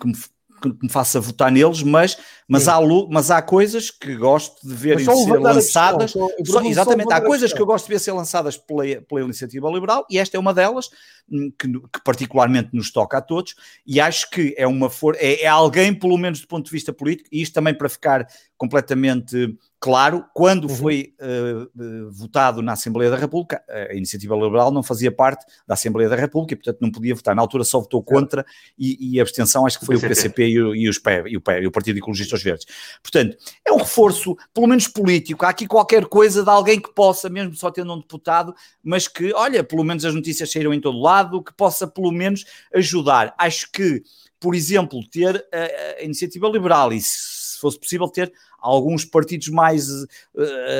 que 0.00 0.06
me 0.06 0.14
que 0.60 0.68
me 0.82 0.90
faça 0.90 1.20
votar 1.20 1.50
neles, 1.50 1.82
mas, 1.82 2.18
mas, 2.46 2.68
há, 2.68 2.78
mas 3.10 3.30
há 3.30 3.40
coisas 3.40 3.90
que 3.90 4.16
gosto 4.16 4.66
de 4.66 4.74
ver 4.74 4.98
ser 5.00 5.38
lançadas. 5.38 6.12
Questão, 6.12 6.30
só, 6.44 6.62
exatamente, 6.62 7.12
há 7.12 7.20
coisas 7.20 7.52
que 7.52 7.60
eu 7.60 7.66
gosto 7.66 7.86
de 7.86 7.92
ver 7.92 7.98
ser 7.98 8.12
lançadas 8.12 8.56
pela, 8.56 8.84
pela 9.02 9.22
iniciativa 9.22 9.68
liberal 9.70 10.06
e 10.10 10.18
esta 10.18 10.36
é 10.36 10.40
uma 10.40 10.52
delas, 10.54 10.90
hum, 11.30 11.52
que, 11.58 11.68
que 11.68 12.04
particularmente 12.04 12.70
nos 12.72 12.90
toca 12.90 13.18
a 13.18 13.22
todos, 13.22 13.54
e 13.86 14.00
acho 14.00 14.30
que 14.30 14.54
é 14.56 14.66
uma 14.66 14.90
for 14.90 15.16
é, 15.18 15.42
é 15.42 15.46
alguém, 15.46 15.94
pelo 15.94 16.18
menos 16.18 16.40
do 16.40 16.48
ponto 16.48 16.64
de 16.64 16.70
vista 16.72 16.92
político, 16.92 17.28
e 17.32 17.42
isto 17.42 17.54
também 17.54 17.74
para 17.74 17.88
ficar 17.88 18.26
completamente 18.56 19.56
claro, 19.80 20.24
quando 20.34 20.64
uhum. 20.64 20.74
foi 20.74 21.14
uh, 21.20 22.10
votado 22.10 22.60
na 22.62 22.72
Assembleia 22.72 23.10
da 23.10 23.16
República, 23.16 23.62
a 23.68 23.94
Iniciativa 23.94 24.34
Liberal 24.34 24.70
não 24.70 24.82
fazia 24.82 25.10
parte 25.12 25.46
da 25.66 25.74
Assembleia 25.74 26.08
da 26.08 26.16
República 26.16 26.54
e, 26.54 26.56
portanto, 26.56 26.78
não 26.80 26.90
podia 26.90 27.14
votar. 27.14 27.34
Na 27.34 27.42
altura 27.42 27.64
só 27.64 27.80
votou 27.80 28.02
contra 28.02 28.44
e, 28.78 29.14
e 29.14 29.20
a 29.20 29.22
abstenção 29.22 29.66
acho 29.66 29.78
que 29.78 29.86
foi 29.86 29.96
o 29.96 30.00
PCP 30.00 30.48
e 30.48 30.60
o, 30.60 30.74
e, 30.74 30.88
os 30.88 30.98
PE, 30.98 31.24
e, 31.26 31.36
o, 31.36 31.40
PE, 31.40 31.60
e 31.60 31.66
o 31.66 31.70
Partido 31.70 31.98
Ecologistas 31.98 32.42
Verdes. 32.42 32.66
Portanto, 33.02 33.36
é 33.64 33.72
um 33.72 33.76
reforço, 33.76 34.36
pelo 34.52 34.66
menos 34.66 34.88
político. 34.88 35.44
Há 35.44 35.50
aqui 35.50 35.66
qualquer 35.66 36.06
coisa 36.06 36.42
de 36.42 36.50
alguém 36.50 36.80
que 36.80 36.92
possa, 36.92 37.28
mesmo 37.28 37.54
só 37.54 37.70
tendo 37.70 37.92
um 37.92 38.00
deputado, 38.00 38.54
mas 38.82 39.06
que, 39.06 39.32
olha, 39.34 39.62
pelo 39.62 39.84
menos 39.84 40.04
as 40.04 40.14
notícias 40.14 40.50
saíram 40.50 40.74
em 40.74 40.80
todo 40.80 40.98
lado, 40.98 41.42
que 41.42 41.52
possa 41.54 41.86
pelo 41.86 42.10
menos 42.10 42.44
ajudar. 42.74 43.34
Acho 43.38 43.70
que, 43.70 44.02
por 44.40 44.54
exemplo, 44.54 45.00
ter 45.08 45.46
a, 45.52 46.00
a 46.00 46.04
Iniciativa 46.04 46.48
Liberal 46.48 46.92
e 46.92 47.00
se 47.00 47.60
fosse 47.60 47.78
possível 47.78 48.08
ter 48.08 48.32
alguns 48.58 49.04
partidos 49.04 49.48
mais 49.48 49.88
uh, 49.88 50.08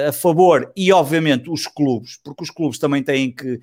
a 0.09 0.13
favor 0.13 0.71
e, 0.77 0.93
obviamente, 0.93 1.49
os 1.49 1.67
clubes, 1.67 2.19
porque 2.23 2.43
os 2.43 2.51
clubes 2.51 2.79
também 2.79 3.03
têm 3.03 3.31
que. 3.31 3.61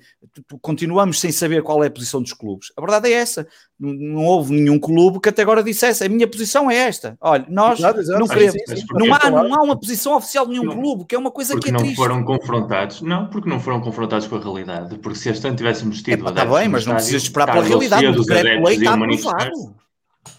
Continuamos 0.60 1.20
sem 1.20 1.30
saber 1.30 1.62
qual 1.62 1.84
é 1.84 1.88
a 1.88 1.90
posição 1.90 2.22
dos 2.22 2.32
clubes. 2.32 2.72
A 2.76 2.80
verdade 2.80 3.12
é 3.12 3.12
essa. 3.12 3.46
Não, 3.78 3.92
não 3.92 4.24
houve 4.24 4.54
nenhum 4.54 4.78
clube 4.78 5.20
que 5.20 5.28
até 5.28 5.42
agora 5.42 5.62
dissesse 5.62 6.02
a 6.02 6.08
minha 6.08 6.26
posição 6.26 6.70
é 6.70 6.76
esta. 6.76 7.16
Olha, 7.20 7.44
nós 7.48 7.78
exato, 7.78 8.00
exato. 8.00 8.18
não 8.18 8.26
queremos. 8.26 8.52
Sim, 8.66 8.76
sim, 8.76 8.86
não, 8.92 9.14
há, 9.14 9.30
não 9.30 9.54
há 9.54 9.62
uma 9.62 9.78
posição 9.78 10.16
oficial 10.16 10.46
de 10.46 10.52
nenhum 10.52 10.64
não, 10.64 10.80
clube, 10.80 11.04
que 11.04 11.14
é 11.14 11.18
uma 11.18 11.30
coisa 11.30 11.52
porque 11.52 11.66
que 11.66 11.70
é 11.70 11.72
não 11.72 11.80
triste. 11.80 11.96
foram 11.96 12.24
confrontados. 12.24 13.02
Não, 13.02 13.28
porque 13.28 13.48
não 13.48 13.60
foram 13.60 13.80
confrontados 13.80 14.26
com 14.26 14.36
a 14.36 14.40
realidade. 14.40 14.98
Porque 14.98 15.18
se 15.18 15.28
este 15.28 15.46
ano 15.46 15.56
tivéssemos 15.56 16.02
tido. 16.02 16.26
Está 16.26 16.44
bem, 16.44 16.68
mas 16.68 16.86
não 16.86 16.94
precisas 16.94 17.22
esperar 17.22 17.52
pela 17.52 17.64
realidade. 17.64 18.06
O 18.06 18.24
decreto-lei 18.24 18.76
está 18.76 18.94
aprovado. 18.94 19.85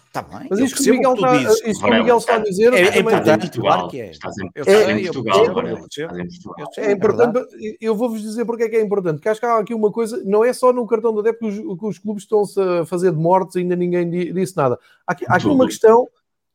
Está 0.08 0.22
bem. 0.22 0.48
Mas 0.50 0.58
isso 0.58 0.74
que 0.74 0.90
o 0.90 0.94
Miguel, 0.94 1.14
está, 1.14 1.36
isso 1.36 1.80
que 1.80 1.86
o 1.86 1.94
Miguel 1.94 2.16
está 2.16 2.34
a 2.36 2.38
dizer 2.38 2.72
é, 2.72 2.80
é 2.80 2.98
importante, 2.98 3.50
claro 3.50 3.88
que 3.88 4.00
é. 4.00 4.10
Estás 4.10 4.34
em, 4.38 4.50
é, 4.54 4.92
em 4.92 5.04
Portugal, 5.04 5.44
é, 6.78 6.92
importante. 6.92 7.46
Eu 7.78 7.94
vou-vos 7.94 8.22
dizer 8.22 8.46
porque 8.46 8.64
é 8.64 8.68
que 8.70 8.76
é 8.76 8.82
importante. 8.82 9.16
Porque 9.16 9.28
acho 9.28 9.38
que 9.38 9.46
há 9.46 9.58
aqui 9.58 9.74
uma 9.74 9.92
coisa, 9.92 10.22
não 10.24 10.42
é 10.42 10.52
só 10.54 10.72
no 10.72 10.86
cartão 10.86 11.14
da 11.14 11.20
adepto 11.20 11.40
que 11.40 11.46
os, 11.46 11.78
que 11.78 11.86
os 11.86 11.98
clubes 11.98 12.22
estão-se 12.22 12.58
a 12.58 12.86
fazer 12.86 13.12
de 13.12 13.18
mortes 13.18 13.56
e 13.56 13.58
ainda 13.58 13.76
ninguém 13.76 14.08
disse 14.08 14.56
nada. 14.56 14.78
Há 15.06 15.12
aqui, 15.12 15.26
há 15.28 15.36
aqui 15.36 15.46
uma 15.46 15.66
questão 15.66 16.08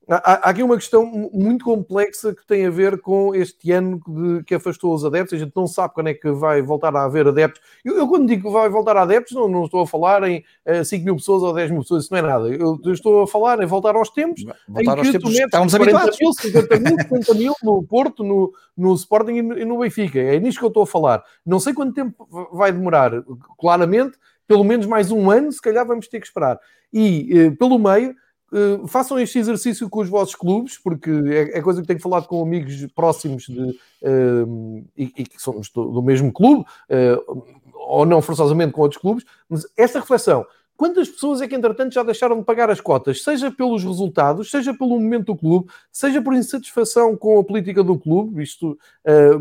Há, 0.08 0.50
aqui 0.50 0.62
uma 0.62 0.76
questão 0.76 1.06
muito 1.32 1.64
complexa 1.64 2.36
que 2.36 2.46
tem 2.46 2.66
a 2.66 2.70
ver 2.70 3.00
com 3.00 3.34
este 3.34 3.72
ano 3.72 4.02
de, 4.06 4.44
que 4.44 4.56
afastou 4.56 4.94
os 4.94 5.06
adeptos. 5.06 5.34
A 5.34 5.44
gente 5.44 5.54
não 5.56 5.66
sabe 5.66 5.94
quando 5.94 6.08
é 6.08 6.14
que 6.14 6.30
vai 6.32 6.62
voltar 6.62 6.94
a 6.94 7.06
haver 7.06 7.28
adeptos. 7.28 7.62
Eu, 7.86 7.98
eu 7.98 8.08
quando 8.08 8.28
digo 8.28 8.44
que 8.44 8.54
vai 8.54 8.68
voltar 8.70 8.98
a 8.98 9.04
adeptos, 9.04 9.34
não, 9.34 9.48
não 9.48 9.64
estou 9.64 9.82
a 9.82 9.88
falar 9.88 10.24
em 10.24 10.40
uh, 10.40 10.44
eh, 10.66 10.84
5 10.84 11.06
mil 11.06 11.16
pessoas 11.16 11.42
ou 11.44 11.54
10 11.54 11.72
mil 11.72 11.82
pessoas, 11.82 12.04
isso 12.04 12.14
não 12.14 12.20
é 12.20 12.22
nada. 12.22 12.50
Eu, 12.50 12.80
eu 12.84 12.92
estou 12.92 13.24
a 13.24 13.28
falar 13.28 13.62
em 13.64 13.66
voltar 13.66 13.96
aos 13.96 14.10
tempos 14.10 14.44
voltar 14.68 14.98
em 14.98 15.02
que 15.04 15.12
tempos, 15.14 15.34
tu 15.34 15.38
metes 15.38 15.78
40 15.78 16.12
mil, 16.20 16.34
50 16.34 16.80
mil, 16.80 16.98
50 17.00 17.34
mil 17.36 17.54
no 17.64 17.84
Porto, 17.84 18.24
no, 18.24 18.54
no 18.76 18.94
Sporting 18.96 19.36
e 19.36 19.42
no, 19.42 19.58
e 19.58 19.64
no 19.64 19.80
Benfica. 19.80 20.20
É 20.20 20.38
nisto 20.38 20.60
que 20.60 20.66
eu 20.66 20.70
estou 20.70 20.84
a 20.84 20.88
falar. 20.88 21.24
Não 21.46 21.62
sei 21.62 21.74
quanto 21.74 21.94
tempo 21.94 22.28
vai 22.52 22.74
demorar. 22.74 23.12
Claramente, 23.58 24.18
pelo 24.46 24.66
menos 24.66 24.86
mais 24.86 25.12
um 25.12 25.32
ano, 25.32 25.50
se 25.50 25.62
calhar 25.62 25.88
vamos 25.88 26.10
ter 26.10 26.20
que 26.20 26.28
esperar. 26.28 26.60
E 26.92 27.48
uh, 27.48 27.56
pelo 27.56 27.80
meio 27.80 28.14
Uh, 28.54 28.88
façam 28.88 29.20
este 29.20 29.40
exercício 29.40 29.90
com 29.90 30.00
os 30.02 30.08
vossos 30.08 30.36
clubes, 30.36 30.78
porque 30.78 31.10
é, 31.10 31.58
é, 31.58 31.62
coisa 31.64 31.82
que 31.82 31.88
tenho 31.88 32.00
falado 32.00 32.28
com 32.28 32.40
amigos 32.40 32.86
próximos 32.94 33.46
de, 33.48 33.60
uh, 33.62 34.86
e, 34.96 35.12
e, 35.18 35.26
que 35.26 35.42
somos 35.42 35.70
do, 35.72 35.90
do 35.90 36.04
mesmo 36.04 36.32
clube, 36.32 36.62
uh, 36.62 37.44
ou 37.74 38.06
não 38.06 38.22
forçosamente 38.22 38.72
com 38.72 38.82
outros 38.82 39.02
clubes, 39.02 39.26
mas 39.50 39.66
esta 39.76 40.00
reflexão. 40.00 40.46
Quantas 40.78 41.10
pessoas 41.10 41.42
é 41.42 41.48
que, 41.48 41.56
entretanto, 41.56 41.96
já 41.96 42.04
deixaram 42.04 42.38
de 42.38 42.46
pagar 42.46 42.70
as 42.70 42.80
cotas, 42.80 43.24
seja 43.24 43.50
pelos 43.50 43.84
resultados, 43.84 44.52
seja 44.52 44.72
pelo 44.72 45.00
momento 45.00 45.34
do 45.34 45.36
clube, 45.36 45.72
seja 45.92 46.22
por 46.22 46.36
insatisfação 46.36 47.16
com 47.16 47.40
a 47.40 47.44
política 47.44 47.84
do 47.84 47.98
clube, 47.98 48.42
isto, 48.42 48.78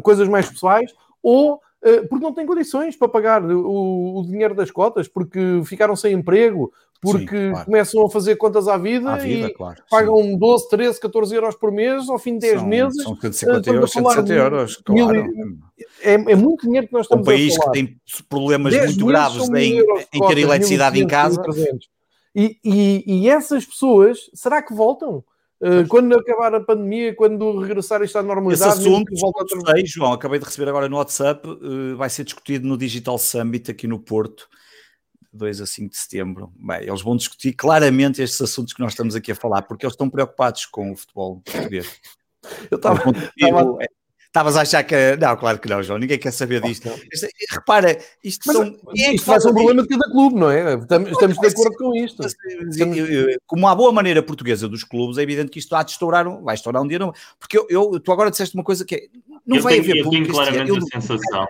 coisas 0.03 0.29
mais 0.29 0.49
pessoais, 0.49 0.93
ou 1.23 1.61
porque 2.09 2.23
não 2.23 2.35
têm 2.35 2.47
condições 2.47 2.97
para 2.97 3.09
pagar 3.09 3.43
o, 3.43 4.19
o, 4.19 4.27
dinheiro 4.27 4.55
das 4.55 4.71
cotas, 4.71 5.09
porque 5.09 5.63
ficaram 5.65 5.97
sem 5.97 6.13
emprego, 6.13 6.71
porque 7.03 7.37
Sim, 7.37 7.51
claro. 7.51 7.67
começam 7.67 8.07
a 8.07 8.09
fazer 8.09 8.37
contas 8.37 8.69
à 8.69 8.79
vida, 8.79 9.13
à 9.13 9.17
vida 9.17 9.49
e 9.49 9.53
claro. 9.53 9.83
pagam 9.91 10.23
Sim. 10.23 10.39
12, 10.39 10.69
13, 10.69 11.01
14 11.01 11.35
euros 11.35 11.57
por 11.57 11.73
mês 11.73 12.09
ao 12.09 12.17
fim 12.17 12.35
de 12.35 12.47
10 12.47 12.61
são, 12.61 12.69
meses. 12.69 13.03
São 13.03 13.17
150 13.17 13.71
euros, 13.71 13.91
160 13.91 14.33
euros, 14.33 14.77
claro. 14.77 15.27
É, 16.01 16.15
é, 16.15 16.37
muito 16.37 16.65
dinheiro 16.65 16.87
que 16.87 16.93
nós 16.93 17.07
estamos 17.07 17.27
um 17.27 17.31
país 17.31 17.59
que 17.59 17.71
tem 17.73 18.01
problemas 18.29 18.73
muito 18.73 19.07
graves 19.07 19.49
em, 19.49 19.81
em 20.13 20.27
ter 20.29 20.39
eletricidade 20.39 21.03
em 21.03 21.07
casa. 21.07 21.43
E, 22.35 22.57
e, 22.65 23.05
e, 23.05 23.29
essas 23.29 23.67
pessoas, 23.67 24.31
será 24.33 24.63
que 24.63 24.73
voltam? 24.73 25.25
Uh, 25.61 25.87
quando 25.89 26.15
acabar 26.15 26.55
a 26.55 26.61
pandemia, 26.61 27.15
quando 27.15 27.59
regressar 27.59 28.03
isto 28.03 28.17
à 28.17 28.23
normalidade, 28.23 28.71
esse 28.71 28.81
assunto, 28.81 29.13
volta 29.21 29.45
a... 29.45 29.75
sei, 29.75 29.87
João, 29.87 30.13
acabei 30.13 30.39
de 30.39 30.45
receber 30.45 30.69
agora 30.69 30.89
no 30.89 30.97
WhatsApp, 30.97 31.47
uh, 31.49 31.97
vai 31.97 32.09
ser 32.09 32.25
discutido 32.25 32.67
no 32.67 32.77
Digital 32.77 33.19
Summit 33.19 33.71
aqui 33.71 33.87
no 33.87 33.99
Porto. 33.99 34.49
2 35.33 35.61
a 35.61 35.67
5 35.67 35.91
de 35.91 35.97
setembro. 35.97 36.53
Bem, 36.57 36.83
eles 36.83 37.03
vão 37.03 37.17
discutir 37.17 37.53
claramente 37.53 38.23
estes 38.23 38.41
assuntos 38.41 38.73
que 38.73 38.81
nós 38.81 38.93
estamos 38.93 39.15
aqui 39.15 39.33
a 39.33 39.37
falar, 39.37 39.63
porque 39.63 39.87
eles 39.87 39.95
estão 39.95 40.11
preocupados 40.11 40.67
com 40.67 40.93
o 40.93 40.97
futebol 40.97 41.41
português. 41.45 42.01
Eu 42.71 42.77
estava. 42.77 43.03
Estavas 44.27 44.57
a 44.57 44.63
achar 44.63 44.83
que. 44.83 45.15
Não, 45.17 45.37
claro 45.37 45.59
que 45.59 45.69
não, 45.69 45.83
João. 45.83 45.99
Ninguém 45.99 46.19
quer 46.19 46.31
saber 46.31 46.63
disto. 46.63 46.89
Isto, 47.13 47.29
repara, 47.51 47.99
isto 48.25 48.45
Mas, 48.47 48.57
são. 48.57 48.79
É 48.97 49.15
isto 49.15 49.41
ser 49.41 49.49
um 49.49 49.55
problema 49.55 49.83
de 49.83 49.89
cada 49.89 50.11
clube, 50.11 50.37
não 50.37 50.51
é? 50.51 50.75
Estamos, 50.75 51.11
estamos 51.11 51.39
de 51.39 51.47
acordo 51.47 51.77
com 51.77 51.95
isto. 51.95 52.23
Como 53.47 53.69
a 53.69 53.75
boa 53.75 53.93
maneira 53.93 54.23
portuguesa 54.23 54.67
dos 54.67 54.85
clubes, 54.85 55.19
é 55.19 55.23
evidente 55.23 55.51
que 55.51 55.59
isto 55.59 55.77
há 55.77 55.83
de 55.83 55.91
estourar, 55.91 56.25
vai 56.43 56.55
estourar 56.55 56.83
um 56.83 56.89
dia. 56.89 56.99
Não. 56.99 57.13
Porque 57.39 57.59
eu, 57.59 57.67
eu, 57.69 58.01
tu 58.01 58.11
agora 58.11 58.31
disseste 58.31 58.55
uma 58.55 58.65
coisa 58.65 58.87
que 58.87 58.95
é. 58.95 59.01
Não 59.47 59.59
eu 59.59 59.63
vai 59.63 59.75
tenho, 59.75 59.85
haver 59.85 59.97
eu 59.99 60.11
tenho 60.11 60.29
claramente 60.29 60.69
eu, 60.71 60.77
a 60.77 60.81
sensação 60.81 61.47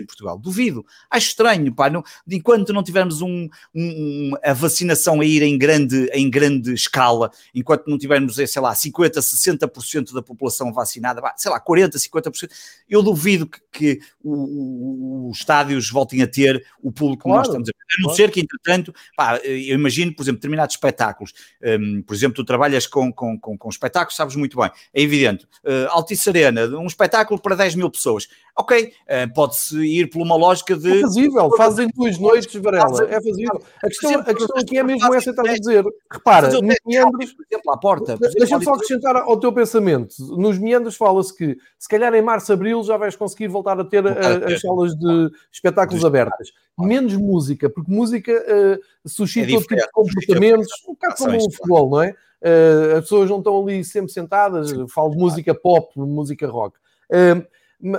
em 0.00 0.06
Portugal. 0.06 0.38
Duvido. 0.38 0.84
Acho 1.10 1.28
estranho, 1.28 1.74
pá. 1.74 1.90
Não, 1.90 2.02
enquanto 2.28 2.72
não 2.72 2.82
tivermos 2.82 3.20
um, 3.22 3.48
um, 3.74 4.32
a 4.42 4.52
vacinação 4.52 5.20
a 5.20 5.24
ir 5.24 5.42
em 5.42 5.56
grande, 5.58 6.08
em 6.12 6.28
grande 6.30 6.72
escala, 6.72 7.30
enquanto 7.54 7.86
não 7.86 7.98
tivermos, 7.98 8.36
sei 8.36 8.62
lá, 8.62 8.72
50%, 8.72 9.18
60% 9.18 10.12
da 10.12 10.22
população 10.22 10.72
vacinada, 10.72 11.20
pá, 11.20 11.34
sei 11.36 11.50
lá, 11.50 11.60
40%, 11.60 11.94
50%, 11.94 12.50
eu 12.88 13.02
duvido 13.02 13.46
que, 13.46 13.60
que 13.72 14.00
os 14.22 15.38
estádios 15.38 15.90
voltem 15.90 16.22
a 16.22 16.26
ter 16.26 16.64
o 16.82 16.92
público 16.92 17.24
claro, 17.24 17.42
que 17.42 17.48
nós 17.48 17.48
estamos 17.48 17.68
a 17.68 17.72
ver. 17.72 17.84
A 17.84 18.00
não 18.00 18.04
claro. 18.04 18.16
ser 18.16 18.30
que, 18.30 18.40
entretanto, 18.40 18.94
pá, 19.16 19.36
eu 19.38 19.74
imagino, 19.74 20.14
por 20.14 20.22
exemplo, 20.22 20.38
determinados 20.38 20.74
espetáculos. 20.74 21.32
Um, 21.62 22.02
por 22.02 22.14
exemplo, 22.14 22.36
tu 22.36 22.44
trabalhas 22.44 22.86
com, 22.86 23.12
com, 23.12 23.38
com, 23.38 23.56
com, 23.56 23.68
espetáculos, 23.68 24.16
sabes 24.16 24.36
muito 24.36 24.56
bem. 24.58 24.70
É 24.92 25.02
evidente. 25.02 25.44
Uh, 25.64 25.88
Altice 25.90 26.28
Arena, 26.28 26.66
um 26.78 26.86
espetáculo 26.86 27.40
para 27.40 27.54
10 27.54 27.74
mil 27.76 27.90
pessoas. 27.90 28.28
Ok, 28.56 28.92
uh, 28.92 29.34
pode-se 29.34 29.83
ir 29.84 30.08
por 30.10 30.22
uma 30.22 30.36
lógica 30.36 30.76
de. 30.76 30.98
É 30.98 31.00
fazível, 31.02 31.50
fazem 31.56 31.88
duas 31.94 32.18
noites, 32.18 32.60
Varela. 32.60 33.04
É 33.04 33.20
fazível. 33.20 33.62
A 33.82 33.88
questão, 33.88 34.14
a 34.20 34.34
questão 34.34 34.56
aqui 34.58 34.78
é 34.78 34.82
mesmo 34.82 35.14
essa 35.14 35.32
que 35.32 35.40
estás 35.40 35.48
a 35.48 35.58
dizer. 35.58 35.84
Repara, 36.10 36.50
nos 36.50 36.78
meandros. 36.86 37.32
Por 37.32 37.44
exemplo, 37.50 37.72
à 37.72 37.78
porta. 37.78 38.18
Deixa-me 38.18 38.64
só 38.64 38.72
acrescentar 38.72 39.16
ao 39.16 39.38
teu 39.38 39.52
pensamento. 39.52 40.14
Nos 40.36 40.58
meandros 40.58 40.96
fala-se 40.96 41.36
que 41.36 41.56
se 41.78 41.88
calhar 41.88 42.14
em 42.14 42.22
março, 42.22 42.52
abril 42.52 42.82
já 42.82 42.96
vais 42.96 43.16
conseguir 43.16 43.48
voltar 43.48 43.78
a 43.78 43.84
ter 43.84 44.06
as 44.06 44.60
salas 44.60 44.94
de 44.94 45.30
espetáculos 45.52 46.04
abertas. 46.04 46.48
Menos 46.78 47.14
música, 47.14 47.70
porque 47.70 47.90
música 47.90 48.32
uh, 48.32 49.08
suscita 49.08 49.50
é 49.50 49.54
outro 49.54 49.68
tipo 49.68 49.86
de 49.86 49.92
comportamentos, 49.92 50.68
um 50.88 50.92
bocado 50.92 51.16
como 51.16 51.36
o 51.36 51.52
futebol, 51.52 51.90
não 51.90 52.02
é? 52.02 52.14
Uh, 52.42 52.96
as 52.96 53.02
pessoas 53.02 53.30
não 53.30 53.38
estão 53.38 53.62
ali 53.62 53.84
sempre 53.84 54.12
sentadas, 54.12 54.72
falo 54.88 55.10
de 55.10 55.16
música 55.16 55.54
pop, 55.54 55.92
música 55.96 56.46
rock. 56.48 56.76
Uh, 57.10 57.46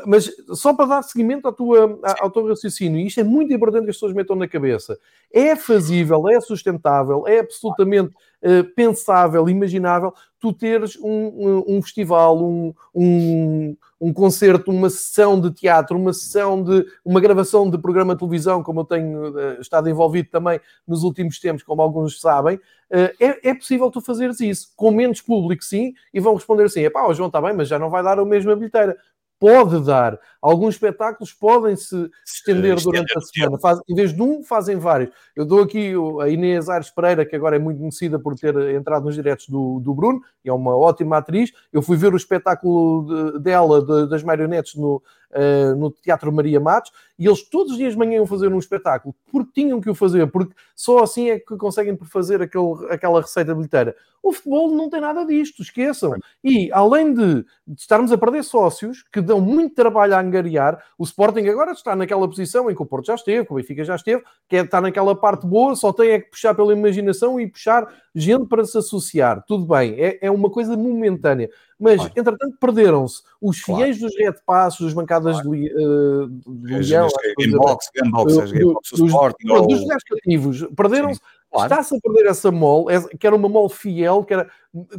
mas 0.07 0.31
só 0.53 0.73
para 0.73 0.87
dar 0.87 1.03
seguimento 1.03 1.47
à 1.47 1.53
tua, 1.53 1.99
ao 2.19 2.31
teu 2.31 2.47
raciocínio, 2.47 2.99
e 2.99 3.05
isto 3.05 3.19
é 3.19 3.23
muito 3.23 3.53
importante 3.53 3.83
que 3.83 3.91
as 3.91 3.95
pessoas 3.95 4.13
metam 4.13 4.35
na 4.35 4.47
cabeça, 4.47 4.97
é 5.31 5.55
fazível, 5.55 6.27
é 6.27 6.41
sustentável, 6.41 7.27
é 7.27 7.39
absolutamente 7.39 8.09
uh, 8.41 8.63
pensável, 8.75 9.47
imaginável, 9.47 10.11
tu 10.39 10.51
teres 10.51 10.97
um, 10.97 11.07
um, 11.07 11.63
um 11.67 11.81
festival, 11.83 12.43
um, 12.43 12.73
um, 12.95 13.77
um, 14.01 14.11
concerto, 14.11 14.71
uma 14.71 14.89
sessão 14.89 15.39
de 15.39 15.51
teatro, 15.51 15.97
uma 15.97 16.13
sessão 16.13 16.63
de 16.63 16.83
uma 17.03 17.21
gravação 17.21 17.69
de 17.69 17.77
programa 17.77 18.15
de 18.15 18.19
televisão, 18.19 18.63
como 18.63 18.79
eu 18.79 18.85
tenho 18.85 19.35
uh, 19.35 19.61
estado 19.61 19.87
envolvido 19.87 20.29
também 20.29 20.59
nos 20.87 21.03
últimos 21.03 21.39
tempos, 21.39 21.61
como 21.61 21.81
alguns 21.81 22.19
sabem, 22.19 22.55
uh, 22.55 23.13
é, 23.19 23.49
é, 23.49 23.53
possível 23.53 23.91
tu 23.91 24.01
fazeres 24.01 24.39
isso, 24.39 24.73
com 24.75 24.89
menos 24.89 25.21
público, 25.21 25.63
sim, 25.63 25.93
e 26.11 26.19
vão 26.19 26.33
responder 26.33 26.63
assim: 26.63 26.81
é 26.81 26.89
pá, 26.89 27.05
o 27.07 27.13
João 27.13 27.27
está 27.27 27.39
bem, 27.39 27.53
mas 27.53 27.67
já 27.67 27.77
não 27.77 27.89
vai 27.89 28.01
dar 28.01 28.17
a 28.17 28.25
mesma 28.25 28.55
bilheteira 28.55 28.97
pode 29.39 29.83
dar. 29.83 30.19
Alguns 30.41 30.75
espetáculos 30.75 31.33
podem 31.33 31.75
se 31.75 32.09
estender 32.25 32.79
durante 32.81 33.17
a 33.17 33.21
semana. 33.21 33.59
Faz, 33.59 33.79
em 33.87 33.95
vez 33.95 34.13
de 34.13 34.21
um, 34.21 34.43
fazem 34.43 34.77
vários. 34.77 35.09
Eu 35.35 35.45
dou 35.45 35.63
aqui 35.63 35.93
a 36.21 36.29
Inês 36.29 36.69
Aires 36.69 36.89
Pereira, 36.89 37.25
que 37.25 37.35
agora 37.35 37.55
é 37.55 37.59
muito 37.59 37.79
conhecida 37.79 38.19
por 38.19 38.35
ter 38.35 38.55
entrado 38.75 39.05
nos 39.05 39.15
diretos 39.15 39.47
do, 39.47 39.79
do 39.79 39.93
Bruno, 39.93 40.21
e 40.43 40.49
é 40.49 40.53
uma 40.53 40.75
ótima 40.75 41.17
atriz. 41.17 41.51
Eu 41.73 41.81
fui 41.81 41.97
ver 41.97 42.13
o 42.13 42.17
espetáculo 42.17 43.33
de, 43.33 43.39
dela, 43.39 43.83
de, 43.83 44.09
das 44.09 44.23
marionetes, 44.23 44.75
no, 44.75 45.01
uh, 45.31 45.75
no 45.75 45.91
Teatro 45.91 46.31
Maria 46.31 46.59
Matos, 46.59 46.91
e 47.17 47.25
eles 47.25 47.47
todos 47.49 47.73
os 47.73 47.77
dias 47.77 47.93
de 47.93 47.99
manhã 47.99 48.15
iam 48.15 48.27
fazer 48.27 48.51
um 48.51 48.59
espetáculo, 48.59 49.15
porque 49.31 49.61
tinham 49.61 49.79
que 49.79 49.89
o 49.89 49.95
fazer, 49.95 50.29
porque 50.31 50.53
só 50.75 51.03
assim 51.03 51.29
é 51.29 51.39
que 51.39 51.55
conseguem 51.57 51.97
fazer 52.05 52.41
aquele, 52.41 52.87
aquela 52.89 53.21
receita 53.21 53.55
bilheteira. 53.55 53.95
O 54.21 54.33
futebol 54.33 54.71
não 54.71 54.89
tem 54.89 54.99
nada 54.99 55.23
disto, 55.23 55.61
esqueçam. 55.61 56.15
E 56.43 56.71
além 56.73 57.13
de, 57.13 57.45
de 57.67 57.79
estarmos 57.79 58.11
a 58.11 58.17
perder 58.17 58.43
sócios, 58.43 59.03
que 59.11 59.21
dão 59.21 59.39
muito 59.39 59.75
trabalho 59.75 60.15
a 60.15 60.19
angariar, 60.19 60.83
o 60.97 61.03
Sporting 61.03 61.47
agora 61.47 61.73
está 61.73 61.95
naquela 61.95 62.27
posição 62.27 62.69
em 62.69 62.75
que 62.75 62.81
o 62.81 62.85
Porto 62.87 63.05
já 63.05 63.15
esteve, 63.15 63.45
que 63.45 63.53
o 63.53 63.55
Benfica 63.55 63.83
já 63.83 63.95
esteve, 63.95 64.23
que 64.49 64.55
é 64.55 64.61
estar 64.61 64.81
naquela 64.81 65.15
parte 65.15 65.45
boa, 65.45 65.75
só 65.75 65.93
tem 65.93 66.09
é 66.09 66.19
que 66.19 66.31
puxar 66.31 66.55
pela 66.55 66.73
imaginação 66.73 67.39
e 67.39 67.47
puxar 67.47 67.87
gente 68.15 68.47
para 68.47 68.63
se 68.63 68.77
associar. 68.77 69.43
Tudo 69.45 69.65
bem, 69.65 69.93
é, 69.99 70.19
é 70.21 70.31
uma 70.31 70.49
coisa 70.49 70.77
momentânea. 70.77 71.49
Mas, 71.77 71.97
claro. 71.97 72.13
entretanto, 72.15 72.57
perderam-se 72.59 73.21
os 73.41 73.57
fiéis 73.59 73.97
claro. 73.97 74.13
dos 74.13 74.17
Red 74.17 74.35
Passos, 74.45 74.85
das 74.85 74.93
bancadas 74.93 75.41
claro. 75.41 75.51
de, 75.51 75.73
uh, 75.73 76.29
Leão, 76.63 77.09
Gamebox, 77.37 77.89
dos, 78.25 78.99
Sporting, 78.99 79.47
dos, 79.47 79.67
dos 79.67 80.03
cativos, 80.03 80.67
perderam-se. 80.75 81.19
Está-se 81.63 81.95
a 81.95 81.99
perder 82.01 82.29
essa 82.29 82.51
mole, 82.51 83.07
que 83.17 83.25
era 83.25 83.35
uma 83.35 83.47
mole 83.47 83.69
fiel, 83.69 84.25
que 84.25 84.33
era 84.33 84.49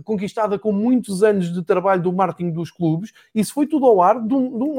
conquistada 0.05 0.59
com 0.59 0.73
muitos 0.73 1.23
anos 1.23 1.53
de 1.53 1.63
trabalho 1.63 2.03
do 2.03 2.13
marketing 2.13 2.51
dos 2.51 2.71
clubes, 2.71 3.13
isso 3.35 3.53
foi 3.53 3.67
tudo 3.67 3.87
ao 3.87 4.03
ar 4.03 4.21
de 4.21 4.35
um, 4.35 4.59
de 4.59 4.65
um. 4.65 4.77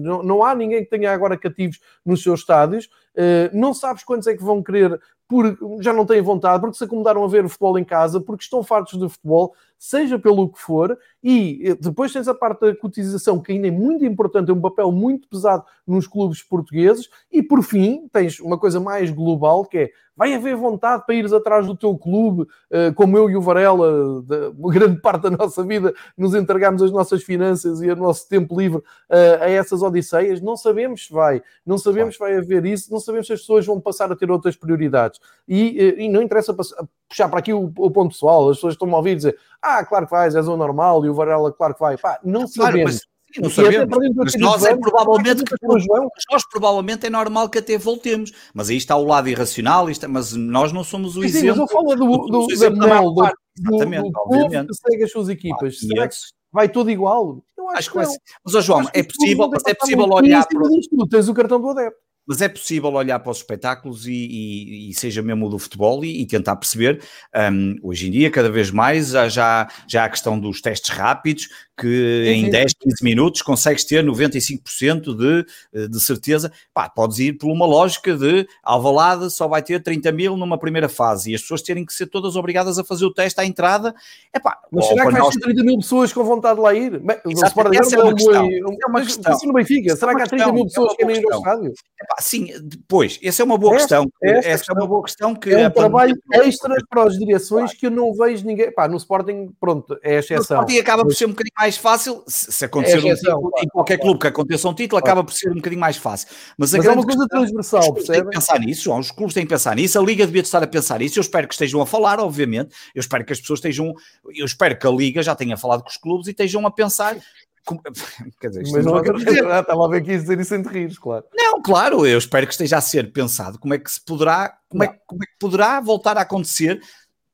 Não, 0.00 0.22
não 0.22 0.44
há 0.44 0.54
ninguém 0.54 0.84
que 0.84 0.90
tenha 0.90 1.12
agora 1.12 1.36
cativos 1.36 1.80
nos 2.04 2.22
seus 2.22 2.40
estádios, 2.40 2.86
uh, 2.86 3.56
não 3.56 3.72
sabes 3.74 4.04
quantos 4.04 4.26
é 4.26 4.36
que 4.36 4.42
vão 4.42 4.62
querer 4.62 5.00
porque 5.32 5.64
já 5.80 5.94
não 5.94 6.04
têm 6.04 6.20
vontade, 6.20 6.60
porque 6.60 6.76
se 6.76 6.84
acomodaram 6.84 7.24
a 7.24 7.26
ver 7.26 7.42
o 7.42 7.48
futebol 7.48 7.78
em 7.78 7.84
casa, 7.84 8.20
porque 8.20 8.44
estão 8.44 8.62
fartos 8.62 9.00
de 9.00 9.08
futebol, 9.08 9.54
seja 9.78 10.18
pelo 10.18 10.52
que 10.52 10.60
for, 10.60 10.98
e 11.24 11.74
depois 11.80 12.12
tens 12.12 12.28
a 12.28 12.34
parte 12.34 12.60
da 12.60 12.76
cotização, 12.76 13.40
que 13.40 13.50
ainda 13.50 13.66
é 13.66 13.70
muito 13.70 14.04
importante, 14.04 14.50
é 14.50 14.54
um 14.54 14.60
papel 14.60 14.92
muito 14.92 15.26
pesado 15.26 15.64
nos 15.86 16.06
clubes 16.06 16.42
portugueses, 16.42 17.08
e 17.32 17.42
por 17.42 17.62
fim, 17.62 18.06
tens 18.12 18.40
uma 18.40 18.58
coisa 18.58 18.78
mais 18.78 19.10
global, 19.10 19.64
que 19.64 19.78
é, 19.78 19.90
vai 20.14 20.34
haver 20.34 20.54
vontade 20.54 21.04
para 21.06 21.14
ires 21.14 21.32
atrás 21.32 21.66
do 21.66 21.74
teu 21.74 21.96
clube, 21.96 22.46
eh, 22.70 22.92
como 22.92 23.16
eu 23.16 23.30
e 23.30 23.36
o 23.36 23.40
Varela, 23.40 24.22
da, 24.32 24.70
grande 24.70 25.00
parte 25.00 25.22
da 25.22 25.30
nossa 25.30 25.62
vida 25.64 25.94
nos 26.16 26.34
entregamos 26.34 26.82
as 26.82 26.90
nossas 26.90 27.22
finanças 27.22 27.82
e 27.82 27.90
o 27.90 27.96
nosso 27.96 28.28
tempo 28.28 28.58
livre 28.58 28.78
uh, 28.78 29.42
a 29.42 29.50
essas 29.50 29.82
odisseias, 29.82 30.40
não 30.40 30.56
sabemos 30.56 31.06
se 31.06 31.12
vai, 31.12 31.42
não 31.64 31.78
sabemos 31.78 32.14
se 32.14 32.20
vai 32.20 32.36
haver 32.36 32.64
isso, 32.64 32.90
não 32.90 33.00
sabemos 33.00 33.26
se 33.26 33.32
as 33.32 33.40
pessoas 33.40 33.66
vão 33.66 33.80
passar 33.80 34.10
a 34.10 34.16
ter 34.16 34.30
outras 34.30 34.56
prioridades. 34.56 35.20
E, 35.46 35.94
uh, 35.96 36.00
e 36.00 36.08
não 36.08 36.22
interessa 36.22 36.54
puxar 36.54 37.28
para 37.28 37.38
aqui 37.38 37.52
o, 37.52 37.72
o, 37.76 37.90
ponto 37.90 38.12
pessoal, 38.12 38.48
as 38.48 38.56
pessoas 38.56 38.74
estão 38.74 38.92
a 38.92 38.96
ouvir 38.96 39.16
dizer, 39.16 39.38
ah, 39.60 39.84
claro 39.84 40.06
que 40.06 40.12
vais, 40.12 40.34
és 40.34 40.48
o 40.48 40.56
normal, 40.56 41.04
e 41.04 41.10
o 41.10 41.14
Varela, 41.14 41.52
claro 41.52 41.74
que 41.74 41.80
vai. 41.80 41.96
Pá, 41.96 42.18
não 42.24 42.46
claro, 42.48 42.72
sabemos. 42.72 43.11
Mas 43.40 43.56
não 43.56 43.64
sabemos. 43.64 44.14
Mas 44.16 44.34
nós 44.36 44.64
é 44.64 44.76
provavelmente 44.76 45.44
que, 45.44 45.54
nós 45.66 46.48
provavelmente 46.50 47.06
é 47.06 47.10
normal 47.10 47.48
que 47.48 47.58
até 47.58 47.78
voltemos. 47.78 48.32
Mas 48.52 48.70
aí 48.70 48.76
está 48.76 48.96
o 48.96 49.04
lado 49.04 49.28
irracional, 49.28 49.88
isto, 49.90 50.08
mas 50.08 50.32
nós 50.32 50.72
não 50.72 50.84
somos 50.84 51.16
o 51.16 51.24
exemplo. 51.24 51.40
Sim, 51.40 51.48
mas 51.48 51.58
eu 51.58 51.68
falo 51.68 51.94
do, 51.94 52.26
do, 52.26 52.46
do, 52.46 52.58
da 52.58 52.70
mel, 52.86 53.04
do, 53.12 53.22
do, 53.56 53.78
do 53.78 54.12
povo 54.12 54.48
que 54.48 54.74
segue 54.74 55.04
as 55.04 55.10
suas 55.10 55.28
equipas. 55.28 55.76
Ah, 55.76 55.86
Será 55.86 56.08
que 56.08 56.14
vai 56.52 56.68
tudo 56.68 56.90
igual? 56.90 57.42
Eu 57.56 57.70
acho, 57.70 57.90
que, 57.90 57.98
Mas, 57.98 58.64
João, 58.64 58.88
é 58.92 59.02
possível, 59.02 59.50
é 59.66 59.74
possível 59.74 60.04
olhar 60.10 60.46
para... 60.46 60.68
Tu 60.68 61.08
tens 61.08 61.28
o 61.28 61.34
cartão 61.34 61.60
do 61.60 61.70
adepto. 61.70 61.98
Mas 62.24 62.40
é 62.40 62.48
possível 62.48 62.92
olhar 62.92 63.18
para 63.18 63.32
os 63.32 63.38
espetáculos 63.38 64.06
e, 64.06 64.12
e, 64.12 64.90
e 64.90 64.94
seja 64.94 65.20
mesmo 65.22 65.48
do 65.48 65.58
futebol 65.58 66.04
e, 66.04 66.22
e 66.22 66.26
tentar 66.26 66.54
perceber. 66.54 67.02
Um, 67.34 67.76
hoje 67.82 68.06
em 68.06 68.12
dia, 68.12 68.30
cada 68.30 68.48
vez 68.48 68.70
mais, 68.70 69.08
já, 69.08 69.28
já, 69.28 69.68
já 69.88 70.02
há 70.02 70.04
a 70.06 70.08
questão 70.08 70.38
dos 70.38 70.60
testes 70.60 70.90
rápidos, 70.90 71.48
que 71.78 72.24
em 72.28 72.50
10, 72.50 72.74
15 72.74 73.04
minutos 73.04 73.42
consegues 73.42 73.84
ter 73.84 74.04
95% 74.04 75.16
de, 75.16 75.46
eh, 75.74 75.88
de 75.88 76.00
certeza. 76.00 76.52
Pá, 76.72 76.88
podes 76.88 77.18
ir 77.18 77.32
por 77.34 77.50
uma 77.50 77.66
lógica 77.66 78.16
de 78.16 78.46
Alvalade 78.62 79.30
só 79.30 79.48
vai 79.48 79.62
ter 79.62 79.82
30 79.82 80.12
mil 80.12 80.36
numa 80.36 80.58
primeira 80.58 80.88
fase 80.88 81.30
e 81.30 81.34
as 81.34 81.40
pessoas 81.40 81.62
terem 81.62 81.84
que 81.84 81.92
ser 81.92 82.06
todas 82.06 82.36
obrigadas 82.36 82.78
a 82.78 82.84
fazer 82.84 83.04
o 83.04 83.12
teste 83.12 83.40
à 83.40 83.44
entrada. 83.44 83.94
Epá, 84.34 84.58
Mas 84.70 84.86
será 84.86 85.06
que 85.06 85.12
vai 85.12 85.30
ter 85.30 85.40
30 85.40 85.62
mil 85.64 85.78
pessoas 85.78 86.12
com 86.12 86.24
vontade 86.24 86.56
de 86.56 86.60
lá 86.60 86.74
ir? 86.74 86.98
Bem, 86.98 87.16
Exato, 87.26 87.74
essa 87.74 87.96
é 87.96 88.02
uma 88.02 88.14
questão. 88.14 88.48
É 88.50 88.86
uma 88.88 89.00
questão. 89.00 89.38
no 89.44 89.52
Benfica, 89.52 89.96
será 89.96 90.14
que 90.14 90.22
há 90.22 90.26
30 90.26 90.52
mil 90.52 90.64
pessoas 90.64 90.90
que 90.92 90.96
querem 90.98 91.16
ir 91.16 91.32
ao 91.32 91.38
estádio? 91.38 91.72
Epá, 92.00 92.16
sim, 92.20 92.52
depois, 92.62 93.18
essa 93.22 93.42
é 93.42 93.44
uma 93.44 93.58
boa 93.58 93.74
questão. 93.76 94.06
Essa 94.22 94.72
é 94.72 94.74
uma 94.74 94.86
boa 94.86 95.02
questão 95.02 95.34
que... 95.34 95.50
É 95.52 95.68
um 95.68 95.70
trabalho 95.70 96.14
extra 96.32 96.74
para 96.88 97.04
as 97.04 97.18
direções 97.18 97.72
que 97.72 97.86
eu 97.86 97.90
não 97.90 98.12
vejo 98.12 98.44
ninguém... 98.46 98.72
Pá, 98.72 98.88
no 98.88 98.96
Sporting, 98.96 99.50
pronto, 99.60 99.98
é 100.02 100.18
exceção. 100.18 100.36
No 100.36 100.62
Sporting 100.62 100.78
acaba 100.78 101.02
por 101.02 101.14
ser 101.14 101.26
um 101.26 101.30
bocadinho 101.30 101.52
mais 101.62 101.76
fácil, 101.76 102.24
se 102.26 102.64
acontecer 102.64 102.96
é 102.96 103.12
um 103.12 103.14
título, 103.14 103.50
em 103.62 103.68
qualquer 103.68 103.96
clube 103.96 104.18
que 104.18 104.26
aconteça 104.26 104.68
um 104.68 104.74
título, 104.74 104.98
acaba 104.98 105.22
por 105.22 105.32
ser 105.32 105.48
um 105.52 105.54
bocadinho 105.54 105.80
mais 105.80 105.96
fácil. 105.96 106.26
Mas, 106.58 106.72
Mas 106.72 106.84
é 106.84 106.90
uma 106.90 107.04
coisa 107.04 107.24
transversal, 107.28 107.94
percebe? 107.94 108.18
Têm 108.18 108.24
que 108.24 108.30
pensar 108.30 108.58
nisso, 108.58 108.82
João, 108.82 108.98
os 108.98 109.12
clubes 109.12 109.32
têm 109.32 109.44
que 109.44 109.48
pensar 109.48 109.76
nisso, 109.76 109.96
a 109.96 110.02
Liga 110.02 110.26
devia 110.26 110.42
estar 110.42 110.60
a 110.60 110.66
pensar 110.66 110.98
nisso, 110.98 111.20
eu 111.20 111.20
espero 111.20 111.46
que 111.46 111.54
estejam 111.54 111.80
a 111.80 111.86
falar, 111.86 112.18
obviamente, 112.18 112.74
eu 112.92 112.98
espero 112.98 113.24
que 113.24 113.32
as 113.32 113.40
pessoas 113.40 113.60
estejam, 113.60 113.94
eu 114.34 114.44
espero 114.44 114.76
que 114.76 114.84
a 114.84 114.90
Liga 114.90 115.22
já 115.22 115.36
tenha 115.36 115.56
falado 115.56 115.84
com 115.84 115.88
os 115.88 115.96
clubes 115.96 116.26
e 116.26 116.32
estejam 116.32 116.66
a 116.66 116.70
pensar 116.70 117.16
quer 118.40 118.48
dizer, 118.48 118.64
mas 118.72 118.84
não, 118.84 119.00
dizer. 119.00 119.44
estava 119.44 119.84
a 119.84 119.88
ver 119.88 119.98
aqui 119.98 120.18
dizer 120.18 120.40
isso 120.40 120.52
entre 120.52 120.80
rios, 120.80 120.98
claro. 120.98 121.24
Não, 121.32 121.62
claro, 121.62 122.04
eu 122.04 122.18
espero 122.18 122.44
que 122.44 122.54
esteja 122.54 122.78
a 122.78 122.80
ser 122.80 123.12
pensado 123.12 123.56
como 123.56 123.72
é 123.72 123.78
que 123.78 123.88
se 123.88 124.04
poderá, 124.04 124.52
como, 124.68 124.82
é, 124.82 124.88
como 125.06 125.22
é, 125.22 125.26
que 125.26 125.38
poderá 125.38 125.80
voltar 125.80 126.18
a 126.18 126.22
acontecer 126.22 126.80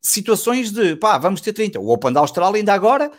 situações 0.02 0.70
de 0.70 0.96
pá, 0.96 1.16
vamos 1.16 1.40
ter 1.40 1.55
30. 1.55 1.80
O 1.80 1.88
Open 1.90 2.12
da 2.12 2.20
Austrália 2.20 2.59
ainda 2.59 2.74
agora 2.74 3.10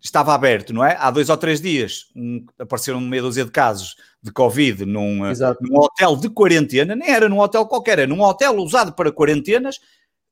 estava 0.00 0.34
aberto, 0.34 0.72
não 0.72 0.84
é? 0.84 0.96
Há 0.98 1.10
dois 1.10 1.28
ou 1.28 1.36
três 1.36 1.60
dias 1.60 2.06
um, 2.14 2.44
apareceram 2.58 3.00
meia 3.00 3.22
dúzia 3.22 3.44
de 3.44 3.50
casos 3.50 3.96
de 4.22 4.30
Covid 4.30 4.84
num, 4.84 5.24
eh, 5.26 5.32
num, 5.60 5.78
hotel 5.78 6.16
de 6.16 6.28
quarentena, 6.28 6.94
nem 6.94 7.10
era 7.10 7.28
num 7.28 7.40
hotel 7.40 7.66
qualquer, 7.66 7.98
era 7.98 8.06
num 8.06 8.20
hotel 8.22 8.56
usado 8.56 8.92
para 8.92 9.12
quarentenas. 9.12 9.78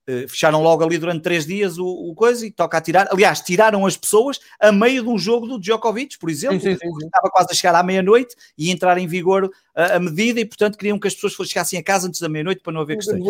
Uh, 0.08 0.26
fecharam 0.26 0.62
logo 0.62 0.82
ali 0.82 0.96
durante 0.96 1.20
três 1.20 1.44
dias 1.44 1.76
o, 1.76 1.84
o, 1.84 2.14
coisa 2.14 2.46
e 2.46 2.50
toca 2.50 2.78
a 2.78 2.80
tirar. 2.80 3.08
Aliás, 3.12 3.42
tiraram 3.42 3.84
as 3.84 3.94
pessoas 3.94 4.40
a 4.58 4.72
meio 4.72 5.02
de 5.02 5.08
um 5.10 5.18
jogo 5.18 5.46
do 5.46 5.60
Djokovic, 5.60 6.18
por 6.18 6.30
exemplo, 6.30 6.60
sim, 6.60 6.72
sim, 6.72 6.78
sim, 6.78 7.06
estava 7.06 7.28
quase 7.30 7.48
a 7.50 7.54
chegar 7.54 7.74
à 7.74 7.82
meia-noite 7.82 8.34
e 8.56 8.70
entrar 8.70 8.96
em 8.96 9.06
vigor 9.06 9.50
a, 9.74 9.96
a, 9.96 10.00
medida, 10.00 10.40
e 10.40 10.46
portanto 10.46 10.78
queriam 10.78 10.98
que 10.98 11.08
as 11.08 11.14
pessoas 11.14 11.46
chegassem 11.46 11.78
a 11.78 11.82
casa 11.82 12.08
antes 12.08 12.22
da 12.22 12.28
meia-noite 12.28 12.62
para 12.62 12.72
não 12.72 12.80
haver 12.80 12.96
questões. 12.96 13.22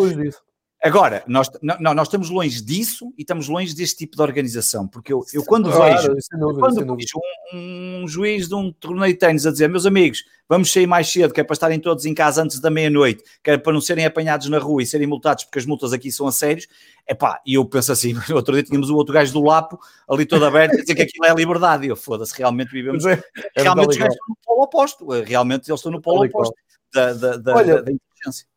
Agora, 0.81 1.23
nós, 1.27 1.49
não, 1.61 1.93
nós 1.93 2.07
estamos 2.07 2.29
longe 2.29 2.61
disso 2.61 3.13
e 3.17 3.23
estamos 3.23 3.49
longe 3.49 3.75
deste 3.75 3.97
tipo 3.97 4.15
de 4.15 4.21
organização, 4.21 4.87
porque 4.87 5.11
eu, 5.11 5.25
eu 5.33 5.43
quando 5.43 5.69
claro, 5.69 5.93
vejo, 5.93 6.07
dúvida, 6.39 6.59
quando 6.59 6.95
vejo 6.95 7.19
um, 7.53 8.03
um, 8.03 8.07
juiz 8.07 8.47
de 8.47 8.55
um 8.55 8.71
torneio 8.71 9.11
de 9.11 9.19
ténis 9.19 9.45
a 9.45 9.51
dizer, 9.51 9.67
meus 9.67 9.85
amigos, 9.85 10.23
vamos 10.47 10.71
sair 10.71 10.87
mais 10.87 11.11
cedo, 11.11 11.33
que 11.33 11.41
é 11.41 11.43
para 11.43 11.53
estarem 11.53 11.81
todos 11.81 12.05
em 12.05 12.13
casa 12.13 12.41
antes 12.41 12.61
da 12.61 12.69
meia-noite, 12.69 13.21
que 13.43 13.51
é 13.51 13.57
para 13.57 13.73
não 13.73 13.81
serem 13.81 14.05
apanhados 14.05 14.47
na 14.47 14.57
rua 14.57 14.81
e 14.81 14.85
serem 14.85 15.05
multados, 15.05 15.43
porque 15.43 15.59
as 15.59 15.65
multas 15.65 15.91
aqui 15.91 16.13
são 16.13 16.25
a 16.27 16.31
sérios, 16.31 16.65
é 17.05 17.13
pá, 17.13 17.41
e 17.45 17.55
eu 17.55 17.65
penso 17.65 17.91
assim, 17.91 18.13
outro 18.33 18.53
dia 18.53 18.63
tínhamos 18.63 18.89
o 18.89 18.95
outro 18.95 19.13
gajo 19.13 19.33
do 19.33 19.43
Lapo 19.43 19.77
ali 20.09 20.25
todo 20.25 20.45
aberto, 20.45 20.75
a 20.75 20.81
dizer 20.81 20.95
que 20.95 21.01
aquilo 21.01 21.25
é 21.25 21.33
liberdade, 21.33 21.87
e 21.87 21.89
eu 21.89 21.95
foda-se, 21.97 22.33
realmente 22.37 22.71
vivemos, 22.71 23.05
é, 23.05 23.21
é 23.53 23.63
realmente 23.63 23.89
os 23.89 23.97
gajos 23.97 24.13
estão 24.13 24.29
no 24.29 24.37
polo 24.45 24.63
oposto, 24.63 25.09
realmente 25.25 25.69
eles 25.69 25.77
estão 25.77 25.91
no 25.91 26.01
polo 26.01 26.23
oposto 26.23 26.55
da, 26.93 27.11
da, 27.11 27.35
da, 27.35 27.55
Olha, 27.55 27.83
da 27.83 27.91
inteligência 27.91 28.47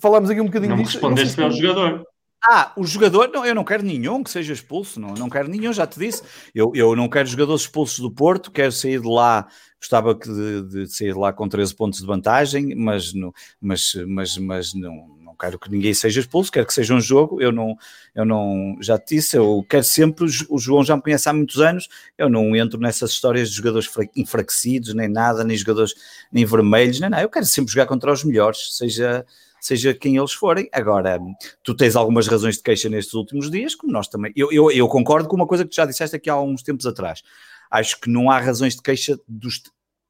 falámos 0.00 0.30
aqui 0.30 0.40
um 0.40 0.46
bocadinho 0.46 0.76
não 0.76 0.82
disso. 0.82 0.94
Respondeste 0.94 1.36
para 1.36 1.48
o 1.48 1.52
jogador. 1.52 2.06
Ah, 2.44 2.72
o 2.76 2.86
jogador, 2.86 3.30
não, 3.32 3.44
eu 3.44 3.54
não 3.54 3.64
quero 3.64 3.82
nenhum 3.82 4.22
que 4.22 4.30
seja 4.30 4.52
expulso, 4.52 5.00
não, 5.00 5.12
não 5.14 5.28
quero 5.28 5.48
nenhum, 5.48 5.72
já 5.72 5.86
te 5.86 5.98
disse. 5.98 6.22
Eu, 6.54 6.70
eu 6.74 6.94
não 6.94 7.08
quero 7.08 7.28
jogadores 7.28 7.62
expulsos 7.62 7.98
do 7.98 8.10
Porto, 8.10 8.52
quero 8.52 8.70
sair 8.70 9.00
de 9.00 9.08
lá, 9.08 9.48
gostava 9.80 10.14
de, 10.14 10.62
de 10.62 10.86
sair 10.86 11.12
de 11.12 11.18
lá 11.18 11.32
com 11.32 11.48
13 11.48 11.74
pontos 11.74 12.00
de 12.00 12.06
vantagem, 12.06 12.76
mas, 12.76 13.12
não, 13.12 13.32
mas, 13.60 13.92
mas, 14.06 14.38
mas 14.38 14.74
não, 14.74 15.08
não 15.18 15.34
quero 15.34 15.58
que 15.58 15.68
ninguém 15.68 15.92
seja 15.92 16.20
expulso, 16.20 16.52
quero 16.52 16.64
que 16.64 16.72
seja 16.72 16.94
um 16.94 17.00
jogo. 17.00 17.42
Eu 17.42 17.50
não, 17.50 17.76
eu 18.14 18.24
não, 18.24 18.76
já 18.80 18.96
te 18.96 19.16
disse, 19.16 19.36
eu 19.36 19.66
quero 19.68 19.84
sempre, 19.84 20.24
o 20.48 20.58
João 20.58 20.84
já 20.84 20.94
me 20.94 21.02
conhece 21.02 21.28
há 21.28 21.32
muitos 21.32 21.60
anos, 21.60 21.88
eu 22.16 22.28
não 22.28 22.54
entro 22.54 22.78
nessas 22.78 23.10
histórias 23.10 23.50
de 23.50 23.56
jogadores 23.56 23.90
enfraquecidos, 24.14 24.94
nem 24.94 25.08
nada, 25.08 25.42
nem 25.42 25.56
jogadores, 25.56 25.92
nem 26.30 26.44
vermelhos, 26.44 27.00
nem 27.00 27.10
nada. 27.10 27.24
Eu 27.24 27.28
quero 27.28 27.46
sempre 27.46 27.72
jogar 27.72 27.86
contra 27.86 28.12
os 28.12 28.22
melhores, 28.22 28.76
seja 28.76 29.26
seja 29.60 29.94
quem 29.94 30.16
eles 30.16 30.32
forem. 30.32 30.68
Agora, 30.72 31.18
tu 31.62 31.74
tens 31.74 31.96
algumas 31.96 32.26
razões 32.26 32.56
de 32.56 32.62
queixa 32.62 32.88
nestes 32.88 33.14
últimos 33.14 33.50
dias, 33.50 33.74
como 33.74 33.92
nós 33.92 34.08
também. 34.08 34.32
Eu, 34.36 34.52
eu, 34.52 34.70
eu 34.70 34.88
concordo 34.88 35.28
com 35.28 35.36
uma 35.36 35.46
coisa 35.46 35.64
que 35.64 35.70
tu 35.70 35.76
já 35.76 35.86
disseste 35.86 36.16
aqui 36.16 36.30
há 36.30 36.40
uns 36.40 36.62
tempos 36.62 36.86
atrás. 36.86 37.22
Acho 37.70 38.00
que 38.00 38.10
não 38.10 38.30
há 38.30 38.38
razões 38.38 38.74
de 38.76 38.82
queixa 38.82 39.18
dos. 39.26 39.62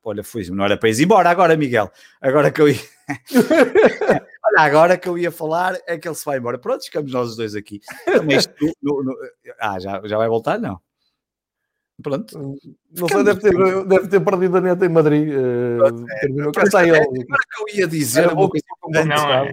Olha, 0.03 0.23
foi 0.23 0.45
não 0.51 0.65
era 0.65 0.77
para 0.77 0.89
ir 0.89 1.03
embora 1.03 1.29
agora, 1.29 1.57
Miguel. 1.57 1.91
Agora 2.21 2.51
que 2.51 2.61
eu 2.61 2.69
ia. 2.69 2.81
Olha, 4.45 4.61
agora 4.61 4.97
que 4.97 5.09
eu 5.09 5.19
ia 5.19 5.31
falar 5.31 5.79
é 5.87 5.99
que 5.99 6.09
ele 6.09 6.15
se 6.15 6.25
vai 6.25 6.39
embora. 6.39 6.59
Pronto, 6.59 6.85
ficamos 6.85 7.13
nós 7.13 7.31
os 7.31 7.37
dois 7.37 7.55
aqui. 7.55 7.81
no, 8.83 9.03
no... 9.03 9.15
Ah, 9.61 9.79
já, 9.79 10.01
já 10.05 10.17
vai 10.17 10.29
voltar? 10.29 10.59
Não. 10.59 10.81
Pronto. 12.03 12.39
Não 12.97 13.09
sei, 13.09 13.25
deve 13.25 13.41
ter, 13.41 13.85
deve 13.87 14.09
ter 14.09 14.21
perdido 14.21 14.57
a 14.57 14.61
neta 14.61 14.87
em 14.87 14.89
Madrid. 14.89 15.29
Uh, 15.29 16.07
terminou. 16.21 16.53
Cá 16.53 16.63
está 16.63 16.87
ele. 16.87 17.01
Que 17.01 17.75
eu 17.75 17.81
ia 17.81 17.87
dizer 17.89 18.29
uma 18.33 18.49
coisa 18.49 18.65
não, 19.05 19.33
é, 19.33 19.53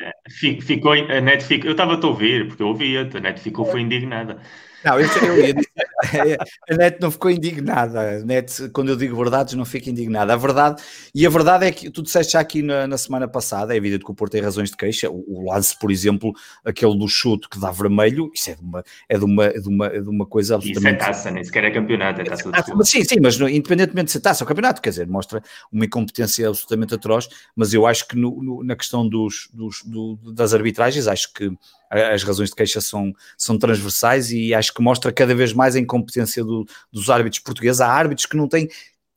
é, 0.00 0.60
ficou, 0.60 0.92
a 0.92 1.20
net 1.20 1.44
ficou, 1.44 1.68
eu 1.68 1.72
estava 1.72 1.94
a 1.94 2.00
te 2.00 2.06
ouvir, 2.06 2.46
porque 2.46 2.62
eu 2.62 2.68
ouvia, 2.68 3.08
a 3.12 3.20
net 3.20 3.40
ficou, 3.40 3.64
foi 3.64 3.80
indignada. 3.80 4.40
Não, 4.84 4.98
eu, 4.98 5.06
eu 5.06 5.46
ia 5.46 5.54
dizer, 5.54 5.70
a 6.70 6.74
net 6.74 7.00
não 7.00 7.10
ficou 7.10 7.30
indignada. 7.30 8.00
A 8.00 8.24
net, 8.24 8.68
quando 8.70 8.88
eu 8.88 8.96
digo 8.96 9.16
verdades, 9.16 9.54
não 9.54 9.64
fica 9.64 9.90
indignada. 9.90 10.32
A 10.32 10.36
verdade, 10.36 10.82
e 11.14 11.26
a 11.26 11.30
verdade 11.30 11.66
é 11.66 11.72
que 11.72 11.90
tu 11.90 12.02
disseste 12.02 12.32
já 12.32 12.40
aqui 12.40 12.62
na, 12.62 12.86
na 12.86 12.96
semana 12.96 13.28
passada, 13.28 13.74
é 13.74 13.76
evidente 13.76 14.04
que 14.04 14.10
o 14.10 14.14
Porto 14.14 14.32
tem 14.32 14.40
razões 14.40 14.70
de 14.70 14.76
queixa. 14.76 15.10
O, 15.10 15.24
o, 15.26 15.50
lance, 15.50 15.78
por 15.78 15.90
exemplo, 15.90 16.32
aquele 16.64 16.96
do 16.98 17.06
chute 17.08 17.48
que 17.48 17.58
dá 17.58 17.70
vermelho, 17.70 18.30
isso 18.34 18.50
é 18.50 18.54
de 18.54 18.62
uma, 18.62 18.84
é 19.08 19.18
de 19.18 19.24
uma, 19.24 19.44
é 19.44 19.58
de 19.58 19.68
uma, 19.68 19.86
é 19.86 20.00
de 20.00 20.08
uma 20.08 20.26
coisa 20.26 20.54
absolutamente. 20.54 21.00
Isso 21.00 21.04
é 21.04 21.12
taça, 21.12 21.30
nem 21.30 21.44
sequer 21.44 21.64
é 21.64 21.70
campeonato, 21.70 22.20
é 22.22 22.24
taça 22.24 22.48
é, 22.48 22.74
mas, 22.74 22.88
Sim, 22.88 23.04
sim, 23.04 23.20
mas 23.20 23.38
independentemente 23.40 24.06
de 24.06 24.12
ser 24.12 24.20
taça 24.20 24.44
ou 24.44 24.48
campeonato, 24.48 24.80
quer 24.80 24.90
dizer, 24.90 25.06
mostra 25.06 25.42
uma 25.70 25.84
incompetência 25.84 26.48
absolutamente 26.48 26.94
atroz. 26.94 27.28
Mas 27.54 27.74
eu 27.74 27.86
acho 27.86 28.08
que 28.08 28.16
no, 28.16 28.42
no, 28.42 28.64
na 28.64 28.74
questão 28.74 29.06
dos, 29.06 29.48
dos 29.52 29.82
do, 29.84 30.16
das 30.32 30.54
arbitragens, 30.54 31.06
acho 31.06 31.32
que 31.32 31.52
as 31.90 32.22
razões 32.22 32.50
de 32.50 32.54
queixa 32.54 32.80
são, 32.80 33.12
são 33.36 33.58
transversais 33.58 34.30
e 34.30 34.54
acho 34.54 34.72
que 34.72 34.80
mostra 34.80 35.12
cada 35.12 35.34
vez 35.34 35.52
mais 35.52 35.74
a 35.74 35.80
incompetência 35.80 36.44
do, 36.44 36.64
dos 36.92 37.10
árbitros 37.10 37.40
portugueses. 37.40 37.80
Há 37.80 37.88
árbitros 37.88 38.26
que 38.26 38.36
não 38.36 38.48
têm 38.48 38.68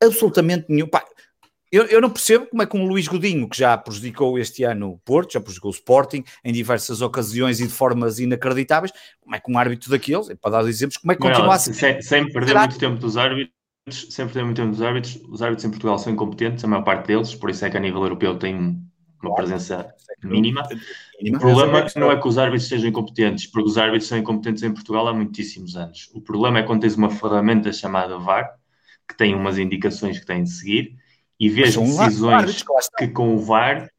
absolutamente 0.02 0.66
nenhum. 0.68 0.88
Pá, 0.88 1.06
eu, 1.72 1.86
eu, 1.86 2.00
não 2.00 2.10
percebo 2.10 2.45
como 2.45 2.62
é 2.62 2.68
que 2.68 2.78
um 2.78 2.86
Luís 2.86 3.08
Godinho, 3.08 3.50
que 3.50 3.58
já 3.58 3.76
prejudicou 3.76 4.38
este 4.38 4.64
ano 4.64 4.91
o 4.91 4.98
Porto, 5.00 5.34
já 5.34 5.40
prejudicou 5.40 5.72
o 5.72 5.74
Sporting 5.74 6.24
em 6.44 6.54
diversas 6.54 7.02
ocasiões 7.02 7.60
e 7.60 7.66
de 7.66 7.74
formas 7.74 8.20
inacreditáveis, 8.20 8.91
como 9.20 9.36
é 9.36 9.40
que 9.40 9.52
um 9.52 9.58
árbitro 9.58 9.90
daqueles, 9.90 10.28
para 10.40 10.52
dar 10.52 10.68
exemplos, 10.68 10.98
como 10.98 11.12
é 11.12 11.16
que 11.16 11.22
continua 11.22 11.45
não, 11.45 11.52
a 11.52 11.58
ser. 11.58 11.74
Sem, 11.74 12.02
sem 12.02 12.32
perder 12.32 12.58
muito 12.60 12.78
tempo 12.78 12.98
dos 12.98 13.18
árbitros, 13.18 13.54
sem 13.90 14.26
perder 14.26 14.44
muito 14.44 14.58
tempo 14.58 14.70
dos 14.70 14.82
árbitros, 14.84 15.20
os 15.28 15.41
árbitros 15.41 15.66
em 15.66 15.70
Portugal 15.72 15.98
são 15.98 16.14
incompetentes, 16.14 16.64
a 16.64 16.68
maior 16.68 16.84
parte 16.84 17.08
deles, 17.08 17.34
por 17.34 17.50
isso 17.50 17.66
é 17.66 17.70
que 17.72 17.78
a 17.78 17.80
nível 17.80 18.04
europeu 18.04 18.38
tem 18.38 18.80
uma 19.24 19.36
presença 19.36 19.94
mínima. 20.24 20.64
O 21.22 21.40
problema 21.40 21.86
não 21.95 22.12
é 22.12 22.20
que 22.20 22.28
os 22.28 22.38
árbitros 22.38 22.68
sejam 22.68 22.90
incompetentes, 22.90 23.48
porque 23.48 23.70
os 23.70 23.78
árbitros 23.78 24.08
são 24.08 24.18
incompetentes 24.18 24.64
em 24.64 24.74
Portugal 24.74 25.08
há 25.08 25.14
muitíssimos 25.14 25.76
anos. 25.76 26.10
O 26.14 26.22
problema 26.22 26.60
é 26.60 26.64
quando 26.64 26.82
tens 26.82 26.95
uma 26.95 27.10
ferramenta 27.10 27.72
chamada 27.72 28.18
VAR, 28.18 28.56
que 29.08 29.18
tem 29.18 29.36
umas 29.36 29.58
indicações 29.58 30.20
que 30.20 30.26
têm 30.26 30.44
de 30.44 30.50
seguir, 30.50 30.95
e 31.40 31.50
vês 31.50 31.76
decisões 31.76 32.64
que 32.98 33.08
com 33.08 33.36
o 33.36 33.40
VAR 33.40 33.90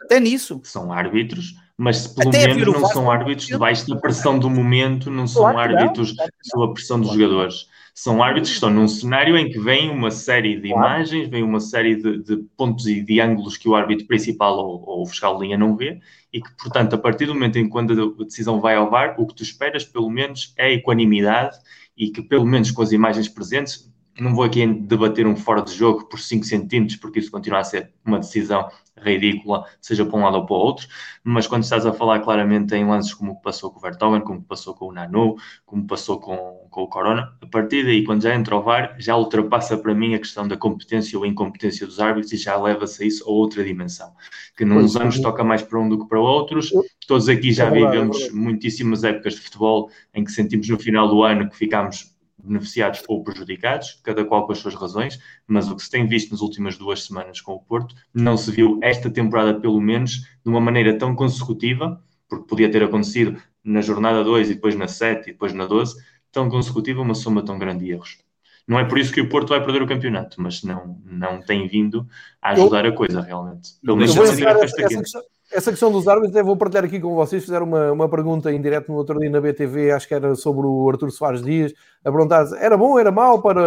até 0.00 0.20
nisso. 0.20 0.60
são 0.64 0.92
árbitros, 0.92 1.54
mas 1.76 1.98
se 1.98 2.14
pelo 2.14 2.28
Até 2.28 2.54
menos 2.54 2.80
não 2.80 2.88
são 2.88 3.10
árbitros 3.10 3.46
debaixo 3.48 3.88
da 3.88 3.96
pressão 3.96 4.38
do 4.38 4.48
momento, 4.48 5.10
não 5.10 5.26
são 5.26 5.42
claro 5.42 5.76
árbitros 5.76 6.14
sob 6.42 6.70
a 6.70 6.74
pressão 6.74 7.00
dos 7.00 7.12
jogadores. 7.12 7.66
São 7.92 8.22
árbitros 8.22 8.50
que 8.50 8.54
estão 8.54 8.70
num 8.70 8.88
cenário 8.88 9.36
em 9.36 9.48
que 9.48 9.58
vem 9.58 9.90
uma 9.90 10.10
série 10.10 10.60
de 10.60 10.68
imagens, 10.68 11.28
vem 11.28 11.42
uma 11.42 11.60
série 11.60 11.96
de, 11.96 12.22
de 12.22 12.36
pontos 12.56 12.86
e 12.86 13.00
de 13.00 13.20
ângulos 13.20 13.56
que 13.56 13.68
o 13.68 13.74
árbitro 13.74 14.06
principal 14.06 14.58
ou, 14.58 14.84
ou, 14.84 15.02
o 15.02 15.06
fiscal 15.06 15.36
de 15.36 15.44
linha 15.44 15.58
não 15.58 15.76
vê, 15.76 16.00
e 16.32 16.40
que, 16.40 16.50
portanto, 16.56 16.94
a 16.94 16.98
partir 16.98 17.26
do 17.26 17.34
momento 17.34 17.56
em 17.56 17.64
que 17.64 17.70
quando 17.70 18.16
a 18.20 18.24
decisão 18.24 18.60
vai 18.60 18.74
ao 18.74 18.90
VAR, 18.90 19.14
o 19.18 19.26
que 19.26 19.34
tu 19.34 19.44
esperas, 19.44 19.84
pelo 19.84 20.10
menos, 20.10 20.52
é 20.56 20.66
a 20.66 20.72
equanimidade 20.72 21.56
e 21.96 22.10
que, 22.10 22.20
pelo 22.20 22.44
menos 22.44 22.72
com 22.72 22.82
as 22.82 22.90
imagens 22.90 23.28
presentes, 23.28 23.88
não 24.18 24.34
vou 24.34 24.44
aqui 24.44 24.66
debater 24.66 25.26
um 25.26 25.36
fora 25.36 25.62
de 25.62 25.74
jogo 25.74 26.04
por 26.08 26.20
5 26.20 26.44
centímetros, 26.44 26.98
porque 26.98 27.18
isso 27.18 27.30
continua 27.30 27.60
a 27.60 27.64
ser 27.64 27.92
uma 28.04 28.18
decisão 28.18 28.68
ridícula, 28.96 29.64
seja 29.80 30.04
para 30.04 30.16
um 30.16 30.22
lado 30.22 30.36
ou 30.36 30.46
para 30.46 30.54
o 30.54 30.58
outro, 30.58 30.86
mas 31.22 31.46
quando 31.46 31.64
estás 31.64 31.84
a 31.84 31.92
falar 31.92 32.20
claramente 32.20 32.74
em 32.74 32.86
lances 32.86 33.12
como 33.12 33.40
passou 33.40 33.70
com 33.70 33.78
o 33.78 33.82
Vertonghen, 33.82 34.20
como 34.20 34.42
passou 34.42 34.74
com 34.74 34.86
o 34.86 34.92
Nanu, 34.92 35.36
como 35.66 35.86
passou 35.86 36.20
com, 36.20 36.36
com 36.70 36.82
o 36.82 36.88
Corona, 36.88 37.36
a 37.42 37.46
partir 37.46 37.84
daí, 37.84 38.04
quando 38.04 38.22
já 38.22 38.34
entra 38.34 38.56
o 38.56 38.62
VAR, 38.62 38.94
já 38.98 39.16
ultrapassa 39.16 39.76
para 39.76 39.94
mim 39.94 40.14
a 40.14 40.18
questão 40.18 40.46
da 40.46 40.56
competência 40.56 41.18
ou 41.18 41.26
incompetência 41.26 41.86
dos 41.86 41.98
árbitros 41.98 42.32
e 42.32 42.36
já 42.36 42.56
leva-se 42.56 43.02
a 43.02 43.06
isso 43.06 43.28
a 43.28 43.30
outra 43.30 43.64
dimensão, 43.64 44.12
que 44.56 44.64
nos 44.64 44.96
anos 44.96 45.20
toca 45.20 45.42
mais 45.42 45.62
para 45.62 45.80
um 45.80 45.88
do 45.88 45.98
que 45.98 46.08
para 46.08 46.20
outros. 46.20 46.70
Todos 47.06 47.28
aqui 47.28 47.52
já 47.52 47.66
é 47.66 47.70
vivemos 47.70 48.30
muitíssimas 48.32 49.02
épocas 49.04 49.34
de 49.34 49.40
futebol 49.40 49.90
em 50.14 50.24
que 50.24 50.30
sentimos 50.30 50.68
no 50.68 50.78
final 50.78 51.08
do 51.08 51.22
ano 51.22 51.50
que 51.50 51.56
ficámos 51.56 52.13
beneficiados 52.44 53.02
ou 53.08 53.24
prejudicados, 53.24 54.00
cada 54.02 54.24
qual 54.24 54.46
com 54.46 54.52
as 54.52 54.58
suas 54.58 54.74
razões, 54.74 55.18
mas 55.46 55.70
o 55.70 55.76
que 55.76 55.82
se 55.82 55.90
tem 55.90 56.06
visto 56.06 56.30
nas 56.30 56.40
últimas 56.40 56.76
duas 56.76 57.04
semanas 57.04 57.40
com 57.40 57.52
o 57.52 57.60
Porto 57.60 57.94
não 58.12 58.36
se 58.36 58.50
viu 58.50 58.78
esta 58.82 59.10
temporada, 59.10 59.58
pelo 59.58 59.80
menos, 59.80 60.20
de 60.20 60.48
uma 60.48 60.60
maneira 60.60 60.96
tão 60.98 61.14
consecutiva, 61.14 62.02
porque 62.28 62.46
podia 62.46 62.70
ter 62.70 62.82
acontecido 62.82 63.40
na 63.64 63.80
jornada 63.80 64.22
2 64.22 64.50
e 64.50 64.54
depois 64.54 64.76
na 64.76 64.86
7 64.86 65.30
e 65.30 65.32
depois 65.32 65.52
na 65.52 65.66
12, 65.66 65.96
tão 66.30 66.48
consecutiva, 66.48 67.00
uma 67.00 67.14
soma 67.14 67.42
tão 67.42 67.58
grande 67.58 67.84
de 67.84 67.92
erros. 67.92 68.18
Não 68.66 68.78
é 68.78 68.84
por 68.84 68.98
isso 68.98 69.12
que 69.12 69.20
o 69.20 69.28
Porto 69.28 69.50
vai 69.50 69.62
perder 69.62 69.82
o 69.82 69.86
campeonato, 69.86 70.40
mas 70.40 70.62
não, 70.62 70.98
não 71.04 71.40
tem 71.40 71.66
vindo 71.68 72.06
a 72.40 72.50
ajudar 72.50 72.86
a 72.86 72.92
coisa 72.92 73.20
realmente. 73.20 73.72
Pelo 73.84 73.96
menos 73.96 74.16
essa, 74.16 74.42
essa, 74.42 75.22
essa 75.54 75.70
questão 75.70 75.90
dos 75.90 76.08
árbitros, 76.08 76.34
eu 76.34 76.44
vou 76.44 76.56
partilhar 76.56 76.84
aqui 76.84 76.98
com 76.98 77.14
vocês. 77.14 77.44
Fizeram 77.44 77.64
uma, 77.64 77.92
uma 77.92 78.08
pergunta 78.08 78.52
em 78.52 78.60
direto 78.60 78.90
no 78.90 78.98
outro 78.98 79.18
dia 79.20 79.30
na 79.30 79.40
BTV, 79.40 79.92
acho 79.92 80.08
que 80.08 80.14
era 80.14 80.34
sobre 80.34 80.66
o 80.66 80.90
Arthur 80.90 81.12
Soares 81.12 81.42
Dias, 81.42 81.72
a 82.04 82.10
perguntar 82.10 82.44
era 82.58 82.76
bom, 82.76 82.98
era 82.98 83.12
mau 83.12 83.40
para. 83.40 83.62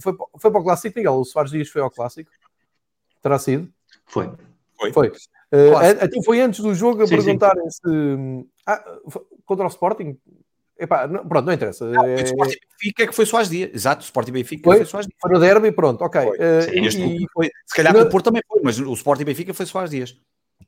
Foi, 0.00 0.16
foi 0.38 0.50
para 0.50 0.60
o 0.60 0.64
Clássico, 0.64 0.98
Miguel? 0.98 1.14
O 1.14 1.24
Soares 1.24 1.52
Dias 1.52 1.68
foi 1.68 1.80
ao 1.80 1.90
Clássico? 1.90 2.30
Terá 3.22 3.38
sido? 3.38 3.68
Foi. 4.06 4.30
Foi. 4.76 4.92
foi. 4.92 5.08
Uh, 5.08 5.76
até 5.76 6.22
foi 6.24 6.40
antes 6.40 6.60
do 6.60 6.74
jogo 6.74 7.02
a 7.02 7.06
sim, 7.06 7.14
perguntarem 7.16 7.70
sim. 7.70 7.78
se. 7.80 8.46
Ah, 8.66 8.82
contra 9.46 9.64
o 9.64 9.68
Sporting? 9.68 10.18
Epá, 10.78 11.06
não, 11.06 11.26
pronto, 11.26 11.46
não 11.46 11.52
interessa. 11.52 11.86
Não, 11.86 12.04
é... 12.04 12.16
O 12.16 12.24
Sporting 12.24 12.58
Benfica 12.70 13.02
é 13.02 13.06
que 13.06 13.14
foi 13.14 13.24
Soares 13.24 13.48
Dias. 13.48 13.70
Exato, 13.72 14.02
o 14.02 14.04
Sporting 14.04 14.32
Benfica 14.32 14.64
foi, 14.64 14.76
foi 14.78 14.86
Soares 14.86 15.06
Dias. 15.06 15.18
Foi 15.20 15.32
no 15.32 15.40
derby, 15.40 15.72
pronto, 15.72 16.02
ok. 16.02 16.20
Foi. 16.22 16.38
Uh, 16.38 16.90
sim, 16.90 17.16
e... 17.16 17.26
foi. 17.32 17.50
Se 17.66 17.76
calhar 17.76 17.96
o 17.96 18.08
Porto 18.10 18.26
também 18.26 18.42
foi, 18.46 18.60
mas 18.62 18.78
o 18.78 18.92
Sporting 18.92 19.24
Benfica 19.24 19.54
foi 19.54 19.64
Soares 19.64 19.90
Dias. 19.90 20.18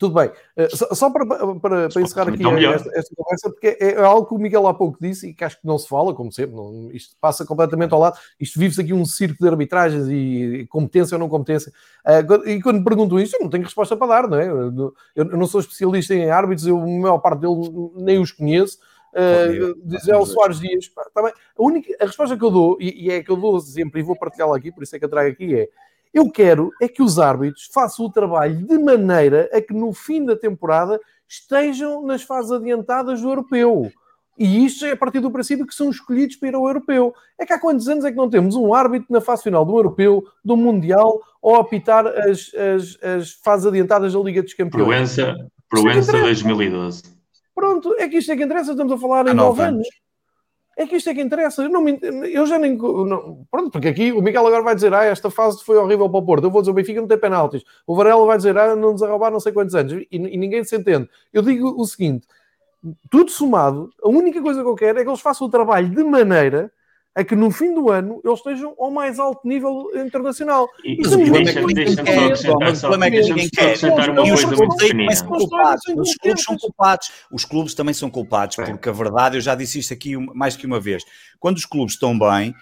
Tudo 0.00 0.14
bem. 0.14 0.30
Uh, 0.56 0.74
só, 0.74 0.94
só, 0.94 1.10
para, 1.10 1.26
para, 1.26 1.88
para 1.90 2.00
encerrar 2.00 2.28
aqui 2.30 2.42
esta, 2.64 2.90
esta, 2.98 3.14
conversa, 3.14 3.50
porque 3.50 3.76
é, 3.78 3.92
é, 3.92 4.02
algo 4.02 4.26
que 4.26 4.34
o 4.34 4.38
Miguel 4.38 4.66
há 4.66 4.72
pouco 4.72 4.96
disse 4.98 5.28
e 5.28 5.34
que 5.34 5.44
acho 5.44 5.60
que 5.60 5.66
não 5.66 5.76
se 5.76 5.86
fala, 5.86 6.14
como 6.14 6.32
sempre, 6.32 6.56
não, 6.56 6.90
isto 6.90 7.14
passa 7.20 7.44
completamente 7.44 7.92
ao 7.92 8.00
lado. 8.00 8.18
Isto 8.40 8.58
vive-se 8.58 8.80
aqui 8.80 8.94
um 8.94 9.04
circo 9.04 9.42
de 9.42 9.46
arbitragens 9.46 10.08
e 10.08 10.66
competência 10.70 11.16
ou 11.16 11.18
não 11.18 11.28
competência. 11.28 11.70
Uh, 12.06 12.48
e 12.48 12.62
quando 12.62 12.78
me 12.78 12.84
pergunto 12.84 13.20
isto, 13.20 13.34
eu 13.34 13.40
não 13.42 13.50
tenho 13.50 13.62
resposta 13.62 13.94
para 13.94 14.06
dar, 14.06 14.26
não 14.26 14.40
é? 14.40 14.48
Eu, 14.48 14.94
eu 15.14 15.24
não 15.36 15.46
sou 15.46 15.60
especialista 15.60 16.14
em 16.14 16.30
árbitros, 16.30 16.66
eu, 16.66 16.78
a 16.78 16.86
maior 16.86 17.18
parte 17.18 17.40
deles 17.40 17.70
nem 17.96 18.18
os 18.18 18.32
conheço. 18.32 18.78
Uh, 19.12 19.74
dizer 19.84 20.14
ao 20.14 20.24
Soares 20.24 20.60
Dias, 20.60 20.88
pá, 20.88 21.04
tá 21.12 21.20
a, 21.28 21.32
única, 21.62 21.94
a 22.00 22.06
resposta 22.06 22.38
que 22.38 22.44
eu 22.44 22.50
dou, 22.50 22.78
e, 22.80 23.06
e 23.06 23.10
é 23.10 23.22
que 23.22 23.30
eu 23.30 23.36
dou 23.36 23.60
sempre, 23.60 24.00
e 24.00 24.02
vou 24.02 24.16
partilhá-la 24.16 24.56
aqui, 24.56 24.72
por 24.72 24.82
isso 24.82 24.96
é 24.96 24.98
que 24.98 25.04
eu 25.04 25.10
trago 25.10 25.28
aqui, 25.28 25.54
é 25.54 25.68
eu 26.12 26.30
quero 26.30 26.70
é 26.80 26.88
que 26.88 27.02
os 27.02 27.18
árbitros 27.18 27.68
façam 27.72 28.06
o 28.06 28.10
trabalho 28.10 28.66
de 28.66 28.78
maneira 28.78 29.48
a 29.52 29.60
que 29.60 29.72
no 29.72 29.92
fim 29.92 30.24
da 30.24 30.36
temporada 30.36 31.00
estejam 31.28 32.04
nas 32.04 32.22
fases 32.22 32.50
adiantadas 32.50 33.20
do 33.20 33.28
europeu. 33.28 33.90
E 34.36 34.64
isto 34.64 34.86
é 34.86 34.92
a 34.92 34.96
partir 34.96 35.20
do 35.20 35.30
princípio 35.30 35.66
que 35.66 35.74
são 35.74 35.90
escolhidos 35.90 36.36
para 36.36 36.48
ir 36.48 36.54
ao 36.54 36.66
europeu. 36.66 37.14
É 37.38 37.44
que 37.44 37.52
há 37.52 37.60
quantos 37.60 37.86
anos 37.88 38.04
é 38.04 38.10
que 38.10 38.16
não 38.16 38.30
temos 38.30 38.56
um 38.56 38.72
árbitro 38.72 39.06
na 39.10 39.20
fase 39.20 39.42
final 39.42 39.64
do 39.64 39.76
europeu, 39.76 40.24
do 40.42 40.56
Mundial, 40.56 41.20
ou 41.42 41.56
a 41.56 41.60
apitar 41.60 42.06
as, 42.06 42.50
as, 42.54 42.98
as 43.02 43.32
fases 43.32 43.66
adiantadas 43.66 44.14
da 44.14 44.18
Liga 44.18 44.42
dos 44.42 44.54
Campeões? 44.54 44.86
Proença, 44.86 45.36
Proença 45.68 46.12
2012. 46.12 47.02
Pronto, 47.54 47.94
é 47.98 48.08
que 48.08 48.16
isto 48.16 48.32
é 48.32 48.36
que 48.36 48.42
interessa, 48.42 48.70
estamos 48.70 48.92
a 48.92 48.98
falar 48.98 49.28
em 49.28 49.34
nove 49.34 49.62
anos. 49.62 49.74
anos. 49.74 49.88
É 50.80 50.86
que 50.86 50.96
isto 50.96 51.10
é 51.10 51.14
que 51.14 51.20
interessa. 51.20 51.62
Eu, 51.62 51.68
não 51.68 51.82
me, 51.82 51.98
eu 52.32 52.46
já 52.46 52.58
nem. 52.58 52.74
Não, 52.74 53.46
pronto, 53.50 53.70
porque 53.70 53.88
aqui 53.88 54.12
o 54.12 54.22
Miguel 54.22 54.46
agora 54.46 54.62
vai 54.62 54.74
dizer: 54.74 54.94
ah, 54.94 55.04
esta 55.04 55.30
fase 55.30 55.62
foi 55.62 55.76
horrível 55.76 56.08
para 56.08 56.18
o 56.18 56.24
Porto. 56.24 56.44
Eu 56.44 56.50
vou 56.50 56.62
dizer: 56.62 56.70
o 56.70 56.74
Benfica 56.74 57.02
não 57.02 57.06
tem 57.06 57.18
penaltis. 57.18 57.62
O 57.86 57.94
Varela 57.94 58.24
vai 58.24 58.38
dizer: 58.38 58.56
ah, 58.56 58.74
não 58.74 58.92
nos 58.92 59.02
arrobar 59.02 59.30
não 59.30 59.40
sei 59.40 59.52
quantos 59.52 59.74
anos. 59.74 59.92
E, 59.92 60.08
e, 60.10 60.38
ninguém 60.38 60.64
se 60.64 60.74
entende. 60.74 61.06
Eu 61.34 61.42
digo 61.42 61.78
o 61.78 61.84
seguinte: 61.84 62.26
tudo 63.10 63.30
somado, 63.30 63.92
a 64.02 64.08
única 64.08 64.40
coisa 64.40 64.62
que 64.62 64.68
eu 64.68 64.74
quero 64.74 64.98
é 64.98 65.02
que 65.02 65.10
eles 65.10 65.20
façam 65.20 65.46
o 65.46 65.50
trabalho 65.50 65.90
de 65.90 66.02
maneira 66.02 66.72
a 67.20 67.24
que 67.24 67.36
no 67.36 67.50
fim 67.50 67.74
do 67.74 67.90
ano 67.90 68.20
eles 68.24 68.38
estejam 68.38 68.74
ao 68.78 68.90
mais 68.90 69.18
alto 69.18 69.46
nível 69.46 69.90
internacional. 69.94 70.68
E, 70.84 70.96
mas 71.02 71.12
o 71.12 71.18
problema 71.18 71.50
é 71.50 71.52
que 71.52 71.60
ninguém 71.60 71.96
quer. 71.96 72.32
O 72.50 72.80
problema 72.80 73.06
é 73.06 73.10
que 73.10 73.20
ninguém 73.20 73.50
quer. 73.50 73.76
E 74.26 74.32
os 74.32 74.44
clubes 74.44 74.76
também 74.88 75.14
são 75.14 75.28
culpados. 75.28 75.82
Os 75.96 76.16
clubes 76.16 76.42
são 76.44 76.56
culpados. 76.56 77.10
Os 77.30 77.44
clubes 77.44 77.74
também 77.74 77.94
são 77.94 78.10
culpados, 78.10 78.56
porque 78.56 78.88
a 78.88 78.92
verdade, 78.92 79.36
eu 79.36 79.40
já 79.40 79.54
disse 79.54 79.78
isto 79.78 79.92
aqui 79.92 80.16
mais 80.16 80.56
que 80.56 80.66
uma 80.66 80.80
vez, 80.80 81.04
quando 81.38 81.56
os 81.56 81.66
clubes 81.66 81.94
estão 81.94 82.18
bem, 82.18 82.54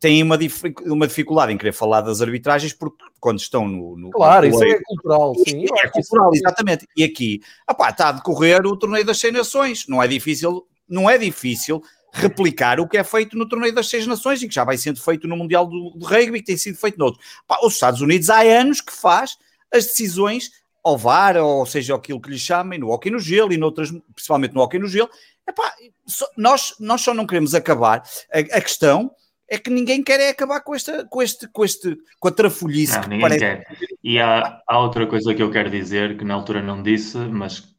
têm 0.00 0.22
uma, 0.22 0.38
uma 0.86 1.06
dificuldade 1.06 1.52
em 1.52 1.58
querer 1.58 1.72
falar 1.72 2.00
das 2.00 2.22
arbitragens 2.22 2.72
porque 2.72 3.04
quando 3.20 3.38
estão 3.38 3.68
no. 3.68 3.96
no 3.96 4.10
claro, 4.10 4.48
no 4.48 4.54
isso 4.54 4.64
é 4.64 4.80
cultural, 4.82 5.34
sim. 5.46 5.64
É 5.82 5.88
cultural, 5.88 6.30
exatamente. 6.32 6.86
E 6.96 7.04
aqui, 7.04 7.40
está 7.68 8.08
a 8.08 8.12
decorrer 8.12 8.64
o 8.66 8.76
torneio 8.76 9.04
das 9.04 9.18
100 9.18 9.32
nações. 9.32 9.86
Não 9.88 10.02
é 10.02 10.08
difícil, 10.08 10.66
não 10.88 11.10
é 11.10 11.18
difícil 11.18 11.82
replicar 12.12 12.80
o 12.80 12.88
que 12.88 12.96
é 12.96 13.04
feito 13.04 13.36
no 13.36 13.48
torneio 13.48 13.74
das 13.74 13.88
seis 13.88 14.06
nações 14.06 14.42
e 14.42 14.48
que 14.48 14.54
já 14.54 14.64
vai 14.64 14.76
sendo 14.76 15.00
feito 15.00 15.28
no 15.28 15.36
Mundial 15.36 15.66
do, 15.66 15.90
do 15.90 16.06
Rugby 16.06 16.38
e 16.38 16.40
que 16.40 16.46
tem 16.46 16.56
sido 16.56 16.78
feito 16.78 16.98
noutros. 16.98 17.24
Pá, 17.46 17.58
os 17.62 17.74
Estados 17.74 18.00
Unidos 18.00 18.30
há 18.30 18.40
anos 18.40 18.80
que 18.80 18.92
faz 18.92 19.36
as 19.72 19.86
decisões 19.86 20.50
ao 20.82 20.96
VAR, 20.96 21.36
ou 21.36 21.66
seja, 21.66 21.96
aquilo 21.96 22.20
que 22.20 22.30
lhe 22.30 22.38
chamem, 22.38 22.78
no 22.78 22.90
hockey 22.90 23.10
no 23.10 23.18
gelo 23.18 23.52
e 23.52 23.56
noutras, 23.56 23.90
principalmente 24.14 24.54
no 24.54 24.60
hockey 24.60 24.78
no 24.78 24.86
gelo. 24.86 25.10
Epá, 25.48 25.74
só, 26.06 26.26
nós, 26.36 26.74
nós 26.78 27.00
só 27.00 27.12
não 27.12 27.26
queremos 27.26 27.54
acabar. 27.54 28.04
A, 28.32 28.38
a, 28.38 28.60
questão 28.60 29.10
é 29.48 29.58
que 29.58 29.68
ninguém 29.68 30.02
quer 30.02 30.20
é 30.20 30.28
acabar 30.28 30.60
com, 30.60 30.74
esta, 30.74 31.04
com, 31.06 31.20
este, 31.20 31.48
com, 31.48 31.64
este, 31.64 31.96
com 32.20 32.28
a 32.28 32.30
trafolhice 32.30 32.94
não, 33.00 33.08
que 33.08 33.20
parece... 33.20 33.40
Quer. 33.40 33.66
E 34.02 34.20
há, 34.20 34.60
há 34.66 34.78
outra 34.78 35.06
coisa 35.08 35.34
que 35.34 35.42
eu 35.42 35.50
quero 35.50 35.70
dizer, 35.70 36.16
que 36.16 36.24
na 36.24 36.34
altura 36.34 36.62
não 36.62 36.80
disse, 36.82 37.18
mas 37.18 37.76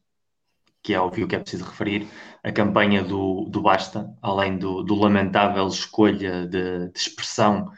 que 0.82 0.92
é 0.94 1.00
óbvio 1.00 1.26
que 1.26 1.34
é 1.34 1.38
preciso 1.38 1.64
referir, 1.64 2.06
a 2.42 2.52
campanha 2.52 3.02
do, 3.02 3.46
do 3.48 3.60
Basta, 3.60 4.14
além 4.22 4.58
do, 4.58 4.82
do 4.82 4.94
lamentável 4.94 5.66
escolha 5.68 6.46
de, 6.46 6.88
de 6.88 6.98
expressão 6.98 7.70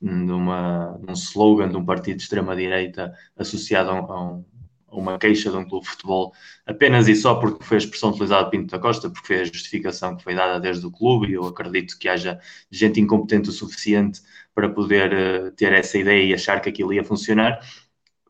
de, 0.00 0.32
uma, 0.32 0.98
de 1.02 1.10
um 1.10 1.14
slogan 1.14 1.68
de 1.68 1.76
um 1.76 1.84
partido 1.84 2.16
de 2.16 2.22
extrema-direita 2.22 3.14
associado 3.36 3.90
a, 3.90 3.94
um, 3.94 4.12
a, 4.12 4.96
uma 4.96 5.18
queixa 5.18 5.50
de 5.50 5.56
um 5.56 5.68
clube 5.68 5.84
de 5.84 5.90
futebol, 5.90 6.32
apenas 6.64 7.08
e 7.08 7.14
só 7.14 7.34
porque 7.34 7.64
foi 7.64 7.76
a 7.76 7.78
expressão 7.78 8.10
utilizada 8.10 8.44
por 8.44 8.50
Pinto 8.50 8.70
da 8.70 8.78
Costa, 8.78 9.10
porque 9.10 9.26
foi 9.26 9.40
a 9.40 9.44
justificação 9.44 10.16
que 10.16 10.24
foi 10.24 10.34
dada 10.34 10.58
desde 10.60 10.86
o 10.86 10.90
clube, 10.90 11.28
e 11.28 11.34
eu 11.34 11.46
acredito 11.46 11.98
que 11.98 12.08
haja 12.08 12.40
gente 12.70 13.00
incompetente 13.00 13.48
o 13.48 13.52
suficiente 13.52 14.22
para 14.54 14.68
poder 14.68 15.12
uh, 15.12 15.52
ter 15.52 15.72
essa 15.72 15.98
ideia 15.98 16.24
e 16.24 16.34
achar 16.34 16.60
que 16.60 16.68
aquilo 16.68 16.92
ia 16.92 17.04
funcionar. 17.04 17.60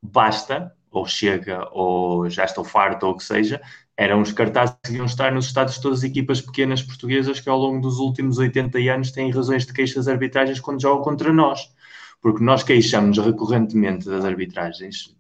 Basta, 0.03 0.75
ou 0.91 1.07
chega, 1.07 1.69
ou 1.73 2.29
já 2.31 2.45
estou 2.45 2.65
farto, 2.65 3.07
ou 3.07 3.13
o 3.13 3.17
que 3.17 3.25
seja, 3.25 3.61
eram 3.97 4.21
os 4.21 4.31
cartazes 4.33 4.77
que 4.85 4.93
iam 4.93 5.07
estar 5.07 5.33
nos 5.33 5.47
estados 5.47 5.75
de 5.75 5.81
todas 5.81 6.01
as 6.01 6.05
equipas 6.05 6.41
pequenas 6.41 6.83
portuguesas 6.83 7.41
que 7.41 7.49
ao 7.49 7.59
longo 7.59 7.81
dos 7.81 7.99
últimos 7.99 8.37
80 8.37 8.79
anos 8.93 9.11
têm 9.11 9.31
razões 9.31 9.65
de 9.65 9.73
queixas 9.73 10.07
arbitragens 10.07 10.61
quando 10.61 10.83
jogam 10.83 11.03
contra 11.03 11.33
nós. 11.33 11.75
Porque 12.21 12.45
nós 12.45 12.63
queixamos 12.63 13.19
recorrentemente 13.19 14.07
das 14.07 14.25
arbitragens, 14.25 15.17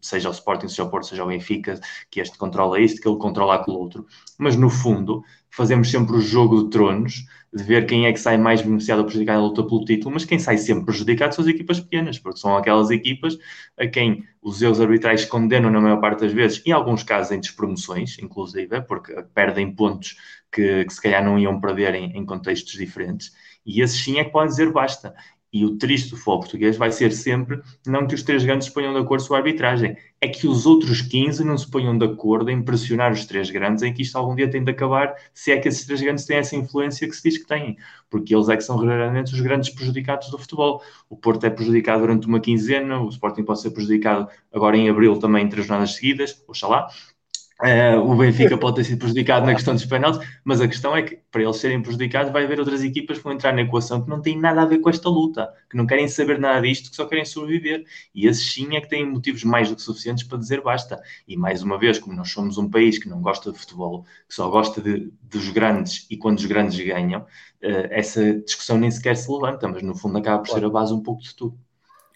seja 0.00 0.28
o 0.28 0.32
Sporting, 0.32 0.68
seja 0.68 0.84
o 0.84 0.90
Porto, 0.90 1.06
seja 1.06 1.24
o 1.24 1.28
Benfica, 1.28 1.78
que 2.10 2.20
este 2.20 2.36
controla 2.38 2.80
isto, 2.80 3.00
que 3.00 3.08
ele 3.08 3.18
controla 3.18 3.54
aquilo 3.54 3.78
outro. 3.78 4.06
Mas 4.36 4.56
no 4.56 4.70
fundo, 4.70 5.22
fazemos 5.50 5.90
sempre 5.90 6.16
o 6.16 6.20
jogo 6.20 6.64
de 6.64 6.70
tronos 6.70 7.24
de 7.52 7.62
ver 7.64 7.86
quem 7.86 8.06
é 8.06 8.12
que 8.12 8.20
sai 8.20 8.36
mais 8.36 8.60
beneficiado 8.60 8.98
ou 8.98 9.04
prejudicado 9.04 9.40
na 9.40 9.46
luta 9.46 9.62
pelo 9.66 9.84
título, 9.84 10.12
mas 10.14 10.24
quem 10.24 10.38
sai 10.38 10.58
sempre 10.58 10.84
prejudicado 10.86 11.34
são 11.34 11.42
as 11.42 11.48
equipas 11.48 11.80
pequenas, 11.80 12.18
porque 12.18 12.38
são 12.38 12.56
aquelas 12.56 12.90
equipas 12.90 13.38
a 13.78 13.86
quem 13.86 14.24
os 14.42 14.60
erros 14.62 14.80
arbitrais 14.80 15.24
condenam 15.24 15.70
na 15.70 15.80
maior 15.80 16.00
parte 16.00 16.20
das 16.20 16.32
vezes, 16.32 16.62
em 16.66 16.72
alguns 16.72 17.02
casos 17.02 17.32
em 17.32 17.40
despromoções, 17.40 18.18
inclusive, 18.18 18.82
porque 18.82 19.14
perdem 19.34 19.74
pontos 19.74 20.16
que, 20.52 20.84
que 20.84 20.92
se 20.92 21.00
calhar 21.00 21.24
não 21.24 21.38
iam 21.38 21.60
perder 21.60 21.94
em, 21.94 22.16
em 22.16 22.24
contextos 22.24 22.72
diferentes, 22.74 23.32
e 23.64 23.80
esses 23.82 24.02
sim 24.02 24.18
é 24.18 24.24
que 24.24 24.30
podem 24.30 24.48
dizer 24.48 24.72
basta. 24.72 25.14
E 25.52 25.64
o 25.64 25.76
triste 25.78 26.10
do 26.10 26.16
futebol 26.16 26.40
português 26.40 26.76
vai 26.76 26.92
ser 26.92 27.10
sempre 27.10 27.60
não 27.86 28.06
que 28.06 28.14
os 28.14 28.22
três 28.22 28.44
grandes 28.44 28.68
se 28.68 28.74
ponham 28.74 28.92
de 28.92 29.00
acordo 29.00 29.26
com 29.26 29.34
a 29.34 29.38
arbitragem, 29.38 29.96
é 30.20 30.28
que 30.28 30.46
os 30.46 30.66
outros 30.66 31.00
15 31.00 31.44
não 31.44 31.56
se 31.56 31.70
ponham 31.70 31.96
de 31.96 32.04
acordo 32.04 32.50
em 32.50 32.62
pressionar 32.62 33.12
os 33.12 33.24
três 33.24 33.50
grandes, 33.50 33.82
em 33.82 33.92
que 33.92 34.02
isto 34.02 34.16
algum 34.16 34.34
dia 34.34 34.50
tem 34.50 34.62
de 34.62 34.70
acabar, 34.70 35.14
se 35.32 35.52
é 35.52 35.58
que 35.58 35.68
esses 35.68 35.86
três 35.86 36.02
grandes 36.02 36.26
têm 36.26 36.36
essa 36.36 36.56
influência 36.56 37.08
que 37.08 37.14
se 37.14 37.22
diz 37.22 37.38
que 37.38 37.46
têm, 37.46 37.76
porque 38.10 38.34
eles 38.34 38.48
é 38.48 38.56
que 38.56 38.62
são 38.62 38.76
realmente 38.76 39.32
os 39.32 39.40
grandes 39.40 39.70
prejudicados 39.70 40.30
do 40.30 40.38
futebol. 40.38 40.82
O 41.08 41.16
Porto 41.16 41.44
é 41.46 41.50
prejudicado 41.50 42.00
durante 42.00 42.26
uma 42.26 42.40
quinzena, 42.40 43.00
o 43.00 43.08
Sporting 43.08 43.44
pode 43.44 43.60
ser 43.60 43.70
prejudicado 43.70 44.28
agora 44.52 44.76
em 44.76 44.90
abril 44.90 45.18
também 45.18 45.46
em 45.46 45.48
três 45.48 45.66
jornadas 45.66 45.94
seguidas, 45.94 46.42
oxalá, 46.46 46.88
Uh, 47.60 47.98
o 48.00 48.16
Benfica 48.16 48.56
pode 48.58 48.76
ter 48.76 48.84
sido 48.84 48.98
prejudicado 49.00 49.44
na 49.44 49.52
questão 49.52 49.74
dos 49.74 49.84
penaltis, 49.84 50.24
mas 50.44 50.60
a 50.60 50.68
questão 50.68 50.96
é 50.96 51.02
que 51.02 51.16
para 51.30 51.42
eles 51.42 51.56
serem 51.56 51.82
prejudicados 51.82 52.32
vai 52.32 52.44
haver 52.44 52.60
outras 52.60 52.84
equipas 52.84 53.18
que 53.18 53.24
vão 53.24 53.32
entrar 53.32 53.52
na 53.52 53.62
equação 53.62 54.00
que 54.00 54.08
não 54.08 54.22
têm 54.22 54.38
nada 54.38 54.62
a 54.62 54.64
ver 54.64 54.78
com 54.78 54.88
esta 54.88 55.08
luta, 55.08 55.52
que 55.68 55.76
não 55.76 55.84
querem 55.84 56.06
saber 56.06 56.38
nada 56.38 56.60
disto, 56.60 56.88
que 56.88 56.94
só 56.94 57.04
querem 57.06 57.24
sobreviver. 57.24 57.84
E 58.14 58.28
esses 58.28 58.52
sim 58.52 58.76
é 58.76 58.80
que 58.80 58.88
têm 58.88 59.04
motivos 59.04 59.42
mais 59.42 59.68
do 59.68 59.74
que 59.74 59.82
suficientes 59.82 60.22
para 60.24 60.38
dizer 60.38 60.62
basta. 60.62 61.00
E 61.26 61.36
mais 61.36 61.62
uma 61.62 61.76
vez, 61.78 61.98
como 61.98 62.14
nós 62.14 62.30
somos 62.30 62.58
um 62.58 62.70
país 62.70 62.98
que 62.98 63.08
não 63.08 63.20
gosta 63.20 63.50
de 63.50 63.58
futebol, 63.58 64.04
que 64.28 64.34
só 64.34 64.48
gosta 64.48 64.80
de, 64.80 65.12
dos 65.22 65.48
grandes 65.50 66.06
e 66.08 66.16
quando 66.16 66.38
os 66.38 66.46
grandes 66.46 66.78
ganham, 66.78 67.22
uh, 67.22 67.26
essa 67.90 68.40
discussão 68.40 68.78
nem 68.78 68.90
sequer 68.90 69.16
se 69.16 69.30
levanta, 69.30 69.66
mas 69.66 69.82
no 69.82 69.96
fundo 69.96 70.16
acaba 70.18 70.42
por 70.42 70.48
ser 70.48 70.64
a 70.64 70.70
base 70.70 70.94
um 70.94 71.02
pouco 71.02 71.22
de 71.22 71.34
tudo. 71.34 71.58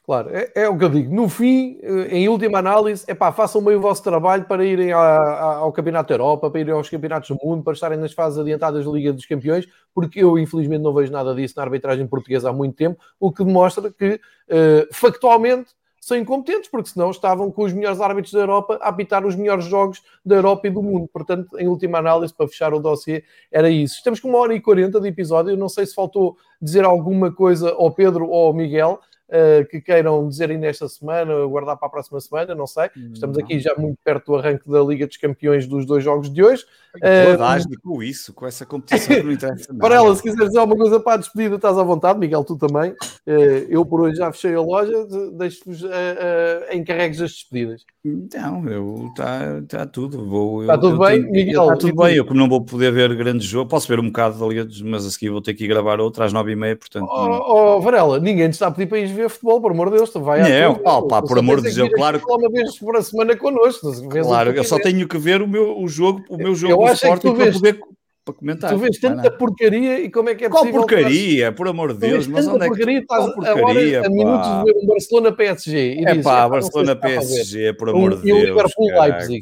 Claro, 0.04 0.30
é, 0.32 0.50
é, 0.56 0.68
o 0.68 0.76
que 0.76 0.84
eu 0.84 0.88
digo. 0.88 1.14
No 1.14 1.28
fim, 1.28 1.78
eh, 1.80 2.16
em 2.16 2.28
última 2.28 2.58
análise, 2.58 3.04
é 3.06 3.14
pá, 3.14 3.30
façam 3.30 3.62
bem 3.62 3.76
o 3.76 3.80
vosso 3.80 4.02
trabalho 4.02 4.44
para 4.46 4.64
irem 4.64 4.90
ao 4.90 5.72
Campeonato 5.72 6.08
da 6.08 6.14
Europa, 6.14 6.50
para 6.50 6.60
irem 6.60 6.74
aos 6.74 6.90
Campeonatos 6.90 7.28
do 7.28 7.38
Mundo, 7.40 7.62
para 7.62 7.72
estarem 7.72 7.98
nas 7.98 8.12
fases 8.12 8.36
adiantadas 8.36 8.84
da 8.84 8.90
Liga 8.90 9.12
dos 9.12 9.26
Campeões, 9.26 9.64
porque 9.94 10.18
eu, 10.20 10.36
infelizmente, 10.36 10.82
não 10.82 10.92
vejo 10.92 11.12
nada 11.12 11.32
disso 11.32 11.54
na 11.56 11.62
arbitragem 11.62 12.04
portuguesa 12.08 12.50
há 12.50 12.52
muito 12.52 12.74
tempo, 12.74 13.00
o 13.20 13.30
que 13.30 13.44
demonstra 13.44 13.92
que, 13.92 14.14
uh, 14.14 14.88
factualmente, 14.92 15.70
são 16.00 16.16
incompetentes, 16.16 16.68
porque 16.68 16.88
senão 16.88 17.12
estavam 17.12 17.48
com 17.52 17.62
os 17.62 17.72
melhores 17.72 18.00
árbitros 18.00 18.32
da 18.32 18.40
Europa 18.40 18.80
a 18.82 18.88
apitar 18.88 19.24
os 19.24 19.36
melhores 19.36 19.64
jogos 19.66 20.02
da 20.26 20.34
Europa 20.34 20.66
e 20.66 20.70
do 20.70 20.82
mundo. 20.82 21.08
Portanto, 21.12 21.56
em 21.56 21.68
última 21.68 21.98
análise, 21.98 22.34
para 22.34 22.48
fechar 22.48 22.74
o 22.74 22.80
dossiê, 22.80 23.22
era 23.52 23.70
isso. 23.70 23.98
Estamos 23.98 24.18
com 24.18 24.28
uma 24.28 24.38
hora 24.38 24.52
e 24.52 24.60
quarenta 24.60 25.00
de 25.00 25.06
episódio. 25.06 25.52
Eu 25.52 25.56
não 25.56 25.68
sei 25.68 25.86
se 25.86 25.94
faltou 25.94 26.36
dizer 26.60 26.84
alguma 26.84 27.32
coisa 27.32 27.70
ao 27.70 27.92
Pedro 27.92 28.28
ou 28.28 28.48
ao 28.48 28.52
Miguel 28.52 28.98
uh, 29.32 29.66
que 29.68 29.80
queiram 29.80 30.28
dizer 30.28 30.50
ainda 30.50 30.66
esta 30.66 30.88
semana, 30.88 31.46
guardar 31.46 31.76
para 31.76 31.88
a 31.88 31.90
próxima 31.90 32.20
semana, 32.20 32.54
não 32.54 32.66
sei. 32.66 32.90
Estamos 33.12 33.38
aqui 33.38 33.58
já 33.58 33.74
muito 33.76 33.98
perto 34.04 34.32
do 34.32 34.36
arranque 34.36 34.70
da 34.70 34.80
Liga 34.80 35.06
dos 35.06 35.16
Campeões 35.16 35.66
dos 35.66 35.86
dois 35.86 36.04
jogos 36.04 36.32
de 36.32 36.42
hoje. 36.42 36.64
Uh, 36.96 37.80
com 37.82 38.02
isso, 38.02 38.34
com 38.34 38.46
essa 38.46 38.66
competição 38.66 39.16
que 39.16 39.22
não 39.22 39.32
interessa 39.32 39.72
Para 39.80 39.94
ela, 39.94 40.14
se 40.14 40.22
quiser 40.22 40.44
dizer 40.44 40.58
alguma 40.58 40.78
coisa 40.78 41.00
para 41.00 41.14
a 41.14 41.16
despedida, 41.16 41.56
estás 41.56 41.78
à 41.78 41.82
vontade, 41.82 42.18
Miguel, 42.18 42.44
tu 42.44 42.56
também. 42.56 42.90
Uh, 42.90 43.64
eu 43.68 43.86
por 43.86 44.02
hoje 44.02 44.16
já 44.16 44.30
fechei 44.30 44.54
a 44.54 44.60
loja, 44.60 45.06
deixo-vos 45.32 45.82
uh, 45.82 45.86
uh, 45.88 46.76
encarregues 46.76 47.22
as 47.22 47.30
despedidas. 47.30 47.86
Não, 48.04 48.68
eu 48.68 49.06
está 49.08 49.62
tá 49.66 49.86
tudo. 49.86 50.26
Vou, 50.26 50.62
está 50.62 50.76
tudo 50.76 50.96
eu, 50.96 51.08
bem, 51.08 51.22
tenho, 51.22 51.32
Miguel? 51.32 51.62
Está 51.62 51.76
tudo 51.76 51.96
bem, 51.96 52.16
eu 52.16 52.26
como 52.26 52.38
não 52.38 52.48
vou 52.48 52.62
poder 52.62 52.92
ver 52.92 53.14
grande 53.14 53.46
jogo, 53.46 53.70
posso 53.70 53.88
ver 53.88 53.98
um 53.98 54.06
bocado 54.06 54.38
da 54.38 54.46
Liga, 54.46 54.68
mas 54.84 55.06
a 55.06 55.10
seguir 55.10 55.30
vou 55.30 55.40
ter 55.40 55.54
que 55.54 55.64
ir 55.64 55.68
gravar 55.68 55.98
outra 55.98 56.26
às 56.26 56.32
nove 56.32 56.52
e 56.52 56.56
meia, 56.56 56.76
portanto... 56.76 57.08
Oh, 57.08 57.76
oh, 57.76 57.80
Varela, 57.80 58.18
ninguém 58.18 58.50
te 58.50 58.54
está 58.54 58.66
a 58.66 58.70
pedir 58.70 58.88
para 58.88 58.98
ir 58.98 59.06
ver 59.06 59.21
futebol, 59.28 59.60
por 59.60 59.70
amor 59.72 59.90
de 59.90 59.96
Deus, 59.96 60.10
tu 60.10 60.20
vai 60.20 60.42
Não, 60.42 60.80
oh, 60.84 61.02
pá, 61.06 61.22
por 61.22 61.38
amor 61.38 61.60
de 61.60 61.72
Deus, 61.72 61.88
claro 61.94 62.18
que... 62.18 62.32
Uma 62.32 62.50
vez 62.50 62.78
por 62.78 63.02
semana 63.02 63.36
connosco. 63.36 63.92
Claro, 64.08 64.50
eu 64.52 64.64
só 64.64 64.78
tenho 64.78 65.06
que 65.06 65.18
ver 65.18 65.42
o 65.42 65.48
meu 65.48 65.78
o 65.78 65.88
jogo, 65.88 66.22
o 66.28 66.36
meu 66.36 66.54
jogo 66.54 66.86
eu 66.86 66.92
Sporting 66.92 67.28
é 67.28 67.34
para 67.34 67.52
poder 67.52 67.80
para 68.24 68.34
comentar. 68.34 68.70
Tu 68.70 68.78
vês 68.78 68.98
tanta 68.98 69.30
porcaria 69.30 70.00
e 70.00 70.10
como 70.10 70.28
é 70.28 70.34
que 70.34 70.44
é 70.44 70.48
possível? 70.48 70.72
Qual 70.72 70.86
porcaria, 70.86 71.38
estás... 71.38 71.56
por 71.56 71.68
amor 71.68 71.92
de 71.92 71.98
Deus, 71.98 72.26
mas 72.26 72.46
onde 72.46 72.58
é 72.58 72.60
que... 72.62 72.68
porcaria, 72.68 72.98
estás 73.00 73.34
porcaria, 73.34 74.02
a, 74.02 74.06
a 74.06 74.10
minutos 74.10 74.48
de 74.48 74.64
ver 74.64 74.80
um 74.80 74.86
Barcelona 74.86 75.32
PSG 75.32 75.94
e 75.94 76.04
é 76.04 76.10
dizes, 76.10 76.24
pá, 76.24 76.48
Barcelona 76.48 76.96
PSG, 76.96 77.72
por 77.74 77.88
amor 77.88 78.16
de 78.16 78.22
Deus. 78.22 78.38
E 78.38 78.42
o 78.42 78.46
Liverpool 78.46 79.00
Leipzig. 79.00 79.40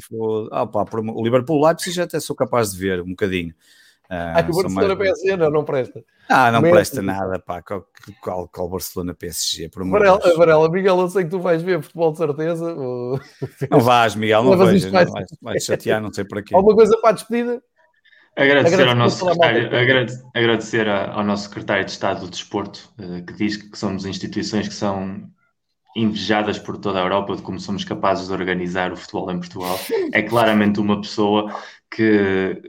Ah, 0.51 0.65
pá, 0.65 0.85
o 0.93 1.23
Liverpool 1.23 1.63
Leipzig 1.63 2.01
até 2.01 2.19
sou 2.19 2.35
capaz 2.35 2.71
de 2.71 2.79
ver 2.79 3.01
um 3.01 3.09
bocadinho. 3.09 3.53
Ah, 4.13 4.33
ah 4.35 4.43
que 4.43 4.51
o 4.51 4.55
Barcelona 4.55 4.93
mais... 4.93 5.09
PSG 5.09 5.37
não, 5.37 5.49
não 5.49 5.63
presta. 5.63 6.03
Ah, 6.27 6.51
não 6.51 6.59
Mesmo. 6.59 6.75
presta 6.75 7.01
nada, 7.01 7.39
pá. 7.39 7.61
Qual, 7.61 7.87
qual, 8.21 8.47
qual 8.49 8.67
Barcelona 8.67 9.13
PSG? 9.13 9.69
Por 9.69 9.87
Varela, 9.89 10.19
Varela, 10.35 10.69
Miguel, 10.69 10.99
eu 10.99 11.07
sei 11.07 11.23
que 11.23 11.29
tu 11.29 11.39
vais 11.39 11.63
ver 11.63 11.81
futebol 11.81 12.11
de 12.11 12.17
certeza. 12.17 12.75
Não 13.71 13.79
vais, 13.79 14.13
Miguel, 14.15 14.43
não, 14.43 14.55
não 14.55 14.65
vejo. 14.65 14.85
Não, 14.85 14.91
vais, 14.91 15.09
vais 15.41 15.63
chatear, 15.63 16.01
não 16.01 16.11
sei 16.11 16.25
para 16.25 16.41
quê. 16.43 16.53
Alguma 16.53 16.75
coisa 16.75 16.97
para 16.99 17.11
a 17.11 17.13
despedida? 17.13 17.63
Agradecer, 18.35 18.75
agradecer 18.75 18.89
ao 18.89 18.95
nosso 18.95 19.17
secretário, 19.17 19.67
agradecer, 19.67 20.23
agradecer 20.33 20.89
ao 20.89 21.23
nosso 21.23 21.43
secretário 21.43 21.85
de 21.85 21.91
Estado 21.91 22.21
do 22.21 22.29
Desporto, 22.29 22.89
eh, 22.99 23.21
que 23.21 23.33
diz 23.33 23.57
que 23.57 23.77
somos 23.77 24.05
instituições 24.05 24.67
que 24.67 24.73
são 24.73 25.29
invejadas 25.95 26.57
por 26.57 26.77
toda 26.77 26.99
a 26.99 27.03
Europa 27.03 27.35
de 27.35 27.41
como 27.41 27.59
somos 27.59 27.83
capazes 27.83 28.27
de 28.27 28.33
organizar 28.33 28.91
o 28.91 28.95
futebol 28.95 29.31
em 29.31 29.39
Portugal. 29.39 29.77
É 30.13 30.21
claramente 30.21 30.79
uma 30.79 31.01
pessoa 31.01 31.53
que 31.89 32.61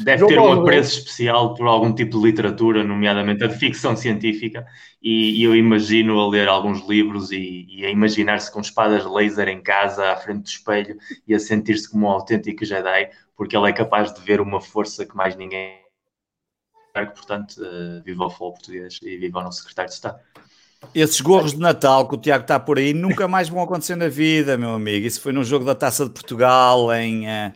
deve 0.00 0.26
ter 0.26 0.38
um 0.38 0.52
apreço 0.52 0.98
especial 0.98 1.54
por 1.54 1.66
algum 1.66 1.92
tipo 1.92 2.18
de 2.18 2.26
literatura, 2.26 2.84
nomeadamente 2.84 3.44
a 3.44 3.46
de 3.46 3.56
ficção 3.56 3.96
científica, 3.96 4.66
e, 5.02 5.40
e 5.40 5.44
eu 5.44 5.54
imagino 5.54 6.18
a 6.20 6.28
ler 6.28 6.48
alguns 6.48 6.86
livros 6.86 7.30
e, 7.30 7.66
e 7.68 7.84
a 7.84 7.90
imaginar-se 7.90 8.52
com 8.52 8.60
espadas 8.60 9.04
laser 9.04 9.48
em 9.48 9.62
casa, 9.62 10.12
à 10.12 10.16
frente 10.16 10.42
do 10.42 10.46
espelho, 10.46 10.98
e 11.26 11.34
a 11.34 11.38
sentir-se 11.38 11.90
como 11.90 12.06
um 12.06 12.10
autêntico 12.10 12.64
Jedi, 12.64 13.10
porque 13.36 13.56
ele 13.56 13.68
é 13.68 13.72
capaz 13.72 14.12
de 14.12 14.20
ver 14.20 14.40
uma 14.40 14.60
força 14.60 15.06
que 15.06 15.16
mais 15.16 15.36
ninguém. 15.36 15.78
Portanto, 16.94 17.58
uh, 17.58 18.02
viva 18.02 18.24
o 18.24 18.30
futebol 18.30 18.52
português 18.54 18.98
e 19.02 19.16
viva 19.16 19.38
o 19.38 19.42
nosso 19.42 19.60
secretário 19.60 19.88
de 19.88 19.94
Estado. 19.94 20.18
Esses 20.94 21.20
gorros 21.20 21.52
de 21.52 21.58
Natal 21.58 22.08
que 22.08 22.14
o 22.14 22.18
Tiago 22.18 22.42
está 22.42 22.58
por 22.58 22.78
aí 22.78 22.94
nunca 22.94 23.26
mais 23.26 23.48
vão 23.48 23.62
acontecer 23.62 23.96
na 23.96 24.08
vida, 24.08 24.56
meu 24.56 24.70
amigo. 24.70 25.06
Isso 25.06 25.20
foi 25.20 25.32
num 25.32 25.44
jogo 25.44 25.64
da 25.64 25.74
Taça 25.74 26.04
de 26.04 26.10
Portugal 26.10 26.92
em, 26.94 27.26
uh, 27.26 27.52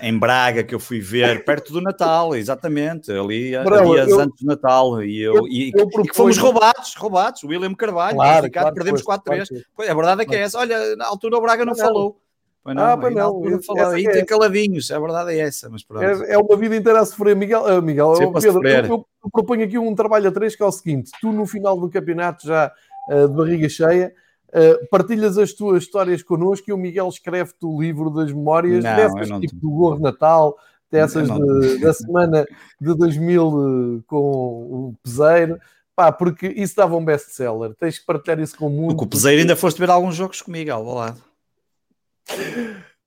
em 0.00 0.16
Braga 0.16 0.62
que 0.62 0.74
eu 0.74 0.80
fui 0.80 1.00
ver, 1.00 1.44
perto 1.44 1.72
do 1.72 1.80
Natal, 1.80 2.34
exatamente, 2.34 3.10
ali 3.10 3.52
Bravo, 3.62 3.94
dias 3.94 4.08
eu, 4.08 4.20
antes 4.20 4.40
do 4.40 4.46
Natal. 4.46 5.02
E, 5.02 5.20
eu, 5.20 5.34
eu, 5.36 5.48
e, 5.48 5.72
eu 5.74 5.88
e 6.04 6.14
fomos 6.14 6.38
roubados, 6.38 6.94
roubados. 6.94 7.42
William 7.44 7.74
Carvalho, 7.74 8.16
claro, 8.16 8.50
claro, 8.50 8.74
perdemos 8.74 9.02
4-3. 9.02 9.46
Claro, 9.76 9.90
a 9.90 9.94
verdade 9.94 10.22
é 10.22 10.24
que 10.24 10.34
é 10.36 10.40
essa. 10.40 10.58
Olha, 10.58 10.96
na 10.96 11.06
altura 11.06 11.36
o 11.36 11.40
Braga 11.40 11.64
não, 11.64 11.74
não 11.74 11.78
falou. 11.78 12.20
Pois 12.62 12.76
não, 12.76 12.84
ah, 12.84 12.96
pois 12.96 13.14
não. 13.14 13.40
não 13.40 13.62
falou, 13.62 13.86
aí 13.86 14.04
é 14.04 14.10
tem 14.10 14.24
caladinhos, 14.24 14.90
a 14.90 14.98
verdade 14.98 15.32
é 15.32 15.38
essa, 15.38 15.70
mas 15.70 15.82
pronto. 15.82 16.04
É, 16.04 16.34
é 16.34 16.38
uma 16.38 16.56
vida 16.56 16.76
inteira 16.76 17.00
a 17.00 17.06
sofrer, 17.06 17.34
Miguel. 17.34 17.62
Uh, 17.62 17.80
Miguel 17.80 18.14
eu, 18.20 18.32
Pedro, 18.32 18.66
eu, 18.66 19.06
eu, 19.24 19.30
proponho 19.32 19.64
aqui 19.64 19.78
um 19.78 19.94
trabalho 19.94 20.28
a 20.28 20.32
três 20.32 20.54
que 20.54 20.62
é 20.62 20.66
o 20.66 20.72
seguinte: 20.72 21.10
tu 21.20 21.32
no 21.32 21.46
final 21.46 21.78
do 21.80 21.88
campeonato 21.88 22.46
já 22.46 22.70
uh, 23.08 23.28
de 23.28 23.34
barriga 23.34 23.68
cheia. 23.68 24.12
Uh, 24.48 24.86
partilhas 24.90 25.38
as 25.38 25.52
tuas 25.52 25.84
histórias 25.84 26.24
connosco 26.24 26.68
e 26.68 26.72
o 26.72 26.76
Miguel 26.76 27.08
escreve-te 27.08 27.64
o 27.64 27.80
livro 27.80 28.10
das 28.10 28.32
memórias 28.32 28.82
não, 28.82 28.96
dessas, 28.96 29.28
tipo 29.40 29.54
do 29.54 29.70
Gorro 29.70 30.00
Natal, 30.00 30.56
dessas 30.90 31.28
de, 31.30 31.78
da 31.78 31.94
semana 31.94 32.44
de 32.80 32.94
2000 32.94 34.02
com 34.06 34.16
o 34.16 34.94
Peseiro. 35.02 35.58
Pá, 35.94 36.10
porque 36.10 36.48
isso 36.48 36.76
dava 36.76 36.96
um 36.96 37.04
best-seller. 37.04 37.74
Tens 37.78 37.98
que 37.98 38.06
partilhar 38.06 38.40
isso 38.40 38.56
com 38.56 38.66
o 38.66 38.70
mundo. 38.70 38.96
Com 38.96 39.04
o 39.04 39.08
Peseiro 39.08 39.40
ainda 39.40 39.54
foste 39.54 39.78
ver 39.78 39.88
alguns 39.88 40.16
jogos 40.16 40.42
comigo, 40.42 40.72
ao 40.72 40.82
lado. 40.82 41.29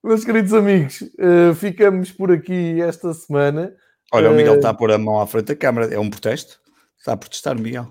Meus 0.02 0.24
queridos 0.24 0.52
amigos, 0.52 1.00
uh, 1.00 1.54
ficamos 1.54 2.12
por 2.12 2.30
aqui 2.30 2.80
esta 2.82 3.12
semana. 3.14 3.74
Olha, 4.12 4.30
o 4.30 4.34
Miguel 4.34 4.56
está 4.56 4.70
a 4.70 4.74
pôr 4.74 4.92
a 4.92 4.98
mão 4.98 5.18
à 5.18 5.26
frente 5.26 5.46
da 5.46 5.56
câmara. 5.56 5.92
É 5.92 5.98
um 5.98 6.10
protesto? 6.10 6.60
Está 6.98 7.14
a 7.14 7.16
protestar, 7.16 7.58
Miguel? 7.58 7.88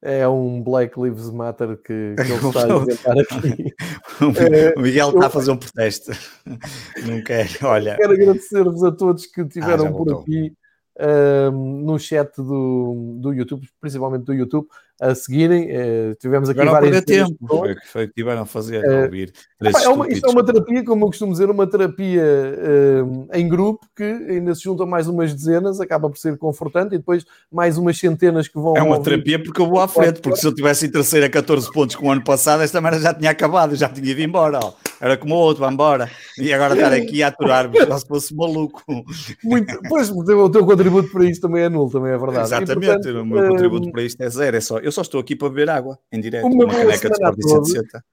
É 0.00 0.28
um 0.28 0.62
Black 0.62 1.00
Lives 1.00 1.30
Matter 1.30 1.76
que, 1.78 2.14
que 2.14 2.22
ele 2.22 2.34
está 2.46 2.64
a 2.64 2.76
inventar 2.76 3.18
aqui. 3.18 3.74
o 4.76 4.80
Miguel 4.80 5.10
está 5.10 5.26
a 5.26 5.30
fazer 5.30 5.50
um 5.50 5.56
protesto. 5.56 6.12
Não 7.06 7.22
quero, 7.24 7.50
olha. 7.62 7.96
Quero 7.96 8.12
agradecer-vos 8.12 8.84
a 8.84 8.92
todos 8.92 9.26
que 9.26 9.40
estiveram 9.40 9.86
ah, 9.88 9.92
por 9.92 10.20
aqui 10.20 10.52
uh, 11.00 11.50
no 11.50 11.98
chat 11.98 12.36
do, 12.36 13.18
do 13.20 13.32
YouTube, 13.32 13.68
principalmente 13.80 14.24
do 14.24 14.32
YouTube 14.32 14.68
a 15.00 15.14
seguirem. 15.14 15.64
Uh, 15.64 16.14
tivemos 16.18 16.48
aqui 16.48 16.58
Tiveram 16.58 16.80
várias. 16.80 17.04
tempo, 17.04 17.36
foi, 17.46 17.74
foi 17.84 18.06
que 18.08 18.14
tiveram 18.14 18.42
a 18.42 18.46
fazer, 18.46 18.84
uh, 18.84 19.04
ouvir. 19.04 19.32
é 19.60 19.88
uma, 19.88 20.08
isto 20.08 20.26
é 20.26 20.30
uma 20.30 20.44
terapia, 20.44 20.84
como 20.84 21.04
eu 21.04 21.08
costumo 21.08 21.32
dizer, 21.32 21.50
uma 21.50 21.66
terapia 21.66 22.22
uh, 22.22 23.28
em 23.32 23.48
grupo 23.48 23.86
que 23.94 24.04
ainda 24.04 24.54
se 24.54 24.62
juntam 24.62 24.86
mais 24.86 25.06
umas 25.06 25.34
dezenas, 25.34 25.80
acaba 25.80 26.08
por 26.08 26.18
ser 26.18 26.36
confortante, 26.38 26.94
e 26.94 26.98
depois 26.98 27.24
mais 27.52 27.76
umas 27.76 27.98
centenas 27.98 28.48
que 28.48 28.58
vão. 28.58 28.76
É 28.76 28.82
uma 28.82 29.02
terapia 29.02 29.42
porque 29.42 29.60
eu 29.60 29.68
vou 29.68 29.80
à 29.80 29.88
frente, 29.88 30.20
porque 30.20 30.38
se 30.38 30.46
eu 30.46 30.54
tivesse 30.54 30.86
em 30.86 30.90
terceira 30.90 31.26
a 31.26 31.30
14 31.30 31.70
pontos 31.72 31.94
com 31.94 32.08
o 32.08 32.10
ano 32.10 32.24
passado, 32.24 32.62
esta 32.62 32.80
merda 32.80 33.00
já 33.00 33.12
tinha 33.12 33.30
acabado, 33.30 33.74
já 33.76 33.88
tinha 33.88 34.10
ido 34.10 34.20
embora. 34.22 34.60
Ó. 34.62 34.72
Era 35.00 35.16
como 35.16 35.34
o 35.34 35.38
outro, 35.38 35.62
vai 35.62 35.72
embora. 35.72 36.10
E 36.38 36.52
agora 36.52 36.74
estar 36.74 36.92
aqui 36.92 37.22
a 37.22 37.28
aturar-me, 37.28 37.78
se 37.78 38.06
fosse 38.06 38.34
maluco. 38.34 38.82
Muito, 39.44 39.78
pois, 39.88 40.10
o 40.10 40.50
teu 40.50 40.64
contributo 40.64 41.10
para 41.10 41.24
isto 41.24 41.42
também 41.42 41.64
é 41.64 41.68
nulo, 41.68 41.90
também 41.90 42.12
é 42.12 42.18
verdade. 42.18 42.46
Exatamente, 42.46 42.84
e, 42.84 42.86
portanto, 42.86 43.20
o 43.20 43.26
meu 43.26 43.48
contributo 43.48 43.92
para 43.92 44.02
isto 44.02 44.20
é 44.22 44.30
zero, 44.30 44.56
é 44.56 44.60
só 44.60 44.78
eu 44.86 44.92
só 44.92 45.02
estou 45.02 45.20
aqui 45.20 45.34
para 45.34 45.48
beber 45.48 45.68
água 45.68 45.98
em 46.12 46.20
direto. 46.20 46.46
Uma, 46.46 46.64
uma 46.64 46.72
caneca 46.72 47.10
de 47.10 47.14
Sport 47.16 47.66
160. 47.66 48.04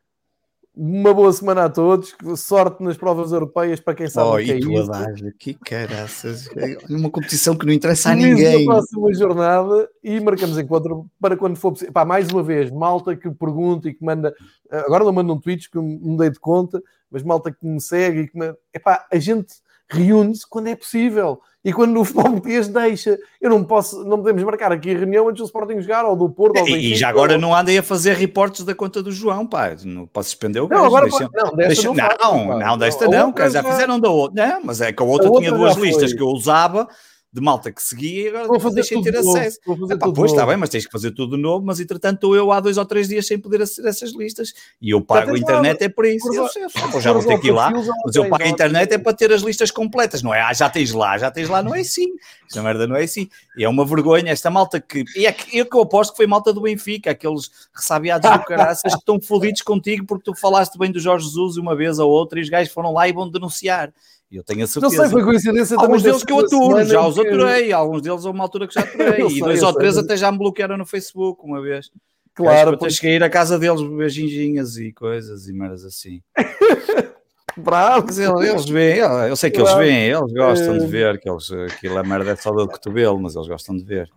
uma 0.75 1.13
boa 1.13 1.31
semana 1.31 1.65
a 1.65 1.69
todos, 1.69 2.15
sorte 2.35 2.81
nas 2.81 2.97
provas 2.97 3.31
europeias 3.31 3.79
para 3.79 3.93
quem 3.93 4.09
sabe 4.09 4.27
oh, 4.27 4.33
o 4.33 4.43
que 4.43 4.51
é 4.51 4.55
e 4.55 4.59
isso. 4.59 4.91
Adagio, 4.91 5.33
que 5.37 5.53
caraças, 5.53 6.49
é 6.57 6.77
uma 6.89 7.11
competição 7.11 7.55
que 7.55 7.63
não 7.63 7.73
interessa 7.73 8.09
a 8.09 8.15
ninguém. 8.15 8.65
Na 8.65 8.73
próxima 8.73 9.13
jornada 9.13 9.87
e 10.03 10.19
marcamos 10.19 10.57
encontro 10.57 11.05
para 11.21 11.37
quando 11.37 11.57
for 11.57 11.73
possível. 11.73 11.93
Pá, 11.93 12.03
mais 12.03 12.27
uma 12.29 12.41
vez, 12.41 12.71
malta 12.71 13.15
que 13.15 13.29
pergunta 13.29 13.87
e 13.87 13.93
que 13.93 14.03
manda, 14.03 14.33
agora 14.71 15.03
não 15.03 15.13
manda 15.13 15.31
um 15.31 15.39
tweet 15.39 15.69
que 15.69 15.77
me 15.77 16.17
dei 16.17 16.31
de 16.31 16.39
conta, 16.39 16.81
mas 17.11 17.21
malta 17.21 17.51
que 17.51 17.67
me 17.67 17.79
segue 17.79 18.21
e 18.21 18.27
que 18.27 18.35
me... 18.35 18.51
Epá, 18.73 19.05
a 19.11 19.19
gente 19.19 19.53
reúne-se 19.93 20.47
quando 20.47 20.67
é 20.67 20.75
possível. 20.75 21.39
E 21.65 21.71
quando 21.71 21.97
o 21.97 22.03
futebol 22.03 22.31
português 22.33 22.67
deixa, 22.67 23.17
eu 23.39 23.49
não 23.49 23.63
posso, 23.63 24.03
não 24.03 24.17
podemos 24.17 24.43
marcar 24.43 24.73
aqui 24.73 24.93
a 24.93 24.97
reunião 24.97 25.29
antes 25.29 25.39
do 25.39 25.45
Sporting 25.45 25.79
jogar, 25.79 26.03
ou 26.03 26.13
do 26.13 26.29
Porto, 26.29 26.59
ou 26.59 26.65
do 26.65 26.69
E, 26.69 26.91
e 26.91 26.95
já 26.95 27.07
agora 27.07 27.35
ou... 27.35 27.39
não 27.39 27.55
andem 27.55 27.77
a 27.77 27.83
fazer 27.83 28.17
reportes 28.17 28.65
da 28.65 28.75
conta 28.75 29.01
do 29.01 29.13
João, 29.13 29.47
pá. 29.47 29.73
Não 29.85 30.05
posso 30.05 30.29
suspender 30.29 30.59
o 30.59 30.67
gajo. 30.67 30.81
Não, 30.81 30.87
agora 30.87 31.09
deixa, 31.09 31.29
não, 31.33 31.55
deixa, 31.55 31.87
não, 31.87 32.47
não, 32.47 32.59
não, 32.59 32.77
desta 32.77 33.07
não, 33.07 33.33
não 33.33 33.49
já 33.49 33.63
fizeram 33.63 33.97
da 33.97 34.09
outra. 34.09 34.45
Não, 34.45 34.61
mas 34.65 34.81
é 34.81 34.91
que 34.91 35.01
a 35.01 35.05
outra 35.05 35.29
a 35.29 35.31
tinha 35.31 35.51
outra 35.51 35.57
duas 35.57 35.77
listas 35.77 36.09
foi. 36.09 36.17
que 36.17 36.21
eu 36.21 36.27
usava 36.27 36.85
de 37.33 37.41
malta 37.41 37.71
que 37.71 37.81
seguia 37.81 38.25
e 38.25 38.27
agora 38.27 38.47
vou 38.47 38.59
fazer 38.59 38.75
deixem 38.75 39.01
ter 39.01 39.15
acesso. 39.17 39.59
Fazer 39.65 39.93
Epá, 39.95 40.11
pois 40.13 40.31
está 40.31 40.45
bem, 40.45 40.55
mas 40.55 40.69
tens 40.69 40.85
que 40.85 40.91
fazer 40.91 41.11
tudo 41.11 41.35
novo, 41.35 41.65
mas 41.65 41.79
entretanto 41.79 42.15
estou 42.15 42.35
eu 42.35 42.51
há 42.51 42.59
dois 42.59 42.77
ou 42.77 42.85
três 42.85 43.07
dias 43.07 43.25
sem 43.25 43.39
poder 43.39 43.63
aceder 43.63 43.87
a 43.87 43.89
essas 43.89 44.11
listas 44.11 44.53
e 44.79 44.91
eu 44.91 45.01
pago 45.01 45.31
a 45.31 45.37
internet 45.37 45.79
lá, 45.79 45.85
é 45.85 45.89
por 45.89 46.05
isso. 46.05 46.31
Eu, 46.31 46.47
eu, 46.93 47.01
já 47.01 47.11
vou 47.11 47.25
ter 47.25 47.39
que 47.39 47.47
ir 47.47 47.51
lá, 47.51 47.71
mas 48.05 48.15
eu 48.15 48.29
pago 48.29 48.43
a 48.43 48.47
internet 48.47 48.93
é 48.93 48.99
para 48.99 49.13
ter 49.13 49.33
as 49.33 49.41
listas 49.41 49.71
completas, 49.71 50.21
não 50.21 50.31
é? 50.31 50.41
Ah, 50.41 50.53
já 50.53 50.69
tens 50.69 50.91
lá, 50.91 51.17
já 51.17 51.31
tens 51.31 51.49
lá, 51.49 51.63
não 51.63 51.73
é 51.73 51.79
assim. 51.79 52.05
Esta 52.47 52.61
merda 52.61 52.85
não 52.85 52.95
é 52.95 53.03
assim. 53.03 53.27
E 53.57 53.63
é 53.63 53.69
uma 53.69 53.83
vergonha 53.83 54.31
esta 54.31 54.51
malta 54.51 54.79
que. 54.79 55.03
E 55.15 55.25
é 55.25 55.31
que 55.31 55.57
eu 55.57 55.65
que 55.65 55.75
eu 55.75 55.81
aposto 55.81 56.11
que 56.11 56.17
foi 56.17 56.27
malta 56.27 56.53
do 56.53 56.61
Benfica, 56.61 57.09
aqueles 57.09 57.49
ressabiados 57.73 58.29
do 58.29 58.45
caraças 58.45 58.93
que 58.93 58.99
estão 58.99 59.19
fodidos 59.19 59.63
contigo 59.63 60.05
porque 60.05 60.25
tu 60.25 60.35
falaste 60.35 60.77
bem 60.77 60.91
do 60.91 60.99
Jorge 60.99 61.25
Jesus 61.25 61.57
uma 61.57 61.75
vez 61.75 61.97
ou 61.97 62.11
outra 62.11 62.37
e 62.37 62.43
os 62.43 62.49
gajos 62.49 62.71
foram 62.71 62.93
lá 62.93 63.07
e 63.07 63.13
vão 63.13 63.27
denunciar. 63.27 63.91
Eu 64.33 64.43
tenho 64.43 64.63
a 64.63 64.67
certeza. 64.67 64.95
Não 64.95 65.03
sei, 65.03 65.11
foi 65.11 65.23
coincidência 65.23 65.77
Alguns 65.77 66.01
deles 66.01 66.23
que 66.23 66.33
eu 66.33 66.39
aturo, 66.39 66.83
já 66.83 67.05
os 67.05 67.19
aturei. 67.19 67.71
Alguns 67.71 68.01
deles 68.01 68.25
a 68.25 68.29
uma 68.29 68.43
altura 68.43 68.67
que 68.67 68.73
já 68.73 68.81
aturei. 68.83 69.27
e 69.27 69.39
dois 69.39 69.61
ou 69.61 69.73
três 69.73 69.97
até 69.97 70.17
já 70.17 70.31
me 70.31 70.37
bloquearam 70.37 70.77
no 70.77 70.85
Facebook 70.85 71.43
uma 71.43 71.61
vez. 71.61 71.91
Claro. 72.33 72.77
Porque... 72.77 72.95
que 72.95 73.07
ir 73.07 73.23
à 73.23 73.29
casa 73.29 73.59
deles 73.59 73.81
beber 73.81 74.09
ginginhas 74.09 74.77
e 74.77 74.91
coisas 74.91 75.47
e 75.47 75.53
meras 75.53 75.85
assim. 75.85 76.21
Bravo. 77.55 78.05
Mas 78.07 78.17
eles, 78.17 78.49
eles 78.49 78.65
veem, 78.65 78.97
eu 78.97 79.35
sei 79.35 79.51
que 79.51 79.61
eles 79.61 79.73
veem, 79.75 80.07
eles 80.07 80.33
gostam 80.33 80.79
de 80.79 80.87
ver, 80.87 81.19
que 81.19 81.29
eles, 81.29 81.51
aquilo 81.51 81.99
é 81.99 82.03
merda 82.03 82.31
é 82.31 82.35
só 82.35 82.49
do 82.49 82.67
cotovelo, 82.67 83.21
mas 83.21 83.35
eles 83.35 83.47
gostam 83.47 83.77
de 83.77 83.83
ver. 83.83 84.09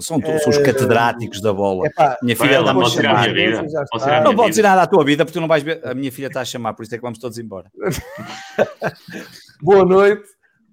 São, 0.00 0.18
são 0.20 0.50
os 0.50 0.58
catedráticos 0.58 1.40
da 1.40 1.52
bola. 1.52 1.86
Epá, 1.86 2.16
minha 2.22 2.34
filha 2.34 2.60
está 2.60 2.72
a 2.72 2.84
chamar. 2.88 4.24
Não 4.24 4.34
pode 4.34 4.50
dizer 4.50 4.62
nada 4.62 4.82
à 4.82 4.86
tua 4.86 5.04
vida 5.04 5.24
porque 5.24 5.38
tu 5.38 5.40
não 5.40 5.48
vais 5.48 5.62
ver. 5.62 5.86
A 5.86 5.94
minha 5.94 6.10
filha 6.10 6.26
está 6.26 6.40
a 6.40 6.44
chamar, 6.44 6.72
por 6.72 6.82
isso 6.82 6.94
é 6.94 6.98
que 6.98 7.02
vamos 7.02 7.18
todos 7.18 7.38
embora. 7.38 7.70
Boa 9.62 9.84
noite. 9.84 10.26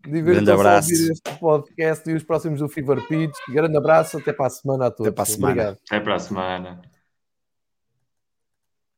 Grande 0.06 0.50
abraço. 0.50 0.92
este 0.94 1.40
podcast 1.40 2.10
e 2.10 2.14
os 2.14 2.24
próximos 2.24 2.60
do 2.60 2.70
Fever 2.70 3.06
Pitch. 3.08 3.36
Grande 3.50 3.78
abraço. 3.78 4.18
Até 4.18 4.32
para 4.32 4.48
a 4.48 4.50
semana 4.50 4.86
a 4.88 4.92
todos. 4.92 5.08
Até 5.08 5.16
para 5.16 5.24
a 5.24 5.26
semana. 5.26 5.52
Obrigado. 5.52 5.78
Até 5.86 6.00
para 6.00 6.16
a 6.16 6.20
semana. 6.20 6.82